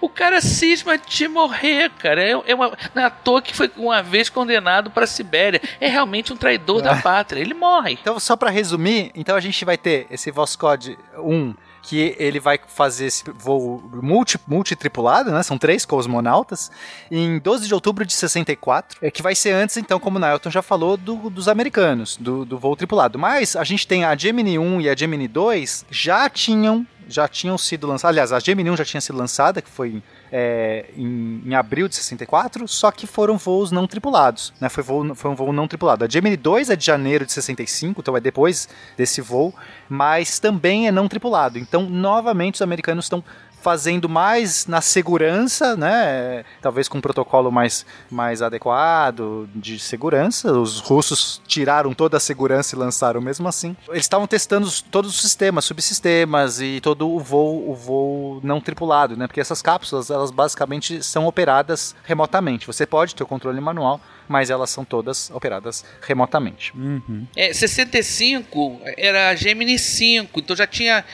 O 0.00 0.08
cara 0.08 0.40
cisma 0.40 0.98
de 0.98 1.26
morrer, 1.26 1.90
cara. 1.98 2.22
É, 2.22 2.30
é 2.46 2.54
uma, 2.54 2.76
não 2.94 3.02
é 3.02 3.06
à 3.06 3.10
toa 3.10 3.40
que 3.40 3.56
foi 3.56 3.72
uma 3.76 4.02
vez 4.02 4.28
condenado 4.28 4.90
para 4.90 5.06
Sibéria. 5.06 5.60
É 5.80 5.88
realmente 5.88 6.32
um 6.32 6.36
traidor 6.36 6.82
da 6.82 6.96
pátria. 6.96 7.40
Ele 7.40 7.54
morre. 7.54 7.98
Então, 8.00 8.20
só 8.20 8.36
para 8.36 8.50
resumir, 8.50 9.10
então 9.16 9.34
a 9.34 9.40
gente 9.40 9.64
vai 9.64 9.78
ter 9.78 10.06
esse 10.10 10.30
Voscode 10.30 10.96
1 11.16 11.54
que 11.86 12.16
ele 12.18 12.40
vai 12.40 12.58
fazer 12.66 13.06
esse 13.06 13.22
voo 13.38 13.80
multi, 14.02 14.38
multitripulado, 14.46 15.30
né? 15.30 15.40
São 15.44 15.56
três 15.56 15.86
cosmonautas, 15.86 16.68
em 17.08 17.38
12 17.38 17.68
de 17.68 17.74
outubro 17.74 18.04
de 18.04 18.12
64, 18.12 18.98
é 19.00 19.08
que 19.08 19.22
vai 19.22 19.36
ser 19.36 19.52
antes, 19.52 19.76
então, 19.76 20.00
como 20.00 20.16
o 20.16 20.20
Nailton 20.20 20.50
já 20.50 20.62
falou, 20.62 20.96
do, 20.96 21.30
dos 21.30 21.46
americanos, 21.46 22.16
do, 22.16 22.44
do 22.44 22.58
voo 22.58 22.74
tripulado. 22.74 23.20
Mas 23.20 23.54
a 23.54 23.62
gente 23.62 23.86
tem 23.86 24.04
a 24.04 24.16
Gemini 24.16 24.58
1 24.58 24.80
e 24.80 24.88
a 24.88 24.96
Gemini 24.96 25.28
2 25.28 25.86
já 25.88 26.28
tinham 26.28 26.84
já 27.08 27.28
tinham 27.28 27.56
sido 27.56 27.86
lançadas. 27.86 28.12
Aliás, 28.12 28.32
a 28.32 28.38
Gemini 28.38 28.70
1 28.70 28.76
já 28.76 28.84
tinha 28.84 29.00
sido 29.00 29.16
lançada, 29.16 29.62
que 29.62 29.70
foi 29.70 30.02
é, 30.30 30.86
em, 30.96 31.42
em, 31.46 31.54
abril 31.54 31.88
de 31.88 31.94
64, 31.94 32.66
só 32.66 32.90
que 32.90 33.06
foram 33.06 33.36
voos 33.36 33.70
não 33.70 33.86
tripulados. 33.86 34.52
Né? 34.60 34.68
Foi, 34.68 34.82
voo, 34.82 35.14
foi 35.14 35.30
um 35.30 35.34
voo 35.34 35.52
não 35.52 35.68
tripulado. 35.68 36.04
A 36.04 36.08
Gemini 36.08 36.36
2 36.36 36.70
é 36.70 36.76
de 36.76 36.84
janeiro 36.84 37.24
de 37.24 37.32
65, 37.32 38.00
então 38.00 38.16
é 38.16 38.20
depois 38.20 38.68
desse 38.96 39.20
voo, 39.20 39.54
mas 39.88 40.38
também 40.38 40.88
é 40.88 40.92
não 40.92 41.08
tripulado. 41.08 41.58
Então, 41.58 41.82
novamente, 41.82 42.56
os 42.56 42.62
americanos 42.62 43.06
estão 43.06 43.22
fazendo 43.66 44.08
mais 44.08 44.64
na 44.68 44.80
segurança, 44.80 45.76
né? 45.76 46.44
Talvez 46.62 46.86
com 46.86 46.98
um 46.98 47.00
protocolo 47.00 47.50
mais, 47.50 47.84
mais 48.08 48.40
adequado 48.40 49.48
de 49.52 49.76
segurança. 49.80 50.52
Os 50.52 50.78
russos 50.78 51.42
tiraram 51.48 51.92
toda 51.92 52.16
a 52.16 52.20
segurança 52.20 52.76
e 52.76 52.78
lançaram 52.78 53.20
mesmo 53.20 53.48
assim. 53.48 53.76
Eles 53.88 54.04
estavam 54.04 54.24
testando 54.28 54.70
todos 54.88 55.10
os 55.10 55.20
sistemas, 55.20 55.64
subsistemas 55.64 56.60
e 56.60 56.80
todo 56.80 57.10
o 57.10 57.18
voo, 57.18 57.68
o 57.68 57.74
voo 57.74 58.40
não 58.40 58.60
tripulado, 58.60 59.16
né? 59.16 59.26
Porque 59.26 59.40
essas 59.40 59.60
cápsulas, 59.60 60.10
elas 60.10 60.30
basicamente 60.30 61.02
são 61.02 61.26
operadas 61.26 61.92
remotamente. 62.04 62.68
Você 62.68 62.86
pode 62.86 63.16
ter 63.16 63.24
o 63.24 63.26
controle 63.26 63.60
manual, 63.60 64.00
mas 64.28 64.48
elas 64.48 64.70
são 64.70 64.84
todas 64.84 65.28
operadas 65.30 65.84
remotamente. 66.02 66.72
Uhum. 66.76 67.26
É, 67.34 67.52
65 67.52 68.80
era 68.96 69.30
a 69.30 69.34
Gemini 69.34 69.76
5, 69.76 70.38
então 70.38 70.54
já 70.54 70.68
tinha 70.68 71.04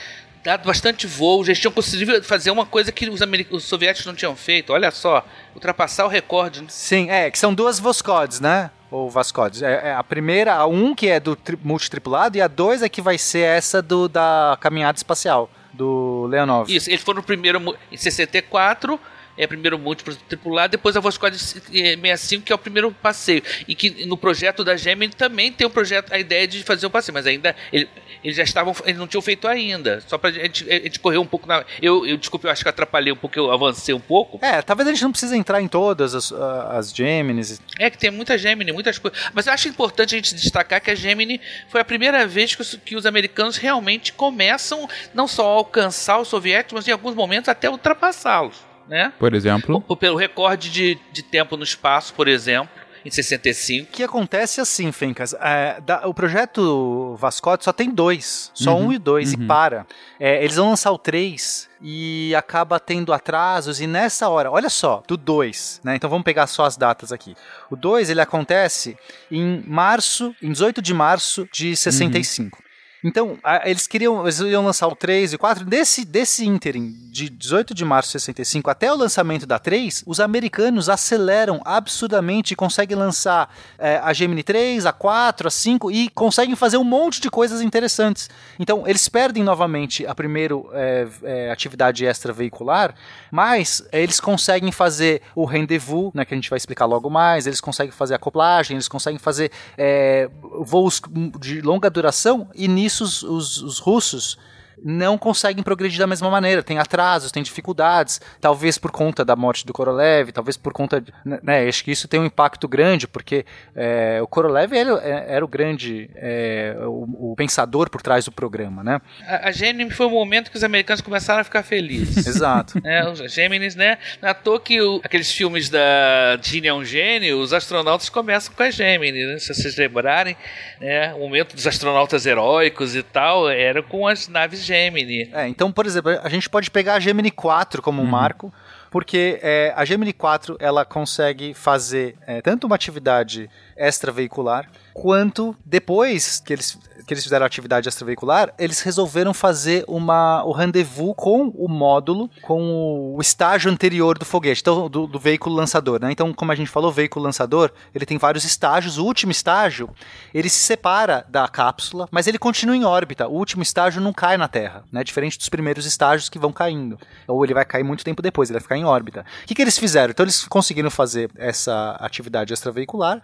dado 0.43 0.65
bastante 0.65 1.07
voo, 1.07 1.43
já 1.43 1.53
tinham 1.53 1.71
conseguido 1.71 2.21
fazer 2.23 2.51
uma 2.51 2.65
coisa 2.65 2.91
que 2.91 3.09
os, 3.09 3.21
os 3.49 3.63
soviéticos 3.63 4.05
não 4.05 4.13
tinham 4.13 4.35
feito. 4.35 4.73
Olha 4.73 4.91
só, 4.91 5.25
ultrapassar 5.55 6.05
o 6.05 6.09
recorde. 6.09 6.61
Né? 6.61 6.67
Sim, 6.69 7.09
é, 7.09 7.31
que 7.31 7.39
são 7.39 7.53
duas 7.53 7.79
Voscodes, 7.79 8.39
né? 8.39 8.69
Ou 8.91 9.09
Vascodes. 9.09 9.63
É, 9.63 9.89
é, 9.89 9.93
a 9.93 10.03
primeira, 10.03 10.53
a 10.53 10.67
um 10.67 10.93
que 10.93 11.07
é 11.07 11.19
do 11.19 11.37
multitripulado, 11.63 12.37
e 12.37 12.41
a 12.41 12.47
dois 12.47 12.83
é 12.83 12.89
que 12.89 13.01
vai 13.01 13.17
ser 13.17 13.39
essa 13.39 13.81
do 13.81 14.07
da 14.07 14.57
caminhada 14.59 14.97
espacial, 14.97 15.49
do 15.71 16.27
Leonov. 16.27 16.71
Isso, 16.71 16.89
eles 16.89 17.01
foram 17.01 17.17
no 17.21 17.23
primeiro 17.23 17.75
em 17.91 17.97
64 17.97 18.99
é 19.37 19.47
primeiro 19.47 19.79
múltiplo 19.79 20.15
tripulado, 20.15 20.71
depois 20.71 20.95
a 20.95 20.99
Voskhod 20.99 21.37
65, 21.37 22.45
que 22.45 22.51
é 22.51 22.55
o 22.55 22.59
primeiro 22.59 22.91
passeio. 22.91 23.41
E 23.67 23.75
que 23.75 24.05
no 24.05 24.17
projeto 24.17 24.63
da 24.63 24.75
Gemini 24.77 25.13
também 25.13 25.51
tem 25.51 25.65
o 25.65 25.69
um 25.69 25.73
projeto, 25.73 26.13
a 26.13 26.19
ideia 26.19 26.47
de 26.47 26.63
fazer 26.63 26.85
o 26.85 26.89
um 26.89 26.91
passeio, 26.91 27.13
mas 27.13 27.25
ainda 27.25 27.55
ele, 27.71 27.89
eles 28.23 28.37
já 28.37 28.43
estavam, 28.43 28.75
eles 28.85 28.97
não 28.97 29.07
tinham 29.07 29.21
feito 29.21 29.47
ainda. 29.47 30.01
Só 30.07 30.17
pra 30.17 30.31
gente, 30.31 30.69
a 30.69 30.75
gente 30.75 30.99
correr 30.99 31.17
um 31.17 31.25
pouco 31.25 31.47
na. 31.47 31.65
Eu, 31.81 32.05
eu 32.05 32.17
desculpe, 32.17 32.45
eu 32.45 32.51
acho 32.51 32.63
que 32.63 32.69
atrapalhei 32.69 33.11
um 33.11 33.15
pouco, 33.15 33.37
eu 33.37 33.51
avancei 33.51 33.93
um 33.93 33.99
pouco. 33.99 34.39
É, 34.43 34.61
talvez 34.61 34.87
a 34.87 34.91
gente 34.91 35.03
não 35.03 35.11
precise 35.11 35.35
entrar 35.35 35.61
em 35.61 35.67
todas 35.67 36.13
as, 36.13 36.31
as 36.31 36.93
Geminis. 36.93 37.59
É 37.79 37.89
que 37.89 37.97
tem 37.97 38.11
muita 38.11 38.37
Gemini, 38.37 38.71
muitas 38.71 38.97
coisas. 38.97 39.19
Mas 39.33 39.47
eu 39.47 39.53
acho 39.53 39.67
importante 39.67 40.15
a 40.15 40.17
gente 40.17 40.35
destacar 40.35 40.79
que 40.79 40.91
a 40.91 40.95
Gemini 40.95 41.41
foi 41.69 41.81
a 41.81 41.85
primeira 41.85 42.27
vez 42.27 42.55
que 42.55 42.61
os, 42.61 42.75
que 42.85 42.95
os 42.95 43.05
americanos 43.05 43.57
realmente 43.57 44.13
começam 44.13 44.87
não 45.13 45.27
só 45.27 45.43
a 45.43 45.55
alcançar 45.55 46.19
os 46.19 46.27
soviéticos, 46.27 46.73
mas 46.73 46.87
em 46.87 46.91
alguns 46.91 47.15
momentos 47.15 47.49
até 47.49 47.69
ultrapassá-los 47.69 48.72
né? 48.87 49.13
Por 49.19 49.33
exemplo? 49.33 49.81
Pelo 49.97 50.17
recorde 50.17 50.69
de, 50.69 50.97
de 51.11 51.23
tempo 51.23 51.57
no 51.57 51.63
espaço, 51.63 52.13
por 52.13 52.27
exemplo 52.27 52.83
em 53.05 53.11
65. 53.11 53.89
O 53.89 53.91
que 53.91 54.03
acontece 54.03 54.61
assim, 54.61 54.91
Fencas, 54.91 55.33
é, 55.39 55.81
da, 55.81 56.07
o 56.07 56.13
projeto 56.13 57.15
Vascote 57.17 57.65
só 57.65 57.73
tem 57.73 57.89
dois, 57.89 58.51
só 58.53 58.75
uhum, 58.75 58.87
um 58.87 58.93
e 58.93 58.97
dois, 58.97 59.33
uhum. 59.33 59.43
e 59.43 59.47
para. 59.47 59.85
É, 60.19 60.43
eles 60.43 60.55
vão 60.55 60.69
lançar 60.69 60.91
o 60.91 60.97
três 60.97 61.69
e 61.81 62.33
acaba 62.35 62.79
tendo 62.79 63.11
atrasos, 63.11 63.81
e 63.81 63.87
nessa 63.87 64.29
hora, 64.29 64.49
olha 64.49 64.69
só, 64.69 65.03
do 65.05 65.17
2, 65.17 65.81
né? 65.83 65.95
Então 65.95 66.09
vamos 66.09 66.23
pegar 66.23 66.47
só 66.47 66.65
as 66.65 66.77
datas 66.77 67.11
aqui. 67.11 67.35
O 67.69 67.75
2 67.75 68.09
ele 68.09 68.21
acontece 68.21 68.97
em 69.29 69.61
março, 69.67 70.33
em 70.41 70.51
18 70.51 70.81
de 70.81 70.93
março 70.93 71.47
de 71.51 71.75
65. 71.75 72.57
Uhum. 72.57 72.63
Então, 73.03 73.37
a, 73.43 73.69
eles 73.69 73.85
queriam, 73.85 74.21
eles 74.21 74.39
iam 74.39 74.63
lançar 74.63 74.87
o 74.87 74.95
3 74.95 75.33
e 75.33 75.35
o 75.35 75.39
4. 75.39 75.65
Desse, 75.65 76.05
desse 76.05 76.45
ínterim, 76.45 76.95
de 77.11 77.29
18 77.29 77.73
de 77.73 77.83
março 77.83 78.09
de 78.09 78.21
65 78.21 78.69
até 78.69 78.91
o 78.91 78.95
lançamento 78.95 79.45
da 79.45 79.59
3, 79.59 80.03
os 80.07 80.19
americanos 80.19 80.87
aceleram 80.89 81.61
absurdamente 81.65 82.53
e 82.53 82.55
conseguem 82.55 82.97
lançar 82.97 83.53
é, 83.77 83.97
a 83.97 84.13
Gemini 84.13 84.41
3, 84.41 84.85
a 84.85 84.93
4, 84.93 85.47
a 85.47 85.51
5 85.51 85.91
e 85.91 86.09
conseguem 86.09 86.55
fazer 86.55 86.77
um 86.77 86.83
monte 86.83 87.19
de 87.19 87.29
coisas 87.29 87.61
interessantes. 87.61 88.29
Então, 88.57 88.87
eles 88.87 89.09
perdem 89.09 89.43
novamente 89.43 90.07
a 90.07 90.15
primeira 90.15 90.55
é, 90.73 91.07
é, 91.23 91.51
atividade 91.51 92.05
extraveicular, 92.05 92.95
mas 93.29 93.83
eles 93.91 94.19
conseguem 94.19 94.71
fazer 94.71 95.21
o 95.35 95.45
rendezvous, 95.45 96.11
né, 96.13 96.23
que 96.23 96.33
a 96.33 96.37
gente 96.37 96.49
vai 96.49 96.57
explicar 96.57 96.85
logo 96.85 97.09
mais, 97.09 97.47
eles 97.47 97.59
conseguem 97.59 97.91
fazer 97.91 98.15
acoplagem, 98.15 98.75
eles 98.75 98.87
conseguem 98.87 99.19
fazer 99.19 99.51
é, 99.77 100.29
voos 100.61 101.01
de 101.39 101.61
longa 101.61 101.89
duração 101.89 102.47
e 102.55 102.67
nisso 102.67 102.92
isso 102.93 103.03
os, 103.03 103.23
os, 103.23 103.57
os 103.61 103.79
russos 103.79 104.37
não 104.83 105.17
conseguem 105.17 105.63
progredir 105.63 105.97
da 105.97 106.05
mesma 106.05 106.29
maneira, 106.29 106.61
tem 106.61 106.77
atrasos, 106.77 107.31
tem 107.31 107.41
dificuldades, 107.41 108.19
talvez 108.41 108.77
por 108.77 108.91
conta 108.91 109.23
da 109.23 109.35
morte 109.35 109.65
do 109.65 109.71
Korolev, 109.71 110.31
talvez 110.31 110.57
por 110.57 110.73
conta, 110.73 110.99
de, 110.99 111.13
né, 111.23 111.67
acho 111.67 111.83
que 111.83 111.91
isso 111.91 112.07
tem 112.07 112.19
um 112.19 112.25
impacto 112.25 112.67
grande, 112.67 113.07
porque 113.07 113.45
é, 113.75 114.19
o 114.21 114.27
Korolev 114.27 114.73
era, 114.73 114.91
é, 115.01 115.35
era 115.35 115.45
o 115.45 115.47
grande, 115.47 116.09
é, 116.15 116.75
o, 116.81 117.31
o, 117.31 117.35
pensador 117.35 117.89
por 117.89 118.01
trás 118.01 118.25
do 118.25 118.31
programa, 118.31 118.83
né? 118.83 118.99
A, 119.25 119.49
a 119.49 119.51
Gemini 119.51 119.89
foi 119.89 120.05
o 120.05 120.09
momento 120.09 120.51
que 120.51 120.57
os 120.57 120.63
americanos 120.63 121.01
começaram 121.01 121.41
a 121.41 121.43
ficar 121.43 121.63
felizes. 121.63 122.27
Exato. 122.27 122.79
é, 122.83 123.07
os 123.09 123.19
Geminis, 123.31 123.75
né, 123.75 123.97
não 124.21 124.29
é 124.29 124.33
toa 124.33 124.59
que 124.59 124.81
o, 124.81 124.99
aqueles 125.03 125.31
filmes 125.31 125.69
da 125.69 126.37
Gene 126.41 126.67
é 126.67 126.73
um 126.73 126.83
gênio, 126.83 127.39
os 127.39 127.53
astronautas 127.53 128.09
começam 128.09 128.53
com 128.53 128.63
a 128.63 128.69
Gemini, 128.69 129.25
né, 129.25 129.39
se 129.39 129.53
vocês 129.53 129.77
lembrarem, 129.77 130.35
né, 130.81 131.13
o 131.13 131.19
momento 131.19 131.55
dos 131.55 131.65
astronautas 131.65 132.25
heróicos 132.25 132.95
e 132.95 133.03
tal, 133.03 133.49
era 133.49 133.81
com 133.81 134.07
as 134.07 134.27
naves 134.27 134.63
Gemini 134.63 134.72
Gemini. 134.73 135.29
É, 135.33 135.47
então, 135.47 135.71
por 135.71 135.85
exemplo, 135.85 136.11
a 136.21 136.29
gente 136.29 136.49
pode 136.49 136.69
pegar 136.71 136.95
a 136.95 136.99
Gemini 136.99 137.31
4 137.31 137.81
como 137.81 138.01
um 138.01 138.05
uhum. 138.05 138.11
marco, 138.11 138.53
porque 138.89 139.39
é, 139.41 139.73
a 139.75 139.85
Gemini 139.85 140.13
4 140.13 140.57
ela 140.59 140.85
consegue 140.85 141.53
fazer 141.53 142.15
é, 142.27 142.41
tanto 142.41 142.67
uma 142.67 142.75
atividade 142.75 143.49
extraveicular, 143.77 144.69
quanto 144.93 145.55
depois 145.65 146.39
que 146.39 146.53
eles 146.53 146.77
que 147.05 147.13
eles 147.13 147.23
fizeram 147.23 147.43
a 147.43 147.47
atividade 147.47 147.87
extraveicular, 147.87 148.53
eles 148.57 148.81
resolveram 148.81 149.33
fazer 149.33 149.83
uma, 149.87 150.43
o 150.45 150.51
rendezvous 150.51 151.13
com 151.15 151.49
o 151.49 151.67
módulo, 151.67 152.29
com 152.41 153.13
o 153.15 153.21
estágio 153.21 153.71
anterior 153.71 154.17
do 154.17 154.25
foguete, 154.25 154.61
então, 154.61 154.89
do, 154.89 155.05
do 155.05 155.19
veículo 155.19 155.55
lançador. 155.55 156.01
Né? 156.01 156.11
Então, 156.11 156.33
como 156.33 156.51
a 156.51 156.55
gente 156.55 156.69
falou, 156.69 156.89
o 156.89 156.93
veículo 156.93 157.25
lançador 157.25 157.71
ele 157.93 158.05
tem 158.05 158.17
vários 158.17 158.43
estágios. 158.43 158.97
O 158.97 159.05
último 159.05 159.31
estágio 159.31 159.89
ele 160.33 160.49
se 160.49 160.59
separa 160.59 161.25
da 161.29 161.47
cápsula, 161.47 162.07
mas 162.11 162.27
ele 162.27 162.39
continua 162.39 162.75
em 162.75 162.85
órbita. 162.85 163.27
O 163.27 163.33
último 163.33 163.63
estágio 163.63 164.01
não 164.01 164.13
cai 164.13 164.37
na 164.37 164.47
Terra, 164.47 164.83
né? 164.91 165.03
diferente 165.03 165.37
dos 165.37 165.49
primeiros 165.49 165.85
estágios 165.85 166.29
que 166.29 166.39
vão 166.39 166.51
caindo. 166.51 166.97
Ou 167.27 167.43
ele 167.43 167.53
vai 167.53 167.65
cair 167.65 167.83
muito 167.83 168.03
tempo 168.03 168.21
depois, 168.21 168.49
ele 168.49 168.59
vai 168.59 168.63
ficar 168.63 168.77
em 168.77 168.85
órbita. 168.85 169.25
O 169.43 169.47
que, 169.47 169.55
que 169.55 169.61
eles 169.61 169.77
fizeram? 169.77 170.11
Então, 170.11 170.23
eles 170.23 170.45
conseguiram 170.45 170.89
fazer 170.89 171.29
essa 171.35 171.91
atividade 171.99 172.53
extraveicular 172.53 173.21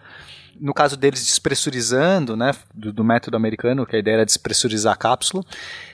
no 0.58 0.72
caso 0.72 0.96
deles 0.96 1.24
despressurizando, 1.24 2.36
né, 2.36 2.52
do, 2.74 2.92
do, 2.92 3.04
método 3.04 3.36
americano, 3.36 3.86
que 3.86 3.96
a 3.96 3.98
ideia 3.98 4.14
era 4.14 4.24
despressurizar 4.24 4.92
a 4.92 4.96
cápsula. 4.96 5.44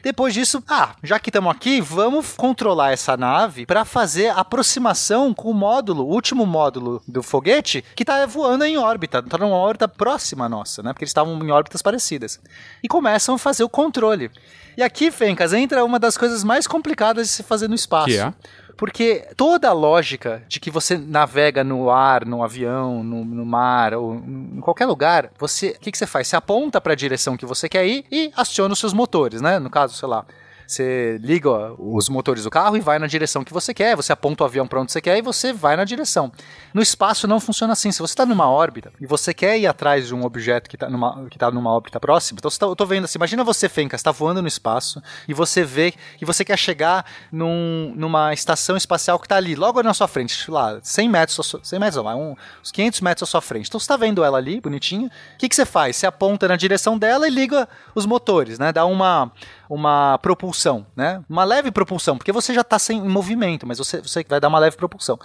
Depois 0.02 0.32
disso, 0.34 0.62
ah, 0.68 0.94
já 1.02 1.18
que 1.18 1.30
estamos 1.30 1.50
aqui, 1.50 1.80
vamos 1.80 2.32
controlar 2.32 2.92
essa 2.92 3.16
nave 3.16 3.66
para 3.66 3.84
fazer 3.84 4.28
aproximação 4.28 5.34
com 5.34 5.50
o 5.50 5.54
módulo, 5.54 6.04
o 6.04 6.12
último 6.12 6.46
módulo 6.46 7.02
do 7.06 7.22
foguete, 7.22 7.84
que 7.94 8.02
está 8.02 8.24
voando 8.26 8.64
em 8.64 8.76
órbita, 8.76 9.18
está 9.18 9.38
numa 9.38 9.56
órbita 9.56 9.88
próxima 9.88 10.46
à 10.46 10.48
nossa, 10.48 10.82
né, 10.82 10.92
porque 10.92 11.04
eles 11.04 11.10
estavam 11.10 11.38
em 11.42 11.50
órbitas 11.50 11.82
parecidas. 11.82 12.40
E 12.82 12.88
começam 12.88 13.34
a 13.34 13.38
fazer 13.38 13.64
o 13.64 13.68
controle. 13.68 14.30
E 14.76 14.82
aqui, 14.82 15.10
Fencas, 15.10 15.54
entra 15.54 15.84
uma 15.84 15.98
das 15.98 16.18
coisas 16.18 16.44
mais 16.44 16.66
complicadas 16.66 17.28
de 17.28 17.32
se 17.32 17.42
fazer 17.42 17.66
no 17.66 17.74
espaço. 17.74 18.08
Que 18.08 18.18
é? 18.18 18.32
Porque 18.76 19.26
toda 19.36 19.68
a 19.68 19.72
lógica 19.72 20.42
de 20.48 20.60
que 20.60 20.70
você 20.70 20.98
navega 20.98 21.64
no 21.64 21.90
ar, 21.90 22.26
no 22.26 22.42
avião, 22.42 23.02
no, 23.02 23.24
no 23.24 23.46
mar 23.46 23.94
ou 23.94 24.16
em 24.16 24.60
qualquer 24.60 24.86
lugar, 24.86 25.30
você, 25.38 25.68
o 25.68 25.80
que, 25.80 25.90
que 25.90 25.98
você 25.98 26.06
faz? 26.06 26.28
Você 26.28 26.36
aponta 26.36 26.80
para 26.80 26.92
a 26.92 26.96
direção 26.96 27.36
que 27.36 27.46
você 27.46 27.68
quer 27.68 27.86
ir 27.86 28.04
e 28.10 28.30
aciona 28.36 28.74
os 28.74 28.78
seus 28.78 28.92
motores, 28.92 29.40
né? 29.40 29.58
No 29.58 29.70
caso, 29.70 29.94
sei 29.94 30.08
lá, 30.08 30.26
você 30.66 31.18
liga 31.22 31.72
os 31.78 32.08
motores 32.08 32.44
do 32.44 32.50
carro 32.50 32.76
e 32.76 32.80
vai 32.80 32.98
na 32.98 33.06
direção 33.06 33.44
que 33.44 33.52
você 33.52 33.72
quer, 33.72 33.94
você 33.94 34.12
aponta 34.12 34.42
o 34.42 34.46
avião 34.46 34.66
para 34.66 34.80
onde 34.80 34.92
você 34.92 35.00
quer 35.00 35.16
e 35.18 35.22
você 35.22 35.52
vai 35.52 35.76
na 35.76 35.84
direção. 35.84 36.32
No 36.74 36.82
espaço 36.82 37.28
não 37.28 37.38
funciona 37.38 37.72
assim. 37.72 37.92
Se 37.92 38.00
você 38.00 38.12
está 38.12 38.26
numa 38.26 38.48
órbita 38.50 38.92
e 39.00 39.06
você 39.06 39.32
quer 39.32 39.58
ir 39.58 39.66
atrás 39.66 40.08
de 40.08 40.14
um 40.14 40.24
objeto 40.24 40.68
que 40.68 40.76
está 40.76 40.90
numa, 40.90 41.26
que 41.30 41.38
tá 41.38 41.50
numa 41.50 41.72
órbita 41.72 42.00
próxima, 42.00 42.38
então 42.38 42.50
tá, 42.50 42.66
eu 42.66 42.76
tô 42.76 42.84
vendo 42.84 43.04
assim, 43.04 43.18
imagina 43.18 43.44
você, 43.44 43.68
Fenka, 43.68 43.94
está 43.94 44.10
voando 44.10 44.42
no 44.42 44.48
espaço 44.48 45.02
e 45.28 45.34
você 45.34 45.64
vê 45.64 45.94
que 46.18 46.24
você 46.24 46.44
quer 46.44 46.58
chegar 46.58 47.04
num, 47.30 47.92
numa 47.96 48.32
estação 48.32 48.76
espacial 48.76 49.18
que 49.18 49.26
está 49.26 49.36
ali, 49.36 49.54
logo 49.54 49.82
na 49.82 49.94
sua 49.94 50.08
frente, 50.08 50.50
lá, 50.50 50.78
100 50.82 51.08
metros, 51.08 51.56
100 51.62 51.78
metros 51.78 52.04
não, 52.04 52.32
um, 52.32 52.36
uns 52.62 52.72
500 52.72 53.00
metros 53.00 53.28
à 53.28 53.30
sua 53.30 53.40
frente. 53.40 53.68
Então 53.68 53.78
você 53.78 53.84
está 53.84 53.96
vendo 53.96 54.24
ela 54.24 54.38
ali, 54.38 54.60
bonitinha. 54.60 55.06
O 55.06 55.38
que, 55.38 55.48
que 55.48 55.54
você 55.54 55.64
faz? 55.64 55.96
Você 55.96 56.06
aponta 56.06 56.48
na 56.48 56.56
direção 56.56 56.98
dela 56.98 57.26
e 57.26 57.30
liga 57.30 57.68
os 57.94 58.06
motores, 58.06 58.58
né? 58.58 58.72
Dá 58.72 58.84
uma 58.84 59.30
uma 59.68 60.18
propulsão, 60.18 60.86
né? 60.94 61.22
Uma 61.28 61.44
leve 61.44 61.70
propulsão, 61.70 62.16
porque 62.16 62.32
você 62.32 62.54
já 62.54 62.60
está 62.60 62.78
sem 62.78 63.00
movimento, 63.02 63.66
mas 63.66 63.78
você, 63.78 64.00
você 64.00 64.24
vai 64.28 64.40
dar 64.40 64.48
uma 64.48 64.58
leve 64.58 64.76
propulsão. 64.76 65.18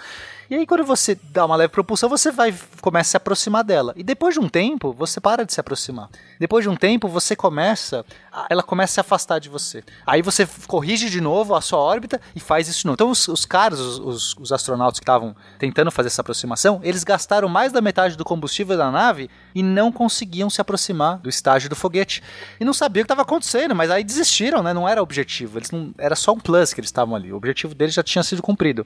E 0.51 0.55
aí, 0.55 0.67
quando 0.67 0.83
você 0.83 1.17
dá 1.31 1.45
uma 1.45 1.55
leve 1.55 1.71
propulsão, 1.71 2.09
você 2.09 2.29
vai 2.29 2.53
começa 2.81 3.07
a 3.07 3.11
se 3.11 3.17
aproximar 3.17 3.63
dela. 3.63 3.93
E 3.95 4.03
depois 4.03 4.33
de 4.33 4.39
um 4.41 4.49
tempo, 4.49 4.91
você 4.91 5.21
para 5.21 5.45
de 5.45 5.53
se 5.53 5.61
aproximar. 5.61 6.09
Depois 6.37 6.65
de 6.65 6.69
um 6.69 6.75
tempo, 6.75 7.07
você 7.07 7.37
começa. 7.37 8.03
Ela 8.49 8.61
começa 8.61 8.91
a 8.91 8.95
se 8.95 8.99
afastar 8.99 9.39
de 9.39 9.47
você. 9.47 9.81
Aí 10.05 10.21
você 10.21 10.45
corrige 10.67 11.09
de 11.09 11.21
novo 11.21 11.55
a 11.55 11.61
sua 11.61 11.79
órbita 11.79 12.19
e 12.35 12.39
faz 12.41 12.67
isso 12.67 12.81
de 12.81 12.87
novo. 12.87 12.95
Então, 12.95 13.09
os, 13.09 13.29
os 13.29 13.45
caras, 13.45 13.79
os, 13.79 13.99
os, 13.99 14.35
os 14.37 14.51
astronautas 14.51 14.99
que 14.99 15.03
estavam 15.03 15.33
tentando 15.57 15.89
fazer 15.89 16.07
essa 16.07 16.19
aproximação, 16.19 16.81
eles 16.83 17.05
gastaram 17.05 17.47
mais 17.47 17.71
da 17.71 17.79
metade 17.79 18.17
do 18.17 18.25
combustível 18.25 18.75
da 18.77 18.91
nave 18.91 19.29
e 19.53 19.63
não 19.63 19.91
conseguiam 19.91 20.49
se 20.49 20.61
aproximar 20.61 21.17
do 21.19 21.29
estágio 21.29 21.69
do 21.69 21.75
foguete. 21.75 22.21
E 22.59 22.65
não 22.65 22.73
sabiam 22.73 23.01
o 23.01 23.05
que 23.05 23.11
estava 23.11 23.21
acontecendo, 23.21 23.75
mas 23.75 23.91
aí 23.91 24.03
desistiram, 24.03 24.63
né? 24.63 24.73
Não 24.73 24.87
era 24.87 25.01
objetivo. 25.01 25.57
Eles 25.57 25.71
não, 25.71 25.93
era 25.97 26.15
só 26.15 26.33
um 26.33 26.39
plus 26.39 26.73
que 26.73 26.79
eles 26.79 26.89
estavam 26.89 27.15
ali. 27.15 27.31
O 27.31 27.37
objetivo 27.37 27.75
deles 27.75 27.93
já 27.93 28.03
tinha 28.03 28.23
sido 28.23 28.41
cumprido. 28.41 28.85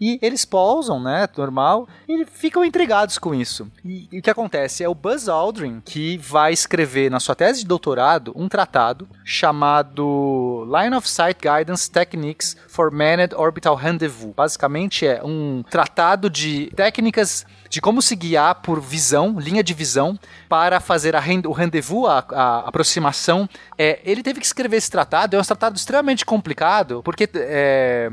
E 0.00 0.18
eles 0.22 0.44
pousam, 0.44 1.00
né, 1.00 1.28
normal, 1.36 1.88
e 2.08 2.24
ficam 2.24 2.64
intrigados 2.64 3.18
com 3.18 3.34
isso. 3.34 3.70
E, 3.84 4.08
e 4.10 4.18
o 4.18 4.22
que 4.22 4.30
acontece? 4.30 4.82
É 4.82 4.88
o 4.88 4.94
Buzz 4.94 5.28
Aldrin 5.28 5.82
que 5.84 6.16
vai 6.18 6.52
escrever 6.52 7.10
na 7.10 7.20
sua 7.20 7.34
tese 7.34 7.60
de 7.60 7.66
doutorado 7.66 8.32
um 8.34 8.48
tratado 8.48 9.08
chamado 9.24 10.66
Line 10.66 10.96
of 10.96 11.08
Sight 11.08 11.38
Guidance 11.40 11.90
Techniques 11.90 12.56
for 12.68 12.90
Manned 12.90 13.34
Orbital 13.34 13.74
Rendezvous. 13.74 14.34
Basicamente 14.34 15.06
é 15.06 15.22
um 15.24 15.62
tratado 15.68 16.30
de 16.30 16.70
técnicas 16.74 17.44
de 17.70 17.80
como 17.80 18.02
se 18.02 18.16
guiar 18.16 18.56
por 18.56 18.80
visão, 18.80 19.38
linha 19.38 19.62
de 19.62 19.72
visão, 19.72 20.18
para 20.48 20.80
fazer 20.80 21.14
rend 21.14 21.46
o 21.46 21.52
rendezvous, 21.52 22.06
a, 22.06 22.18
a 22.18 22.58
aproximação. 22.68 23.48
É, 23.78 24.00
ele 24.04 24.24
teve 24.24 24.40
que 24.40 24.46
escrever 24.46 24.76
esse 24.76 24.90
tratado, 24.90 25.36
é 25.36 25.38
um 25.38 25.42
tratado 25.42 25.76
extremamente 25.76 26.26
complicado, 26.26 27.00
porque 27.04 27.30
é, 27.32 28.10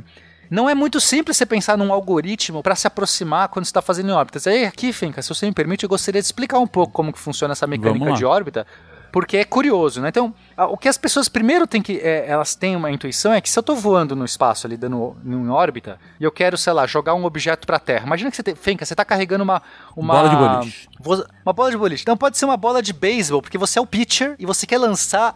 não 0.47 0.69
é 0.69 0.75
muito 0.75 1.01
simples 1.01 1.37
você 1.37 1.45
pensar 1.45 1.75
num 1.75 1.91
algoritmo 1.91 2.61
para 2.61 2.75
se 2.75 2.85
aproximar 2.85 3.49
quando 3.49 3.65
está 3.65 3.81
fazendo 3.81 4.09
em 4.09 4.13
órbitas. 4.13 4.45
Aí 4.45 4.63
aqui, 4.63 4.93
Finca, 4.93 5.23
se 5.23 5.29
você 5.29 5.47
me 5.47 5.51
permite, 5.51 5.83
eu 5.83 5.89
gostaria 5.89 6.21
de 6.21 6.27
explicar 6.27 6.59
um 6.59 6.67
pouco 6.67 6.93
como 6.93 7.11
que 7.11 7.17
funciona 7.17 7.53
essa 7.53 7.65
mecânica 7.65 8.13
de 8.13 8.23
órbita, 8.23 8.67
porque 9.17 9.37
é 9.37 9.43
curioso, 9.43 9.99
né? 9.99 10.09
Então, 10.09 10.31
o 10.55 10.77
que 10.77 10.87
as 10.87 10.95
pessoas 10.95 11.27
primeiro 11.27 11.65
têm 11.65 11.81
que. 11.81 11.97
É, 11.97 12.27
elas 12.27 12.53
têm 12.53 12.75
uma 12.75 12.91
intuição 12.91 13.33
é 13.33 13.41
que 13.41 13.49
se 13.49 13.57
eu 13.57 13.61
estou 13.61 13.75
voando 13.75 14.15
no 14.15 14.23
espaço 14.23 14.67
ali, 14.67 14.77
dando 14.77 15.17
em 15.25 15.49
órbita, 15.49 15.99
e 16.19 16.23
eu 16.23 16.31
quero, 16.31 16.55
sei 16.55 16.71
lá, 16.71 16.85
jogar 16.85 17.15
um 17.15 17.25
objeto 17.25 17.65
para 17.65 17.77
a 17.77 17.79
Terra. 17.79 18.05
Imagina 18.05 18.29
que 18.29 18.35
você 18.35 18.43
tem. 18.43 18.53
Fenka, 18.53 18.85
você 18.85 18.93
está 18.93 19.03
carregando 19.03 19.43
uma. 19.43 19.59
Uma 19.95 20.13
bola 20.13 20.29
de 20.29 20.35
boliche. 20.35 20.89
Uma 21.43 21.51
bola 21.53 21.71
de 21.71 21.77
boliche. 21.77 22.03
Então 22.03 22.15
pode 22.15 22.37
ser 22.37 22.45
uma 22.45 22.57
bola 22.57 22.79
de 22.79 22.93
beisebol, 22.93 23.41
porque 23.41 23.57
você 23.57 23.79
é 23.79 23.81
o 23.81 23.87
pitcher 23.87 24.35
e 24.37 24.45
você 24.45 24.67
quer 24.67 24.77
lançar 24.77 25.35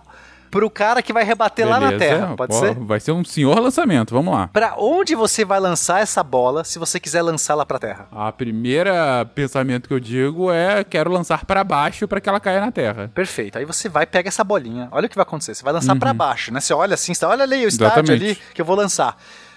pro 0.52 0.70
cara 0.70 1.02
que 1.02 1.14
vai 1.14 1.24
rebater 1.24 1.66
Beleza, 1.66 1.86
lá 1.86 1.92
na 1.92 1.98
Terra, 1.98 2.36
pode 2.36 2.54
pô, 2.54 2.60
ser? 2.60 2.76
Vai 2.76 3.00
ser 3.00 3.14
um 3.14 3.24
senhor 3.24 3.58
lançamento, 3.60 4.14
vamos 4.14 4.34
lá. 4.34 4.50
Para 4.50 4.76
onde 4.78 5.16
você 5.16 5.46
vai 5.46 5.60
lançar 5.60 6.02
essa 6.02 6.22
bola 6.22 6.66
se 6.66 6.78
você 6.78 7.00
quiser 7.00 7.22
lançá-la 7.22 7.66
pra 7.66 7.80
Terra? 7.80 8.08
A 8.12 8.32
primeira 8.32 9.26
pensamento 9.34 9.88
que 9.88 9.94
eu 9.94 10.00
digo 10.00 10.52
é 10.52 10.84
quero 10.84 11.10
lançar 11.10 11.46
para 11.46 11.64
baixo 11.64 12.08
para 12.08 12.20
que 12.20 12.28
ela 12.28 12.40
caia 12.40 12.60
na 12.60 12.72
Terra. 12.72 13.10
Perfeito. 13.14 13.58
Aí 13.58 13.64
você 13.64 13.88
vai 13.88 14.06
pega 14.06 14.28
essa 14.28 14.44
bolinha. 14.44 14.90
Olha 14.92 15.06
o 15.06 15.10
que 15.10 15.16
vai 15.16 15.24
acontecer. 15.24 15.56
Você 15.56 15.64
vai 15.64 15.74
lançar 15.74 15.94
uhum. 15.94 16.00
para 16.00 16.14
baixo, 16.14 16.54
né? 16.54 16.60
Você 16.60 16.74
olha 16.74 16.96
assim, 16.96 17.14
você 17.14 17.26
olha 17.26 17.44
ali 17.44 17.66
o 17.66 17.70
estádio 17.70 18.04
Exatamente. 18.04 18.26
ali 18.26 18.40
que 18.54 18.62
eu 18.62 18.66
vou 18.66 18.76
lançar 18.76 19.16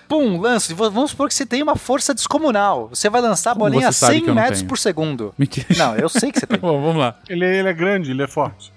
pum, 0.09 0.41
lança. 0.41 0.75
Vamos 0.75 1.11
supor 1.11 1.29
que 1.29 1.35
você 1.35 1.47
tem 1.47 1.63
uma 1.63 1.77
força 1.77 2.15
descomunal. 2.15 2.89
Você 2.89 3.09
vai 3.09 3.21
lançar 3.21 3.53
a 3.53 3.55
bolinha 3.55 3.89
a 3.89 3.93
100 3.93 4.35
metros 4.35 4.63
por 4.63 4.79
segundo. 4.79 5.35
Mentira. 5.39 5.67
Não, 5.77 5.97
eu 5.97 6.09
sei 6.09 6.31
que 6.31 6.39
você 6.39 6.47
tem. 6.47 6.59
Bom, 6.65 6.81
vamos 6.81 6.97
lá. 6.97 7.17
Ele, 7.29 7.45
ele 7.45 7.69
é 7.69 7.73
grande, 7.73 8.11
ele 8.11 8.23
é 8.23 8.27
forte. 8.27 8.73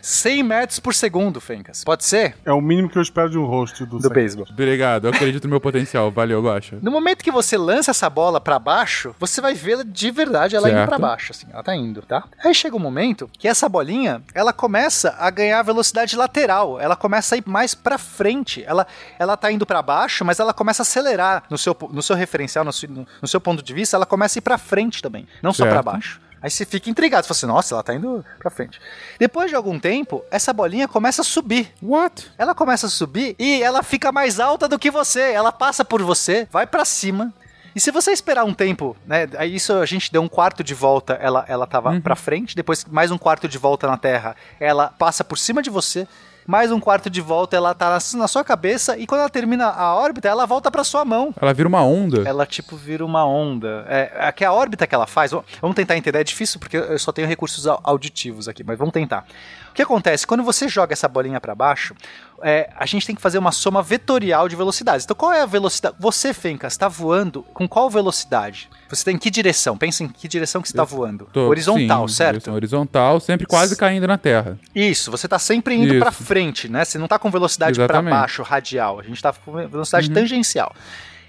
100 0.00 0.42
metros 0.42 0.78
por 0.78 0.94
segundo, 0.94 1.40
Fencas. 1.40 1.84
Pode 1.84 2.04
ser? 2.04 2.36
É 2.44 2.52
o 2.52 2.60
mínimo 2.60 2.88
que 2.88 2.98
eu 2.98 3.02
espero 3.02 3.30
de 3.30 3.38
um 3.38 3.44
host 3.44 3.84
do, 3.84 3.98
do 3.98 4.10
beisebol. 4.10 4.46
Obrigado, 4.50 5.06
eu 5.06 5.10
acredito 5.10 5.44
no 5.44 5.50
meu 5.50 5.60
potencial. 5.60 6.10
Valeu, 6.10 6.42
Guacha. 6.42 6.78
No 6.82 6.90
momento 6.90 7.22
que 7.22 7.30
você 7.30 7.56
lança 7.56 7.90
essa 7.90 8.08
bola 8.08 8.40
para 8.40 8.58
baixo, 8.58 9.14
você 9.18 9.40
vai 9.40 9.54
vê-la 9.54 9.84
de 9.84 10.10
verdade, 10.10 10.56
ela 10.56 10.68
certo. 10.68 10.80
indo 10.80 10.88
para 10.88 10.98
baixo, 10.98 11.32
assim. 11.32 11.46
Ela 11.52 11.62
tá 11.62 11.74
indo, 11.74 12.02
tá? 12.02 12.24
Aí 12.42 12.54
chega 12.54 12.76
um 12.76 12.80
momento 12.80 13.28
que 13.38 13.48
essa 13.48 13.68
bolinha, 13.68 14.22
ela 14.34 14.52
começa 14.52 15.14
a 15.18 15.30
ganhar 15.30 15.62
velocidade 15.62 16.16
lateral. 16.16 16.80
Ela 16.80 16.96
começa 16.96 17.34
a 17.34 17.38
ir 17.38 17.44
mais 17.46 17.74
para 17.74 17.98
frente. 17.98 18.62
Ela, 18.66 18.86
ela 19.18 19.36
tá 19.36 19.50
indo 19.50 19.66
para 19.66 19.82
baixo, 19.84 20.24
mas 20.24 20.40
ela 20.40 20.52
começa 20.52 20.82
a 20.82 20.84
acelerar 20.84 21.44
no 21.48 21.56
seu, 21.56 21.76
no 21.90 22.02
seu 22.02 22.16
referencial, 22.16 22.64
no 22.64 22.72
seu, 22.72 22.88
no 22.88 23.28
seu 23.28 23.40
ponto 23.40 23.62
de 23.62 23.72
vista, 23.72 23.96
ela 23.96 24.06
começa 24.06 24.38
a 24.38 24.40
ir 24.40 24.42
para 24.42 24.58
frente 24.58 25.00
também, 25.00 25.28
não 25.40 25.52
certo. 25.52 25.68
só 25.68 25.74
para 25.74 25.82
baixo. 25.82 26.20
Aí 26.44 26.50
você 26.50 26.66
fica 26.66 26.90
intrigado, 26.90 27.24
você 27.24 27.28
fala 27.28 27.38
assim, 27.38 27.46
nossa, 27.46 27.74
ela 27.74 27.82
tá 27.82 27.94
indo 27.94 28.22
pra 28.38 28.50
frente. 28.50 28.78
Depois 29.18 29.48
de 29.48 29.56
algum 29.56 29.78
tempo, 29.78 30.22
essa 30.30 30.52
bolinha 30.52 30.86
começa 30.86 31.22
a 31.22 31.24
subir. 31.24 31.72
What? 31.82 32.30
Ela 32.36 32.54
começa 32.54 32.86
a 32.86 32.90
subir 32.90 33.34
e 33.38 33.62
ela 33.62 33.82
fica 33.82 34.12
mais 34.12 34.38
alta 34.38 34.68
do 34.68 34.78
que 34.78 34.90
você. 34.90 35.32
Ela 35.32 35.50
passa 35.50 35.86
por 35.86 36.02
você, 36.02 36.46
vai 36.50 36.66
para 36.66 36.84
cima. 36.84 37.32
E 37.74 37.80
se 37.80 37.90
você 37.90 38.12
esperar 38.12 38.44
um 38.44 38.52
tempo, 38.52 38.94
né? 39.06 39.26
Aí 39.38 39.54
isso 39.54 39.72
a 39.72 39.86
gente 39.86 40.12
deu 40.12 40.20
um 40.20 40.28
quarto 40.28 40.62
de 40.62 40.74
volta, 40.74 41.14
ela, 41.14 41.46
ela 41.48 41.66
tava 41.66 41.90
uhum. 41.90 42.00
pra 42.00 42.14
frente, 42.14 42.54
depois 42.54 42.84
mais 42.84 43.10
um 43.10 43.16
quarto 43.16 43.48
de 43.48 43.56
volta 43.56 43.86
na 43.86 43.96
Terra, 43.96 44.36
ela 44.60 44.88
passa 44.88 45.24
por 45.24 45.38
cima 45.38 45.62
de 45.62 45.70
você 45.70 46.06
mais 46.46 46.70
um 46.70 46.80
quarto 46.80 47.08
de 47.08 47.20
volta, 47.20 47.56
ela 47.56 47.74
tá 47.74 47.98
na 48.14 48.28
sua 48.28 48.44
cabeça 48.44 48.96
e 48.98 49.06
quando 49.06 49.20
ela 49.20 49.30
termina 49.30 49.66
a 49.66 49.94
órbita, 49.94 50.28
ela 50.28 50.46
volta 50.46 50.70
para 50.70 50.84
sua 50.84 51.04
mão. 51.04 51.34
Ela 51.40 51.52
vira 51.52 51.68
uma 51.68 51.82
onda. 51.82 52.22
Ela 52.28 52.46
tipo 52.46 52.76
vira 52.76 53.04
uma 53.04 53.26
onda. 53.26 53.84
É, 53.88 54.12
é 54.14 54.32
que 54.32 54.44
a 54.44 54.52
órbita 54.52 54.86
que 54.86 54.94
ela 54.94 55.06
faz, 55.06 55.32
vamos 55.60 55.74
tentar 55.74 55.96
entender, 55.96 56.18
é 56.18 56.24
difícil 56.24 56.60
porque 56.60 56.76
eu 56.76 56.98
só 56.98 57.12
tenho 57.12 57.26
recursos 57.26 57.66
auditivos 57.66 58.48
aqui, 58.48 58.62
mas 58.62 58.78
vamos 58.78 58.92
tentar. 58.92 59.26
O 59.74 59.76
que 59.76 59.82
acontece? 59.82 60.24
Quando 60.24 60.44
você 60.44 60.68
joga 60.68 60.92
essa 60.92 61.08
bolinha 61.08 61.40
para 61.40 61.52
baixo, 61.52 61.96
é, 62.44 62.70
a 62.76 62.86
gente 62.86 63.04
tem 63.04 63.16
que 63.16 63.20
fazer 63.20 63.38
uma 63.38 63.50
soma 63.50 63.82
vetorial 63.82 64.48
de 64.48 64.54
velocidades. 64.54 65.04
Então, 65.04 65.16
qual 65.16 65.32
é 65.32 65.40
a 65.40 65.46
velocidade? 65.46 65.96
Você, 65.98 66.32
Fencas, 66.32 66.74
está 66.74 66.86
voando 66.86 67.42
com 67.52 67.66
qual 67.66 67.90
velocidade? 67.90 68.70
Você 68.88 69.00
está 69.00 69.10
em 69.10 69.18
que 69.18 69.28
direção? 69.28 69.76
Pensa 69.76 70.04
em 70.04 70.08
que 70.08 70.28
direção 70.28 70.62
que 70.62 70.68
você 70.68 70.74
está 70.74 70.84
voando. 70.84 71.28
Tô, 71.32 71.48
horizontal, 71.48 72.06
sim, 72.06 72.14
certo? 72.14 72.52
Horizontal, 72.52 73.18
sempre 73.18 73.48
quase 73.48 73.74
caindo 73.76 74.06
na 74.06 74.16
Terra. 74.16 74.56
Isso, 74.72 75.10
você 75.10 75.26
está 75.26 75.40
sempre 75.40 75.74
indo 75.74 75.98
para 75.98 76.12
frente, 76.12 76.68
né? 76.68 76.84
Você 76.84 76.96
não 76.96 77.06
está 77.06 77.18
com 77.18 77.28
velocidade 77.28 77.76
para 77.84 78.00
baixo, 78.00 78.44
radial. 78.44 79.00
A 79.00 79.02
gente 79.02 79.16
está 79.16 79.32
com 79.32 79.54
velocidade 79.66 80.06
uhum. 80.06 80.14
tangencial. 80.14 80.72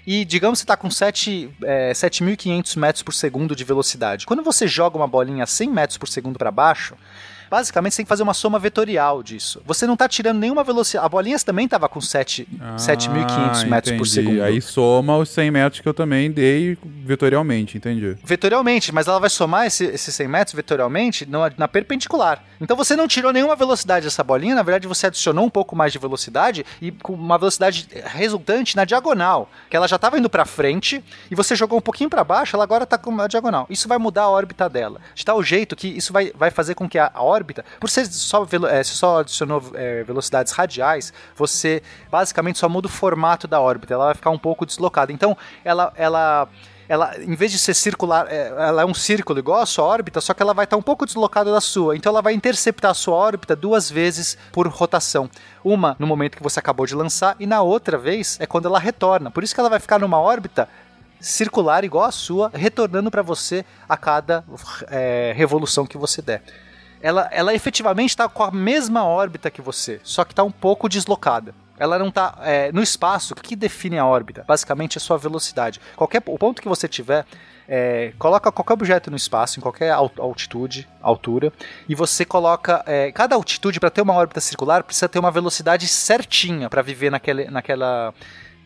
E 0.06 0.24
digamos 0.24 0.58
que 0.58 0.60
você 0.60 0.64
está 0.66 0.76
com 0.76 0.88
7, 0.88 1.50
é, 1.64 1.90
7.500 1.90 2.78
metros 2.78 3.02
por 3.02 3.12
segundo 3.12 3.56
de 3.56 3.64
velocidade. 3.64 4.24
Quando 4.24 4.44
você 4.44 4.68
joga 4.68 4.96
uma 4.96 5.08
bolinha 5.08 5.42
a 5.42 5.48
100 5.48 5.68
metros 5.68 5.98
por 5.98 6.06
segundo 6.06 6.38
para 6.38 6.52
baixo, 6.52 6.94
Basicamente, 7.50 7.92
você 7.92 7.96
tem 7.98 8.04
que 8.04 8.08
fazer 8.08 8.22
uma 8.22 8.34
soma 8.34 8.58
vetorial 8.58 9.22
disso. 9.22 9.62
Você 9.64 9.86
não 9.86 9.94
está 9.94 10.08
tirando 10.08 10.38
nenhuma 10.38 10.62
velocidade. 10.64 11.04
A 11.04 11.08
bolinha 11.08 11.38
também 11.40 11.64
estava 11.64 11.88
com 11.88 12.00
7.500 12.00 12.46
ah, 12.60 13.66
metros 13.66 13.96
por 13.96 14.06
segundo. 14.06 14.42
Aí 14.42 14.60
soma 14.60 15.16
os 15.16 15.28
100 15.30 15.50
metros 15.50 15.80
que 15.80 15.88
eu 15.88 15.94
também 15.94 16.30
dei 16.30 16.78
vetorialmente, 16.84 17.76
entendi. 17.76 18.16
Vetorialmente, 18.24 18.92
mas 18.92 19.06
ela 19.06 19.18
vai 19.18 19.30
somar 19.30 19.66
esses 19.66 19.86
esse 19.88 20.12
100 20.12 20.28
metros 20.28 20.54
vetorialmente 20.54 21.26
na, 21.26 21.50
na 21.56 21.68
perpendicular. 21.68 22.42
Então 22.60 22.76
você 22.76 22.96
não 22.96 23.06
tirou 23.06 23.32
nenhuma 23.32 23.54
velocidade 23.56 24.04
dessa 24.04 24.24
bolinha, 24.24 24.54
na 24.54 24.62
verdade 24.62 24.86
você 24.86 25.06
adicionou 25.06 25.44
um 25.44 25.50
pouco 25.50 25.76
mais 25.76 25.92
de 25.92 25.98
velocidade 25.98 26.64
e 26.80 26.90
com 26.90 27.12
uma 27.12 27.38
velocidade 27.38 27.88
resultante 28.04 28.76
na 28.76 28.84
diagonal, 28.84 29.50
que 29.68 29.76
ela 29.76 29.86
já 29.86 29.96
estava 29.96 30.18
indo 30.18 30.30
para 30.30 30.44
frente 30.44 31.04
e 31.30 31.34
você 31.34 31.54
jogou 31.54 31.78
um 31.78 31.82
pouquinho 31.82 32.08
para 32.08 32.24
baixo, 32.24 32.56
ela 32.56 32.64
agora 32.64 32.84
está 32.84 32.96
com 32.96 33.10
uma 33.10 33.28
diagonal. 33.28 33.66
Isso 33.68 33.88
vai 33.88 33.98
mudar 33.98 34.22
a 34.22 34.30
órbita 34.30 34.68
dela. 34.68 35.00
De 35.14 35.24
tal 35.24 35.42
jeito 35.42 35.76
que 35.76 35.88
isso 35.88 36.12
vai, 36.12 36.32
vai 36.34 36.50
fazer 36.50 36.74
com 36.74 36.88
que 36.88 36.98
a, 36.98 37.10
a 37.12 37.22
órbita, 37.36 37.64
por 37.78 37.90
ser 37.90 38.06
só, 38.06 38.46
é, 38.68 38.82
só 38.82 39.20
adicionou 39.20 39.62
é, 39.74 40.02
velocidades 40.02 40.52
radiais, 40.52 41.12
você 41.36 41.82
basicamente 42.10 42.58
só 42.58 42.68
muda 42.68 42.86
o 42.88 42.90
formato 42.90 43.46
da 43.46 43.60
órbita, 43.60 43.94
ela 43.94 44.06
vai 44.06 44.14
ficar 44.14 44.30
um 44.30 44.38
pouco 44.38 44.66
deslocada. 44.66 45.12
Então, 45.12 45.36
ela, 45.64 45.92
ela 45.96 46.48
ela, 46.88 47.16
em 47.20 47.34
vez 47.34 47.50
de 47.50 47.58
ser 47.58 47.74
circular, 47.74 48.26
é, 48.28 48.48
ela 48.48 48.82
é 48.82 48.84
um 48.84 48.94
círculo 48.94 49.38
igual 49.38 49.60
a 49.60 49.66
sua 49.66 49.84
órbita, 49.84 50.20
só 50.20 50.32
que 50.32 50.42
ela 50.42 50.54
vai 50.54 50.64
estar 50.64 50.76
um 50.76 50.82
pouco 50.82 51.04
deslocada 51.04 51.50
da 51.50 51.60
sua. 51.60 51.96
Então 51.96 52.10
ela 52.10 52.22
vai 52.22 52.32
interceptar 52.32 52.92
a 52.92 52.94
sua 52.94 53.16
órbita 53.16 53.56
duas 53.56 53.90
vezes 53.90 54.38
por 54.52 54.68
rotação. 54.68 55.28
Uma 55.64 55.96
no 55.98 56.06
momento 56.06 56.36
que 56.36 56.42
você 56.42 56.60
acabou 56.60 56.86
de 56.86 56.94
lançar, 56.94 57.34
e 57.40 57.46
na 57.46 57.60
outra 57.60 57.98
vez 57.98 58.36
é 58.40 58.46
quando 58.46 58.66
ela 58.66 58.78
retorna. 58.78 59.30
Por 59.30 59.42
isso 59.42 59.54
que 59.54 59.60
ela 59.60 59.70
vai 59.70 59.80
ficar 59.80 59.98
numa 59.98 60.20
órbita 60.20 60.68
circular 61.20 61.82
igual 61.82 62.04
a 62.04 62.12
sua, 62.12 62.50
retornando 62.54 63.10
para 63.10 63.22
você 63.22 63.64
a 63.88 63.96
cada 63.96 64.44
é, 64.88 65.32
revolução 65.34 65.86
que 65.86 65.98
você 65.98 66.22
der. 66.22 66.42
Ela, 67.00 67.28
ela 67.32 67.54
efetivamente 67.54 68.10
está 68.10 68.28
com 68.28 68.42
a 68.42 68.50
mesma 68.50 69.04
órbita 69.04 69.50
que 69.50 69.62
você, 69.62 70.00
só 70.02 70.24
que 70.24 70.32
está 70.32 70.42
um 70.42 70.50
pouco 70.50 70.88
deslocada. 70.88 71.54
Ela 71.78 71.98
não 71.98 72.08
está 72.08 72.38
é, 72.42 72.72
no 72.72 72.82
espaço. 72.82 73.34
O 73.34 73.36
que 73.36 73.54
define 73.54 73.98
a 73.98 74.06
órbita? 74.06 74.44
Basicamente, 74.46 74.96
é 74.96 74.98
a 74.98 75.00
sua 75.00 75.18
velocidade. 75.18 75.80
Qualquer 75.94 76.22
o 76.26 76.38
ponto 76.38 76.62
que 76.62 76.68
você 76.68 76.88
tiver, 76.88 77.26
é, 77.68 78.12
coloca 78.18 78.50
qualquer 78.50 78.72
objeto 78.72 79.10
no 79.10 79.16
espaço, 79.16 79.58
em 79.58 79.62
qualquer 79.62 79.90
altitude, 79.90 80.88
altura, 81.02 81.52
e 81.88 81.94
você 81.94 82.24
coloca. 82.24 82.82
É, 82.86 83.12
cada 83.12 83.34
altitude, 83.34 83.78
para 83.78 83.90
ter 83.90 84.00
uma 84.00 84.14
órbita 84.14 84.40
circular, 84.40 84.82
precisa 84.82 85.08
ter 85.08 85.18
uma 85.18 85.30
velocidade 85.30 85.86
certinha 85.86 86.70
para 86.70 86.80
viver 86.80 87.10
naquele, 87.10 87.50
naquela 87.50 88.14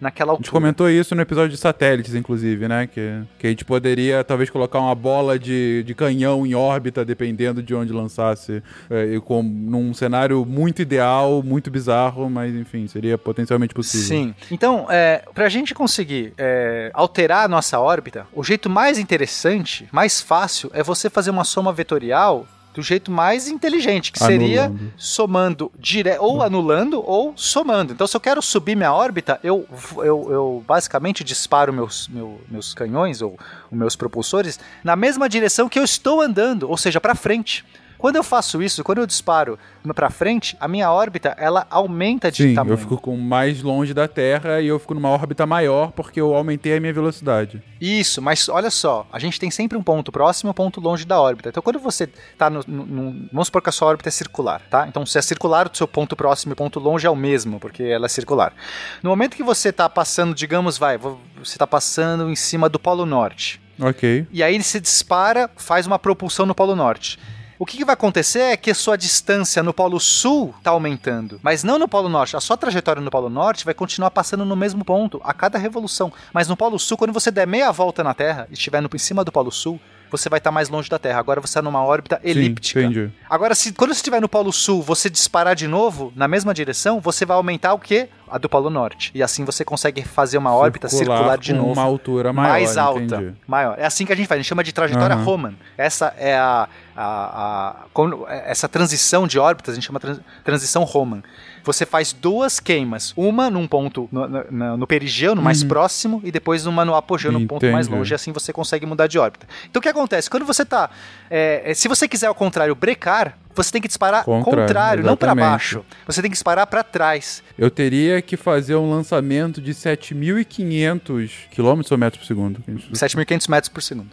naquela 0.00 0.32
altura. 0.32 0.42
A 0.42 0.46
gente 0.46 0.52
comentou 0.52 0.88
isso 0.88 1.14
no 1.14 1.22
episódio 1.22 1.50
de 1.50 1.56
satélites, 1.56 2.14
inclusive, 2.14 2.66
né? 2.66 2.86
Que, 2.86 3.22
que 3.38 3.46
a 3.46 3.50
gente 3.50 3.64
poderia 3.64 4.24
talvez 4.24 4.48
colocar 4.48 4.80
uma 4.80 4.94
bola 4.94 5.38
de, 5.38 5.82
de 5.84 5.94
canhão 5.94 6.46
em 6.46 6.54
órbita, 6.54 7.04
dependendo 7.04 7.62
de 7.62 7.74
onde 7.74 7.92
lançasse, 7.92 8.62
é, 8.88 9.14
e 9.14 9.20
com, 9.20 9.42
num 9.42 9.92
cenário 9.92 10.44
muito 10.44 10.80
ideal, 10.80 11.42
muito 11.42 11.70
bizarro, 11.70 12.30
mas 12.30 12.54
enfim, 12.54 12.86
seria 12.86 13.18
potencialmente 13.18 13.74
possível. 13.74 14.06
Sim. 14.06 14.34
Então, 14.50 14.86
é, 14.88 15.22
pra 15.34 15.48
gente 15.48 15.74
conseguir 15.74 16.32
é, 16.38 16.90
alterar 16.94 17.44
a 17.44 17.48
nossa 17.48 17.78
órbita, 17.78 18.26
o 18.32 18.42
jeito 18.42 18.70
mais 18.70 18.98
interessante, 18.98 19.88
mais 19.92 20.20
fácil, 20.20 20.70
é 20.72 20.82
você 20.82 21.10
fazer 21.10 21.30
uma 21.30 21.44
soma 21.44 21.72
vetorial 21.72 22.46
do 22.72 22.82
jeito 22.82 23.10
mais 23.10 23.48
inteligente, 23.48 24.12
que 24.12 24.22
anulando. 24.22 24.40
seria 24.40 24.72
somando 24.96 25.72
dire... 25.78 26.16
ou 26.18 26.42
anulando 26.42 27.02
ou 27.04 27.32
somando. 27.36 27.92
Então, 27.92 28.06
se 28.06 28.16
eu 28.16 28.20
quero 28.20 28.40
subir 28.40 28.76
minha 28.76 28.92
órbita, 28.92 29.40
eu, 29.42 29.66
eu, 29.96 30.28
eu 30.30 30.64
basicamente 30.66 31.24
disparo 31.24 31.72
meus, 31.72 32.08
meu, 32.08 32.40
meus 32.48 32.72
canhões 32.74 33.22
ou 33.22 33.38
meus 33.70 33.96
propulsores 33.96 34.58
na 34.84 34.94
mesma 34.94 35.28
direção 35.28 35.68
que 35.68 35.78
eu 35.78 35.84
estou 35.84 36.20
andando, 36.20 36.68
ou 36.68 36.76
seja, 36.76 37.00
para 37.00 37.14
frente. 37.14 37.64
Quando 38.00 38.16
eu 38.16 38.22
faço 38.22 38.62
isso, 38.62 38.82
quando 38.82 38.98
eu 38.98 39.06
disparo 39.06 39.58
para 39.94 40.08
frente, 40.08 40.56
a 40.58 40.66
minha 40.66 40.90
órbita 40.90 41.36
ela 41.38 41.66
aumenta 41.68 42.30
de 42.30 42.42
Sim, 42.42 42.54
tamanho. 42.54 42.72
eu 42.72 42.78
fico 42.78 42.96
com 42.96 43.14
mais 43.14 43.62
longe 43.62 43.92
da 43.92 44.08
Terra 44.08 44.58
e 44.58 44.68
eu 44.68 44.78
fico 44.78 44.94
numa 44.94 45.10
órbita 45.10 45.44
maior 45.44 45.92
porque 45.92 46.18
eu 46.18 46.34
aumentei 46.34 46.74
a 46.74 46.80
minha 46.80 46.94
velocidade. 46.94 47.62
Isso, 47.78 48.22
mas 48.22 48.48
olha 48.48 48.70
só, 48.70 49.06
a 49.12 49.18
gente 49.18 49.38
tem 49.38 49.50
sempre 49.50 49.76
um 49.76 49.82
ponto 49.82 50.10
próximo 50.10 50.48
e 50.48 50.50
um 50.50 50.54
ponto 50.54 50.80
longe 50.80 51.04
da 51.04 51.20
órbita. 51.20 51.50
Então 51.50 51.62
quando 51.62 51.78
você 51.78 52.04
está 52.32 52.48
no, 52.48 52.64
no, 52.66 52.86
no, 52.86 53.28
Vamos 53.30 53.48
supor 53.48 53.60
que 53.60 53.68
a 53.68 53.72
sua 53.72 53.88
órbita 53.88 54.08
é 54.08 54.12
circular, 54.12 54.62
tá? 54.70 54.86
Então 54.88 55.04
se 55.04 55.18
é 55.18 55.22
circular, 55.22 55.70
o 55.70 55.76
seu 55.76 55.86
ponto 55.86 56.16
próximo 56.16 56.54
e 56.54 56.56
ponto 56.56 56.80
longe 56.80 57.06
é 57.06 57.10
o 57.10 57.16
mesmo, 57.16 57.60
porque 57.60 57.82
ela 57.82 58.06
é 58.06 58.08
circular. 58.08 58.54
No 59.02 59.10
momento 59.10 59.36
que 59.36 59.42
você 59.42 59.68
está 59.68 59.90
passando, 59.90 60.34
digamos, 60.34 60.78
vai, 60.78 60.96
você 60.96 61.18
está 61.42 61.66
passando 61.66 62.30
em 62.30 62.36
cima 62.36 62.66
do 62.66 62.78
Polo 62.78 63.04
Norte. 63.04 63.60
Ok. 63.78 64.26
E 64.32 64.42
aí 64.42 64.62
você 64.62 64.80
dispara, 64.80 65.50
faz 65.56 65.86
uma 65.86 65.98
propulsão 65.98 66.46
no 66.46 66.54
Polo 66.54 66.74
Norte. 66.74 67.18
O 67.60 67.66
que, 67.66 67.76
que, 67.76 67.84
vai 67.84 67.92
acontecer 67.92 68.38
é 68.38 68.56
que 68.56 68.70
a 68.70 68.74
sua 68.74 68.96
distância 68.96 69.62
no 69.62 69.74
Polo 69.74 70.00
Sul 70.00 70.54
está 70.56 70.70
aumentando, 70.70 71.38
mas 71.42 71.62
não 71.62 71.78
no 71.78 71.86
Polo 71.86 72.08
Norte. 72.08 72.34
A 72.34 72.40
sua 72.40 72.56
trajetória 72.56 73.02
no 73.02 73.10
Polo 73.10 73.28
Norte 73.28 73.66
vai 73.66 73.74
continuar 73.74 74.10
passando 74.10 74.46
no 74.46 74.56
mesmo 74.56 74.82
ponto 74.82 75.20
a 75.22 75.34
cada 75.34 75.58
revolução. 75.58 76.10
Mas 76.32 76.48
no 76.48 76.56
Polo 76.56 76.78
Sul, 76.78 76.96
quando 76.96 77.12
você 77.12 77.30
der 77.30 77.46
meia 77.46 77.70
volta 77.70 78.02
na 78.02 78.14
Terra 78.14 78.48
e 78.48 78.54
estiver 78.54 78.80
no, 78.80 78.88
em 78.94 78.98
cima 78.98 79.22
do 79.26 79.30
Polo 79.30 79.52
Sul, 79.52 79.78
você 80.10 80.28
vai 80.28 80.38
estar 80.38 80.50
mais 80.50 80.68
longe 80.68 80.88
da 80.88 80.98
Terra. 80.98 81.18
Agora 81.18 81.40
você 81.40 81.50
está 81.50 81.62
numa 81.62 81.84
órbita 81.84 82.20
elíptica. 82.22 82.80
Sim, 82.80 82.86
entendi. 82.86 83.12
Agora, 83.28 83.54
se 83.54 83.72
quando 83.72 83.94
você 83.94 83.98
estiver 83.98 84.20
no 84.20 84.28
Polo 84.28 84.52
Sul, 84.52 84.82
você 84.82 85.08
disparar 85.08 85.54
de 85.54 85.66
novo 85.66 86.12
na 86.16 86.26
mesma 86.26 86.52
direção, 86.52 87.00
você 87.00 87.24
vai 87.24 87.36
aumentar 87.36 87.72
o 87.74 87.78
quê? 87.78 88.08
A 88.28 88.38
do 88.38 88.48
Polo 88.48 88.70
Norte. 88.70 89.10
E 89.14 89.22
assim 89.22 89.44
você 89.44 89.64
consegue 89.64 90.02
fazer 90.02 90.38
uma 90.38 90.54
órbita 90.54 90.88
circular, 90.88 91.36
de 91.36 91.52
novo. 91.52 91.72
uma 91.72 91.82
altura 91.82 92.32
maior, 92.32 92.50
mais 92.50 92.76
alta. 92.76 93.00
Entendi. 93.00 93.34
Maior. 93.46 93.76
É 93.78 93.84
assim 93.84 94.06
que 94.06 94.12
a 94.12 94.16
gente 94.16 94.26
faz. 94.26 94.38
A 94.38 94.42
gente 94.42 94.48
chama 94.48 94.62
de 94.62 94.72
trajetória 94.72 95.16
uhum. 95.16 95.24
Roman. 95.24 95.54
Essa 95.76 96.14
é 96.16 96.36
a, 96.36 96.68
a, 96.96 97.84
a, 97.94 98.34
essa 98.44 98.68
transição 98.68 99.26
de 99.26 99.38
órbitas, 99.38 99.72
a 99.72 99.74
gente 99.74 99.86
chama 99.86 99.98
trans, 99.98 100.20
transição 100.44 100.84
Roman 100.84 101.22
você 101.64 101.86
faz 101.86 102.12
duas 102.12 102.60
queimas. 102.60 103.12
Uma 103.16 103.50
num 103.50 103.66
ponto 103.66 104.08
no, 104.10 104.28
no, 104.28 104.76
no 104.76 104.86
perigeu, 104.86 105.34
no 105.34 105.42
mais 105.42 105.62
uhum. 105.62 105.68
próximo, 105.68 106.20
e 106.24 106.30
depois 106.30 106.66
uma 106.66 106.84
no 106.84 106.94
apogeu, 106.94 107.32
no 107.32 107.46
ponto 107.46 107.66
mais 107.66 107.88
longe. 107.88 108.12
E 108.12 108.14
assim 108.14 108.32
você 108.32 108.52
consegue 108.52 108.86
mudar 108.86 109.06
de 109.06 109.18
órbita. 109.18 109.46
Então 109.68 109.80
o 109.80 109.82
que 109.82 109.88
acontece? 109.88 110.28
Quando 110.28 110.44
você 110.44 110.64
tá. 110.64 110.90
É, 111.30 111.72
se 111.74 111.86
você 111.86 112.08
quiser 112.08 112.26
ao 112.26 112.34
contrário 112.34 112.74
brecar, 112.74 113.38
você 113.54 113.72
tem 113.72 113.80
que 113.80 113.88
disparar 113.88 114.24
contrário, 114.24 114.66
contrário 114.66 115.04
não 115.04 115.16
para 115.16 115.34
baixo. 115.34 115.84
Você 116.06 116.22
tem 116.22 116.30
que 116.30 116.34
disparar 116.34 116.66
para 116.66 116.82
trás. 116.82 117.42
Eu 117.58 117.70
teria 117.70 118.22
que 118.22 118.36
fazer 118.36 118.74
um 118.76 118.90
lançamento 118.90 119.60
de 119.60 119.72
7.500 119.72 121.48
quilômetros 121.50 121.90
ou 121.90 121.98
metros 121.98 122.22
por 122.22 122.26
segundo? 122.26 122.60
7.500 122.92 123.50
metros 123.50 123.68
por 123.68 123.82
segundo. 123.82 124.10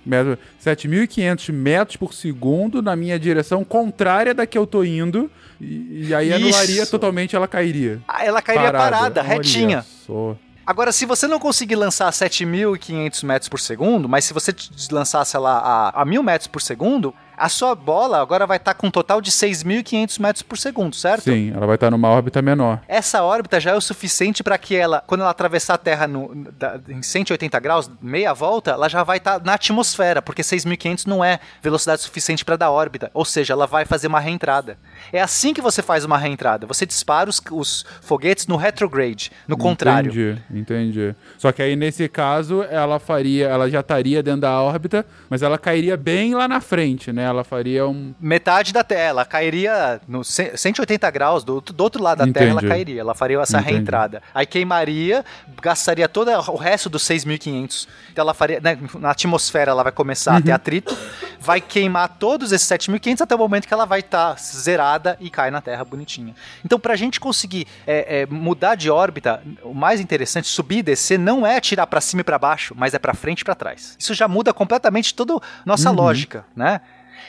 7.500 0.64 1.52
metros 1.54 1.98
por 1.98 2.14
segundo 2.14 2.82
na 2.82 2.96
minha 2.96 3.20
direção 3.20 3.64
contrária 3.64 4.34
da 4.34 4.46
que 4.46 4.58
eu 4.58 4.68
tô 4.68 4.84
indo. 4.84 5.30
E, 5.60 6.08
e 6.10 6.16
aí 6.16 6.28
Isso. 6.28 6.36
anularia 6.36 6.86
totalmente, 6.86 7.36
ela 7.36 7.48
cairia. 7.48 8.00
Ah, 8.08 8.26
ela 8.26 8.42
cairia 8.42 8.72
parada, 8.72 8.96
parada 8.96 9.22
retinha. 9.22 9.84
Só. 10.06 10.36
Agora, 10.68 10.92
se 10.92 11.06
você 11.06 11.28
não 11.28 11.40
conseguir 11.40 11.78
lançar 11.78 12.12
7.500 12.12 13.24
metros 13.24 13.48
por 13.48 13.58
segundo, 13.58 14.10
mas 14.10 14.26
se 14.26 14.34
você 14.34 14.54
lançasse 14.92 15.34
ela 15.34 15.60
a, 15.60 16.02
a 16.02 16.06
1.000 16.06 16.22
metros 16.22 16.48
por 16.48 16.62
segundo, 16.62 17.16
a 17.38 17.50
sua 17.50 17.76
bola 17.76 18.20
agora 18.20 18.48
vai 18.48 18.58
estar 18.58 18.74
tá 18.74 18.80
com 18.80 18.88
um 18.88 18.92
total 18.92 19.22
de 19.22 19.30
6.500 19.30 20.20
metros 20.20 20.42
por 20.42 20.58
segundo, 20.58 20.96
certo? 20.96 21.26
Sim, 21.26 21.52
ela 21.56 21.68
vai 21.68 21.76
estar 21.76 21.88
tá 21.88 21.92
numa 21.92 22.10
órbita 22.10 22.42
menor. 22.42 22.82
Essa 22.88 23.22
órbita 23.22 23.60
já 23.60 23.72
é 23.72 23.76
o 23.76 23.82
suficiente 23.82 24.44
para 24.44 24.58
que 24.58 24.76
ela, 24.76 25.04
quando 25.06 25.22
ela 25.22 25.30
atravessar 25.30 25.76
a 25.76 25.78
Terra 25.78 26.08
no, 26.08 26.34
da, 26.58 26.80
em 26.90 27.04
180 27.04 27.60
graus, 27.60 27.92
meia 28.02 28.34
volta, 28.34 28.72
ela 28.72 28.90
já 28.90 29.04
vai 29.04 29.18
estar 29.18 29.40
tá 29.40 29.46
na 29.46 29.54
atmosfera, 29.54 30.20
porque 30.22 30.42
6.500 30.42 31.06
não 31.06 31.24
é 31.24 31.40
velocidade 31.62 32.02
suficiente 32.02 32.44
para 32.44 32.56
dar 32.56 32.72
órbita. 32.72 33.12
Ou 33.14 33.24
seja, 33.24 33.54
ela 33.54 33.68
vai 33.68 33.86
fazer 33.86 34.08
uma 34.08 34.20
reentrada. 34.20 34.80
É 35.14 35.22
assim 35.22 35.54
que 35.54 35.62
você 35.62 35.84
faz 35.84 36.04
uma 36.04 36.18
reentrada. 36.18 36.66
Você 36.66 36.86
dispara 36.86 37.30
os, 37.30 37.40
os 37.52 37.86
foguetes 38.02 38.48
no 38.48 38.56
retrograde, 38.56 39.32
no 39.48 39.54
entendi, 39.54 39.70
contrário. 39.70 40.12
Entendi, 40.12 40.42
entendi. 40.50 41.16
Só 41.38 41.52
que 41.52 41.62
aí 41.62 41.76
nesse 41.76 42.10
caso, 42.10 42.64
ela 42.64 42.98
faria, 42.98 43.48
ela 43.48 43.70
já 43.70 43.82
estaria 43.82 44.24
dentro 44.24 44.42
da 44.42 44.60
órbita, 44.60 45.06
mas 45.30 45.44
ela 45.44 45.60
cairia 45.60 45.96
bem 45.96 46.34
lá 46.34 46.48
na 46.48 46.60
frente, 46.60 47.14
né? 47.14 47.27
Ela 47.30 47.44
faria 47.44 47.88
um. 47.88 48.14
Metade 48.20 48.74
da 48.74 48.84
Terra. 48.84 49.10
Ela 49.10 49.26
cairia 49.26 50.02
no 50.08 50.24
180 50.24 51.10
graus, 51.12 51.44
do, 51.44 51.62
do 51.62 51.82
outro 51.82 52.02
lado 52.02 52.20
da 52.20 52.24
Entendi. 52.24 52.46
Terra 52.46 52.60
ela 52.60 52.62
cairia. 52.62 53.02
Ela 53.02 53.16
faria 53.16 53.40
essa 53.40 53.58
Entendi. 53.58 53.74
reentrada. 53.74 54.22
Aí 54.34 54.46
queimaria, 54.46 55.24
gastaria 55.62 56.08
todo 56.08 56.32
o 56.32 56.56
resto 56.56 56.90
dos 56.90 57.04
6.500. 57.04 57.88
Então 58.12 58.24
ela 58.24 58.34
faria. 58.34 58.60
Né, 58.60 58.78
na 59.00 59.12
atmosfera 59.12 59.72
ela 59.72 59.84
vai 59.84 59.92
começar 59.92 60.32
uhum. 60.32 60.38
a 60.38 60.42
ter 60.42 60.50
uhum. 60.50 60.56
atrito, 60.56 60.98
vai 61.40 61.62
queimar 61.62 62.18
todos 62.18 62.52
esses 62.52 62.68
7.500 62.68 63.22
até 63.22 63.36
o 63.36 63.38
momento 63.38 63.68
que 63.68 63.74
ela 63.74 63.86
vai 63.86 64.00
estar 64.00 64.36
tá 64.36 64.42
zerada 64.42 65.18
e 65.20 65.30
cai 65.30 65.52
na 65.52 65.62
Terra 65.62 65.84
bonitinha. 65.84 66.36
Então, 66.64 66.80
pra 66.80 66.96
gente 66.96 67.20
conseguir 67.20 67.68
é, 67.86 68.22
é, 68.22 68.26
mudar 68.26 68.76
de 68.76 68.90
órbita, 68.90 69.42
o 69.64 69.74
mais 69.74 70.00
interessante, 70.00 70.48
subir 70.48 70.80
e 70.80 70.84
descer, 70.84 71.18
não 71.18 71.46
é 71.46 71.58
atirar 71.58 71.88
para 71.88 72.02
cima 72.02 72.22
e 72.22 72.24
para 72.24 72.38
baixo, 72.38 72.74
mas 72.78 72.94
é 72.94 73.00
para 73.00 73.14
frente 73.14 73.42
e 73.42 73.46
pra 73.46 73.56
trás. 73.56 73.96
Isso 73.98 74.14
já 74.14 74.28
muda 74.28 74.54
completamente 74.54 75.14
toda 75.14 75.40
nossa 75.66 75.90
uhum. 75.90 75.96
lógica, 75.96 76.46
né? 76.56 76.82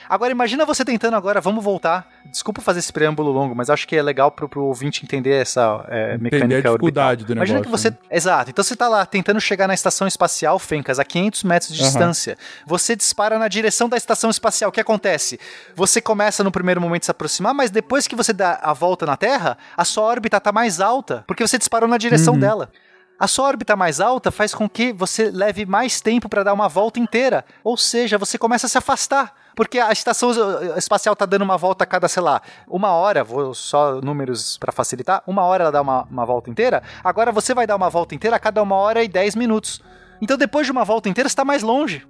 Agora 0.09 0.33
imagina 0.33 0.65
você 0.65 0.85
tentando 0.85 1.15
agora, 1.15 1.41
vamos 1.41 1.63
voltar. 1.63 2.09
Desculpa 2.25 2.63
fazer 2.63 2.79
esse 2.79 2.93
preâmbulo 2.93 3.31
longo, 3.31 3.55
mas 3.55 3.69
acho 3.69 3.87
que 3.87 3.95
é 3.95 4.03
legal 4.03 4.31
pro, 4.31 4.49
pro 4.49 4.65
ouvinte 4.65 5.05
entender 5.05 5.33
essa 5.33 5.85
é, 5.89 6.17
mecânica 6.17 6.37
entender 6.37 6.55
a 6.57 6.61
dificuldade 6.63 7.23
orbital. 7.23 7.27
do 7.27 7.35
negócio. 7.35 7.53
Imagina 7.53 7.61
que 7.63 7.71
você, 7.71 7.91
né? 7.91 7.97
exato. 8.11 8.51
Então 8.51 8.65
você 8.65 8.75
tá 8.75 8.89
lá 8.89 9.05
tentando 9.05 9.41
chegar 9.41 9.69
na 9.69 9.75
estação 9.75 10.07
espacial 10.09 10.59
Fencas 10.59 10.99
a 10.99 11.05
500 11.05 11.45
metros 11.45 11.75
de 11.75 11.83
uhum. 11.83 11.87
distância. 11.87 12.39
Você 12.67 12.97
dispara 12.97 13.39
na 13.39 13.49
direção 13.49 13.89
da 13.89 13.97
estação 13.97 14.31
espacial. 14.31 14.71
O 14.71 14.73
que 14.73 14.81
acontece? 14.81 15.39
Você 15.75 16.01
começa 16.01 16.43
no 16.43 16.51
primeiro 16.51 16.81
momento 16.81 17.03
a 17.03 17.07
se 17.07 17.11
aproximar, 17.11 17.53
mas 17.53 17.71
depois 17.71 18.07
que 18.07 18.17
você 18.17 18.33
dá 18.33 18.59
a 18.63 18.73
volta 18.73 19.05
na 19.05 19.17
Terra, 19.17 19.59
a 19.77 19.85
sua 19.85 20.05
órbita 20.05 20.41
tá 20.41 20.53
mais 20.53 20.81
alta, 20.81 21.25
porque 21.27 21.47
você 21.47 21.59
disparou 21.59 21.89
na 21.89 21.99
direção 21.99 22.35
uhum. 22.35 22.41
dela. 22.41 22.71
A 23.19 23.27
sua 23.27 23.47
órbita 23.47 23.75
mais 23.75 24.01
alta 24.01 24.31
faz 24.31 24.55
com 24.55 24.69
que 24.69 24.93
você 24.93 25.29
leve 25.29 25.67
mais 25.67 26.01
tempo 26.01 26.29
para 26.29 26.45
dar 26.45 26.53
uma 26.53 26.69
volta 26.69 27.01
inteira, 27.01 27.45
ou 27.65 27.77
seja, 27.77 28.17
você 28.17 28.39
começa 28.39 28.67
a 28.67 28.69
se 28.71 28.79
afastar. 28.79 29.35
Porque 29.59 29.81
a 29.81 29.91
estação 29.91 30.31
espacial 30.77 31.17
tá 31.17 31.27
dando 31.27 31.43
uma 31.43 31.57
volta 31.57 31.83
a 31.83 31.87
cada, 31.87 32.07
sei 32.07 32.23
lá, 32.23 32.41
uma 32.69 32.93
hora, 32.93 33.25
vou 33.25 33.53
só 33.53 34.01
números 34.01 34.57
para 34.57 34.71
facilitar, 34.71 35.21
uma 35.27 35.43
hora 35.43 35.65
ela 35.65 35.73
dá 35.73 35.83
uma, 35.83 36.05
uma 36.05 36.25
volta 36.25 36.49
inteira, 36.49 36.81
agora 37.03 37.33
você 37.33 37.53
vai 37.53 37.67
dar 37.67 37.75
uma 37.75 37.91
volta 37.91 38.15
inteira 38.15 38.37
a 38.37 38.39
cada 38.39 38.63
uma 38.63 38.77
hora 38.77 39.03
e 39.03 39.09
dez 39.09 39.35
minutos. 39.35 39.83
Então 40.23 40.37
depois 40.37 40.65
de 40.65 40.71
uma 40.71 40.85
volta 40.85 41.09
inteira, 41.09 41.29
você 41.29 41.33
está 41.33 41.45
mais 41.45 41.65
longe. 41.65 42.07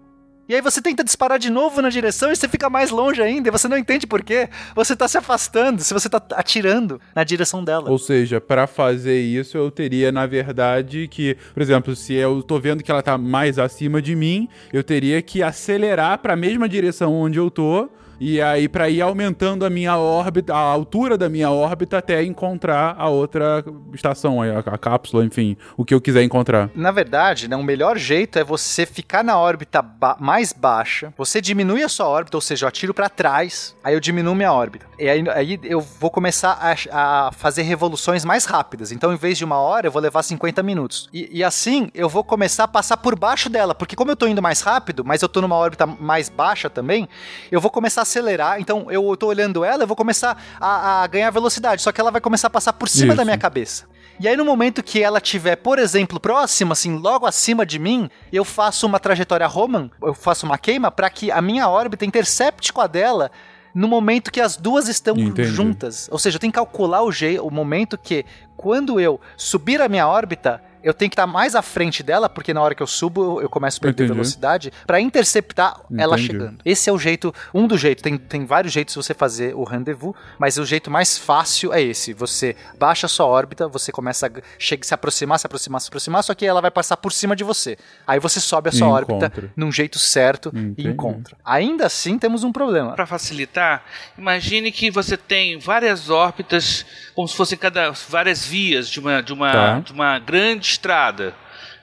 E 0.48 0.54
aí 0.54 0.62
você 0.62 0.80
tenta 0.80 1.04
disparar 1.04 1.38
de 1.38 1.50
novo 1.50 1.82
na 1.82 1.90
direção 1.90 2.32
e 2.32 2.36
você 2.36 2.48
fica 2.48 2.70
mais 2.70 2.90
longe 2.90 3.20
ainda, 3.20 3.48
e 3.48 3.50
você 3.52 3.68
não 3.68 3.76
entende 3.76 4.06
por 4.06 4.22
quê. 4.22 4.48
Você 4.74 4.96
tá 4.96 5.06
se 5.06 5.18
afastando, 5.18 5.82
se 5.82 5.92
você 5.92 6.08
tá 6.08 6.22
atirando 6.30 6.98
na 7.14 7.22
direção 7.22 7.62
dela. 7.62 7.90
Ou 7.90 7.98
seja, 7.98 8.40
para 8.40 8.66
fazer 8.66 9.20
isso 9.20 9.58
eu 9.58 9.70
teria, 9.70 10.10
na 10.10 10.24
verdade, 10.24 11.06
que, 11.06 11.36
por 11.52 11.62
exemplo, 11.62 11.94
se 11.94 12.14
eu 12.14 12.42
tô 12.42 12.58
vendo 12.58 12.82
que 12.82 12.90
ela 12.90 13.02
tá 13.02 13.18
mais 13.18 13.58
acima 13.58 14.00
de 14.00 14.16
mim, 14.16 14.48
eu 14.72 14.82
teria 14.82 15.20
que 15.20 15.42
acelerar 15.42 16.16
para 16.16 16.32
a 16.32 16.36
mesma 16.36 16.66
direção 16.66 17.12
onde 17.12 17.38
eu 17.38 17.50
tô 17.50 17.90
e 18.20 18.40
aí 18.40 18.68
para 18.68 18.88
ir 18.88 19.00
aumentando 19.00 19.64
a 19.64 19.70
minha 19.70 19.96
órbita, 19.96 20.54
a 20.54 20.58
altura 20.58 21.16
da 21.16 21.28
minha 21.28 21.50
órbita 21.50 21.98
até 21.98 22.22
encontrar 22.22 22.94
a 22.98 23.08
outra 23.08 23.64
estação, 23.94 24.42
a, 24.42 24.58
a 24.58 24.78
cápsula, 24.78 25.24
enfim, 25.24 25.56
o 25.76 25.84
que 25.84 25.94
eu 25.94 26.00
quiser 26.00 26.22
encontrar. 26.22 26.70
Na 26.74 26.90
verdade, 26.90 27.48
né, 27.48 27.56
o 27.56 27.62
melhor 27.62 27.96
jeito 27.96 28.38
é 28.38 28.44
você 28.44 28.84
ficar 28.84 29.22
na 29.22 29.38
órbita 29.38 29.80
ba 29.82 30.16
mais 30.18 30.52
baixa, 30.52 31.12
você 31.16 31.40
diminui 31.40 31.82
a 31.82 31.88
sua 31.88 32.06
órbita, 32.06 32.36
ou 32.36 32.40
seja, 32.40 32.64
eu 32.64 32.68
atiro 32.68 32.94
para 32.94 33.08
trás, 33.08 33.76
aí 33.82 33.94
eu 33.94 34.00
diminuo 34.00 34.34
minha 34.34 34.52
órbita. 34.52 34.86
E 34.98 35.08
aí, 35.08 35.24
aí 35.30 35.60
eu 35.62 35.80
vou 35.80 36.10
começar 36.10 36.58
a, 36.60 37.28
a, 37.28 37.32
fazer 37.32 37.62
revoluções 37.62 38.24
mais 38.24 38.44
rápidas. 38.44 38.90
Então, 38.90 39.12
em 39.12 39.16
vez 39.16 39.38
de 39.38 39.44
uma 39.44 39.56
hora, 39.56 39.86
eu 39.86 39.92
vou 39.92 40.02
levar 40.02 40.22
50 40.22 40.62
minutos. 40.62 41.08
E, 41.12 41.28
e 41.38 41.44
assim, 41.44 41.90
eu 41.94 42.08
vou 42.08 42.24
começar 42.24 42.64
a 42.64 42.68
passar 42.68 42.96
por 42.96 43.16
baixo 43.16 43.48
dela, 43.48 43.74
porque 43.74 43.94
como 43.94 44.10
eu 44.10 44.16
tô 44.16 44.26
indo 44.26 44.42
mais 44.42 44.60
rápido, 44.60 45.04
mas 45.04 45.22
eu 45.22 45.28
tô 45.28 45.40
numa 45.40 45.54
órbita 45.54 45.86
mais 45.86 46.28
baixa 46.28 46.68
também, 46.68 47.08
eu 47.50 47.60
vou 47.60 47.70
começar 47.70 48.02
a 48.02 48.04
acelerar. 48.08 48.60
Então, 48.60 48.90
eu 48.90 49.16
tô 49.16 49.26
olhando 49.26 49.64
ela, 49.64 49.82
eu 49.82 49.86
vou 49.86 49.96
começar 49.96 50.42
a, 50.60 51.02
a 51.02 51.06
ganhar 51.06 51.30
velocidade, 51.30 51.82
só 51.82 51.92
que 51.92 52.00
ela 52.00 52.10
vai 52.10 52.20
começar 52.20 52.48
a 52.48 52.50
passar 52.50 52.72
por 52.72 52.88
cima 52.88 53.08
Isso. 53.08 53.16
da 53.16 53.24
minha 53.24 53.38
cabeça. 53.38 53.86
E 54.20 54.26
aí, 54.26 54.36
no 54.36 54.44
momento 54.44 54.82
que 54.82 55.00
ela 55.00 55.20
tiver, 55.20 55.56
por 55.56 55.78
exemplo, 55.78 56.18
próxima, 56.18 56.72
assim, 56.72 56.96
logo 56.96 57.24
acima 57.24 57.64
de 57.64 57.78
mim, 57.78 58.10
eu 58.32 58.44
faço 58.44 58.84
uma 58.84 58.98
trajetória 58.98 59.46
Roman, 59.46 59.90
eu 60.02 60.12
faço 60.12 60.44
uma 60.44 60.58
queima 60.58 60.90
para 60.90 61.08
que 61.08 61.30
a 61.30 61.40
minha 61.40 61.68
órbita 61.68 62.04
intercepte 62.04 62.72
com 62.72 62.80
a 62.80 62.88
dela 62.88 63.30
no 63.72 63.86
momento 63.86 64.32
que 64.32 64.40
as 64.40 64.56
duas 64.56 64.88
estão 64.88 65.16
Entendi. 65.16 65.44
juntas. 65.44 66.08
Ou 66.10 66.18
seja, 66.18 66.36
eu 66.36 66.40
tenho 66.40 66.52
que 66.52 66.58
calcular 66.58 67.02
o, 67.02 67.10
o 67.42 67.50
momento 67.50 67.96
que, 67.96 68.24
quando 68.56 68.98
eu 68.98 69.20
subir 69.36 69.80
a 69.80 69.88
minha 69.88 70.08
órbita, 70.08 70.60
eu 70.82 70.94
tenho 70.94 71.10
que 71.10 71.14
estar 71.14 71.26
mais 71.26 71.54
à 71.54 71.62
frente 71.62 72.02
dela, 72.02 72.28
porque 72.28 72.54
na 72.54 72.60
hora 72.60 72.74
que 72.74 72.82
eu 72.82 72.86
subo, 72.86 73.40
eu 73.40 73.48
começo 73.48 73.78
a 73.78 73.80
perder 73.80 74.04
Entendi. 74.04 74.14
velocidade, 74.14 74.72
para 74.86 75.00
interceptar 75.00 75.80
Entendi. 75.84 76.02
ela 76.02 76.18
chegando. 76.18 76.58
Esse 76.64 76.88
é 76.88 76.92
o 76.92 76.98
jeito, 76.98 77.34
um 77.52 77.66
dos 77.66 77.80
jeitos, 77.80 78.02
tem, 78.02 78.16
tem 78.16 78.44
vários 78.44 78.72
jeitos 78.72 78.94
de 78.94 79.02
você 79.02 79.14
fazer 79.14 79.54
o 79.54 79.64
rendezvous, 79.64 80.14
mas 80.38 80.58
o 80.58 80.64
jeito 80.64 80.90
mais 80.90 81.18
fácil 81.18 81.72
é 81.72 81.82
esse. 81.82 82.12
Você 82.12 82.56
baixa 82.78 83.06
a 83.06 83.08
sua 83.08 83.26
órbita, 83.26 83.68
você 83.68 83.90
começa 83.90 84.26
a 84.26 84.30
chega, 84.58 84.84
se 84.84 84.94
aproximar, 84.94 85.38
se 85.38 85.46
aproximar, 85.46 85.80
se 85.80 85.88
aproximar, 85.88 86.22
só 86.22 86.34
que 86.34 86.46
ela 86.46 86.60
vai 86.60 86.70
passar 86.70 86.96
por 86.96 87.12
cima 87.12 87.34
de 87.34 87.44
você. 87.44 87.76
Aí 88.06 88.20
você 88.20 88.40
sobe 88.40 88.68
a 88.68 88.72
sua 88.72 88.88
órbita 88.88 89.32
num 89.56 89.72
jeito 89.72 89.98
certo 89.98 90.48
Entendi. 90.48 90.88
e 90.88 90.90
encontra. 90.90 91.36
Ainda 91.44 91.86
assim, 91.86 92.18
temos 92.18 92.44
um 92.44 92.52
problema. 92.52 92.92
Para 92.92 93.06
facilitar, 93.06 93.84
imagine 94.16 94.70
que 94.70 94.90
você 94.90 95.16
tem 95.16 95.58
várias 95.58 96.10
órbitas, 96.10 96.84
como 97.14 97.26
se 97.26 97.36
fossem 97.36 97.58
cada 97.58 97.90
várias 98.08 98.46
vias 98.46 98.88
de 98.88 99.00
uma, 99.00 99.22
de 99.22 99.32
uma, 99.32 99.52
tá. 99.52 99.80
de 99.80 99.92
uma 99.92 100.18
grande 100.18 100.67
estrada. 100.68 101.34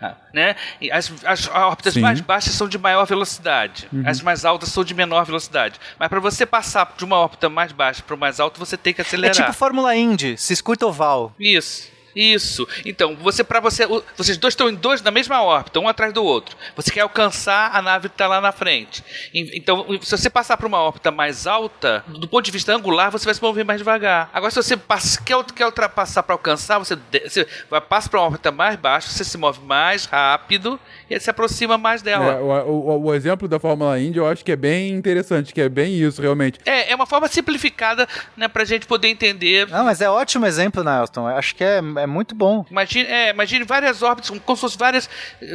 Ah, 0.02 0.16
né? 0.34 0.56
As, 0.92 1.12
as 1.24 1.48
órbitas 1.48 1.94
Sim. 1.94 2.02
mais 2.02 2.20
baixas 2.20 2.54
são 2.54 2.68
de 2.68 2.78
maior 2.78 3.06
velocidade, 3.06 3.88
uhum. 3.94 4.04
as 4.06 4.22
mais 4.22 4.44
altas 4.44 4.70
são 4.70 4.84
de 4.84 4.94
menor 4.94 5.26
velocidade. 5.26 5.80
Mas 5.98 6.10
para 6.10 6.20
você 6.20 6.46
passar 6.46 6.94
de 6.98 7.06
uma 7.06 7.18
órbita 7.18 7.50
mais 7.50 7.72
baixa 7.72 8.04
para 8.04 8.14
o 8.14 8.18
mais 8.18 8.40
alto, 8.40 8.60
você 8.60 8.76
tem 8.76 8.94
que 8.94 9.02
acelerar. 9.02 9.36
É 9.36 9.42
tipo 9.42 9.54
Fórmula 9.54 9.96
Indy, 9.96 10.38
circuito 10.38 10.86
oval. 10.86 11.34
Isso. 11.40 11.95
Isso. 12.16 12.68
Então, 12.86 13.16
você 13.18 13.44
para 13.44 13.60
você, 13.60 13.86
vocês 14.16 14.38
dois 14.38 14.54
estão 14.54 14.70
em 14.70 14.76
dois 14.76 15.02
na 15.02 15.12
mesma 15.12 15.44
órbita, 15.44 15.80
um 15.80 15.88
atrás 15.88 16.14
do 16.14 16.24
outro. 16.24 16.56
Você 16.76 16.92
quer 16.92 17.02
alcançar 17.02 17.76
a 17.76 17.82
nave 17.82 18.08
que 18.08 18.14
está 18.16 18.28
lá 18.28 18.40
na 18.40 18.52
frente. 18.52 19.04
Então, 19.34 19.86
se 20.02 20.18
você 20.18 20.30
passar 20.30 20.56
para 20.56 20.68
uma 20.68 20.80
órbita 20.80 21.12
mais 21.12 21.46
alta, 21.46 22.04
do 22.08 22.28
ponto 22.28 22.46
de 22.46 22.52
vista 22.52 22.74
angular, 22.74 23.12
você 23.12 23.26
vai 23.26 23.34
se 23.34 23.42
mover 23.42 23.66
mais 23.66 23.80
devagar. 23.80 24.30
Agora, 24.34 24.50
se 24.50 24.56
você 24.56 24.78
passa, 24.78 25.22
quer, 25.22 25.44
quer 25.44 25.66
ultrapassar 25.66 26.24
para 26.24 26.36
alcançar, 26.36 26.80
você, 26.80 26.98
você 27.24 27.48
vai 27.70 27.82
passa 27.82 28.10
para 28.10 28.20
uma 28.20 28.28
órbita 28.28 28.52
mais 28.52 28.78
baixa, 28.78 29.10
você 29.10 29.24
se 29.24 29.38
move 29.38 29.60
mais 29.62 30.06
rápido 30.06 30.80
e 31.10 31.20
se 31.20 31.30
aproxima 31.30 31.78
mais 31.78 32.02
dela. 32.02 32.34
É, 32.34 32.40
o, 32.40 32.72
o, 32.72 33.04
o, 33.06 33.14
exemplo 33.14 33.48
da 33.48 33.60
Fórmula 33.60 34.00
Indy 34.00 34.18
eu 34.18 34.28
acho 34.28 34.44
que 34.44 34.52
é 34.52 34.56
bem 34.56 34.92
interessante, 34.92 35.54
que 35.54 35.62
é 35.62 35.70
bem 35.70 35.94
isso, 35.96 36.22
realmente. 36.22 36.60
É, 36.66 36.92
é 36.92 36.96
uma 36.96 37.06
forma 37.06 37.28
simplificada, 37.28 38.08
né, 38.36 38.48
pra 38.48 38.66
gente 38.66 38.86
poder 38.86 39.08
entender. 39.08 39.68
Não, 39.68 39.86
mas 39.86 40.02
é 40.02 40.10
ótimo 40.10 40.46
exemplo, 40.46 40.84
Nelson. 40.84 41.30
Eu 41.30 41.38
acho 41.38 41.56
que 41.56 41.64
é, 41.64 41.78
é 41.78 42.08
muito 42.08 42.34
bom. 42.34 42.66
Imagine, 42.70 43.06
é, 43.08 43.30
imagine 43.30 43.64
várias 43.66 44.02
órbitas, 44.02 44.30
como 44.30 44.58
se 44.58 44.62
fossem 44.62 44.78
várias. 44.78 45.10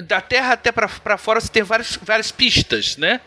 Da 0.07 0.21
Terra 0.21 0.53
até 0.53 0.73
para 0.73 1.19
fora 1.19 1.41
você 1.41 1.49
tem 1.49 1.63
várias, 1.63 1.99
várias 2.03 2.31
pistas, 2.31 2.97
né? 2.97 3.21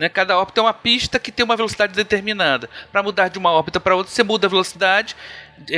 Né? 0.00 0.08
Cada 0.08 0.38
órbita 0.38 0.62
é 0.62 0.64
uma 0.64 0.72
pista 0.72 1.18
que 1.18 1.30
tem 1.30 1.44
uma 1.44 1.54
velocidade 1.54 1.92
determinada. 1.92 2.70
Para 2.90 3.02
mudar 3.02 3.28
de 3.28 3.38
uma 3.38 3.52
órbita 3.52 3.78
para 3.78 3.94
outra, 3.94 4.10
você 4.10 4.22
muda 4.22 4.46
a 4.46 4.50
velocidade, 4.50 5.14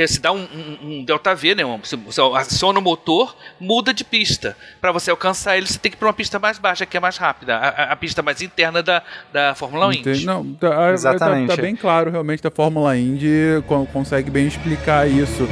se 0.07 0.19
dá 0.19 0.31
um, 0.31 0.43
um, 0.43 0.77
um, 0.81 1.05
delta 1.05 1.35
V, 1.35 1.55
né? 1.55 1.63
Você, 1.83 1.95
você 1.95 2.21
aciona 2.35 2.79
o 2.79 2.81
motor, 2.81 3.35
muda 3.59 3.93
de 3.93 4.03
pista. 4.03 4.55
Para 4.79 4.91
você 4.91 5.11
alcançar 5.11 5.57
ele, 5.57 5.67
você 5.67 5.77
tem 5.77 5.91
que 5.91 5.97
ir 5.97 5.99
para 5.99 6.07
uma 6.07 6.13
pista 6.13 6.39
mais 6.39 6.57
baixa, 6.57 6.85
que 6.85 6.97
é 6.97 6.99
mais 6.99 7.17
rápida. 7.17 7.55
A, 7.55 7.91
a 7.91 7.95
pista 7.95 8.21
mais 8.21 8.41
interna 8.41 8.81
da, 8.81 9.01
da 9.31 9.55
Fórmula 9.55 9.93
Indy. 9.93 10.25
Não, 10.25 10.53
tá, 10.53 10.91
Exatamente. 10.91 11.47
Tá, 11.47 11.55
tá, 11.55 11.61
bem 11.61 11.75
claro, 11.75 12.11
realmente, 12.11 12.41
da 12.41 12.51
Fórmula 12.51 12.97
Indy 12.97 13.63
consegue 13.91 14.29
bem 14.29 14.47
explicar 14.47 15.07
isso. 15.09 15.47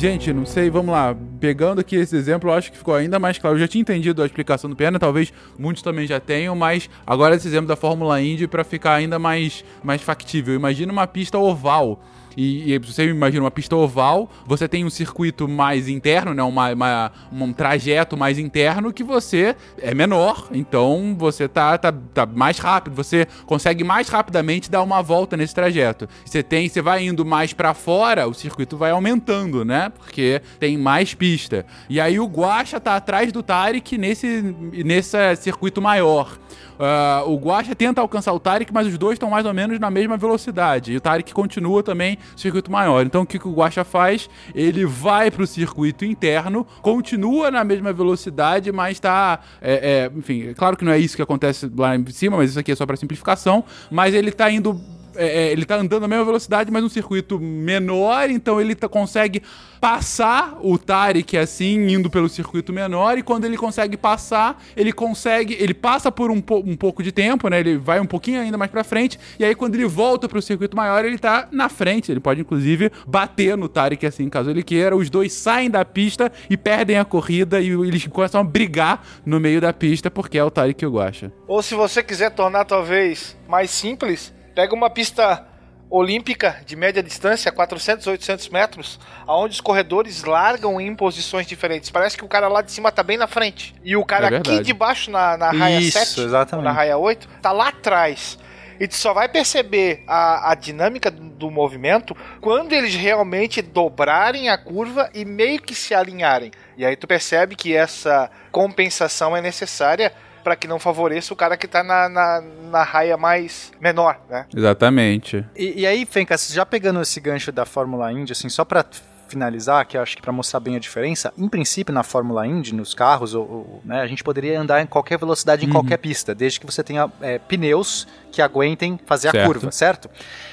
Gente, 0.00 0.32
não 0.32 0.46
sei, 0.46 0.70
vamos 0.70 0.92
lá. 0.92 1.14
Pegando 1.38 1.82
aqui 1.82 1.94
esse 1.94 2.16
exemplo, 2.16 2.48
eu 2.48 2.54
acho 2.54 2.72
que 2.72 2.78
ficou 2.78 2.94
ainda 2.94 3.18
mais 3.18 3.36
claro. 3.36 3.56
Eu 3.56 3.60
já 3.60 3.68
tinha 3.68 3.82
entendido 3.82 4.22
a 4.22 4.24
explicação 4.24 4.70
do 4.70 4.74
Pena, 4.74 4.98
talvez 4.98 5.30
muitos 5.58 5.82
também 5.82 6.06
já 6.06 6.18
tenham, 6.18 6.56
mas 6.56 6.88
agora 7.06 7.36
esse 7.36 7.46
exemplo 7.46 7.66
da 7.66 7.76
Fórmula 7.76 8.18
Indy 8.18 8.46
para 8.46 8.64
ficar 8.64 8.94
ainda 8.94 9.18
mais, 9.18 9.62
mais 9.84 10.00
factível. 10.00 10.54
Imagina 10.54 10.90
uma 10.90 11.06
pista 11.06 11.36
oval 11.36 12.02
e, 12.36 12.72
e 12.72 12.78
você 12.78 13.06
imagina 13.06 13.42
uma 13.42 13.50
pista 13.50 13.76
oval, 13.76 14.30
você 14.46 14.68
tem 14.68 14.84
um 14.84 14.90
circuito 14.90 15.48
mais 15.48 15.88
interno, 15.88 16.34
né? 16.34 16.42
Uma, 16.42 16.72
uma, 16.72 17.12
um 17.32 17.52
trajeto 17.52 18.16
mais 18.16 18.38
interno 18.38 18.92
que 18.92 19.02
você 19.02 19.56
é 19.78 19.94
menor, 19.94 20.48
então 20.52 21.14
você 21.18 21.48
tá, 21.48 21.76
tá, 21.76 21.92
tá 21.92 22.26
mais 22.26 22.58
rápido, 22.58 22.94
você 22.94 23.26
consegue 23.46 23.84
mais 23.84 24.08
rapidamente 24.08 24.70
dar 24.70 24.82
uma 24.82 25.02
volta 25.02 25.36
nesse 25.36 25.54
trajeto. 25.54 26.08
Você 26.24 26.42
tem, 26.42 26.68
você 26.68 26.80
vai 26.80 27.04
indo 27.04 27.24
mais 27.24 27.52
para 27.52 27.74
fora, 27.74 28.28
o 28.28 28.34
circuito 28.34 28.76
vai 28.76 28.90
aumentando, 28.90 29.64
né? 29.64 29.90
Porque 29.98 30.40
tem 30.58 30.76
mais 30.76 31.14
pista. 31.14 31.66
E 31.88 32.00
aí 32.00 32.18
o 32.18 32.26
Guacha 32.26 32.80
tá 32.80 32.96
atrás 32.96 33.32
do 33.32 33.42
Tarek 33.42 33.98
nesse, 33.98 34.42
nesse 34.84 35.36
circuito 35.36 35.80
maior. 35.80 36.38
Uh, 36.80 37.30
o 37.30 37.36
Guacha 37.36 37.74
tenta 37.74 38.00
alcançar 38.00 38.32
o 38.32 38.40
Tarek, 38.40 38.72
mas 38.72 38.86
os 38.86 38.96
dois 38.96 39.16
estão 39.16 39.28
mais 39.28 39.44
ou 39.44 39.52
menos 39.52 39.78
na 39.78 39.90
mesma 39.90 40.16
velocidade. 40.16 40.92
E 40.92 40.96
o 40.96 41.00
Tarek 41.00 41.34
continua 41.34 41.82
também 41.82 42.16
circuito 42.34 42.72
maior. 42.72 43.04
Então 43.04 43.20
o 43.20 43.26
que, 43.26 43.38
que 43.38 43.46
o 43.46 43.52
Guacha 43.52 43.84
faz? 43.84 44.30
Ele 44.54 44.86
vai 44.86 45.30
para 45.30 45.42
o 45.42 45.46
circuito 45.46 46.06
interno, 46.06 46.66
continua 46.80 47.50
na 47.50 47.62
mesma 47.64 47.92
velocidade, 47.92 48.72
mas 48.72 48.92
está. 48.92 49.40
É, 49.60 50.08
é, 50.08 50.18
enfim, 50.18 50.48
é 50.48 50.54
claro 50.54 50.74
que 50.74 50.84
não 50.84 50.92
é 50.92 50.98
isso 50.98 51.16
que 51.16 51.22
acontece 51.22 51.70
lá 51.76 51.94
em 51.94 52.06
cima, 52.06 52.38
mas 52.38 52.50
isso 52.50 52.58
aqui 52.58 52.72
é 52.72 52.74
só 52.74 52.86
para 52.86 52.96
simplificação. 52.96 53.62
Mas 53.90 54.14
ele 54.14 54.30
está 54.30 54.50
indo 54.50 54.80
é, 55.16 55.26
é, 55.26 55.52
ele 55.52 55.64
tá 55.64 55.76
andando 55.76 56.02
na 56.02 56.08
mesma 56.08 56.24
velocidade, 56.24 56.70
mas 56.70 56.82
um 56.84 56.88
circuito 56.88 57.38
menor, 57.38 58.30
então 58.30 58.60
ele 58.60 58.74
tá, 58.74 58.88
consegue 58.88 59.42
passar 59.80 60.58
o 60.62 60.76
Tarek 60.76 61.38
assim, 61.38 61.88
indo 61.88 62.10
pelo 62.10 62.28
circuito 62.28 62.72
menor, 62.72 63.16
e 63.16 63.22
quando 63.22 63.46
ele 63.46 63.56
consegue 63.56 63.96
passar, 63.96 64.62
ele 64.76 64.92
consegue, 64.92 65.56
ele 65.58 65.72
passa 65.72 66.12
por 66.12 66.30
um, 66.30 66.40
po 66.40 66.58
um 66.58 66.76
pouco 66.76 67.02
de 67.02 67.10
tempo, 67.10 67.48
né? 67.48 67.60
Ele 67.60 67.78
vai 67.78 67.98
um 67.98 68.06
pouquinho 68.06 68.40
ainda 68.40 68.58
mais 68.58 68.70
para 68.70 68.84
frente, 68.84 69.18
e 69.38 69.44
aí 69.44 69.54
quando 69.54 69.74
ele 69.74 69.86
volta 69.86 70.28
pro 70.28 70.42
circuito 70.42 70.76
maior, 70.76 71.04
ele 71.04 71.18
tá 71.18 71.48
na 71.50 71.68
frente, 71.68 72.12
ele 72.12 72.20
pode 72.20 72.40
inclusive 72.40 72.92
bater 73.06 73.56
no 73.56 73.68
Tarek 73.68 74.04
assim, 74.04 74.28
caso 74.28 74.50
ele 74.50 74.62
queira. 74.62 74.94
Os 74.94 75.08
dois 75.08 75.32
saem 75.32 75.70
da 75.70 75.84
pista 75.84 76.30
e 76.48 76.56
perdem 76.56 76.98
a 76.98 77.04
corrida 77.04 77.60
e 77.60 77.70
eles 77.70 78.06
começam 78.06 78.40
a 78.40 78.44
brigar 78.44 79.04
no 79.24 79.40
meio 79.40 79.60
da 79.60 79.72
pista 79.72 80.10
porque 80.10 80.36
é 80.36 80.44
o 80.44 80.50
Tarek 80.50 80.74
que 80.74 80.84
eu 80.84 80.90
gosto. 80.90 81.32
Ou 81.46 81.62
se 81.62 81.74
você 81.74 82.02
quiser 82.02 82.30
tornar 82.30 82.64
talvez 82.64 83.36
mais 83.48 83.70
simples, 83.70 84.32
Pega 84.54 84.74
uma 84.74 84.90
pista 84.90 85.46
olímpica 85.90 86.60
de 86.64 86.76
média 86.76 87.02
distância, 87.02 87.50
400, 87.50 88.06
800 88.06 88.48
metros, 88.48 89.00
aonde 89.26 89.54
os 89.54 89.60
corredores 89.60 90.22
largam 90.22 90.80
em 90.80 90.94
posições 90.94 91.46
diferentes. 91.46 91.90
Parece 91.90 92.16
que 92.16 92.24
o 92.24 92.28
cara 92.28 92.46
lá 92.46 92.62
de 92.62 92.70
cima 92.70 92.92
tá 92.92 93.02
bem 93.02 93.16
na 93.16 93.26
frente. 93.26 93.74
E 93.82 93.96
o 93.96 94.04
cara 94.04 94.32
é 94.32 94.36
aqui 94.38 94.60
de 94.60 94.72
baixo, 94.72 95.10
na, 95.10 95.36
na 95.36 95.50
raia 95.50 95.80
Isso, 95.80 95.98
7, 95.98 96.20
exatamente. 96.20 96.64
na 96.64 96.72
raia 96.72 96.96
8, 96.96 97.28
tá 97.42 97.50
lá 97.50 97.68
atrás. 97.68 98.38
E 98.78 98.88
tu 98.88 98.94
só 98.94 99.12
vai 99.12 99.28
perceber 99.28 100.04
a, 100.06 100.52
a 100.52 100.54
dinâmica 100.54 101.10
do 101.10 101.50
movimento 101.50 102.16
quando 102.40 102.72
eles 102.72 102.94
realmente 102.94 103.60
dobrarem 103.60 104.48
a 104.48 104.56
curva 104.56 105.10
e 105.12 105.22
meio 105.22 105.60
que 105.60 105.74
se 105.74 105.94
alinharem. 105.94 106.50
E 106.78 106.86
aí 106.86 106.96
tu 106.96 107.06
percebe 107.06 107.56
que 107.56 107.76
essa 107.76 108.30
compensação 108.50 109.36
é 109.36 109.42
necessária 109.42 110.10
para 110.42 110.56
que 110.56 110.66
não 110.66 110.78
favoreça 110.78 111.32
o 111.32 111.36
cara 111.36 111.56
que 111.56 111.66
tá 111.66 111.82
na, 111.82 112.08
na, 112.08 112.42
na 112.70 112.82
raia 112.82 113.16
mais 113.16 113.72
menor, 113.80 114.18
né? 114.28 114.46
Exatamente. 114.54 115.44
E, 115.56 115.80
e 115.80 115.86
aí, 115.86 116.06
Fencas, 116.06 116.48
já 116.48 116.64
pegando 116.64 117.00
esse 117.00 117.20
gancho 117.20 117.52
da 117.52 117.64
Fórmula 117.64 118.12
Indy, 118.12 118.32
assim, 118.32 118.48
só 118.48 118.64
pra 118.64 118.84
finalizar, 119.30 119.86
que 119.86 119.96
eu 119.96 120.02
acho 120.02 120.16
que 120.16 120.22
para 120.22 120.32
mostrar 120.32 120.58
bem 120.58 120.74
a 120.74 120.80
diferença, 120.80 121.32
em 121.38 121.48
princípio 121.48 121.94
na 121.94 122.02
Fórmula 122.02 122.46
Indy, 122.46 122.74
nos 122.74 122.94
carros, 122.94 123.32
ou, 123.32 123.42
ou, 123.42 123.82
né, 123.84 124.00
a 124.00 124.06
gente 124.06 124.24
poderia 124.24 124.60
andar 124.60 124.82
em 124.82 124.86
qualquer 124.86 125.18
velocidade 125.18 125.64
em 125.64 125.68
uhum. 125.68 125.74
qualquer 125.74 125.98
pista, 125.98 126.34
desde 126.34 126.58
que 126.58 126.66
você 126.66 126.82
tenha 126.82 127.08
é, 127.20 127.38
pneus 127.38 128.08
que 128.32 128.42
aguentem 128.42 128.98
fazer 129.06 129.30
certo. 129.30 129.44
a 129.44 129.46
curva, 129.46 129.70
certo? 129.70 130.10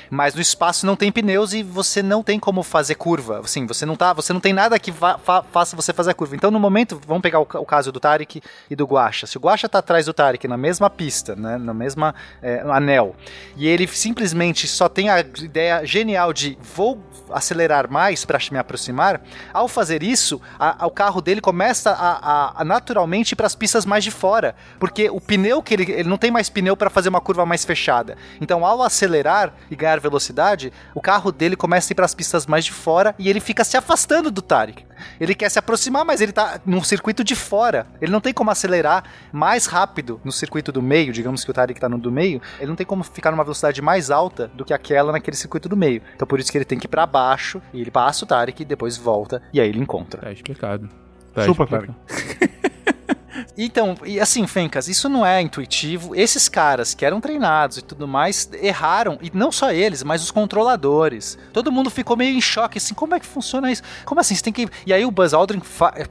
Mas 0.10 0.34
no 0.34 0.42
espaço 0.42 0.86
não 0.86 0.96
tem 0.96 1.12
pneus 1.12 1.54
e 1.54 1.64
você 1.64 2.02
não 2.02 2.24
tem 2.24 2.40
como 2.40 2.64
fazer 2.64 2.96
curva. 2.96 3.40
Assim, 3.40 3.66
você 3.66 3.86
não 3.86 3.96
tá, 3.96 4.14
você 4.14 4.34
não 4.34 4.40
tem 4.40 4.54
nada 4.54 4.78
que 4.80 4.92
fa 4.92 5.18
faça 5.52 5.76
você 5.76 5.94
fazer 5.94 6.12
a 6.12 6.14
curva. 6.14 6.36
Então, 6.36 6.52
no 6.52 6.60
momento, 6.60 7.00
vamos 7.06 7.22
pegar 7.22 7.40
o, 7.40 7.44
o, 7.44 7.66
caso 7.66 7.92
do 7.92 8.00
Tarek 8.00 8.42
e 8.70 8.76
do 8.76 8.86
Guacha. 8.86 9.28
Se 9.28 9.38
o 9.38 9.40
Guacha 9.40 9.68
tá 9.68 9.80
atrás 9.80 10.06
do 10.06 10.14
Tarek 10.14 10.48
na 10.48 10.58
mesma 10.58 10.90
pista, 10.90 11.36
né, 11.36 11.58
na 11.58 11.74
mesma 11.74 12.16
é, 12.42 12.62
anel, 12.62 13.16
e 13.56 13.68
ele 13.68 13.88
simplesmente 13.88 14.68
só 14.68 14.88
tem 14.88 15.10
a 15.10 15.20
ideia 15.20 15.86
genial 15.86 16.32
de 16.34 16.58
vou 16.76 17.02
acelerar 17.30 17.90
mais 17.92 18.24
para 18.24 18.38
me 18.52 18.58
aproximar, 18.58 19.22
ao 19.54 19.68
fazer 19.68 20.04
isso, 20.04 20.42
a, 20.58 20.84
a, 20.84 20.88
o 20.88 20.92
carro 20.92 21.22
dele 21.22 21.42
começa 21.42 21.92
a, 21.92 22.62
a 22.62 22.66
naturalmente 22.66 23.32
ir 23.32 23.36
para 23.36 23.48
as 23.48 23.56
pistas 23.56 23.86
mais 23.86 24.04
de 24.04 24.12
fora, 24.12 24.56
porque 24.80 25.10
o 25.10 25.20
pneu 25.20 25.62
que 25.62 25.74
ele, 25.74 25.92
ele 25.92 26.10
não 26.10 26.18
tem 26.18 26.32
mais 26.32 26.50
pneu 26.50 26.78
para 26.78 26.90
fazer 26.90 27.10
uma 27.10 27.20
curva 27.20 27.46
mais 27.46 27.66
fechada. 27.66 28.18
Então, 28.40 28.66
ao 28.66 28.82
acelerar 28.82 29.54
e 29.70 29.76
ganhar 29.76 29.97
ganhar 29.98 30.02
velocidade, 30.02 30.72
o 30.94 31.02
carro 31.02 31.32
dele 31.32 31.56
começa 31.56 31.92
a 31.92 31.94
ir 31.94 31.96
para 31.96 32.06
as 32.06 32.14
pistas 32.16 32.46
mais 32.46 32.66
de 32.66 32.72
fora 32.72 33.16
e 33.20 33.30
ele 33.30 33.40
fica 33.40 33.64
se 33.64 33.76
afastando 33.76 34.32
do 34.32 34.42
Tarek. 34.42 34.86
Ele 35.20 35.36
quer 35.36 35.50
se 35.50 35.60
aproximar, 35.60 36.06
mas 36.06 36.22
ele 36.22 36.32
tá 36.32 36.60
num 36.66 36.84
circuito 36.84 37.24
de 37.24 37.36
fora. 37.36 37.86
Ele 38.02 38.12
não 38.12 38.22
tem 38.22 38.34
como 38.34 38.50
acelerar 38.50 39.04
mais 39.32 39.66
rápido 39.66 40.20
no 40.24 40.32
circuito 40.32 40.72
do 40.72 40.82
meio, 40.82 41.14
digamos 41.14 41.44
que 41.44 41.52
o 41.52 41.54
Tarek 41.54 41.80
tá 41.80 41.90
no 41.90 41.98
do 41.98 42.12
meio, 42.12 42.42
ele 42.60 42.68
não 42.68 42.76
tem 42.76 42.86
como 42.86 43.04
ficar 43.04 43.32
numa 43.32 43.44
velocidade 43.44 43.82
mais 43.82 44.10
alta 44.10 44.48
do 44.54 44.64
que 44.64 44.74
aquela 44.74 45.12
naquele 45.12 45.36
circuito 45.36 45.68
do 45.68 45.76
meio. 45.76 46.02
Então 46.16 46.28
por 46.28 46.40
isso 46.40 46.52
que 46.52 46.58
ele 46.58 46.66
tem 46.66 46.80
que 46.80 46.86
ir 46.86 46.90
para 46.90 47.06
baixo 47.06 47.62
e 47.74 47.82
ele 47.82 47.92
passa 47.92 48.24
o 48.24 48.28
Tarek 48.28 48.62
e 48.62 48.66
depois 48.66 48.98
volta 48.98 49.42
e 49.52 49.60
aí 49.60 49.70
ele 49.70 49.80
encontra. 49.80 50.22
Tá 50.22 50.32
explicado. 50.32 50.90
Tá 51.34 51.44
Super 51.44 51.64
explicado. 51.64 51.96
Então, 53.58 53.96
e 54.06 54.20
assim, 54.20 54.46
Fencas, 54.46 54.88
isso 54.88 55.10
não 55.10 55.26
é 55.26 55.42
intuitivo. 55.42 56.16
Esses 56.16 56.48
caras 56.48 56.94
que 56.94 57.04
eram 57.04 57.20
treinados 57.20 57.78
e 57.78 57.82
tudo 57.82 58.08
mais 58.08 58.48
erraram, 58.62 59.18
e 59.20 59.32
não 59.34 59.52
só 59.52 59.72
eles, 59.72 60.04
mas 60.04 60.22
os 60.22 60.30
controladores. 60.30 61.40
Todo 61.52 61.72
mundo 61.72 61.90
ficou 61.90 62.16
meio 62.16 62.38
em 62.38 62.42
choque, 62.42 62.78
assim, 62.78 62.94
como 62.94 63.16
é 63.16 63.20
que 63.20 63.26
funciona 63.26 63.72
isso? 63.72 63.82
Como 64.06 64.22
assim? 64.22 64.36
Você 64.36 64.44
tem 64.44 64.54
que. 64.54 64.68
E 64.86 64.94
aí 64.94 65.04
o 65.04 65.10
Buzz 65.10 65.34
Aldrin 65.34 65.62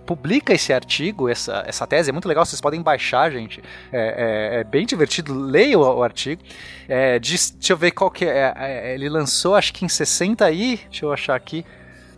publica 0.05 0.53
esse 0.53 0.73
artigo, 0.73 1.29
essa, 1.29 1.63
essa 1.67 1.87
tese, 1.87 2.11
é 2.11 2.13
muito 2.13 2.27
legal, 2.27 2.45
vocês 2.45 2.61
podem 2.61 2.83
baixar, 2.83 3.31
gente. 3.31 3.63
É, 3.93 4.57
é, 4.57 4.61
é 4.61 4.65
bem 4.65 4.85
divertido, 4.85 5.33
leia 5.33 5.79
o, 5.79 5.83
o 5.83 6.03
artigo. 6.03 6.43
É, 6.89 7.21
diz, 7.21 7.51
deixa 7.51 7.73
eu 7.73 7.77
ver 7.77 7.93
qual 7.93 8.11
que 8.11 8.25
é, 8.25 8.53
é. 8.57 8.95
Ele 8.95 9.09
lançou, 9.09 9.55
acho 9.55 9.73
que 9.73 9.85
em 9.85 9.89
60 9.89 10.45
aí. 10.45 10.81
Deixa 10.91 11.05
eu 11.05 11.13
achar 11.13 11.37
aqui. 11.37 11.65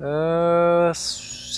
Uh, 0.01 0.93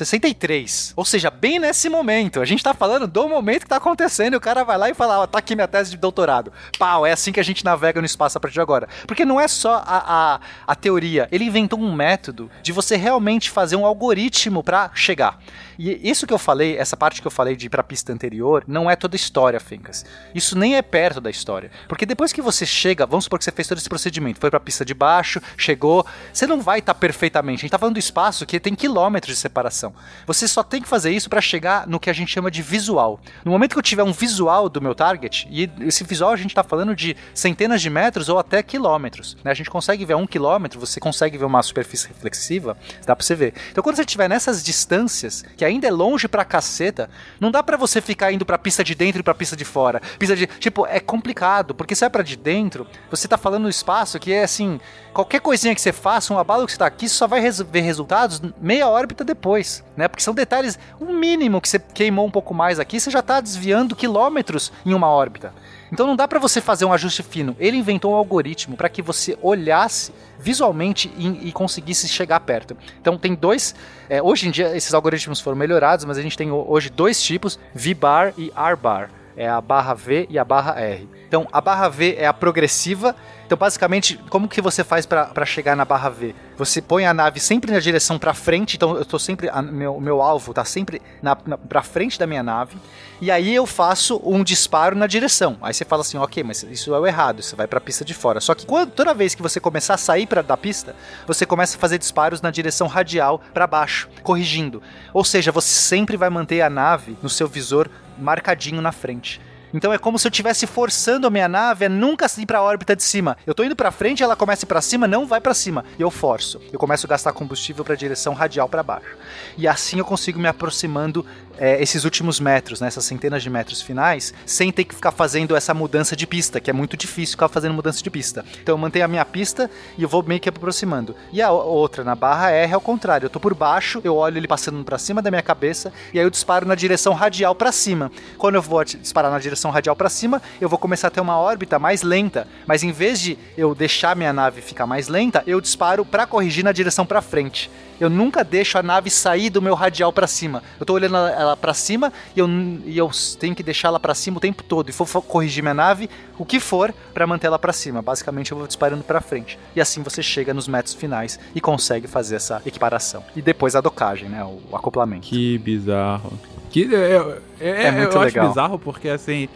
63. 0.04 0.94
Ou 0.96 1.04
seja, 1.04 1.30
bem 1.30 1.58
nesse 1.58 1.88
momento. 1.88 2.40
A 2.40 2.44
gente 2.44 2.62
tá 2.62 2.72
falando 2.72 3.06
do 3.06 3.28
momento 3.28 3.62
que 3.62 3.68
tá 3.68 3.76
acontecendo 3.76 4.34
e 4.34 4.36
o 4.36 4.40
cara 4.40 4.64
vai 4.64 4.78
lá 4.78 4.90
e 4.90 4.94
fala: 4.94 5.20
Ó, 5.20 5.24
oh, 5.24 5.26
tá 5.26 5.38
aqui 5.38 5.54
minha 5.54 5.68
tese 5.68 5.90
de 5.90 5.96
doutorado. 5.96 6.52
Pau, 6.78 7.06
é 7.06 7.12
assim 7.12 7.32
que 7.32 7.40
a 7.40 7.42
gente 7.44 7.64
navega 7.64 8.00
no 8.00 8.06
espaço 8.06 8.38
a 8.38 8.40
partir 8.40 8.54
de 8.54 8.60
agora. 8.60 8.88
Porque 9.06 9.24
não 9.24 9.40
é 9.40 9.48
só 9.48 9.82
a, 9.86 10.34
a, 10.34 10.40
a 10.66 10.74
teoria. 10.74 11.28
Ele 11.30 11.44
inventou 11.44 11.78
um 11.78 11.92
método 11.92 12.50
de 12.62 12.72
você 12.72 12.96
realmente 12.96 13.50
fazer 13.50 13.76
um 13.76 13.84
algoritmo 13.84 14.62
para 14.62 14.90
chegar. 14.94 15.38
E 15.82 15.98
isso 16.10 16.26
que 16.26 16.34
eu 16.34 16.38
falei, 16.38 16.76
essa 16.76 16.94
parte 16.94 17.22
que 17.22 17.26
eu 17.26 17.30
falei 17.30 17.56
de 17.56 17.64
ir 17.64 17.70
pra 17.70 17.82
pista 17.82 18.12
anterior, 18.12 18.62
não 18.68 18.90
é 18.90 18.94
toda 18.94 19.16
história, 19.16 19.58
Fencas. 19.58 20.04
Isso 20.34 20.54
nem 20.54 20.76
é 20.76 20.82
perto 20.82 21.22
da 21.22 21.30
história. 21.30 21.70
Porque 21.88 22.04
depois 22.04 22.34
que 22.34 22.42
você 22.42 22.66
chega, 22.66 23.06
vamos 23.06 23.24
supor 23.24 23.38
que 23.38 23.46
você 23.46 23.50
fez 23.50 23.66
todo 23.66 23.78
esse 23.78 23.88
procedimento, 23.88 24.38
foi 24.38 24.50
pra 24.50 24.60
pista 24.60 24.84
de 24.84 24.92
baixo, 24.92 25.40
chegou, 25.56 26.04
você 26.30 26.46
não 26.46 26.60
vai 26.60 26.80
estar 26.80 26.92
tá 26.92 27.00
perfeitamente. 27.00 27.60
A 27.60 27.62
gente 27.62 27.70
tá 27.70 27.78
falando 27.78 27.94
do 27.94 27.98
espaço 27.98 28.44
que 28.44 28.60
tem 28.60 28.74
quilômetros 28.74 29.34
de 29.34 29.40
separação. 29.40 29.94
Você 30.26 30.46
só 30.46 30.62
tem 30.62 30.82
que 30.82 30.88
fazer 30.88 31.12
isso 31.12 31.30
para 31.30 31.40
chegar 31.40 31.86
no 31.86 31.98
que 31.98 32.10
a 32.10 32.12
gente 32.12 32.30
chama 32.30 32.50
de 32.50 32.60
visual. 32.60 33.18
No 33.42 33.50
momento 33.50 33.72
que 33.72 33.78
eu 33.78 33.82
tiver 33.82 34.02
um 34.02 34.12
visual 34.12 34.68
do 34.68 34.82
meu 34.82 34.94
target, 34.94 35.48
e 35.50 35.70
esse 35.80 36.04
visual 36.04 36.32
a 36.32 36.36
gente 36.36 36.54
tá 36.54 36.62
falando 36.62 36.94
de 36.94 37.16
centenas 37.32 37.80
de 37.80 37.88
metros 37.88 38.28
ou 38.28 38.38
até 38.38 38.62
quilômetros. 38.62 39.34
Né? 39.42 39.50
A 39.50 39.54
gente 39.54 39.70
consegue 39.70 40.04
ver 40.04 40.14
um 40.14 40.26
quilômetro, 40.26 40.78
você 40.78 41.00
consegue 41.00 41.38
ver 41.38 41.46
uma 41.46 41.62
superfície 41.62 42.08
reflexiva, 42.08 42.76
dá 43.06 43.16
pra 43.16 43.24
você 43.24 43.34
ver. 43.34 43.54
Então 43.70 43.82
quando 43.82 43.96
você 43.96 44.02
estiver 44.02 44.28
nessas 44.28 44.62
distâncias, 44.62 45.42
que 45.56 45.69
ainda 45.70 45.86
é 45.86 45.90
longe 45.90 46.28
pra 46.28 46.44
caceta, 46.44 47.08
não 47.38 47.50
dá 47.50 47.62
para 47.62 47.76
você 47.76 48.00
ficar 48.00 48.32
indo 48.32 48.44
pra 48.44 48.58
pista 48.58 48.84
de 48.84 48.94
dentro 48.94 49.20
e 49.20 49.22
pra 49.22 49.34
pista 49.34 49.56
de 49.56 49.64
fora. 49.64 50.00
Pista 50.18 50.36
de. 50.36 50.46
Tipo, 50.46 50.86
é 50.86 51.00
complicado, 51.00 51.74
porque 51.74 51.94
se 51.94 52.04
é 52.04 52.08
pra 52.08 52.22
de 52.22 52.36
dentro, 52.36 52.86
você 53.10 53.26
tá 53.26 53.38
falando 53.38 53.62
no 53.62 53.68
espaço 53.68 54.18
que 54.18 54.32
é 54.32 54.44
assim. 54.44 54.80
Qualquer 55.12 55.40
coisinha 55.40 55.74
que 55.74 55.80
você 55.80 55.92
faça, 55.92 56.32
um 56.32 56.38
abalo 56.38 56.66
que 56.66 56.72
você 56.72 56.78
tá 56.78 56.86
aqui, 56.86 57.08
só 57.08 57.26
vai 57.26 57.40
res 57.40 57.60
ver 57.60 57.80
resultados 57.80 58.40
meia 58.60 58.88
órbita 58.88 59.24
depois, 59.24 59.82
né? 59.96 60.06
Porque 60.06 60.22
são 60.22 60.34
detalhes, 60.34 60.78
o 61.00 61.06
mínimo 61.06 61.60
que 61.60 61.68
você 61.68 61.78
queimou 61.78 62.26
um 62.26 62.30
pouco 62.30 62.54
mais 62.54 62.78
aqui, 62.78 63.00
você 63.00 63.10
já 63.10 63.22
tá 63.22 63.40
desviando 63.40 63.96
quilômetros 63.96 64.72
em 64.84 64.94
uma 64.94 65.08
órbita. 65.08 65.52
Então 65.92 66.06
não 66.06 66.16
dá 66.16 66.26
para 66.28 66.38
você 66.38 66.60
fazer 66.60 66.84
um 66.84 66.92
ajuste 66.92 67.22
fino. 67.22 67.56
Ele 67.58 67.76
inventou 67.76 68.12
um 68.12 68.14
algoritmo 68.14 68.76
para 68.76 68.88
que 68.88 69.02
você 69.02 69.36
olhasse 69.42 70.12
visualmente 70.38 71.12
e, 71.16 71.48
e, 71.48 71.52
conseguisse 71.52 72.08
chegar 72.08 72.40
perto. 72.40 72.76
Então 73.00 73.18
tem 73.18 73.34
dois. 73.34 73.74
É, 74.08 74.22
hoje 74.22 74.48
em 74.48 74.50
dia 74.50 74.76
esses 74.76 74.94
algoritmos 74.94 75.40
foram 75.40 75.56
melhorados, 75.56 76.04
mas 76.04 76.16
a 76.18 76.22
gente 76.22 76.36
tem 76.36 76.50
hoje 76.50 76.90
dois 76.90 77.22
tipos: 77.22 77.58
V-bar 77.74 78.32
e 78.38 78.52
R-bar. 78.56 79.10
É 79.40 79.48
a 79.48 79.58
barra 79.58 79.94
V 79.94 80.26
e 80.28 80.38
a 80.38 80.44
barra 80.44 80.78
R. 80.78 81.08
Então 81.26 81.48
a 81.50 81.62
barra 81.62 81.88
V 81.88 82.14
é 82.18 82.26
a 82.26 82.32
progressiva 82.34 83.16
então, 83.50 83.58
basicamente, 83.58 84.16
como 84.30 84.46
que 84.46 84.60
você 84.60 84.84
faz 84.84 85.04
para 85.04 85.44
chegar 85.44 85.74
na 85.74 85.84
barra 85.84 86.08
V? 86.08 86.36
Você 86.56 86.80
põe 86.80 87.04
a 87.04 87.12
nave 87.12 87.40
sempre 87.40 87.72
na 87.72 87.80
direção 87.80 88.16
para 88.16 88.32
frente, 88.32 88.76
então 88.76 88.96
eu 88.96 89.04
tô 89.04 89.18
sempre 89.18 89.48
a, 89.48 89.60
meu, 89.60 90.00
meu 90.00 90.22
alvo 90.22 90.54
tá 90.54 90.64
sempre 90.64 91.02
na, 91.20 91.36
na 91.44 91.58
para 91.58 91.82
frente 91.82 92.16
da 92.16 92.28
minha 92.28 92.44
nave, 92.44 92.76
e 93.20 93.28
aí 93.28 93.52
eu 93.52 93.66
faço 93.66 94.22
um 94.24 94.44
disparo 94.44 94.94
na 94.94 95.08
direção. 95.08 95.58
Aí 95.60 95.74
você 95.74 95.84
fala 95.84 96.02
assim, 96.02 96.16
OK, 96.16 96.44
mas 96.44 96.62
isso 96.62 96.94
é 96.94 97.00
o 97.00 97.04
errado, 97.04 97.42
você 97.42 97.56
vai 97.56 97.66
para 97.66 97.78
a 97.78 97.80
pista 97.80 98.04
de 98.04 98.14
fora. 98.14 98.40
Só 98.40 98.54
que 98.54 98.64
quando, 98.64 98.92
toda 98.92 99.12
vez 99.12 99.34
que 99.34 99.42
você 99.42 99.58
começar 99.58 99.94
a 99.94 99.98
sair 99.98 100.28
pra, 100.28 100.42
da 100.42 100.56
pista, 100.56 100.94
você 101.26 101.44
começa 101.44 101.76
a 101.76 101.80
fazer 101.80 101.98
disparos 101.98 102.40
na 102.40 102.52
direção 102.52 102.86
radial 102.86 103.40
para 103.52 103.66
baixo, 103.66 104.08
corrigindo. 104.22 104.80
Ou 105.12 105.24
seja, 105.24 105.50
você 105.50 105.70
sempre 105.70 106.16
vai 106.16 106.30
manter 106.30 106.60
a 106.60 106.70
nave 106.70 107.18
no 107.20 107.28
seu 107.28 107.48
visor 107.48 107.90
marcadinho 108.20 108.80
na 108.80 108.92
frente. 108.92 109.40
Então 109.72 109.92
é 109.92 109.98
como 109.98 110.18
se 110.18 110.26
eu 110.26 110.30
estivesse 110.30 110.66
forçando 110.66 111.26
a 111.26 111.30
minha 111.30 111.48
nave 111.48 111.84
a 111.84 111.88
nunca 111.88 112.26
ir 112.38 112.46
para 112.46 112.58
a 112.58 112.62
órbita 112.62 112.96
de 112.96 113.02
cima. 113.02 113.36
Eu 113.46 113.54
tô 113.54 113.62
indo 113.62 113.76
para 113.76 113.90
frente, 113.90 114.22
ela 114.22 114.34
começa 114.34 114.66
para 114.66 114.80
cima, 114.80 115.06
não 115.06 115.26
vai 115.26 115.40
para 115.40 115.54
cima. 115.54 115.84
E 115.98 116.02
eu 116.02 116.10
forço. 116.10 116.60
Eu 116.72 116.78
começo 116.78 117.06
a 117.06 117.10
gastar 117.10 117.32
combustível 117.32 117.84
para 117.84 117.94
a 117.94 117.96
direção 117.96 118.34
radial 118.34 118.68
para 118.68 118.82
baixo. 118.82 119.16
E 119.56 119.68
assim 119.68 119.98
eu 119.98 120.04
consigo 120.04 120.40
me 120.40 120.48
aproximando 120.48 121.24
é, 121.60 121.80
esses 121.82 122.04
últimos 122.04 122.40
metros, 122.40 122.80
né, 122.80 122.88
essas 122.88 123.04
centenas 123.04 123.42
de 123.42 123.50
metros 123.50 123.82
finais, 123.82 124.32
sem 124.46 124.72
ter 124.72 124.84
que 124.84 124.94
ficar 124.94 125.12
fazendo 125.12 125.54
essa 125.54 125.74
mudança 125.74 126.16
de 126.16 126.26
pista, 126.26 126.58
que 126.58 126.70
é 126.70 126.72
muito 126.72 126.96
difícil 126.96 127.34
ficar 127.34 127.48
fazendo 127.48 127.74
mudança 127.74 128.02
de 128.02 128.10
pista. 128.10 128.44
Então 128.62 128.72
eu 128.74 128.78
mantenho 128.78 129.04
a 129.04 129.08
minha 129.08 129.24
pista 129.24 129.70
e 129.98 130.02
eu 130.02 130.08
vou 130.08 130.22
meio 130.22 130.40
que 130.40 130.48
aproximando. 130.48 131.14
E 131.30 131.42
a 131.42 131.50
outra, 131.50 132.02
na 132.02 132.14
barra 132.14 132.50
R, 132.50 132.72
é 132.72 132.74
ao 132.74 132.80
contrário. 132.80 133.26
Eu 133.26 133.30
tô 133.30 133.38
por 133.38 133.54
baixo, 133.54 134.00
eu 134.02 134.16
olho 134.16 134.38
ele 134.38 134.48
passando 134.48 134.82
para 134.82 134.96
cima 134.96 135.20
da 135.20 135.30
minha 135.30 135.42
cabeça 135.42 135.92
e 136.14 136.18
aí 136.18 136.24
eu 136.24 136.30
disparo 136.30 136.66
na 136.66 136.74
direção 136.74 137.12
radial 137.12 137.54
para 137.54 137.70
cima. 137.70 138.10
Quando 138.38 138.54
eu 138.54 138.62
vou 138.62 138.82
disparar 138.82 139.30
na 139.30 139.38
direção 139.38 139.70
radial 139.70 139.94
para 139.94 140.08
cima, 140.08 140.40
eu 140.60 140.68
vou 140.68 140.78
começar 140.78 141.08
a 141.08 141.10
ter 141.10 141.20
uma 141.20 141.38
órbita 141.38 141.78
mais 141.78 142.02
lenta, 142.02 142.48
mas 142.66 142.82
em 142.82 142.92
vez 142.92 143.20
de 143.20 143.36
eu 143.56 143.74
deixar 143.74 144.16
minha 144.16 144.32
nave 144.32 144.62
ficar 144.62 144.86
mais 144.86 145.08
lenta, 145.08 145.42
eu 145.46 145.60
disparo 145.60 146.06
para 146.06 146.26
corrigir 146.26 146.64
na 146.64 146.72
direção 146.72 147.04
para 147.04 147.20
frente 147.20 147.70
eu 148.00 148.08
nunca 148.08 148.42
deixo 148.42 148.78
a 148.78 148.82
nave 148.82 149.10
sair 149.10 149.50
do 149.50 149.60
meu 149.60 149.74
radial 149.74 150.10
para 150.10 150.26
cima. 150.26 150.62
Eu 150.80 150.86
tô 150.86 150.94
olhando 150.94 151.16
ela 151.18 151.49
para 151.56 151.74
cima 151.74 152.12
e 152.34 152.40
eu, 152.40 152.48
e 152.84 152.96
eu 152.96 153.10
tenho 153.38 153.54
que 153.54 153.62
deixar 153.62 153.88
ela 153.88 154.00
para 154.00 154.14
cima 154.14 154.38
o 154.38 154.40
tempo 154.40 154.62
todo. 154.62 154.88
E 154.88 154.92
for 154.92 155.22
corrigir 155.22 155.62
minha 155.62 155.74
nave, 155.74 156.08
o 156.38 156.44
que 156.44 156.60
for, 156.60 156.94
para 157.12 157.26
manter 157.26 157.46
ela 157.46 157.58
para 157.58 157.72
cima. 157.72 158.02
Basicamente 158.02 158.52
eu 158.52 158.58
vou 158.58 158.66
disparando 158.66 159.04
para 159.04 159.20
frente. 159.20 159.58
E 159.74 159.80
assim 159.80 160.02
você 160.02 160.22
chega 160.22 160.54
nos 160.54 160.68
metros 160.68 160.94
finais 160.94 161.38
e 161.54 161.60
consegue 161.60 162.06
fazer 162.06 162.36
essa 162.36 162.62
equiparação. 162.64 163.22
E 163.34 163.42
depois 163.42 163.74
a 163.74 163.80
docagem, 163.80 164.28
né? 164.28 164.44
O, 164.44 164.76
acoplamento. 164.76 165.26
Que 165.26 165.58
bizarro. 165.58 166.32
Que, 166.70 166.94
é, 166.94 167.16
é, 167.60 167.68
é, 167.68 167.86
é 167.86 167.90
muito 167.92 168.14
eu 168.14 168.20
legal. 168.20 168.44
acho 168.44 168.48
bizarro 168.54 168.78
porque 168.78 169.08
assim 169.08 169.48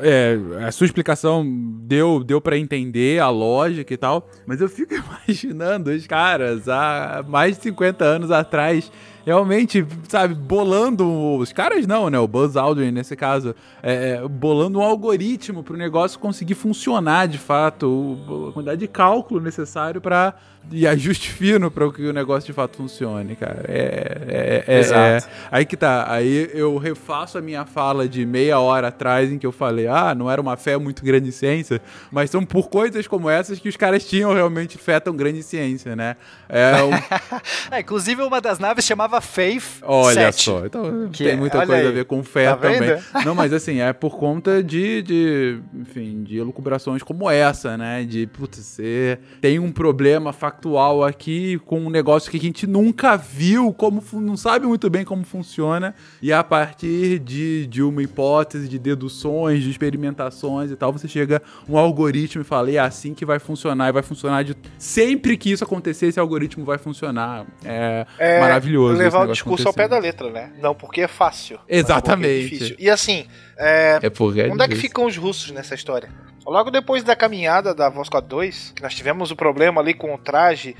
é, 0.00 0.38
a 0.66 0.70
sua 0.70 0.84
explicação 0.84 1.44
deu, 1.82 2.22
deu 2.22 2.40
para 2.40 2.56
entender 2.56 3.20
a 3.20 3.28
lógica 3.28 3.92
e 3.92 3.96
tal, 3.96 4.28
mas 4.46 4.60
eu 4.60 4.68
fico 4.68 4.94
imaginando 5.26 5.90
os 5.90 6.06
caras 6.06 6.68
há 6.68 7.24
mais 7.26 7.56
de 7.56 7.64
50 7.64 8.04
anos 8.04 8.30
atrás 8.30 8.90
realmente, 9.30 9.86
sabe, 10.08 10.34
bolando 10.34 11.08
os 11.36 11.52
caras 11.52 11.86
não, 11.86 12.10
né? 12.10 12.18
O 12.18 12.26
Buzz 12.26 12.56
Aldrin 12.56 12.90
nesse 12.90 13.14
caso, 13.14 13.54
é, 13.80 14.18
é 14.22 14.28
bolando 14.28 14.80
um 14.80 14.82
algoritmo 14.82 15.62
para 15.62 15.74
o 15.74 15.76
negócio 15.76 16.18
conseguir 16.18 16.54
funcionar 16.54 17.28
de 17.28 17.38
fato, 17.38 18.18
a 18.50 18.52
quantidade 18.52 18.80
de 18.80 18.88
cálculo 18.88 19.40
necessário 19.40 20.00
para 20.00 20.34
e 20.70 20.86
ajuste 20.86 21.32
fino 21.32 21.70
para 21.70 21.90
que 21.90 22.02
o 22.02 22.12
negócio 22.12 22.46
de 22.46 22.52
fato 22.52 22.76
funcione, 22.76 23.34
cara. 23.34 23.64
É, 23.66 24.18
é, 24.28 24.64
é, 24.66 24.78
Exato. 24.78 25.26
É, 25.26 25.30
aí 25.50 25.64
que 25.64 25.76
tá. 25.76 26.04
Aí 26.08 26.50
eu 26.52 26.76
refaço 26.76 27.38
a 27.38 27.40
minha 27.40 27.64
fala 27.64 28.08
de 28.08 28.24
meia 28.26 28.58
hora 28.60 28.88
atrás 28.88 29.32
em 29.32 29.38
que 29.38 29.46
eu 29.46 29.52
falei, 29.52 29.86
ah, 29.86 30.14
não 30.14 30.30
era 30.30 30.40
uma 30.40 30.56
fé 30.56 30.76
muito 30.76 31.04
grande 31.04 31.28
em 31.28 31.32
ciência, 31.32 31.80
mas 32.10 32.30
são 32.30 32.44
por 32.44 32.68
coisas 32.68 33.06
como 33.06 33.28
essas 33.28 33.58
que 33.58 33.68
os 33.68 33.76
caras 33.76 34.04
tinham 34.04 34.32
realmente 34.32 34.78
fé 34.78 35.00
tão 35.00 35.16
grande 35.16 35.38
em 35.38 35.42
ciência, 35.42 35.96
né? 35.96 36.16
É, 36.48 36.82
um... 36.82 36.90
é 37.74 37.80
inclusive 37.80 38.22
uma 38.22 38.40
das 38.40 38.58
naves 38.58 38.84
chamava 38.84 39.19
Faith 39.20 39.80
Olha 39.82 40.32
7, 40.32 40.42
só, 40.42 40.66
então 40.66 41.08
que 41.12 41.24
tem 41.24 41.36
muita 41.36 41.58
coisa 41.66 41.82
aí. 41.82 41.86
a 41.86 41.90
ver 41.90 42.04
com 42.04 42.22
fé 42.22 42.50
tá 42.50 42.56
também. 42.56 42.80
Vendo? 42.80 43.24
Não, 43.24 43.34
mas 43.34 43.52
assim, 43.52 43.80
é 43.80 43.92
por 43.92 44.16
conta 44.16 44.62
de, 44.62 45.02
de, 45.02 45.58
enfim, 45.74 46.22
de 46.22 46.38
elucubrações 46.38 47.02
como 47.02 47.30
essa, 47.30 47.76
né? 47.76 48.04
De, 48.04 48.26
putz, 48.26 48.58
você 48.58 49.18
tem 49.40 49.58
um 49.58 49.72
problema 49.72 50.32
factual 50.32 51.04
aqui 51.04 51.58
com 51.66 51.80
um 51.80 51.90
negócio 51.90 52.30
que 52.30 52.36
a 52.36 52.40
gente 52.40 52.66
nunca 52.66 53.16
viu, 53.16 53.72
como 53.72 54.02
não 54.12 54.36
sabe 54.36 54.66
muito 54.66 54.88
bem 54.88 55.04
como 55.04 55.24
funciona, 55.24 55.94
e 56.22 56.32
a 56.32 56.42
partir 56.42 57.18
de, 57.18 57.66
de 57.66 57.82
uma 57.82 58.02
hipótese, 58.02 58.68
de 58.68 58.78
deduções, 58.78 59.62
de 59.62 59.70
experimentações 59.70 60.70
e 60.70 60.76
tal, 60.76 60.92
você 60.92 61.08
chega 61.08 61.42
um 61.68 61.76
algoritmo 61.76 62.42
e 62.42 62.44
fala, 62.44 62.70
é 62.70 62.78
assim 62.78 63.14
que 63.14 63.24
vai 63.24 63.38
funcionar, 63.38 63.88
e 63.88 63.92
vai 63.92 64.02
funcionar 64.02 64.42
de... 64.42 64.56
Sempre 64.78 65.36
que 65.36 65.50
isso 65.50 65.64
acontecer, 65.64 66.06
esse 66.06 66.20
algoritmo 66.20 66.64
vai 66.64 66.78
funcionar. 66.78 67.46
É, 67.64 68.06
é 68.18 68.40
maravilhoso. 68.40 68.99
Levar 69.04 69.28
o 69.28 69.32
discurso 69.32 69.66
ao 69.66 69.74
pé 69.74 69.88
da 69.88 69.98
letra, 69.98 70.30
né? 70.30 70.52
Não 70.58 70.74
porque 70.74 71.02
é 71.02 71.08
fácil. 71.08 71.58
Exatamente. 71.68 72.74
É 72.74 72.76
e 72.78 72.90
assim, 72.90 73.26
é, 73.56 73.98
é 74.02 74.50
onde 74.50 74.64
é 74.64 74.68
que 74.68 74.76
ficam 74.76 75.06
os 75.06 75.16
russos 75.16 75.50
nessa 75.50 75.74
história? 75.74 76.10
Logo 76.46 76.70
depois 76.70 77.04
da 77.04 77.14
caminhada 77.14 77.74
da 77.74 77.88
Vosco 77.88 78.20
2, 78.20 78.72
que 78.76 78.82
nós 78.82 78.94
tivemos 78.94 79.30
o 79.30 79.36
problema 79.36 79.80
ali 79.80 79.94
com 79.94 80.14
o 80.14 80.18
traje 80.18 80.74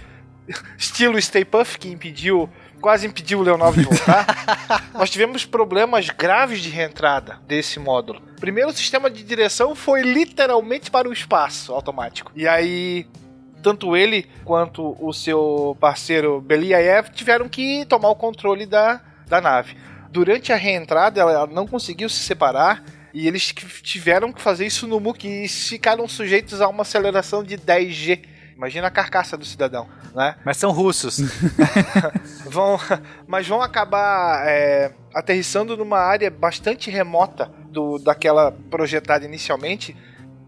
estilo 0.77 1.21
Stay 1.21 1.45
Puff, 1.45 1.79
que 1.79 1.89
impediu, 1.89 2.49
quase 2.81 3.07
impediu 3.07 3.41
o 3.41 3.43
Leonov 3.43 3.77
de 3.77 3.85
voltar, 3.85 4.27
nós 4.95 5.11
tivemos 5.11 5.45
problemas 5.45 6.09
graves 6.11 6.61
de 6.61 6.71
reentrada 6.71 7.39
desse 7.47 7.79
módulo. 7.79 8.21
Primeiro, 8.41 8.71
o 8.71 8.73
sistema 8.73 9.11
de 9.11 9.23
direção 9.23 9.75
foi 9.75 10.03
literalmente 10.03 10.91
para 10.91 11.09
o 11.09 11.13
espaço 11.13 11.73
automático. 11.73 12.33
E 12.35 12.49
aí, 12.49 13.07
tanto 13.63 13.97
ele 13.97 14.27
quanto 14.45 14.97
o 15.01 15.13
seu 15.13 15.77
parceiro 15.81 16.41
Beliaev 16.41 17.11
tiveram 17.11 17.49
que 17.49 17.85
tomar 17.87 18.11
o 18.11 18.17
controle 18.17 18.67
da, 18.67 19.01
da 19.27 19.41
nave. 19.41 19.77
Durante 20.11 20.53
a 20.53 20.57
reentrada, 20.57 21.21
ela 21.21 21.47
não 21.47 21.67
conseguiu 21.67 22.09
se 22.09 22.21
separar 22.21 22.83
e 23.13 23.27
eles 23.27 23.53
tiveram 23.83 24.33
que 24.33 24.41
fazer 24.41 24.67
isso 24.67 24.87
no 24.87 25.01
MUC 25.01 25.27
e 25.27 25.49
ficaram 25.49 26.07
sujeitos 26.09 26.61
a 26.61 26.69
uma 26.69 26.83
aceleração 26.83 27.43
de 27.43 27.57
10G. 27.57 28.25
Imagina 28.57 28.89
a 28.89 28.91
carcaça 28.91 29.37
do 29.39 29.45
cidadão, 29.45 29.89
né? 30.15 30.37
Mas 30.45 30.59
são 30.59 30.71
russos. 30.71 31.19
vão, 32.45 32.79
mas 33.27 33.47
vão 33.47 33.63
acabar 33.63 34.47
é, 34.47 34.93
aterrissando 35.15 35.77
numa 35.77 35.99
área 35.99 36.31
bastante 36.31 36.91
remota 36.91 37.51
do, 37.71 37.99
daquela 37.99 38.53
projetada 38.71 39.25
inicialmente, 39.25 39.97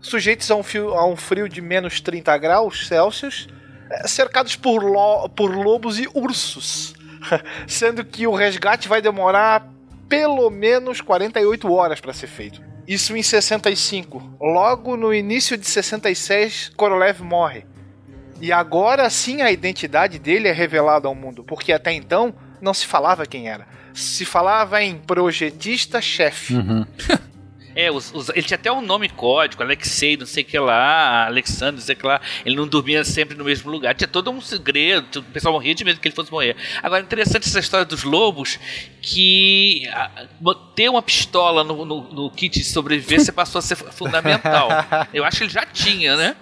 sujeitos 0.03 0.51
a 0.51 0.57
um, 0.57 0.63
fio, 0.63 0.93
a 0.95 1.07
um 1.07 1.17
frio 1.17 1.49
de 1.49 1.63
menos 1.63 2.01
30 2.01 2.37
graus 2.37 2.89
Celsius, 2.89 3.49
é, 3.89 4.07
cercados 4.07 4.57
por, 4.57 4.83
lo, 4.83 5.29
por 5.31 5.55
lobos 5.55 5.99
e 5.99 6.09
ursos. 6.13 6.95
Sendo 7.67 8.05
que 8.05 8.27
o 8.27 8.35
resgate 8.35 8.89
vai 8.89 9.01
demorar 9.01 9.71
pelo 10.09 10.51
menos 10.51 11.01
48 11.01 11.73
horas 11.73 12.01
para 12.01 12.13
ser 12.13 12.27
feito. 12.27 12.61
Isso 12.87 13.17
em 13.17 13.23
65. 13.23 14.37
Logo 14.41 14.97
no 14.97 15.15
início 15.15 15.57
de 15.57 15.67
66, 15.67 16.73
Korolev 16.77 17.23
morre. 17.23 17.65
E 18.41 18.53
agora 18.53 19.09
sim 19.09 19.41
a 19.41 19.53
identidade 19.53 20.19
dele 20.19 20.49
é 20.49 20.53
revelada 20.53 21.07
ao 21.07 21.15
mundo, 21.15 21.45
porque 21.45 21.73
até 21.73 21.93
então 21.93 22.35
não 22.61 22.75
se 22.75 22.85
falava 22.85 23.25
quem 23.25 23.49
era. 23.49 23.67
Se 23.95 24.25
falava 24.25 24.83
em 24.83 24.99
projetista-chefe. 24.99 26.55
Uhum. 26.55 26.85
É, 27.75 27.91
os, 27.91 28.13
os, 28.15 28.29
ele 28.31 28.43
tinha 28.43 28.57
até 28.57 28.71
um 28.71 28.81
nome 28.81 29.09
código, 29.09 29.63
Alexei, 29.63 30.17
não 30.17 30.27
sei 30.27 30.43
o 30.43 30.47
que 30.47 30.59
lá, 30.59 31.27
Alexandre, 31.27 31.77
não 31.77 31.83
sei 31.83 31.95
o 31.95 31.99
que 31.99 32.07
lá. 32.07 32.21
Ele 32.45 32.57
não 32.57 32.67
dormia 32.67 33.05
sempre 33.05 33.37
no 33.37 33.45
mesmo 33.45 33.71
lugar. 33.71 33.95
Tinha 33.95 34.09
todo 34.09 34.31
um 34.31 34.41
segredo, 34.41 35.21
o 35.21 35.23
pessoal 35.25 35.55
morria 35.55 35.75
de 35.75 35.85
medo 35.85 36.01
que 36.01 36.09
ele 36.09 36.15
fosse 36.15 36.31
morrer. 36.31 36.57
Agora, 36.83 37.03
interessante 37.03 37.49
essa 37.49 37.61
história 37.61 37.87
dos 37.87 38.05
lobos, 38.05 38.59
que 39.01 39.83
ter 40.75 40.89
uma 40.89 41.03
pistola 41.03 41.65
no, 41.65 41.85
no, 41.85 42.13
no 42.13 42.31
kit 42.31 42.59
de 42.59 42.65
sobrevivência 42.65 43.33
passou 43.33 43.59
a 43.59 43.63
ser 43.63 43.77
fundamental. 43.77 44.69
Eu 45.13 45.25
acho 45.25 45.39
que 45.39 45.45
ele 45.45 45.53
já 45.53 45.67
tinha, 45.67 46.17
né? 46.17 46.37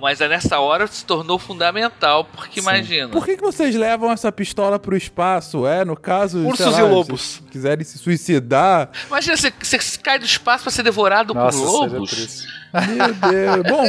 Mas 0.00 0.18
nessa 0.20 0.58
hora 0.58 0.86
se 0.86 1.04
tornou 1.04 1.38
fundamental, 1.38 2.24
porque 2.24 2.60
Sim. 2.60 2.68
imagina. 2.68 3.08
Por 3.08 3.24
que, 3.24 3.36
que 3.36 3.42
vocês 3.42 3.74
levam 3.74 4.10
essa 4.10 4.30
pistola 4.30 4.78
pro 4.78 4.96
espaço? 4.96 5.66
É, 5.66 5.84
no 5.84 5.96
caso. 5.96 6.46
Ursos 6.46 6.72
lá, 6.72 6.80
e 6.80 6.82
lobos. 6.82 7.20
Se 7.22 7.42
quiserem 7.42 7.84
se 7.84 7.98
suicidar. 7.98 8.90
Imagina, 9.06 9.36
você, 9.36 9.52
você 9.60 9.78
cai 10.02 10.18
do 10.18 10.24
espaço 10.24 10.64
pra 10.64 10.72
ser 10.72 10.82
devorado 10.82 11.34
Nossa, 11.34 11.58
por 11.58 11.66
lobos. 11.66 12.46
Meu 12.72 13.14
Deus. 13.14 13.62
Bom. 13.68 13.84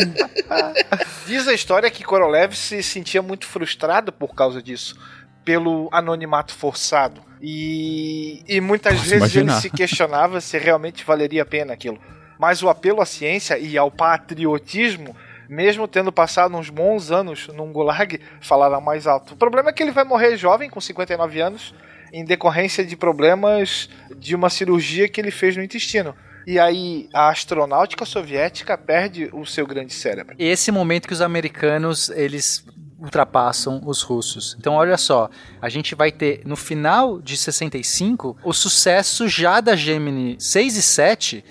Diz 1.28 1.48
a 1.48 1.54
história 1.54 1.90
que 1.92 2.04
Korolev 2.04 2.54
se 2.54 2.82
sentia 2.82 3.22
muito 3.22 3.46
frustrado 3.46 4.12
por 4.12 4.34
causa 4.34 4.62
disso. 4.62 4.98
Pelo 5.44 5.90
anonimato 5.92 6.54
forçado. 6.54 7.22
E, 7.42 8.44
e 8.48 8.60
muitas 8.60 8.94
Posso 8.94 9.10
vezes 9.10 9.34
imaginar. 9.34 9.54
ele 9.54 9.62
se 9.62 9.70
questionava 9.70 10.42
se 10.42 10.58
realmente 10.58 11.06
valeria 11.06 11.44
a 11.44 11.46
pena 11.46 11.74
aquilo. 11.74 12.00
Mas 12.38 12.62
o 12.62 12.70
apelo 12.70 13.02
à 13.02 13.06
ciência 13.06 13.58
e 13.58 13.78
ao 13.78 13.92
patriotismo 13.92 15.16
mesmo 15.50 15.88
tendo 15.88 16.12
passado 16.12 16.56
uns 16.56 16.70
bons 16.70 17.10
anos 17.12 17.48
num 17.48 17.72
gulag, 17.72 18.22
falaram 18.40 18.80
mais 18.80 19.08
alto. 19.08 19.34
O 19.34 19.38
problema 19.38 19.72
é 19.72 19.74
que 19.74 19.82
ele 19.82 19.92
vai 19.92 20.04
morrer 20.04 20.38
jovem, 20.38 20.70
com 20.70 20.80
59 20.80 21.42
anos, 21.42 21.74
em 22.14 22.24
decorrência 22.24 22.86
de 22.86 22.96
problemas 22.96 23.90
de 24.16 24.36
uma 24.36 24.50
cirurgia 24.50 25.10
que 25.10 25.20
ele 25.20 25.32
fez 25.32 25.58
no 25.58 25.64
intestino. 25.64 26.16
E 26.46 26.60
aí 26.60 27.10
a 27.14 27.30
astronáutica 27.30 28.06
soviética 28.06 28.78
perde 28.78 29.30
o 29.34 29.46
seu 29.46 29.66
grande 29.66 29.94
cérebro. 29.94 30.36
Esse 30.38 30.72
momento 30.72 31.08
que 31.08 31.14
os 31.14 31.22
americanos 31.22 32.10
eles 32.10 32.66
ultrapassam 33.00 33.82
os 33.86 34.02
russos. 34.02 34.56
Então 34.60 34.74
olha 34.74 34.98
só, 34.98 35.30
a 35.62 35.70
gente 35.70 35.96
vai 35.96 36.12
ter 36.12 36.42
no 36.46 36.56
final 36.56 37.20
de 37.20 37.38
65 37.38 38.38
o 38.44 38.54
sucesso 38.54 39.28
já 39.28 39.62
da 39.62 39.76
Gemini 39.76 40.36
6 40.40 40.76
e 40.76 40.82
7 40.82 41.46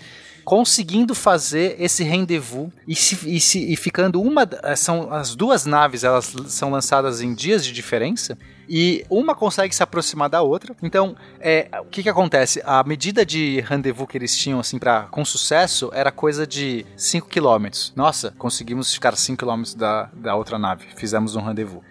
conseguindo 0.49 1.15
fazer 1.15 1.77
esse 1.79 2.03
rendezvous 2.03 2.71
e, 2.87 2.97
se, 2.97 3.19
e, 3.29 3.39
se, 3.39 3.71
e 3.71 3.77
ficando 3.77 4.19
uma. 4.19 4.49
São 4.79 5.13
as 5.13 5.37
duas 5.37 5.67
naves, 5.67 6.05
elas 6.05 6.35
são 6.47 6.71
lançadas 6.71 7.21
em 7.21 7.35
dias 7.35 7.63
de 7.63 7.71
diferença 7.71 8.39
e 8.67 9.05
uma 9.11 9.35
consegue 9.35 9.75
se 9.75 9.83
aproximar 9.83 10.31
da 10.31 10.41
outra. 10.41 10.75
Então, 10.83 11.15
é, 11.39 11.69
o 11.83 11.85
que 11.85 12.03
que 12.03 12.09
acontece? 12.09 12.63
A 12.65 12.83
medida 12.83 13.27
de 13.27 13.61
rendezvous 13.61 14.09
que 14.09 14.17
eles 14.17 14.35
tinham, 14.35 14.59
assim, 14.59 14.79
para 14.79 15.03
com 15.11 15.23
sucesso, 15.23 15.91
era 15.93 16.11
coisa 16.11 16.47
de 16.47 16.87
5 16.97 17.29
km. 17.29 17.69
Nossa, 17.95 18.33
conseguimos 18.39 18.91
ficar 18.91 19.15
5 19.15 19.45
km 19.45 19.63
da, 19.77 20.09
da 20.15 20.35
outra 20.35 20.59
nave. 20.59 20.87
Fizemos 20.97 21.37
um 21.37 21.43
rendezvous. 21.43 21.83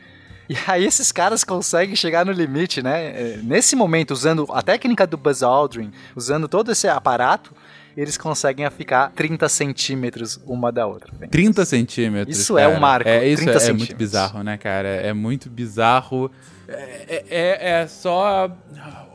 E 0.49 0.57
aí 0.65 0.83
esses 0.83 1.11
caras 1.11 1.43
conseguem 1.43 1.95
chegar 1.95 2.25
no 2.25 2.31
limite, 2.31 2.81
né? 2.81 3.05
É, 3.09 3.39
nesse 3.43 3.75
momento, 3.75 4.11
usando 4.11 4.47
a 4.49 4.63
técnica 4.63 5.05
do 5.05 5.15
Buzz 5.15 5.43
Aldrin, 5.43 5.91
usando 6.15 6.47
todo 6.47 6.71
esse 6.71 6.87
aparato, 6.87 7.53
eles 7.97 8.15
conseguem 8.15 8.69
ficar 8.69 9.11
30 9.15 9.49
centímetros 9.49 10.39
uma 10.45 10.71
da 10.71 10.85
outra. 10.85 11.11
30 11.31 11.65
centímetros. 11.65 12.37
Isso 12.37 12.53
cara. 12.53 12.71
é 12.71 12.77
um 12.77 12.79
marco. 12.79 13.09
É, 13.09 13.27
isso 13.27 13.49
é, 13.49 13.67
é 13.69 13.73
muito 13.73 13.95
bizarro, 13.95 14.43
né, 14.43 14.55
cara? 14.55 14.87
É 14.87 15.13
muito 15.13 15.49
bizarro. 15.49 16.31
É, 16.67 17.23
é, 17.29 17.69
é, 17.81 17.87
só 17.87 18.51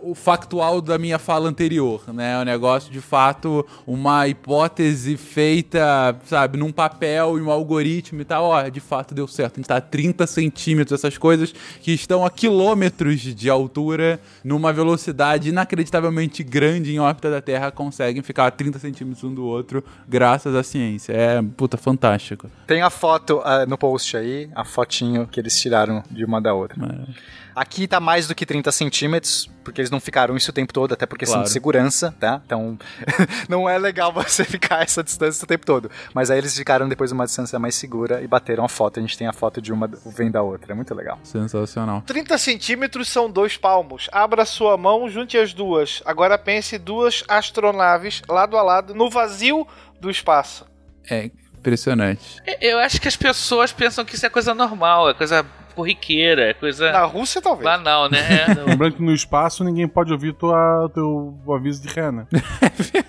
o 0.02 0.14
factual 0.14 0.80
da 0.80 0.98
minha 0.98 1.18
fala 1.18 1.48
anterior, 1.48 2.02
né? 2.12 2.40
O 2.40 2.44
negócio 2.44 2.90
de 2.90 3.00
fato, 3.00 3.64
uma 3.86 4.26
hipótese 4.26 5.16
feita, 5.16 6.16
sabe, 6.24 6.58
num 6.58 6.72
papel 6.72 7.38
e 7.38 7.42
um 7.42 7.50
algoritmo 7.50 8.20
e 8.22 8.24
tal. 8.24 8.44
Ó, 8.44 8.68
de 8.68 8.80
fato 8.80 9.14
deu 9.14 9.28
certo. 9.28 9.54
A 9.54 9.56
gente 9.58 9.68
tá 9.68 9.76
a 9.76 9.80
30 9.80 10.26
centímetros, 10.26 10.98
essas 10.98 11.18
coisas 11.18 11.54
que 11.80 11.92
estão 11.92 12.24
a 12.24 12.30
quilômetros 12.30 13.20
de 13.20 13.50
altura, 13.50 14.18
numa 14.42 14.72
velocidade 14.72 15.50
inacreditavelmente 15.50 16.42
grande 16.42 16.92
em 16.92 16.98
órbita 16.98 17.30
da 17.30 17.40
Terra, 17.42 17.70
conseguem 17.70 18.22
ficar 18.22 18.46
a 18.46 18.50
30 18.50 18.78
centímetros 18.78 19.22
um 19.22 19.34
do 19.34 19.44
outro, 19.44 19.84
graças 20.08 20.54
à 20.54 20.62
ciência. 20.62 21.12
É, 21.12 21.42
puta, 21.56 21.76
fantástico. 21.76 22.50
Tem 22.66 22.80
a 22.80 22.90
foto 22.90 23.38
uh, 23.40 23.68
no 23.68 23.76
post 23.76 24.16
aí, 24.16 24.48
a 24.54 24.64
fotinho 24.64 25.26
que 25.26 25.38
eles 25.38 25.60
tiraram 25.60 26.02
de 26.10 26.24
uma 26.24 26.40
da 26.40 26.54
outra. 26.54 26.82
É. 26.84 27.41
Aqui 27.54 27.86
tá 27.86 28.00
mais 28.00 28.26
do 28.26 28.34
que 28.34 28.46
30 28.46 28.70
centímetros, 28.72 29.50
porque 29.62 29.80
eles 29.80 29.90
não 29.90 30.00
ficaram 30.00 30.36
isso 30.36 30.50
o 30.50 30.54
tempo 30.54 30.72
todo, 30.72 30.92
até 30.92 31.06
por 31.06 31.18
questão 31.18 31.36
Claro. 31.36 31.46
de 31.46 31.52
segurança, 31.52 32.14
tá? 32.18 32.40
Então, 32.44 32.78
não 33.48 33.68
é 33.68 33.78
legal 33.78 34.12
você 34.12 34.44
ficar 34.44 34.82
essa 34.82 35.02
distância 35.02 35.44
o 35.44 35.46
tempo 35.46 35.64
todo. 35.66 35.90
Mas 36.14 36.30
aí 36.30 36.38
eles 36.38 36.56
ficaram 36.56 36.88
depois 36.88 37.12
uma 37.12 37.24
distância 37.26 37.58
mais 37.58 37.74
segura 37.74 38.22
e 38.22 38.26
bateram 38.26 38.64
a 38.64 38.68
foto. 38.68 38.98
A 38.98 39.02
gente 39.02 39.16
tem 39.18 39.26
a 39.26 39.32
foto 39.32 39.60
de 39.60 39.72
uma 39.72 39.88
vem 40.06 40.30
da 40.30 40.42
outra. 40.42 40.72
É 40.72 40.74
muito 40.74 40.94
legal. 40.94 41.18
Sensacional. 41.22 42.02
30 42.02 42.38
centímetros 42.38 43.08
são 43.08 43.30
dois 43.30 43.56
palmos. 43.56 44.08
Abra 44.12 44.44
sua 44.44 44.76
mão, 44.76 45.08
junte 45.08 45.36
as 45.38 45.52
duas. 45.52 46.02
Agora 46.04 46.38
pense 46.38 46.78
duas 46.78 47.22
astronaves 47.28 48.22
lado 48.28 48.56
a 48.56 48.62
lado 48.62 48.94
no 48.94 49.08
vazio 49.10 49.66
do 50.00 50.10
espaço. 50.10 50.66
É 51.08 51.30
impressionante. 51.56 52.42
Eu 52.60 52.78
acho 52.78 53.00
que 53.00 53.06
as 53.08 53.16
pessoas 53.16 53.72
pensam 53.72 54.04
que 54.04 54.14
isso 54.16 54.26
é 54.26 54.28
coisa 54.28 54.52
normal, 54.54 55.10
é 55.10 55.14
coisa 55.14 55.46
corriqueira, 55.72 56.50
é 56.50 56.54
coisa. 56.54 56.92
Na 56.92 57.04
Rússia, 57.04 57.40
talvez. 57.42 57.64
Banal, 57.64 58.08
né? 58.10 58.44
É, 58.48 58.54
não- 58.54 58.66
Lembrando 58.66 58.96
que 58.96 59.02
no 59.02 59.12
espaço 59.14 59.64
ninguém 59.64 59.88
pode 59.88 60.12
ouvir 60.12 60.32
tua, 60.34 60.88
teu 60.94 61.34
aviso 61.48 61.82
de 61.82 61.88
ré, 61.88 62.10
né? 62.12 62.26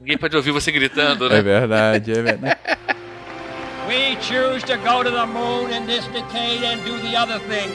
Ninguém 0.00 0.18
pode 0.18 0.36
ouvir 0.36 0.50
você 0.50 0.70
gritando, 0.70 1.26
É 1.26 1.30
né? 1.30 1.42
verdade, 1.42 2.12
é 2.12 2.22
verdade. 2.22 2.58
We 3.88 4.16
choose 4.20 4.64
to 4.66 4.76
go 4.78 5.02
to 5.04 5.10
the 5.10 5.26
moon 5.26 5.70
in 5.70 5.86
this 5.86 6.04
decade 6.08 6.64
and 6.64 6.78
do 6.84 6.98
the 7.00 7.16
other 7.16 7.38
things, 7.40 7.74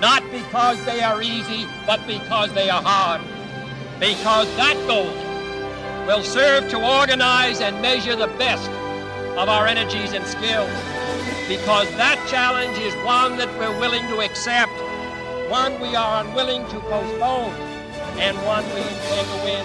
not 0.00 0.22
because 0.30 0.78
they 0.84 1.02
are 1.02 1.22
easy, 1.22 1.66
but 1.86 2.00
because 2.06 2.52
they 2.54 2.70
are 2.70 2.82
hard. 2.82 3.20
Because 4.00 4.48
that 4.56 4.76
goal 4.86 5.06
will 6.06 6.22
serve 6.22 6.68
to 6.70 6.76
organize 6.78 7.60
and 7.60 7.80
measure 7.80 8.16
the 8.16 8.28
best 8.38 8.68
of 9.36 9.48
our 9.48 9.66
energies 9.66 10.12
and 10.14 10.24
skills. 10.26 10.70
Because 11.48 11.88
that 11.96 12.18
challenge 12.30 12.78
is 12.78 12.94
one 13.04 13.36
that 13.36 13.48
we're 13.58 13.78
willing 13.78 14.06
to 14.08 14.20
accept, 14.22 14.72
one 15.50 15.78
we 15.80 15.94
are 15.94 16.24
unwilling 16.24 16.64
to 16.70 16.80
postpone, 16.88 17.52
and 18.18 18.36
one 18.46 18.64
we 18.74 18.80
intend 18.80 19.26
to 19.28 19.44
win. 19.44 19.64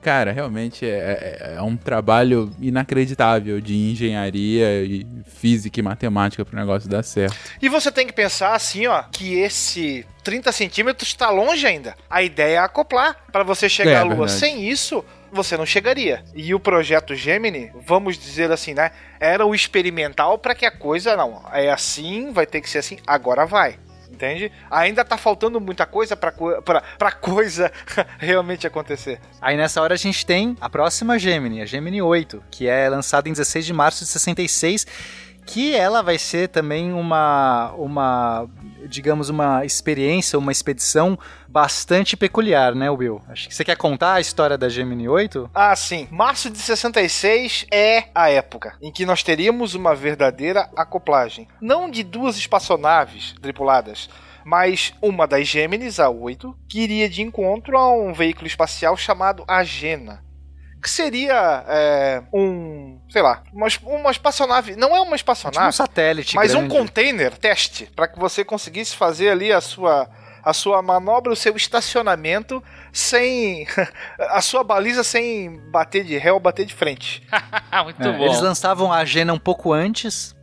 Cara, 0.00 0.30
realmente 0.32 0.86
é, 0.86 0.90
é- 1.40 1.54
é 1.56 1.62
um 1.62 1.76
trabalho 1.76 2.50
inacreditável 2.60 3.60
de 3.60 3.74
engenharia 3.90 4.82
e 4.84 5.04
física 5.26 5.80
e 5.80 5.82
matemática 5.82 6.44
pro 6.44 6.56
negócio 6.56 6.88
dar 6.88 7.02
certo. 7.02 7.36
E 7.60 7.68
você 7.68 7.90
tem 7.90 8.06
que 8.06 8.12
pensar 8.12 8.54
assim, 8.54 8.86
ó, 8.86 9.02
que 9.12 9.34
esse 9.40 10.06
30 10.22 10.50
centímetros 10.52 11.08
está 11.08 11.30
longe 11.30 11.66
ainda. 11.66 11.96
A 12.08 12.22
ideia 12.22 12.54
é 12.56 12.58
acoplar 12.58 13.16
para 13.32 13.42
você 13.42 13.68
chegar 13.68 13.90
É, 13.90 13.96
à 13.98 14.02
Lua. 14.04 14.10
verdade. 14.14 14.32
Sem 14.38 14.68
isso, 14.68 15.04
você 15.32 15.56
não 15.56 15.66
chegaria. 15.66 16.24
E 16.34 16.54
o 16.54 16.60
projeto 16.60 17.14
Gemini, 17.14 17.70
vamos 17.74 18.18
dizer 18.18 18.50
assim, 18.50 18.74
né? 18.74 18.90
Era 19.20 19.44
o 19.44 19.54
experimental 19.54 20.38
para 20.38 20.54
que 20.54 20.66
a 20.66 20.70
coisa 20.70 21.16
não 21.16 21.42
é 21.52 21.70
assim, 21.70 22.32
vai 22.32 22.46
ter 22.46 22.60
que 22.60 22.70
ser 22.70 22.78
assim, 22.78 22.98
agora 23.06 23.46
vai. 23.46 23.78
Entende? 24.10 24.50
Ainda 24.70 25.04
tá 25.04 25.16
faltando 25.16 25.60
muita 25.60 25.86
coisa 25.86 26.16
pra, 26.16 26.32
pra, 26.32 26.82
pra 26.98 27.12
coisa 27.12 27.70
realmente 28.18 28.66
acontecer. 28.66 29.20
Aí 29.40 29.56
nessa 29.56 29.80
hora 29.80 29.94
a 29.94 29.98
gente 29.98 30.26
tem 30.26 30.56
a 30.60 30.68
próxima 30.68 31.18
Gemini, 31.18 31.62
a 31.62 31.66
Gemini 31.66 32.02
8, 32.02 32.42
que 32.50 32.66
é 32.66 32.88
lançada 32.88 33.28
em 33.28 33.32
16 33.32 33.66
de 33.66 33.72
março 33.72 34.04
de 34.04 34.10
66, 34.10 34.86
que 35.48 35.74
ela 35.74 36.02
vai 36.02 36.18
ser 36.18 36.48
também 36.48 36.92
uma, 36.92 37.72
uma 37.72 38.46
digamos, 38.86 39.30
uma 39.30 39.64
experiência, 39.64 40.38
uma 40.38 40.52
expedição 40.52 41.18
bastante 41.48 42.18
peculiar, 42.18 42.74
né, 42.74 42.90
Will? 42.90 43.22
Acho 43.28 43.48
que 43.48 43.54
você 43.54 43.64
quer 43.64 43.76
contar 43.76 44.14
a 44.14 44.20
história 44.20 44.58
da 44.58 44.68
Gemini 44.68 45.08
8? 45.08 45.50
Ah, 45.54 45.74
sim. 45.74 46.06
Março 46.10 46.50
de 46.50 46.58
66 46.58 47.66
é 47.72 48.04
a 48.14 48.28
época 48.28 48.76
em 48.82 48.92
que 48.92 49.06
nós 49.06 49.22
teríamos 49.22 49.74
uma 49.74 49.94
verdadeira 49.94 50.68
acoplagem. 50.76 51.48
Não 51.62 51.90
de 51.90 52.02
duas 52.02 52.36
espaçonaves 52.36 53.34
tripuladas, 53.40 54.10
mas 54.44 54.92
uma 55.00 55.26
das 55.26 55.48
Gêmenis, 55.48 55.98
a 55.98 56.10
8, 56.10 56.54
que 56.68 56.80
iria 56.80 57.08
de 57.08 57.22
encontro 57.22 57.76
a 57.78 57.90
um 57.90 58.12
veículo 58.12 58.46
espacial 58.46 58.96
chamado 58.98 59.44
Agena. 59.48 60.22
Que 60.82 60.88
seria 60.90 61.64
é, 61.66 62.22
um, 62.32 63.00
sei 63.10 63.20
lá, 63.22 63.42
uma, 63.52 63.66
uma 63.82 64.10
espaçonave. 64.10 64.76
Não 64.76 64.88
é 64.88 65.00
uma 65.00 65.00
Tipo 65.00 65.12
um 65.12 65.14
espaçonave, 65.16 65.72
satélite 65.72 66.36
mas 66.36 66.54
um 66.54 66.60
grande. 66.68 66.76
container 66.76 67.36
teste 67.36 67.86
para 67.96 68.06
que 68.06 68.18
você 68.18 68.44
conseguisse 68.44 68.94
fazer 68.96 69.30
ali 69.30 69.52
a 69.52 69.60
sua 69.60 70.08
a 70.44 70.52
sua 70.54 70.80
manobra, 70.80 71.32
o 71.32 71.36
seu 71.36 71.54
estacionamento 71.56 72.62
sem 72.92 73.66
a 74.30 74.40
sua 74.40 74.62
baliza 74.62 75.02
sem 75.02 75.58
bater 75.70 76.04
de 76.04 76.16
ré 76.16 76.32
ou 76.32 76.40
bater 76.40 76.64
de 76.64 76.72
frente. 76.74 77.22
Muito 77.84 78.02
É, 78.02 78.12
bom. 78.16 78.24
eles 78.24 78.40
lançavam 78.40 78.92
a 78.92 78.98
Agena 78.98 79.32
um 79.32 79.38
pouco 79.38 79.72
antes 79.72 80.34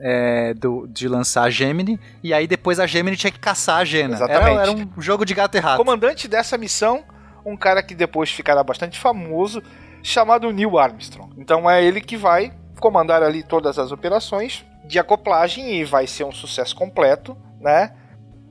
é, 0.00 0.52
do, 0.54 0.86
de 0.88 1.06
lançar 1.08 1.44
a 1.44 1.50
Gemini, 1.50 1.98
e 2.22 2.34
aí 2.34 2.46
depois 2.48 2.80
a 2.80 2.86
Gemini 2.86 3.16
tinha 3.16 3.30
que 3.30 3.38
caçar 3.38 3.76
a 3.76 3.82
Agena. 3.82 4.16
Era, 4.16 4.24
Exatamente. 4.26 4.60
era 4.60 4.70
um 4.98 5.00
jogo 5.00 5.24
de 5.24 5.32
gato 5.34 5.56
e 5.56 5.60
rato. 5.60 5.76
Comandante 5.78 6.26
dessa 6.28 6.58
missão, 6.58 7.04
um 7.44 7.56
cara 7.56 7.82
que 7.82 7.94
depois 7.94 8.30
ficará 8.30 8.62
bastante 8.62 8.98
famoso, 8.98 9.62
chamado 10.02 10.50
Neil 10.52 10.78
Armstrong. 10.78 11.32
Então 11.38 11.70
é 11.70 11.82
ele 11.84 12.00
que 12.00 12.16
vai 12.16 12.52
comandar 12.80 13.22
ali 13.22 13.42
todas 13.42 13.78
as 13.78 13.92
operações 13.92 14.64
de 14.84 14.98
acoplagem 14.98 15.80
e 15.80 15.84
vai 15.84 16.06
ser 16.06 16.24
um 16.24 16.32
sucesso 16.32 16.76
completo, 16.76 17.36
né? 17.60 17.92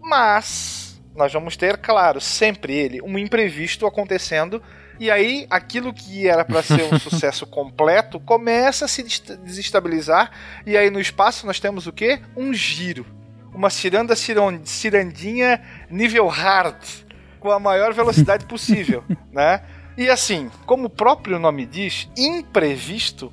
Mas 0.02 1.00
nós 1.16 1.32
vamos 1.32 1.56
ter, 1.56 1.78
claro, 1.78 2.20
sempre 2.20 2.74
ele 2.74 3.02
um 3.02 3.18
imprevisto 3.18 3.86
acontecendo 3.86 4.62
e 5.00 5.10
aí 5.12 5.46
aquilo 5.50 5.94
que 5.94 6.28
era 6.28 6.44
para 6.44 6.64
ser 6.64 6.84
um 6.92 6.98
sucesso 7.00 7.46
completo 7.46 8.20
começa 8.20 8.86
a 8.86 8.88
se 8.88 9.04
desestabilizar 9.04 10.32
e 10.66 10.76
aí 10.76 10.90
no 10.90 11.00
espaço 11.00 11.46
nós 11.46 11.60
temos 11.60 11.86
o 11.86 11.94
quê? 11.94 12.20
Um 12.36 12.54
giro, 12.54 13.06
uma 13.54 13.70
ciranda 13.70 14.16
cirandinha 14.16 15.62
nível 15.90 16.28
hard 16.28 17.03
com 17.44 17.52
a 17.52 17.60
maior 17.60 17.94
velocidade 17.94 18.46
possível, 18.46 19.04
né? 19.34 19.62
E 19.98 20.10
assim, 20.10 20.50
como 20.66 20.86
o 20.86 20.90
próprio 20.90 21.38
nome 21.38 21.66
diz, 21.66 22.08
imprevisto 22.18 23.32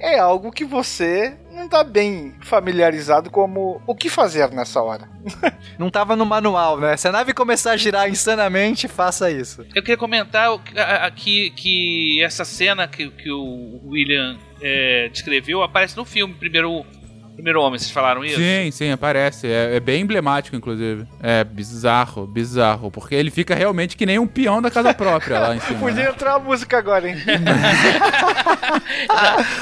é 0.00 0.18
algo 0.18 0.50
que 0.52 0.64
você 0.64 1.34
não 1.52 1.68
tá 1.68 1.82
bem 1.82 2.34
familiarizado 2.42 3.30
como 3.30 3.80
o 3.86 3.94
que 3.94 4.10
fazer 4.10 4.50
nessa 4.50 4.82
hora. 4.82 5.08
Não 5.78 5.88
tava 5.90 6.14
no 6.14 6.26
manual, 6.26 6.78
né? 6.78 6.96
Se 6.98 7.08
a 7.08 7.12
nave 7.12 7.32
começar 7.32 7.72
a 7.72 7.76
girar 7.78 8.08
insanamente, 8.10 8.86
faça 8.88 9.30
isso. 9.30 9.62
Eu 9.74 9.82
queria 9.82 9.96
comentar 9.96 10.52
o 10.52 10.58
que- 10.58 10.78
a- 10.78 11.06
a- 11.06 11.10
que, 11.10 11.48
que 11.50 12.22
essa 12.22 12.44
cena 12.44 12.86
que, 12.86 13.10
que 13.10 13.30
o 13.30 13.80
William 13.86 14.36
é, 14.60 15.08
descreveu 15.10 15.62
aparece 15.62 15.96
no 15.96 16.04
filme 16.04 16.34
Primeiro, 16.34 16.84
Primeiro 17.36 17.60
Homem, 17.60 17.78
vocês 17.78 17.90
falaram 17.90 18.24
isso? 18.24 18.38
Sim, 18.38 18.70
sim, 18.70 18.90
aparece. 18.90 19.46
É, 19.46 19.76
é 19.76 19.80
bem 19.80 20.00
emblemático, 20.00 20.56
inclusive. 20.56 21.06
É 21.22 21.44
bizarro, 21.44 22.26
bizarro. 22.26 22.90
Porque 22.90 23.14
ele 23.14 23.30
fica 23.30 23.54
realmente 23.54 23.94
que 23.94 24.06
nem 24.06 24.18
um 24.18 24.26
peão 24.26 24.62
da 24.62 24.70
casa 24.70 24.94
própria 24.94 25.38
lá 25.38 25.54
em 25.54 25.60
cima. 25.60 25.78
Podia 25.86 26.04
né? 26.04 26.10
entrar 26.10 26.36
a 26.36 26.38
música 26.38 26.78
agora, 26.78 27.10
hein? 27.10 27.16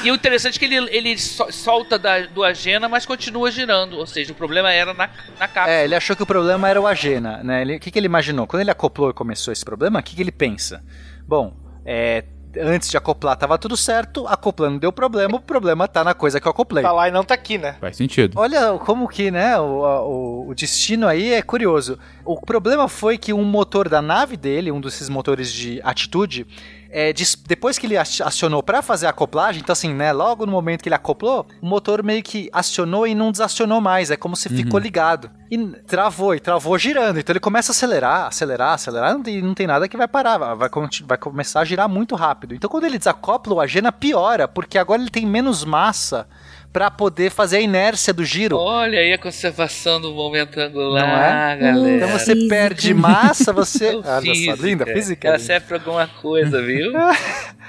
E 0.03 0.11
o 0.11 0.15
interessante 0.15 0.55
é 0.55 0.59
que 0.59 0.65
ele, 0.65 0.89
ele 0.89 1.17
so- 1.17 1.51
solta 1.51 1.99
da, 1.99 2.21
do 2.21 2.43
Agena, 2.43 2.87
mas 2.87 3.05
continua 3.05 3.51
girando. 3.51 3.97
Ou 3.97 4.07
seja, 4.07 4.31
o 4.31 4.35
problema 4.35 4.71
era 4.71 4.93
na, 4.93 5.09
na 5.37 5.47
cápsula. 5.47 5.75
É, 5.75 5.83
ele 5.83 5.95
achou 5.95 6.15
que 6.15 6.23
o 6.23 6.25
problema 6.25 6.69
era 6.69 6.79
o 6.79 6.87
Agena, 6.87 7.43
né? 7.43 7.63
O 7.75 7.79
que, 7.79 7.91
que 7.91 7.99
ele 7.99 8.05
imaginou? 8.05 8.47
Quando 8.47 8.61
ele 8.61 8.71
acoplou 8.71 9.09
e 9.09 9.13
começou 9.13 9.51
esse 9.51 9.65
problema, 9.65 9.99
o 9.99 10.03
que, 10.03 10.15
que 10.15 10.21
ele 10.21 10.31
pensa? 10.31 10.81
Bom, 11.27 11.53
é, 11.85 12.23
antes 12.59 12.89
de 12.89 12.97
acoplar 12.97 13.35
tava 13.35 13.57
tudo 13.57 13.75
certo, 13.77 14.27
acoplando 14.27 14.79
deu 14.79 14.91
problema, 14.91 15.35
o 15.37 15.39
problema 15.39 15.87
tá 15.87 16.03
na 16.03 16.13
coisa 16.13 16.39
que 16.39 16.47
eu 16.47 16.51
acoplei. 16.51 16.83
Tá 16.83 16.91
lá 16.91 17.07
e 17.07 17.11
não 17.11 17.23
tá 17.23 17.33
aqui, 17.33 17.57
né? 17.57 17.75
Faz 17.79 17.97
sentido. 17.97 18.39
Olha 18.39 18.73
como 18.79 19.07
que, 19.07 19.29
né, 19.31 19.57
o, 19.59 19.85
a- 19.85 20.01
o, 20.05 20.49
o 20.49 20.55
destino 20.55 21.07
aí 21.07 21.33
é 21.33 21.41
curioso. 21.41 21.97
O 22.23 22.39
problema 22.39 22.87
foi 22.87 23.17
que 23.17 23.31
um 23.33 23.43
motor 23.43 23.87
da 23.89 24.01
nave 24.01 24.35
dele, 24.37 24.71
um 24.71 24.81
desses 24.81 25.09
motores 25.09 25.51
de 25.51 25.79
atitude, 25.83 26.45
é, 26.89 27.13
depois 27.47 27.77
que 27.77 27.85
ele 27.87 27.97
ac- 27.97 28.21
acionou 28.23 28.61
pra 28.63 28.81
fazer 28.81 29.07
a 29.07 29.09
acoplagem, 29.09 29.61
então 29.61 29.73
assim, 29.73 29.93
né, 29.93 30.11
logo 30.11 30.45
no 30.45 30.51
momento 30.51 30.81
que 30.81 30.89
ele 30.89 30.95
acoplou, 30.95 31.45
o 31.61 31.65
motor 31.65 32.01
meio 32.03 32.21
que 32.23 32.49
acionou 32.51 33.05
e 33.05 33.13
não 33.15 33.31
desacionou 33.31 33.81
mais, 33.81 34.11
é 34.11 34.15
como 34.17 34.35
se 34.35 34.49
ficou 34.49 34.79
ligado. 34.79 35.29
E 35.51 35.57
travou, 35.87 36.33
e 36.33 36.39
travou 36.39 36.77
girando, 36.77 37.19
então 37.19 37.31
ele 37.33 37.39
começa 37.39 37.71
a 37.71 37.73
acelerar, 37.73 38.27
acelerar, 38.27 38.73
acelerar, 38.73 39.13
não 39.13 39.21
tem, 39.23 39.41
não 39.41 39.53
tem 39.53 39.67
nada 39.67 39.87
que 39.87 39.95
vai 39.97 40.07
parar, 40.07 40.37
vai, 40.37 40.69
vai 41.05 41.17
começar 41.17 41.59
a 41.61 41.65
girar 41.65 41.87
muito 41.87 42.15
rápido. 42.15 42.55
Então 42.55 42.69
quando 42.69 42.85
ele 42.85 42.97
desacopla, 42.97 43.53
o 43.53 43.61
Agena 43.61 43.91
piora, 43.91 44.47
porque 44.47 44.77
agora 44.77 45.01
ele 45.01 45.11
tem 45.11 45.25
menos 45.25 45.63
massa 45.63 46.27
pra 46.75 46.91
poder 46.91 47.31
fazer 47.31 47.55
a 47.55 47.61
inércia 47.61 48.13
do 48.13 48.25
giro. 48.25 48.57
Olha 48.57 48.99
aí 48.99 49.13
a 49.13 49.17
conservação 49.17 50.01
do 50.01 50.11
momento 50.13 50.59
angular, 50.59 51.07
Não 51.07 51.15
é? 51.15 51.55
galera. 51.57 51.95
Então 51.95 52.09
você 52.09 52.35
perde 52.49 52.93
massa, 52.93 53.53
você. 53.53 53.93
Então, 53.93 54.01
Olha 54.11 54.15
só, 54.19 54.21
física. 54.33 54.55
linda, 54.59 54.85
física. 54.85 55.27
Ela 55.29 55.37
linda. 55.37 55.47
serve 55.47 55.67
pra 55.67 55.77
alguma 55.77 56.05
coisa, 56.05 56.61
viu? 56.61 56.91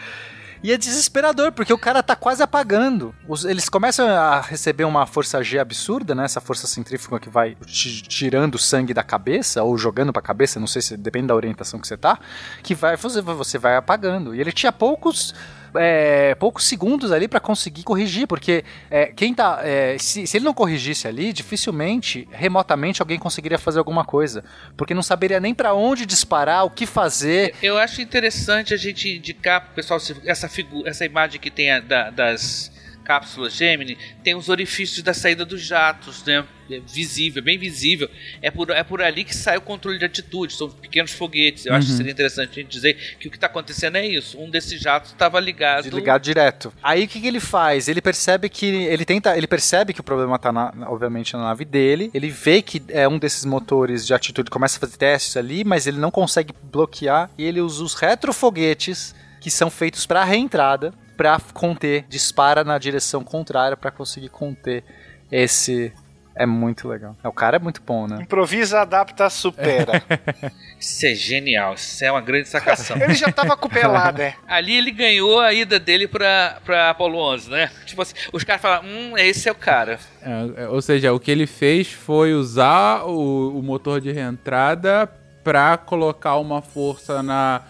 E 0.63 0.73
é 0.73 0.77
desesperador, 0.77 1.53
porque 1.53 1.73
o 1.73 1.79
cara 1.79 2.03
tá 2.03 2.17
quase 2.17 2.43
apagando. 2.43 3.15
Os- 3.29 3.45
eles 3.45 3.69
começam 3.69 4.09
a 4.09 4.41
receber 4.41 4.83
uma 4.85 5.07
força 5.07 5.41
G 5.45 5.61
absurda, 5.61 6.13
né? 6.13 6.25
Essa 6.25 6.41
força 6.41 6.67
centrífuga 6.67 7.21
que 7.21 7.29
vai 7.29 7.57
ti- 7.67 8.03
tirando 8.03 8.57
o 8.57 8.59
sangue 8.59 8.93
da 8.93 9.05
cabeça, 9.05 9.63
ou 9.63 9.79
jogando 9.79 10.13
pra 10.13 10.21
cabeça, 10.23 10.59
não 10.59 10.67
sei 10.67 10.83
se 10.83 10.97
depende 10.97 11.29
da 11.29 11.37
orientação 11.37 11.79
que 11.79 11.87
você 11.87 11.97
tá, 11.97 12.19
que 12.65 12.75
vai, 12.75 12.97
você, 12.97 13.21
você 13.21 13.59
vai 13.59 13.77
apagando. 13.77 14.35
E 14.35 14.41
ele 14.41 14.51
tinha 14.51 14.73
poucos 14.73 15.33
é, 15.75 16.35
poucos 16.35 16.65
segundos 16.65 17.13
ali 17.13 17.29
para 17.29 17.41
conseguir 17.41 17.83
corrigir, 17.83 18.27
porque 18.27 18.65
é, 18.91 19.07
quem 19.07 19.35
tá. 19.35 19.61
É, 19.63 19.97
se, 19.99 20.27
se, 20.27 20.37
ele 20.37 20.45
não 20.45 20.55
corrigisse 20.55 21.09
ali, 21.09 21.33
dificilmente, 21.33 22.29
remotamente, 22.31 23.03
alguém 23.03 23.19
conseguiria 23.19 23.59
fazer 23.59 23.79
alguma 23.79 24.05
coisa. 24.05 24.45
Porque 24.77 24.95
não 24.95 25.03
saberia 25.03 25.41
nem 25.41 25.55
para 25.55 25.75
onde 25.75 26.07
disparar, 26.07 26.65
o 26.65 26.71
que 26.71 26.87
fazer. 26.87 27.55
Eu 27.63 27.79
acho 27.79 28.01
interessante 28.01 28.75
a 28.75 28.77
gente 28.77 29.09
indicar 29.09 29.61
pro 29.63 29.75
pessoal 29.75 30.01
essa, 30.25 30.49
figura, 30.49 30.89
essa 30.91 31.05
imagem 31.05 31.41
que 31.41 31.51
tem 31.51 31.71
a, 31.71 31.81
da, 31.81 32.11
das 32.11 32.71
cápsula 33.07 33.49
Gemini 33.49 33.97
tem 34.25 34.35
os 34.35 34.49
orifícios 34.49 35.03
da 35.03 35.15
saída 35.15 35.45
dos 35.45 35.63
jatos, 35.63 36.25
né? 36.25 36.45
É 36.69 36.81
visível, 36.81 37.41
bem 37.41 37.57
visível. 37.57 38.11
É 38.43 38.51
por, 38.51 38.71
é 38.71 38.83
por 38.83 39.01
ali 39.01 39.23
que 39.23 39.35
sai 39.35 39.57
o 39.57 39.61
controle 39.61 40.01
de 40.01 40.05
atitude, 40.05 40.53
são 40.53 40.69
pequenos 40.69 41.13
foguetes. 41.13 41.65
Eu 41.65 41.71
uhum. 41.71 41.79
acho 41.79 41.87
que 41.87 41.93
uhum. 41.93 41.97
seria 41.99 42.13
interessante 42.13 42.51
a 42.51 42.63
gente 42.63 42.73
dizer 42.73 43.17
que 43.21 43.29
o 43.29 43.31
que 43.31 43.37
está 43.37 43.47
acontecendo 43.47 43.97
é 43.97 44.05
isso. 44.05 44.37
Um 44.37 44.51
desses 44.51 44.81
jatos 44.81 45.13
estava 45.13 45.39
ligado. 45.39 45.89
Ligado 45.89 46.23
direto. 46.23 46.73
Aí 46.83 47.05
o 47.05 47.09
que, 47.09 47.21
que, 47.21 47.27
ele 47.29 47.39
faz? 47.39 47.87
Ele 47.89 48.01
percebe 48.01 48.49
que. 48.49 48.67
Ele 48.67 49.05
tenta. 49.05 49.37
Ele 49.37 49.47
percebe 49.47 49.93
que 49.93 50.01
o 50.01 50.05
problema 50.05 50.35
está 50.35 50.51
obviamente, 50.89 51.35
na 51.35 51.45
nave 51.45 51.65
dele. 51.65 52.11
Ele 52.13 52.31
vê 52.31 52.61
que 52.61 52.83
é 52.89 53.07
um 53.07 53.19
desses 53.19 53.45
motores 53.45 54.05
de 54.05 54.13
atitude, 54.13 54.51
começa 54.51 54.79
a 54.79 54.81
fazer 54.81 54.97
testes 54.97 55.37
ali, 55.37 55.63
mas 55.63 55.87
ele 55.87 55.99
não 55.99 56.11
consegue 56.11 56.53
bloquear. 56.65 57.31
E 57.39 57.45
ele 57.45 57.61
usa 57.61 57.85
os 57.85 57.95
retrofoguetes 57.95 59.15
que 59.41 59.53
são 59.53 59.71
feitos 59.71 60.05
para 60.05 60.23
a 60.23 60.25
reentrada 60.25 60.93
para 61.17 61.39
conter, 61.53 62.05
dispara 62.09 62.63
na 62.65 62.79
direção 62.79 63.25
contrária 63.25 63.77
para 63.77 63.91
conseguir 63.91 64.29
conter 64.29 64.85
esse 65.31 65.93
é 66.39 66.45
muito 66.45 66.87
legal. 66.87 67.17
O 67.25 67.33
cara 67.33 67.57
é 67.57 67.59
muito 67.59 67.81
bom, 67.81 68.07
né? 68.07 68.19
Improvisa, 68.21 68.83
adapta, 68.83 69.31
supera. 69.31 70.03
isso 70.79 71.07
é 71.07 71.15
genial. 71.15 71.73
Isso 71.73 72.05
é 72.05 72.13
uma 72.13 72.21
grande 72.21 72.47
sacação. 72.47 72.95
ele 72.99 73.15
já 73.15 73.33
tava 73.33 73.57
com 73.57 73.71
pelada, 73.71 74.21
é. 74.23 74.35
Ali 74.47 74.77
ele 74.77 74.91
ganhou 74.91 75.41
a 75.41 75.55
ida 75.55 75.81
dele 75.81 76.07
pra, 76.07 76.59
pra 76.63 76.91
Apollo 76.91 77.19
11, 77.33 77.51
né? 77.51 77.71
Tipo 77.87 78.03
assim, 78.03 78.15
os 78.35 78.45
caras 78.45 78.61
falam, 78.61 78.85
hum, 78.85 79.17
esse 79.17 79.49
é 79.49 79.53
o 79.53 79.55
cara. 79.55 79.99
É, 80.21 80.65
é, 80.65 80.69
ou 80.69 80.83
seja, 80.83 81.11
o 81.15 81.19
que 81.19 81.31
ele 81.31 81.47
fez 81.47 81.91
foi 81.91 82.35
usar 82.35 83.05
o, 83.07 83.59
o 83.59 83.63
motor 83.63 83.99
de 83.99 84.13
reentrada 84.13 85.11
pra 85.43 85.79
colocar 85.79 86.37
uma 86.37 86.61
força 86.61 87.23
na 87.23 87.63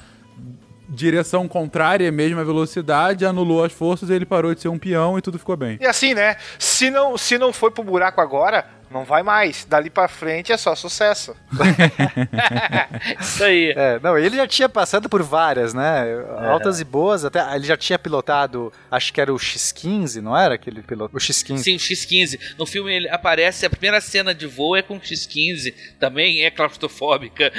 direção 0.89 1.49
contrária, 1.49 2.11
mesma 2.13 2.45
velocidade, 2.45 3.25
anulou 3.25 3.65
as 3.65 3.73
forças, 3.73 4.11
ele 4.11 4.27
parou 4.27 4.55
de 4.55 4.61
ser 4.61 4.69
um 4.69 4.79
peão 4.79 5.19
e 5.19 5.23
tudo 5.23 5.39
ficou 5.39 5.57
bem. 5.57 5.79
E 5.81 5.87
assim, 5.87 6.15
né? 6.15 6.37
Se 6.59 6.91
não, 6.91 7.17
se 7.19 7.39
não 7.39 7.53
foi 7.53 7.71
pro 7.71 7.83
buraco 7.83 8.21
agora, 8.21 8.65
não 8.91 9.05
vai 9.05 9.23
mais. 9.23 9.65
Dali 9.65 9.91
para 9.91 10.09
frente 10.09 10.53
é 10.53 10.57
só 10.57 10.75
sucesso. 10.75 11.37
Isso 13.21 13.43
aí. 13.43 13.73
É, 13.77 13.99
não, 14.01 14.17
ele 14.17 14.37
já 14.37 14.47
tinha 14.47 14.69
passado 14.69 15.09
por 15.09 15.23
várias, 15.23 15.75
né? 15.75 16.09
É. 16.09 16.47
Altas 16.47 16.81
e 16.81 16.85
boas, 16.85 17.25
até 17.25 17.41
ele 17.55 17.67
já 17.67 17.77
tinha 17.77 17.99
pilotado, 17.99 18.73
acho 18.91 19.13
que 19.13 19.21
era 19.21 19.33
o 19.33 19.37
X15, 19.37 20.21
não 20.21 20.37
era 20.37 20.55
aquele 20.55 20.83
piloto? 20.83 21.17
O 21.17 21.21
X15. 21.21 21.59
Sim, 21.59 21.77
o 21.77 21.79
X15. 21.79 22.39
No 22.59 22.67
filme 22.67 22.95
ele 22.95 23.09
aparece, 23.09 23.67
a 23.67 23.71
primeira 23.71 24.01
cena 24.01 24.35
de 24.35 24.47
voo 24.47 24.77
é 24.77 24.83
com 24.83 24.97
o 24.97 25.01
X15, 25.01 25.75
também 25.99 26.45
é 26.45 26.51
claustrofóbica. 26.51 27.53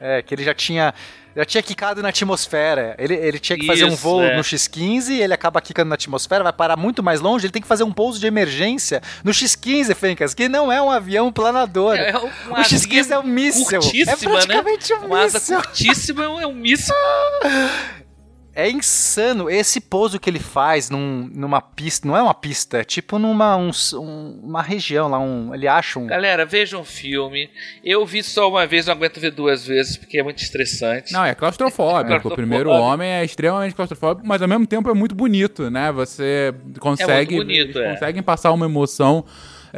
é, 0.00 0.22
que 0.22 0.34
ele 0.34 0.44
já 0.44 0.54
tinha 0.54 0.94
já 1.36 1.44
tinha 1.44 1.62
quicado 1.62 2.02
na 2.02 2.08
atmosfera. 2.08 2.94
Ele, 2.98 3.14
ele 3.14 3.38
tinha 3.38 3.58
que 3.58 3.66
fazer 3.66 3.86
Isso, 3.86 3.92
um 3.92 3.96
voo 3.96 4.22
é. 4.22 4.36
no 4.36 4.42
X15, 4.42 5.20
ele 5.20 5.34
acaba 5.34 5.60
quicando 5.60 5.90
na 5.90 5.94
atmosfera, 5.94 6.42
vai 6.42 6.52
parar 6.52 6.76
muito 6.76 7.02
mais 7.02 7.20
longe, 7.20 7.44
ele 7.44 7.52
tem 7.52 7.60
que 7.60 7.68
fazer 7.68 7.84
um 7.84 7.92
pouso 7.92 8.18
de 8.18 8.26
emergência 8.26 9.02
no 9.22 9.32
X15, 9.32 9.94
Fencas, 9.94 10.32
que 10.32 10.48
não 10.48 10.72
é 10.72 10.80
um 10.80 10.90
avião 10.90 11.30
planador. 11.30 11.94
É, 11.96 12.16
um 12.16 12.52
o 12.52 12.56
X15 12.56 13.10
é 13.10 13.18
um 13.18 13.22
míssil. 13.22 13.80
É 13.80 14.06
né? 14.06 14.16
praticamente 14.16 14.92
né? 14.92 14.98
um 14.98 15.00
míssil. 15.00 15.06
Uma 15.06 15.20
asa 15.20 15.40
curtíssima 15.62 16.24
é 16.24 16.46
um 16.46 16.54
míssil. 16.54 16.94
É 18.56 18.70
insano 18.70 19.50
esse 19.50 19.82
pouso 19.82 20.18
que 20.18 20.30
ele 20.30 20.38
faz 20.38 20.88
num, 20.88 21.30
numa 21.30 21.60
pista. 21.60 22.08
Não 22.08 22.16
é 22.16 22.22
uma 22.22 22.32
pista, 22.32 22.78
é 22.78 22.84
tipo 22.84 23.18
numa 23.18 23.54
um, 23.54 23.70
um, 23.94 24.40
uma 24.42 24.62
região 24.62 25.08
lá. 25.08 25.18
Um, 25.18 25.54
ele 25.54 25.68
acha 25.68 25.98
um. 25.98 26.06
Galera, 26.06 26.46
vejam 26.46 26.80
um 26.80 26.84
filme. 26.84 27.50
Eu 27.84 28.06
vi 28.06 28.22
só 28.22 28.48
uma 28.48 28.66
vez, 28.66 28.86
não 28.86 28.94
aguento 28.94 29.20
ver 29.20 29.30
duas 29.30 29.66
vezes, 29.66 29.98
porque 29.98 30.18
é 30.18 30.22
muito 30.22 30.38
estressante. 30.38 31.12
Não, 31.12 31.22
é 31.22 31.34
claustrofóbico. 31.34 32.06
É 32.06 32.18
claustrofóbico. 32.18 32.32
O 32.32 32.34
primeiro 32.34 32.70
homem 32.70 33.08
é 33.08 33.22
extremamente 33.22 33.74
claustrofóbico, 33.74 34.26
mas 34.26 34.40
ao 34.40 34.48
mesmo 34.48 34.66
tempo 34.66 34.88
é 34.88 34.94
muito 34.94 35.14
bonito, 35.14 35.70
né? 35.70 35.92
Você 35.92 36.54
consegue. 36.80 37.34
É 37.34 37.36
muito 37.36 37.46
bonito, 37.46 37.78
é. 37.78 37.92
conseguem 37.92 38.22
passar 38.22 38.52
uma 38.52 38.64
emoção 38.64 39.22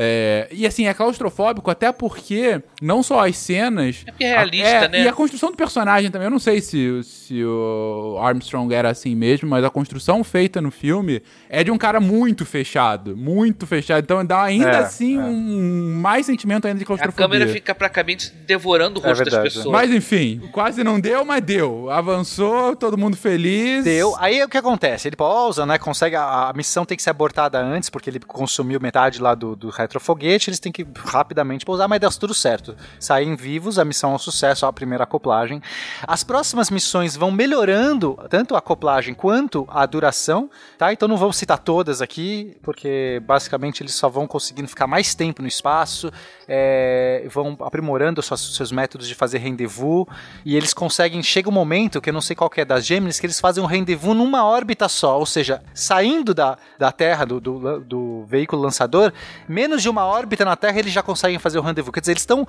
é, 0.00 0.46
e 0.52 0.64
assim, 0.64 0.86
é 0.86 0.94
claustrofóbico 0.94 1.68
até 1.72 1.90
porque 1.90 2.62
não 2.80 3.02
só 3.02 3.26
as 3.26 3.36
cenas. 3.36 4.04
É, 4.20 4.24
é 4.24 4.28
realista, 4.28 4.68
é, 4.68 4.88
né? 4.88 5.02
E 5.02 5.08
a 5.08 5.12
construção 5.12 5.50
do 5.50 5.56
personagem 5.56 6.08
também. 6.08 6.26
Eu 6.26 6.30
não 6.30 6.38
sei 6.38 6.60
se, 6.60 7.02
se 7.02 7.44
o 7.44 8.16
Armstrong 8.22 8.72
era 8.72 8.90
assim 8.90 9.16
mesmo, 9.16 9.48
mas 9.48 9.64
a 9.64 9.70
construção 9.70 10.22
feita 10.22 10.60
no 10.60 10.70
filme 10.70 11.20
é 11.48 11.64
de 11.64 11.72
um 11.72 11.76
cara 11.76 11.98
muito 11.98 12.46
fechado. 12.46 13.16
Muito 13.16 13.66
fechado. 13.66 14.04
Então 14.04 14.24
dá 14.24 14.40
ainda 14.40 14.70
é, 14.70 14.76
assim 14.76 15.18
é. 15.18 15.20
um 15.20 15.96
mais 16.00 16.26
sentimento 16.26 16.68
ainda 16.68 16.78
de 16.78 16.84
claustrofobia. 16.84 17.26
A 17.26 17.28
câmera 17.28 17.52
fica 17.52 17.74
praticamente 17.74 18.32
devorando 18.46 19.00
o 19.00 19.04
é 19.04 19.08
rosto 19.08 19.24
das 19.24 19.42
pessoas. 19.42 19.66
Mas 19.66 19.90
enfim, 19.90 20.48
quase 20.52 20.84
não 20.84 21.00
deu, 21.00 21.24
mas 21.24 21.42
deu. 21.42 21.90
Avançou, 21.90 22.76
todo 22.76 22.96
mundo 22.96 23.16
feliz. 23.16 23.82
Deu. 23.82 24.14
Aí 24.20 24.44
o 24.44 24.48
que 24.48 24.58
acontece? 24.58 25.08
Ele 25.08 25.16
pausa, 25.16 25.66
né? 25.66 25.76
Consegue. 25.76 26.14
A, 26.14 26.50
a 26.50 26.52
missão 26.52 26.84
tem 26.84 26.96
que 26.96 27.02
ser 27.02 27.10
abortada 27.10 27.58
antes, 27.58 27.90
porque 27.90 28.08
ele 28.08 28.20
consumiu 28.20 28.78
metade 28.78 29.20
lá 29.20 29.34
do, 29.34 29.56
do 29.56 29.70
retrofoguete, 29.88 30.50
eles 30.50 30.60
têm 30.60 30.70
que 30.70 30.86
rapidamente 31.04 31.64
pousar, 31.64 31.88
mas 31.88 31.98
deu 31.98 32.10
tudo 32.10 32.34
certo. 32.34 32.76
Saem 33.00 33.34
vivos, 33.34 33.78
a 33.78 33.84
missão 33.84 34.12
é 34.12 34.14
um 34.14 34.18
sucesso, 34.18 34.66
a 34.66 34.72
primeira 34.72 35.04
acoplagem. 35.04 35.62
As 36.06 36.22
próximas 36.22 36.70
missões 36.70 37.16
vão 37.16 37.30
melhorando 37.30 38.18
tanto 38.28 38.54
a 38.54 38.58
acoplagem 38.58 39.14
quanto 39.14 39.66
a 39.70 39.84
duração, 39.86 40.50
tá? 40.76 40.92
Então 40.92 41.08
não 41.08 41.16
vamos 41.16 41.36
citar 41.36 41.58
todas 41.58 42.02
aqui, 42.02 42.56
porque 42.62 43.22
basicamente 43.24 43.82
eles 43.82 43.94
só 43.94 44.08
vão 44.08 44.26
conseguindo 44.26 44.68
ficar 44.68 44.86
mais 44.86 45.14
tempo 45.14 45.42
no 45.42 45.48
espaço, 45.48 46.12
é, 46.46 47.26
vão 47.30 47.56
aprimorando 47.60 48.22
seus, 48.22 48.54
seus 48.54 48.70
métodos 48.70 49.08
de 49.08 49.14
fazer 49.14 49.38
rendezvous, 49.38 50.06
e 50.44 50.56
eles 50.56 50.74
conseguem, 50.74 51.22
chega 51.22 51.48
um 51.48 51.52
momento, 51.52 52.00
que 52.00 52.10
eu 52.10 52.14
não 52.14 52.20
sei 52.20 52.36
qual 52.36 52.50
é 52.56 52.64
das 52.64 52.84
Gêmeas, 52.84 53.18
que 53.18 53.26
eles 53.26 53.40
fazem 53.40 53.62
um 53.62 53.66
rendezvous 53.66 54.16
numa 54.16 54.44
órbita 54.44 54.88
só, 54.88 55.18
ou 55.18 55.26
seja, 55.26 55.62
saindo 55.72 56.34
da, 56.34 56.58
da 56.78 56.92
Terra, 56.92 57.24
do, 57.24 57.40
do, 57.40 57.80
do 57.80 58.24
veículo 58.26 58.62
lançador, 58.62 59.12
menos 59.48 59.77
menos 59.78 59.82
de 59.82 59.88
uma 59.88 60.04
órbita 60.04 60.44
na 60.44 60.56
Terra 60.56 60.78
eles 60.78 60.92
já 60.92 61.02
conseguem 61.02 61.38
fazer 61.38 61.58
o 61.58 61.62
rendezvous. 61.62 61.92
Quer 61.92 62.00
dizer, 62.00 62.12
eles 62.12 62.22
estão 62.22 62.46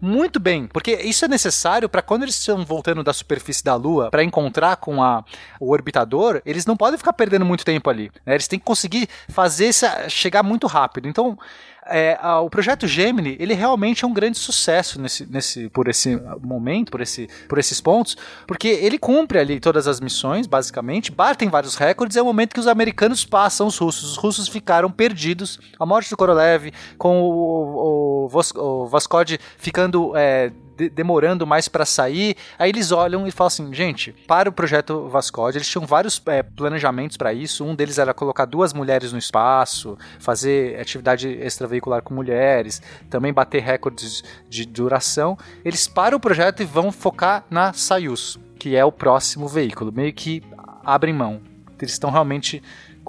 muito 0.00 0.40
bem, 0.40 0.66
porque 0.66 0.92
isso 0.92 1.24
é 1.24 1.28
necessário 1.28 1.88
para 1.88 2.02
quando 2.02 2.24
eles 2.24 2.36
estão 2.36 2.64
voltando 2.64 3.02
da 3.04 3.12
superfície 3.12 3.62
da 3.62 3.74
Lua 3.74 4.10
para 4.10 4.24
encontrar 4.24 4.76
com 4.76 5.02
a, 5.02 5.24
o 5.60 5.72
orbitador, 5.72 6.42
eles 6.44 6.66
não 6.66 6.76
podem 6.76 6.98
ficar 6.98 7.12
perdendo 7.12 7.44
muito 7.44 7.64
tempo 7.64 7.88
ali. 7.88 8.10
Né? 8.26 8.34
Eles 8.34 8.48
têm 8.48 8.58
que 8.58 8.64
conseguir 8.64 9.08
fazer 9.28 9.66
essa, 9.66 10.08
chegar 10.08 10.42
muito 10.42 10.66
rápido. 10.66 11.08
Então, 11.08 11.38
é, 11.92 12.18
a, 12.20 12.40
o 12.40 12.48
projeto 12.48 12.86
Gemini 12.86 13.36
ele 13.38 13.54
realmente 13.54 14.04
é 14.04 14.08
um 14.08 14.12
grande 14.12 14.38
sucesso 14.38 15.00
nesse, 15.00 15.30
nesse, 15.30 15.68
por 15.68 15.88
esse 15.88 16.20
momento, 16.42 16.90
por, 16.90 17.00
esse, 17.00 17.28
por 17.48 17.58
esses 17.58 17.80
pontos, 17.80 18.16
porque 18.46 18.68
ele 18.68 18.98
cumpre 18.98 19.38
ali 19.38 19.60
todas 19.60 19.86
as 19.86 20.00
missões, 20.00 20.46
basicamente, 20.46 21.12
batem 21.12 21.48
vários 21.48 21.76
recordes, 21.76 22.16
é 22.16 22.22
o 22.22 22.24
momento 22.24 22.54
que 22.54 22.60
os 22.60 22.66
americanos 22.66 23.24
passam 23.24 23.66
os 23.66 23.78
russos. 23.78 24.12
Os 24.12 24.16
russos 24.16 24.48
ficaram 24.48 24.90
perdidos. 24.90 25.58
A 25.78 25.86
morte 25.86 26.10
do 26.10 26.16
Korolev, 26.16 26.72
com 26.98 27.22
o, 27.22 28.26
o, 28.26 28.30
o, 28.32 28.82
o 28.82 28.86
Vascode 28.86 29.38
ficando 29.58 30.16
é, 30.16 30.52
de, 30.76 30.88
demorando 30.88 31.46
mais 31.46 31.68
para 31.68 31.84
sair. 31.84 32.36
Aí 32.58 32.70
eles 32.70 32.92
olham 32.92 33.26
e 33.26 33.30
falam 33.30 33.48
assim: 33.48 33.74
gente, 33.74 34.12
para 34.26 34.48
o 34.48 34.52
projeto 34.52 35.08
Vascode, 35.08 35.58
eles 35.58 35.68
tinham 35.68 35.86
vários 35.86 36.20
é, 36.26 36.42
planejamentos 36.42 37.16
para 37.16 37.32
isso. 37.32 37.64
Um 37.64 37.74
deles 37.74 37.98
era 37.98 38.14
colocar 38.14 38.44
duas 38.44 38.72
mulheres 38.72 39.12
no 39.12 39.18
espaço, 39.18 39.96
fazer 40.18 40.80
atividade 40.80 41.28
extraveicular 41.28 42.02
com 42.02 42.14
mulheres, 42.14 42.82
também 43.08 43.32
bater 43.32 43.62
recordes 43.62 44.22
de 44.48 44.64
duração. 44.64 45.36
Eles 45.64 45.86
param 45.86 46.16
o 46.16 46.20
projeto 46.20 46.62
e 46.62 46.66
vão 46.66 46.90
focar 46.90 47.44
na 47.50 47.72
Soyuz, 47.72 48.38
que 48.58 48.76
é 48.76 48.84
o 48.84 48.92
próximo 48.92 49.48
veículo. 49.48 49.92
Meio 49.92 50.12
que 50.12 50.42
abrem 50.84 51.14
mão. 51.14 51.40
Eles 51.80 51.92
estão 51.92 52.10
realmente 52.10 52.62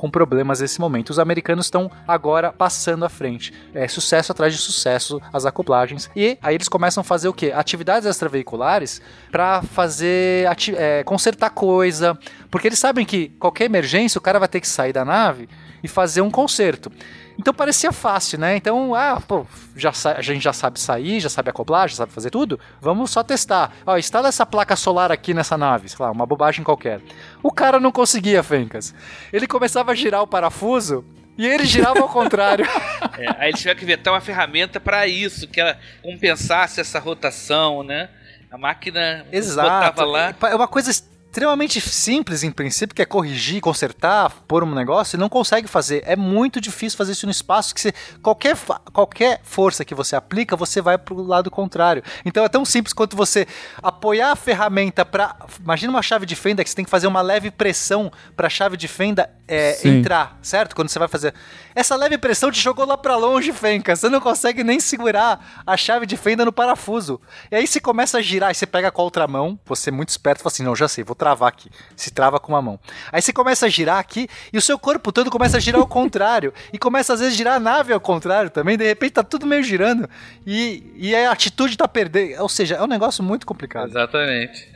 com 0.03 0.09
problemas 0.09 0.59
nesse 0.59 0.81
momento. 0.81 1.11
Os 1.11 1.17
americanos 1.17 1.67
estão 1.67 1.89
agora 2.05 2.51
passando 2.51 3.05
à 3.05 3.09
frente. 3.09 3.53
É 3.73 3.87
sucesso 3.87 4.33
atrás 4.33 4.53
de 4.53 4.59
sucesso 4.59 5.21
as 5.31 5.45
acoplagens. 5.45 6.11
E 6.13 6.37
aí 6.41 6.55
eles 6.55 6.67
começam 6.67 6.99
a 6.99 7.05
fazer 7.05 7.29
o 7.29 7.33
quê? 7.33 7.53
Atividades 7.55 8.05
extraveiculares 8.05 9.01
para 9.31 9.61
fazer 9.61 10.45
é, 10.75 11.05
consertar 11.05 11.51
coisa, 11.51 12.19
porque 12.51 12.67
eles 12.67 12.79
sabem 12.79 13.05
que 13.05 13.29
qualquer 13.39 13.63
emergência 13.63 14.19
o 14.19 14.21
cara 14.21 14.39
vai 14.39 14.49
ter 14.49 14.59
que 14.59 14.67
sair 14.67 14.91
da 14.91 15.05
nave 15.05 15.47
e 15.81 15.87
fazer 15.87 16.19
um 16.19 16.29
conserto. 16.29 16.91
Então 17.37 17.53
parecia 17.53 17.91
fácil, 17.91 18.39
né? 18.39 18.55
Então, 18.55 18.93
ah, 18.93 19.19
pô, 19.19 19.45
já 19.75 19.91
a 20.15 20.21
gente 20.21 20.43
já 20.43 20.53
sabe 20.53 20.79
sair, 20.79 21.19
já 21.19 21.29
sabe 21.29 21.49
acoplar, 21.49 21.87
já 21.87 21.95
sabe 21.95 22.11
fazer 22.11 22.29
tudo. 22.29 22.59
Vamos 22.79 23.11
só 23.11 23.23
testar. 23.23 23.71
Ó, 23.85 23.97
instala 23.97 24.27
essa 24.27 24.45
placa 24.45 24.75
solar 24.75 25.11
aqui 25.11 25.33
nessa 25.33 25.57
nave, 25.57 25.89
sei 25.89 25.97
lá, 26.05 26.11
uma 26.11 26.25
bobagem 26.25 26.63
qualquer. 26.63 27.01
O 27.41 27.51
cara 27.51 27.79
não 27.79 27.91
conseguia, 27.91 28.43
Fencas. 28.43 28.93
Ele 29.31 29.47
começava 29.47 29.91
a 29.91 29.95
girar 29.95 30.21
o 30.21 30.27
parafuso 30.27 31.03
e 31.37 31.47
ele 31.47 31.65
girava 31.65 31.99
ao 31.99 32.09
contrário. 32.09 32.65
É, 33.15 33.29
aí 33.37 33.49
ele 33.49 33.57
tiveram 33.57 33.77
que 33.77 33.85
inventar 33.85 34.11
uma 34.11 34.19
ferramenta 34.19 34.79
para 34.79 35.05
isso, 35.05 35.47
que 35.47 35.61
ela 35.61 35.77
compensasse 36.01 36.81
essa 36.81 36.99
rotação, 36.99 37.83
né? 37.83 38.09
A 38.49 38.57
máquina 38.57 39.23
Exato. 39.31 39.69
botava 39.69 40.05
lá. 40.05 40.35
É 40.49 40.55
uma 40.55 40.67
coisa 40.67 40.89
extremamente 41.33 41.81
simples 41.81 42.43
em 42.43 42.51
princípio, 42.51 42.95
que 42.95 43.01
é 43.01 43.05
corrigir, 43.05 43.59
consertar, 43.59 44.29
pôr 44.47 44.63
um 44.63 44.71
negócio, 44.71 45.15
e 45.15 45.19
não 45.19 45.27
consegue 45.27 45.67
fazer. 45.67 46.03
É 46.05 46.15
muito 46.15 46.61
difícil 46.61 46.95
fazer 46.95 47.13
isso 47.13 47.25
no 47.25 47.31
espaço, 47.31 47.73
que 47.73 47.81
você, 47.81 47.91
qualquer, 48.21 48.55
qualquer 48.93 49.41
força 49.43 49.83
que 49.83 49.95
você 49.95 50.15
aplica, 50.15 50.55
você 50.55 50.79
vai 50.79 50.95
pro 50.95 51.15
lado 51.23 51.49
contrário. 51.49 52.03
Então 52.23 52.45
é 52.45 52.49
tão 52.49 52.63
simples 52.63 52.93
quanto 52.93 53.17
você 53.17 53.47
apoiar 53.81 54.31
a 54.31 54.35
ferramenta 54.35 55.03
para, 55.03 55.35
imagina 55.59 55.91
uma 55.91 56.03
chave 56.03 56.27
de 56.27 56.35
fenda 56.35 56.63
que 56.63 56.69
você 56.69 56.75
tem 56.75 56.85
que 56.85 56.91
fazer 56.91 57.07
uma 57.07 57.21
leve 57.21 57.49
pressão 57.49 58.11
para 58.35 58.45
a 58.45 58.49
chave 58.49 58.77
de 58.77 58.87
fenda 58.87 59.27
é, 59.47 59.87
entrar, 59.87 60.37
certo? 60.41 60.75
Quando 60.75 60.89
você 60.89 60.99
vai 60.99 61.07
fazer 61.07 61.33
essa 61.75 61.95
leve 61.95 62.17
pressão 62.17 62.51
te 62.51 62.59
jogou 62.59 62.85
lá 62.85 62.97
para 62.97 63.15
longe, 63.15 63.51
Fenca. 63.51 63.95
Você 63.95 64.07
não 64.07 64.21
consegue 64.21 64.63
nem 64.63 64.79
segurar 64.79 65.63
a 65.65 65.75
chave 65.75 66.05
de 66.05 66.15
fenda 66.15 66.45
no 66.45 66.53
parafuso. 66.53 67.19
E 67.51 67.55
aí 67.55 67.65
você 67.65 67.79
começa 67.79 68.19
a 68.19 68.21
girar, 68.21 68.51
e 68.51 68.55
você 68.55 68.67
pega 68.67 68.91
com 68.91 69.01
a 69.01 69.05
outra 69.05 69.27
mão, 69.27 69.59
você 69.65 69.89
é 69.89 69.93
muito 69.93 70.09
esperto, 70.09 70.43
fala 70.43 70.53
assim: 70.53 70.63
"Não, 70.63 70.75
já 70.75 70.87
sei, 70.87 71.03
vou 71.03 71.15
travar 71.23 71.49
aqui". 71.49 71.69
Se 71.95 72.11
trava 72.11 72.39
com 72.39 72.51
uma 72.51 72.61
mão. 72.61 72.79
Aí 73.11 73.21
você 73.21 73.31
começa 73.31 73.65
a 73.65 73.69
girar 73.69 73.97
aqui 73.97 74.27
e 74.51 74.57
o 74.57 74.61
seu 74.61 74.77
corpo 74.77 75.11
todo 75.11 75.31
começa 75.31 75.57
a 75.57 75.59
girar 75.59 75.79
ao 75.79 75.87
contrário 75.87 76.53
e 76.71 76.77
começa 76.77 77.13
às 77.13 77.19
vezes 77.19 77.33
a 77.33 77.37
girar 77.37 77.55
a 77.55 77.59
nave 77.59 77.93
ao 77.93 77.99
contrário 77.99 78.49
também, 78.49 78.77
de 78.77 78.85
repente 78.85 79.13
tá 79.13 79.23
tudo 79.23 79.45
meio 79.45 79.63
girando 79.63 80.09
e, 80.45 80.83
e 80.95 81.15
a 81.15 81.31
atitude 81.31 81.77
tá 81.77 81.87
perdendo, 81.87 82.41
ou 82.41 82.49
seja, 82.49 82.75
é 82.75 82.81
um 82.81 82.87
negócio 82.87 83.23
muito 83.23 83.45
complicado. 83.45 83.89
Exatamente. 83.89 84.67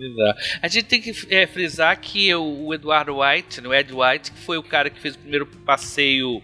a 0.62 0.68
gente 0.68 0.84
tem 0.84 1.00
que 1.00 1.12
é, 1.28 1.46
frisar 1.46 1.98
que 1.98 2.34
o, 2.34 2.66
o 2.66 2.74
Eduardo 2.74 3.18
White, 3.20 3.60
o 3.66 3.74
Ed 3.74 3.92
White, 3.92 4.32
que 4.32 4.38
foi 4.38 4.58
o 4.58 4.62
cara 4.62 4.88
que 4.88 5.00
fez 5.00 5.14
o 5.14 5.18
primeiro 5.18 5.46
passeio 5.46 6.42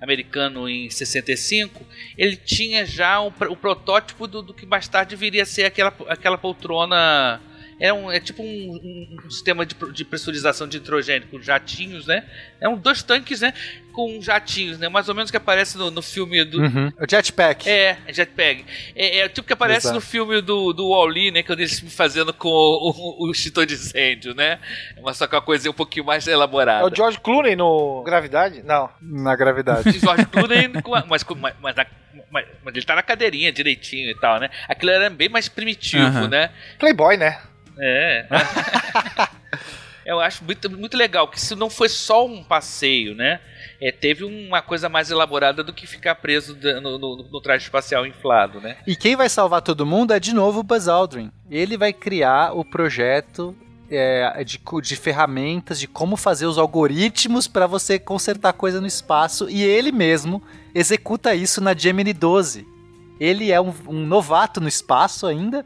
americano 0.00 0.68
em 0.68 0.88
65, 0.88 1.84
ele 2.16 2.36
tinha 2.36 2.86
já 2.86 3.20
o, 3.20 3.28
o 3.28 3.56
protótipo 3.56 4.26
do, 4.26 4.40
do, 4.40 4.54
que 4.54 4.64
mais 4.64 4.88
tarde 4.88 5.14
viria 5.14 5.42
a 5.42 5.46
ser 5.46 5.64
aquela, 5.64 5.94
aquela 6.08 6.38
poltrona 6.38 7.40
é, 7.80 7.90
um, 7.92 8.12
é 8.12 8.20
tipo 8.20 8.42
um, 8.42 8.46
um, 8.46 9.18
um 9.24 9.30
sistema 9.30 9.64
de, 9.64 9.74
de, 9.92 10.04
pressurização 10.04 10.68
de 10.68 10.76
hidrogênio 10.76 11.26
com 11.28 11.40
jatinhos, 11.40 12.06
né? 12.06 12.24
É 12.60 12.68
um 12.68 12.76
dois 12.76 13.02
tanques, 13.02 13.40
né? 13.40 13.54
Com 13.94 14.20
jatinhos, 14.20 14.78
né? 14.78 14.90
Mais 14.90 15.08
ou 15.08 15.14
menos 15.14 15.30
que 15.30 15.36
aparece 15.38 15.78
no, 15.78 15.90
no 15.90 16.02
filme 16.02 16.44
do. 16.44 16.60
Uhum. 16.60 16.92
O 17.00 17.10
jetpack. 17.10 17.66
É, 17.66 17.96
jetpack. 18.10 18.66
É, 18.94 19.20
é 19.20 19.28
tipo 19.30 19.46
que 19.46 19.54
aparece 19.54 19.86
Exato. 19.86 19.94
no 19.94 20.00
filme 20.02 20.42
do, 20.42 20.74
do 20.74 20.90
Wall-E, 20.90 21.30
né? 21.30 21.42
Que 21.42 21.50
eu 21.50 21.56
deixo 21.56 21.82
me 21.82 21.90
fazendo 21.90 22.34
com 22.34 22.50
o, 22.50 22.90
o, 22.90 23.28
o 23.28 23.30
extintor 23.32 23.64
de 23.64 23.74
incêndio, 23.74 24.34
né? 24.34 24.58
Mas 25.02 25.16
só 25.16 25.26
que 25.26 25.34
uma 25.34 25.40
coisa 25.40 25.70
um 25.70 25.72
pouquinho 25.72 26.04
mais 26.04 26.26
elaborada. 26.26 26.86
É 26.86 26.90
o 26.90 26.94
George 26.94 27.18
Clooney 27.18 27.56
no 27.56 28.02
Gravidade? 28.04 28.62
Não. 28.62 28.90
Na 29.00 29.34
Gravidade. 29.34 29.90
George 29.98 30.26
Clooney, 30.26 30.68
mas, 31.08 31.24
mas, 31.24 31.54
mas, 31.58 31.86
mas, 32.30 32.46
mas 32.62 32.74
ele 32.74 32.84
tá 32.84 32.94
na 32.94 33.02
cadeirinha 33.02 33.50
direitinho 33.50 34.10
e 34.10 34.14
tal, 34.20 34.38
né? 34.38 34.50
Aquilo 34.68 34.92
era 34.92 35.08
bem 35.08 35.30
mais 35.30 35.48
primitivo, 35.48 36.04
uhum. 36.04 36.28
né? 36.28 36.50
Playboy, 36.78 37.16
né? 37.16 37.38
É. 37.80 38.26
Eu 40.04 40.18
acho 40.18 40.44
muito, 40.44 40.68
muito 40.70 40.96
legal 40.96 41.28
que 41.28 41.38
isso 41.38 41.54
não 41.54 41.70
foi 41.70 41.88
só 41.88 42.26
um 42.26 42.42
passeio, 42.42 43.14
né? 43.14 43.40
É, 43.80 43.92
teve 43.92 44.24
uma 44.24 44.60
coisa 44.60 44.88
mais 44.88 45.10
elaborada 45.10 45.62
do 45.62 45.72
que 45.72 45.86
ficar 45.86 46.16
preso 46.16 46.56
no, 46.82 46.98
no, 46.98 47.16
no, 47.16 47.40
traje 47.40 47.64
espacial 47.64 48.06
inflado, 48.06 48.60
né? 48.60 48.76
E 48.86 48.96
quem 48.96 49.14
vai 49.14 49.28
salvar 49.28 49.62
todo 49.62 49.86
mundo 49.86 50.12
é 50.12 50.18
de 50.18 50.34
novo 50.34 50.60
o 50.60 50.62
Buzz 50.62 50.88
Aldrin. 50.88 51.30
Ele 51.50 51.76
vai 51.76 51.92
criar 51.92 52.56
o 52.56 52.64
projeto 52.64 53.54
é, 53.90 54.42
de, 54.42 54.60
de, 54.82 54.96
ferramentas, 54.96 55.78
de 55.78 55.86
como 55.86 56.16
fazer 56.16 56.46
os 56.46 56.58
algoritmos 56.58 57.46
para 57.46 57.66
você 57.66 57.98
consertar 57.98 58.52
coisa 58.54 58.80
no 58.80 58.86
espaço 58.86 59.48
e 59.50 59.62
ele 59.62 59.92
mesmo 59.92 60.42
executa 60.74 61.34
isso 61.34 61.60
na 61.60 61.74
Gemini 61.74 62.12
12. 62.12 62.66
Ele 63.20 63.52
é 63.52 63.60
um, 63.60 63.72
um 63.86 64.06
novato 64.06 64.60
no 64.60 64.68
espaço 64.68 65.26
ainda 65.26 65.64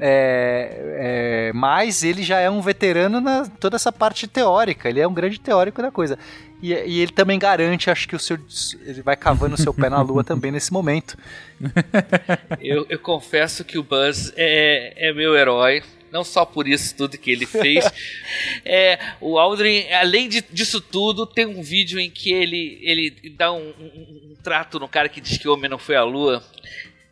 é, 0.00 1.48
é, 1.48 1.52
mas 1.52 2.02
ele 2.02 2.22
já 2.22 2.40
é 2.40 2.48
um 2.48 2.62
veterano 2.62 3.20
na 3.20 3.46
toda 3.46 3.76
essa 3.76 3.92
parte 3.92 4.26
teórica. 4.26 4.88
Ele 4.88 5.00
é 5.00 5.06
um 5.06 5.12
grande 5.12 5.38
teórico 5.38 5.82
da 5.82 5.90
coisa. 5.90 6.18
E, 6.62 6.72
e 6.72 7.00
ele 7.00 7.12
também 7.12 7.38
garante, 7.38 7.90
acho 7.90 8.08
que 8.08 8.16
o 8.16 8.18
seu, 8.18 8.38
ele 8.84 9.02
vai 9.02 9.16
cavando 9.16 9.54
o 9.54 9.58
seu 9.58 9.72
pé 9.72 9.88
na 9.88 10.00
lua 10.02 10.24
também 10.24 10.50
nesse 10.50 10.72
momento. 10.72 11.16
Eu, 12.60 12.86
eu 12.88 12.98
confesso 12.98 13.64
que 13.64 13.78
o 13.78 13.82
Buzz 13.82 14.32
é, 14.36 15.08
é 15.08 15.12
meu 15.12 15.36
herói 15.36 15.82
não 16.10 16.24
só 16.24 16.44
por 16.44 16.66
isso 16.66 16.96
tudo 16.96 17.16
que 17.16 17.30
ele 17.30 17.46
fez. 17.46 17.84
é, 18.64 18.98
o 19.20 19.38
Aldrin, 19.38 19.88
além 19.92 20.28
de, 20.28 20.42
disso 20.50 20.80
tudo, 20.80 21.26
tem 21.26 21.46
um 21.46 21.62
vídeo 21.62 22.00
em 22.00 22.10
que 22.10 22.32
ele, 22.32 22.78
ele 22.82 23.30
dá 23.30 23.52
um, 23.52 23.68
um, 23.78 24.30
um, 24.30 24.34
trato 24.42 24.78
no 24.78 24.88
cara 24.88 25.08
que 25.08 25.20
diz 25.20 25.38
que 25.38 25.48
o 25.48 25.54
homem 25.54 25.70
não 25.70 25.78
foi 25.78 25.96
à 25.96 26.02
lua 26.02 26.42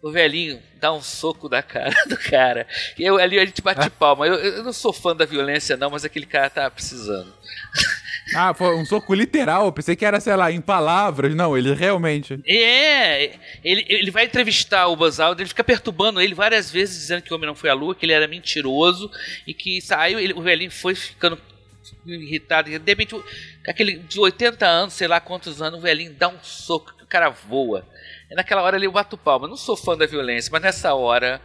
o 0.02 0.10
velhinho 0.10 0.60
dá 0.80 0.92
um 0.92 1.02
soco 1.02 1.48
na 1.48 1.62
cara 1.62 1.94
do 2.06 2.16
cara. 2.16 2.66
E 2.96 3.04
eu, 3.04 3.16
ali 3.18 3.38
a 3.38 3.44
gente 3.44 3.62
bate 3.62 3.90
palma. 3.90 4.26
Eu, 4.26 4.34
eu 4.34 4.64
não 4.64 4.72
sou 4.72 4.92
fã 4.92 5.14
da 5.14 5.24
violência, 5.24 5.76
não, 5.76 5.90
mas 5.90 6.04
aquele 6.04 6.26
cara 6.26 6.48
tá 6.48 6.70
precisando. 6.70 7.32
Ah, 8.34 8.52
foi 8.52 8.76
um 8.76 8.84
soco 8.84 9.14
literal. 9.14 9.66
Eu 9.66 9.72
pensei 9.72 9.96
que 9.96 10.04
era, 10.04 10.20
sei 10.20 10.36
lá, 10.36 10.52
em 10.52 10.60
palavras. 10.60 11.34
Não, 11.34 11.56
ele 11.56 11.72
realmente. 11.74 12.38
É, 12.46 13.38
ele, 13.64 13.84
ele 13.88 14.10
vai 14.10 14.24
entrevistar 14.24 14.86
o 14.86 14.96
Buzz 14.96 15.18
Aldrin, 15.18 15.42
ele 15.42 15.48
fica 15.48 15.64
perturbando 15.64 16.20
ele 16.20 16.34
várias 16.34 16.70
vezes, 16.70 16.98
dizendo 16.98 17.22
que 17.22 17.32
o 17.32 17.36
homem 17.36 17.46
não 17.46 17.54
foi 17.54 17.70
à 17.70 17.74
lua, 17.74 17.94
que 17.94 18.04
ele 18.04 18.12
era 18.12 18.28
mentiroso 18.28 19.10
e 19.46 19.54
que 19.54 19.80
saiu. 19.80 20.20
Ele, 20.20 20.34
o 20.34 20.42
velhinho 20.42 20.70
foi 20.70 20.94
ficando 20.94 21.38
irritado. 22.06 22.68
De 22.70 22.78
repente, 22.90 23.16
aquele 23.66 23.98
de 23.98 24.20
80 24.20 24.66
anos, 24.66 24.94
sei 24.94 25.08
lá 25.08 25.20
quantos 25.20 25.62
anos, 25.62 25.78
o 25.78 25.82
velhinho 25.82 26.12
dá 26.12 26.28
um 26.28 26.38
soco, 26.42 26.94
que 26.96 27.04
o 27.04 27.06
cara 27.08 27.30
voa. 27.30 27.84
E 28.30 28.34
naquela 28.34 28.62
hora 28.62 28.76
ali 28.76 28.86
eu 28.86 28.92
bato 28.92 29.16
palma. 29.16 29.48
Não 29.48 29.56
sou 29.56 29.76
fã 29.76 29.96
da 29.96 30.06
violência, 30.06 30.50
mas 30.52 30.62
nessa 30.62 30.94
hora 30.94 31.40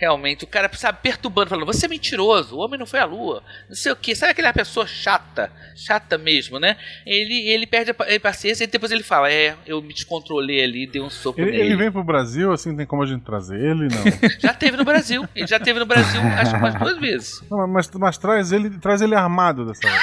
realmente, 0.00 0.44
o 0.44 0.46
cara, 0.46 0.70
sabe, 0.72 0.98
perturbando, 1.02 1.50
falando, 1.50 1.66
você 1.66 1.84
é 1.84 1.88
mentiroso, 1.88 2.56
o 2.56 2.60
homem 2.60 2.78
não 2.78 2.86
foi 2.86 2.98
à 2.98 3.04
lua, 3.04 3.42
não 3.68 3.76
sei 3.76 3.92
o 3.92 3.96
que, 3.96 4.16
sabe 4.16 4.32
aquela 4.32 4.52
pessoa 4.52 4.86
chata, 4.86 5.52
chata 5.76 6.16
mesmo, 6.16 6.58
né? 6.58 6.76
Ele, 7.04 7.48
ele 7.50 7.66
perde 7.66 7.90
a 7.90 8.20
paciência 8.20 8.64
e 8.64 8.66
depois 8.66 8.90
ele 8.90 9.02
fala, 9.02 9.30
é, 9.30 9.54
eu 9.66 9.82
me 9.82 9.92
descontrolei 9.92 10.64
ali, 10.64 10.86
dei 10.86 11.02
um 11.02 11.10
soco 11.10 11.38
ele, 11.38 11.50
nele. 11.50 11.62
Ele 11.64 11.76
vem 11.76 11.92
pro 11.92 12.02
Brasil, 12.02 12.50
assim, 12.50 12.74
tem 12.74 12.86
como 12.86 13.02
a 13.02 13.06
gente 13.06 13.22
trazer 13.22 13.60
ele, 13.60 13.88
não? 13.88 14.30
já 14.40 14.54
teve 14.54 14.78
no 14.78 14.84
Brasil, 14.84 15.28
ele 15.36 15.46
já 15.46 15.60
teve 15.60 15.78
no 15.78 15.86
Brasil, 15.86 16.20
acho 16.22 16.52
que 16.52 16.56
umas 16.56 16.74
duas 16.76 16.98
vezes. 16.98 17.42
Não, 17.50 17.68
mas, 17.68 17.90
mas 17.90 18.16
traz 18.16 18.52
ele, 18.52 18.70
traz 18.78 19.02
ele 19.02 19.14
armado 19.14 19.66
dessa 19.66 19.86
vez. 19.86 20.00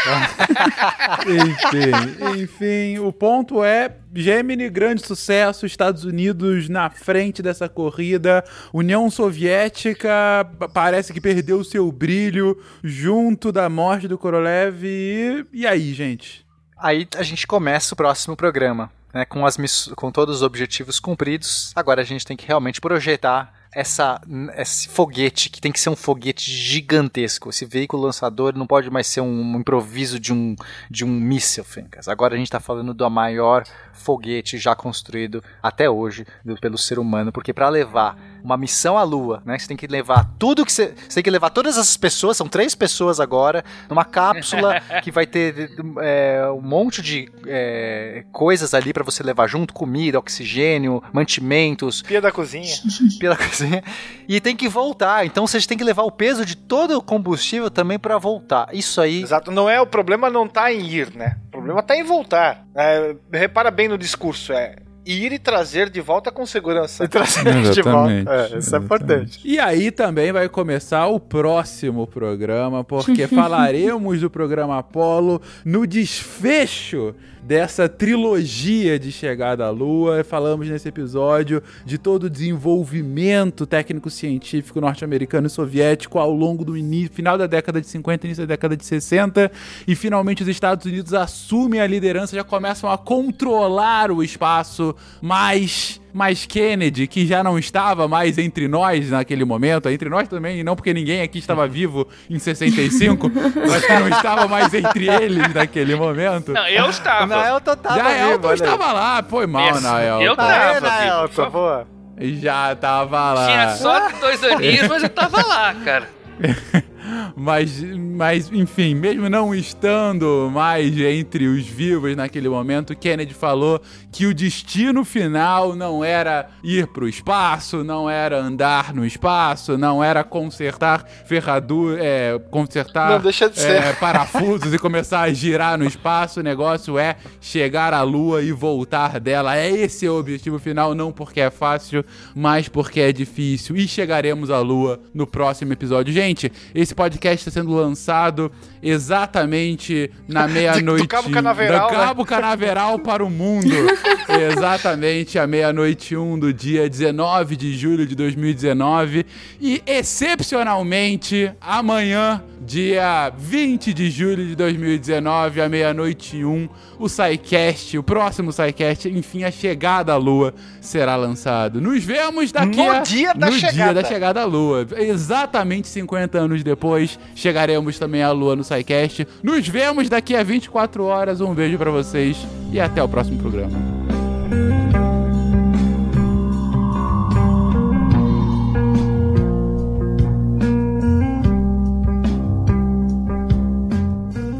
enfim, 1.49 2.43
enfim, 2.43 2.99
o 2.99 3.11
ponto 3.11 3.63
é 3.63 3.95
Gemini, 4.19 4.67
grande 4.67 5.05
sucesso, 5.05 5.67
Estados 5.67 6.03
Unidos 6.03 6.67
na 6.67 6.89
frente 6.89 7.43
dessa 7.43 7.69
corrida, 7.69 8.43
União 8.73 9.07
Soviética 9.11 10.43
parece 10.73 11.13
que 11.13 11.21
perdeu 11.21 11.59
o 11.59 11.63
seu 11.63 11.91
brilho 11.91 12.59
junto 12.83 13.51
da 13.51 13.69
morte 13.69 14.07
do 14.07 14.17
Korolev. 14.17 14.83
E, 14.83 15.45
e 15.53 15.67
aí, 15.67 15.93
gente? 15.93 16.43
Aí 16.75 17.07
a 17.15 17.21
gente 17.21 17.45
começa 17.45 17.93
o 17.93 17.97
próximo 17.97 18.35
programa. 18.35 18.91
Né, 19.13 19.23
com, 19.23 19.45
as 19.45 19.55
com 19.95 20.11
todos 20.11 20.37
os 20.37 20.41
objetivos 20.41 20.99
cumpridos, 20.99 21.71
agora 21.75 22.01
a 22.01 22.03
gente 22.03 22.25
tem 22.25 22.35
que 22.35 22.45
realmente 22.45 22.81
projetar 22.81 23.53
essa, 23.71 24.21
esse 24.55 24.87
foguete, 24.87 25.49
que 25.49 25.61
tem 25.61 25.71
que 25.71 25.79
ser 25.79 25.89
um 25.89 25.95
foguete 25.95 26.51
gigantesco. 26.51 27.49
Esse 27.49 27.65
veículo 27.65 28.03
lançador 28.03 28.55
não 28.55 28.67
pode 28.67 28.89
mais 28.89 29.07
ser 29.07 29.21
um 29.21 29.59
improviso 29.59 30.19
de 30.19 30.33
um, 30.33 30.55
de 30.89 31.05
um 31.05 31.09
míssil, 31.09 31.63
Fencas. 31.63 32.07
Agora 32.07 32.33
a 32.33 32.37
gente 32.37 32.47
está 32.47 32.59
falando 32.59 32.93
do 32.93 33.09
maior 33.09 33.63
foguete 33.93 34.57
já 34.57 34.75
construído 34.75 35.43
até 35.61 35.89
hoje 35.89 36.25
pelo 36.61 36.77
ser 36.77 36.99
humano, 36.99 37.31
porque 37.31 37.53
para 37.53 37.69
levar 37.69 38.17
uma 38.43 38.57
missão 38.57 38.97
à 38.97 39.03
Lua, 39.03 39.41
né, 39.45 39.57
você 39.57 39.67
tem 39.67 39.77
que 39.77 39.87
levar 39.87 40.29
tudo 40.37 40.65
que 40.65 40.71
você, 40.71 40.93
você 41.07 41.15
tem 41.15 41.23
que 41.23 41.29
levar 41.29 41.49
todas 41.49 41.77
essas 41.77 41.97
pessoas, 41.97 42.37
são 42.37 42.47
três 42.47 42.75
pessoas 42.75 43.19
agora, 43.19 43.63
numa 43.89 44.05
cápsula 44.05 44.81
que 45.03 45.11
vai 45.11 45.25
ter 45.25 45.71
é, 46.01 46.47
um 46.51 46.61
monte 46.61 47.01
de 47.01 47.29
é, 47.45 48.23
coisas 48.31 48.73
ali 48.73 48.93
para 48.93 49.03
você 49.03 49.23
levar 49.23 49.47
junto, 49.47 49.73
comida, 49.73 50.19
oxigênio, 50.19 51.03
mantimentos, 51.11 52.01
pia 52.01 52.21
da 52.21 52.31
cozinha, 52.31 52.75
pia 53.19 53.29
da 53.29 53.37
cozinha, 53.37 53.83
e 54.27 54.39
tem 54.39 54.55
que 54.55 54.67
voltar. 54.67 55.25
Então 55.25 55.45
você 55.45 55.59
tem 55.61 55.77
que 55.77 55.83
levar 55.83 56.03
o 56.03 56.11
peso 56.11 56.45
de 56.45 56.55
todo 56.55 56.97
o 56.97 57.01
combustível 57.01 57.69
também 57.69 57.99
para 57.99 58.17
voltar. 58.17 58.69
Isso 58.73 59.01
aí. 59.01 59.21
Exato. 59.21 59.51
Não 59.51 59.69
é 59.69 59.79
o 59.79 59.87
problema, 59.87 60.29
não 60.29 60.47
tá 60.47 60.71
em 60.71 60.85
ir, 60.85 61.15
né? 61.15 61.37
O 61.47 61.51
problema 61.51 61.81
tá 61.81 61.95
em 61.95 62.03
voltar. 62.03 62.65
É, 62.75 63.15
repara 63.31 63.71
bem 63.71 63.87
no 63.87 63.97
discurso, 63.97 64.53
é 64.53 64.86
ir 65.07 65.31
e 65.31 65.39
trazer 65.39 65.89
de 65.89 66.01
volta 66.01 66.31
com 66.31 66.45
segurança. 66.45 67.05
E 67.05 67.07
trazer 67.07 67.43
de 67.71 67.81
volta. 67.81 68.51
É, 68.53 68.57
isso 68.57 68.75
é 68.75 68.79
importante. 68.79 69.39
E 69.43 69.57
aí 69.59 69.89
também 69.89 70.31
vai 70.31 70.49
começar 70.49 71.07
o 71.07 71.19
próximo 71.19 72.05
programa, 72.05 72.83
porque 72.83 73.25
falaremos 73.27 74.19
do 74.19 74.29
programa 74.29 74.79
Apollo 74.79 75.41
no 75.63 75.87
desfecho 75.87 77.15
dessa 77.47 77.87
trilogia 77.87 78.99
de 78.99 79.09
chegada 79.09 79.65
à 79.65 79.69
Lua. 79.69 80.21
Falamos 80.21 80.67
nesse 80.67 80.89
episódio 80.89 81.63
de 81.85 81.97
todo 81.97 82.25
o 82.25 82.29
desenvolvimento 82.29 83.65
técnico-científico 83.65 84.81
norte-americano 84.81 85.47
e 85.47 85.49
soviético 85.49 86.19
ao 86.19 86.29
longo 86.29 86.65
do 86.65 86.73
final 87.09 87.37
da 87.37 87.47
década 87.47 87.79
de 87.79 87.87
50 87.87 88.27
início 88.27 88.45
da 88.45 88.53
década 88.53 88.75
de 88.75 88.85
60. 88.85 89.49
E 89.87 89.95
finalmente 89.95 90.43
os 90.43 90.49
Estados 90.49 90.85
Unidos 90.85 91.13
assumem 91.13 91.79
a 91.79 91.87
liderança, 91.87 92.35
já 92.35 92.43
começam 92.43 92.91
a 92.91 92.97
controlar 92.97 94.11
o 94.11 94.21
espaço 94.21 94.93
mais 95.21 96.01
mas 96.17 96.47
Kennedy, 96.47 97.05
que 97.05 97.27
já 97.27 97.43
não 97.43 97.59
estava 97.59 98.07
mais 98.07 98.39
entre 98.39 98.67
nós 98.67 99.11
naquele 99.11 99.45
momento, 99.45 99.87
entre 99.87 100.09
nós 100.09 100.27
também, 100.27 100.63
não 100.63 100.75
porque 100.75 100.91
ninguém 100.91 101.21
aqui 101.21 101.37
estava 101.37 101.67
vivo 101.69 102.07
em 102.27 102.39
65, 102.39 103.31
mas 103.69 103.85
que 103.85 103.93
não 103.93 104.09
estava 104.09 104.47
mais 104.47 104.73
entre 104.73 105.07
eles 105.07 105.53
naquele 105.53 105.95
momento. 105.95 106.53
Não, 106.53 106.67
eu 106.67 106.89
estava. 106.89 107.23
O 107.25 107.27
Naelton 107.27 107.75
tava 107.75 107.95
Já 107.95 108.09
vivo, 108.09 108.31
Elton 108.31 108.53
estava 108.53 108.91
lá, 108.93 109.23
foi 109.29 109.45
mal, 109.45 109.69
Isso. 109.69 109.81
Nael. 109.83 110.21
Eu 110.23 110.35
Tá 110.35 110.47
aí, 110.47 110.57
tava, 110.57 110.73
vivo, 110.73 110.81
por 110.81 110.89
Naelton, 110.89 111.33
favor. 111.43 111.87
Já 112.19 112.75
tava 112.75 113.33
lá. 113.33 113.45
Tinha 113.45 113.69
só 113.75 114.09
dois 114.19 114.43
aninhos, 114.43 114.87
mas 114.87 115.03
eu 115.03 115.09
tava 115.09 115.45
lá, 115.45 115.75
cara. 115.85 116.09
Mas, 117.35 117.81
mas, 117.81 118.51
enfim, 118.51 118.95
mesmo 118.95 119.29
não 119.29 119.53
estando 119.53 120.49
mais 120.51 120.97
entre 120.99 121.47
os 121.47 121.65
vivos 121.65 122.15
naquele 122.15 122.49
momento, 122.49 122.95
Kennedy 122.95 123.33
falou 123.33 123.81
que 124.11 124.25
o 124.25 124.33
destino 124.33 125.05
final 125.05 125.75
não 125.75 126.03
era 126.03 126.49
ir 126.63 126.87
para 126.87 127.03
o 127.03 127.07
espaço, 127.07 127.83
não 127.83 128.09
era 128.09 128.37
andar 128.39 128.93
no 128.93 129.05
espaço, 129.05 129.77
não 129.77 130.03
era 130.03 130.23
consertar 130.23 131.05
ferradura, 131.25 132.03
é, 132.03 132.39
consertar 132.49 133.19
de 133.19 133.29
é, 133.63 133.93
parafusos 133.99 134.73
e 134.73 134.79
começar 134.79 135.21
a 135.21 135.33
girar 135.33 135.77
no 135.77 135.85
espaço. 135.85 136.39
O 136.39 136.43
negócio 136.43 136.97
é 136.97 137.15
chegar 137.39 137.93
à 137.93 138.01
Lua 138.01 138.41
e 138.41 138.51
voltar 138.51 139.19
dela. 139.19 139.55
É 139.57 139.69
esse 139.69 140.07
o 140.07 140.17
objetivo 140.17 140.59
final, 140.59 140.95
não 140.95 141.11
porque 141.11 141.39
é 141.39 141.49
fácil, 141.49 142.03
mas 142.35 142.67
porque 142.67 142.99
é 142.99 143.11
difícil. 143.11 143.75
E 143.75 143.87
chegaremos 143.87 144.49
à 144.49 144.59
Lua 144.59 144.99
no 145.13 145.27
próximo 145.27 145.73
episódio. 145.73 146.13
Gente, 146.13 146.51
esse 146.73 146.95
podcast 146.97 147.47
está 147.47 147.61
sendo 147.61 147.71
lançado 147.73 148.51
exatamente 148.81 150.11
na 150.27 150.47
meia-noite. 150.49 151.03
do 151.03 151.07
Cabo 151.07 151.29
Canaveral, 151.29 151.87
do 151.87 151.93
né? 151.93 152.03
Cabo 152.03 152.25
Canaveral 152.25 152.99
para 152.99 153.23
o 153.23 153.29
mundo. 153.29 153.69
exatamente 154.51 155.37
à 155.39 155.45
meia-noite 155.47 156.15
1 156.17 156.39
do 156.39 156.51
dia 156.53 156.89
19 156.89 157.55
de 157.55 157.77
julho 157.77 158.05
de 158.05 158.15
2019. 158.15 159.25
E 159.61 159.81
excepcionalmente 159.85 161.51
amanhã, 161.61 162.41
dia 162.59 163.31
20 163.37 163.93
de 163.93 164.09
julho 164.09 164.45
de 164.47 164.55
2019, 164.55 165.61
à 165.61 165.69
meia-noite 165.69 166.43
1, 166.43 166.67
o 166.99 167.07
SciCast, 167.07 167.97
o 167.97 168.03
próximo 168.03 168.51
SciCast, 168.51 169.07
enfim, 169.09 169.43
a 169.43 169.51
chegada 169.51 170.13
à 170.13 170.17
Lua 170.17 170.53
será 170.81 171.15
lançado. 171.15 171.79
Nos 171.79 172.03
vemos 172.03 172.51
daqui 172.51 172.75
No 172.77 172.89
a... 172.91 172.99
dia 172.99 173.33
da 173.33 173.47
no 173.47 173.57
dia 173.57 173.69
chegada. 173.69 174.01
da 174.01 174.07
chegada 174.07 174.41
à 174.41 174.45
Lua. 174.45 174.85
Exatamente 174.97 175.87
50 175.87 176.37
anos 176.39 176.63
depois, 176.63 176.86
chegaremos 177.35 177.99
também 177.99 178.23
à 178.23 178.31
Lua 178.31 178.55
no 178.55 178.63
SciCast. 178.63 179.27
Nos 179.43 179.67
vemos 179.67 180.09
daqui 180.09 180.35
a 180.35 180.43
24 180.43 181.03
horas. 181.05 181.41
Um 181.41 181.53
beijo 181.53 181.77
pra 181.77 181.91
vocês 181.91 182.37
e 182.71 182.79
até 182.79 183.01
o 183.03 183.09
próximo 183.09 183.37
programa. 183.39 183.77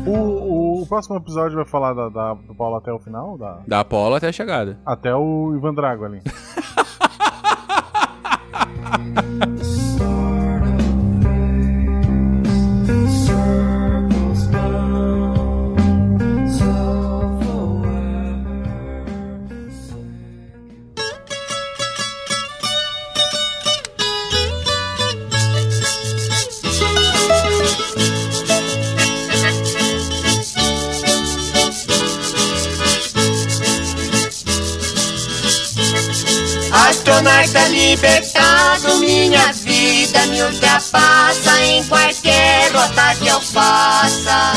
O, 0.05 0.85
próximo 0.87 1.17
episódio 1.17 1.55
vai 1.57 1.65
falar 1.65 1.93
da, 1.93 2.07
da- 2.09 2.33
do 2.33 2.55
Paulo 2.55 2.77
até 2.77 2.91
o 2.93 2.99
final? 2.99 3.37
Da, 3.37 3.59
Da 3.67 3.79
Apolo 3.81 4.15
até 4.15 4.29
a 4.29 4.31
chegada. 4.31 4.79
até 4.85 5.13
o 5.13 5.53
Ivan 5.55 5.73
Drago 5.73 6.05
ali. 6.05 6.21
Astronauta 37.17 37.67
libertado, 37.69 38.99
minha 38.99 39.51
vida 39.51 40.27
me 40.27 40.43
ultrapassa 40.43 41.63
em 41.63 41.83
qualquer 41.85 42.71
rota 42.71 43.15
que 43.15 43.27
eu 43.27 43.41
faça. 43.41 44.53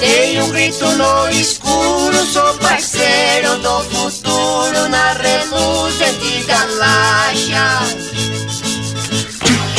Dei 0.00 0.40
um 0.40 0.50
grito 0.50 0.84
no 0.96 1.30
escuro, 1.30 2.26
sou 2.26 2.52
parceiro 2.54 3.56
do 3.58 3.84
futuro 3.84 4.88
na 4.88 5.12
reluzente 5.12 6.44
galáxia. 6.44 7.78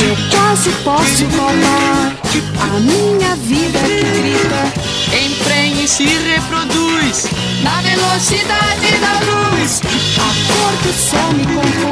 Eu 0.00 0.16
quase 0.30 0.70
posso 0.82 1.26
roubar 1.36 2.16
a 2.58 2.80
minha 2.80 3.36
vida 3.36 3.78
que 3.80 4.02
grita. 4.02 4.72
Emprenha 5.14 5.51
se 5.86 6.04
reproduz 6.04 7.26
na 7.62 7.82
velocidade 7.82 8.98
da 9.00 9.12
luz. 9.26 9.80
A 10.16 10.30
cor 10.52 10.72
do 10.82 10.92
céu 10.92 11.32
me 11.32 11.44
compõe, 11.44 11.91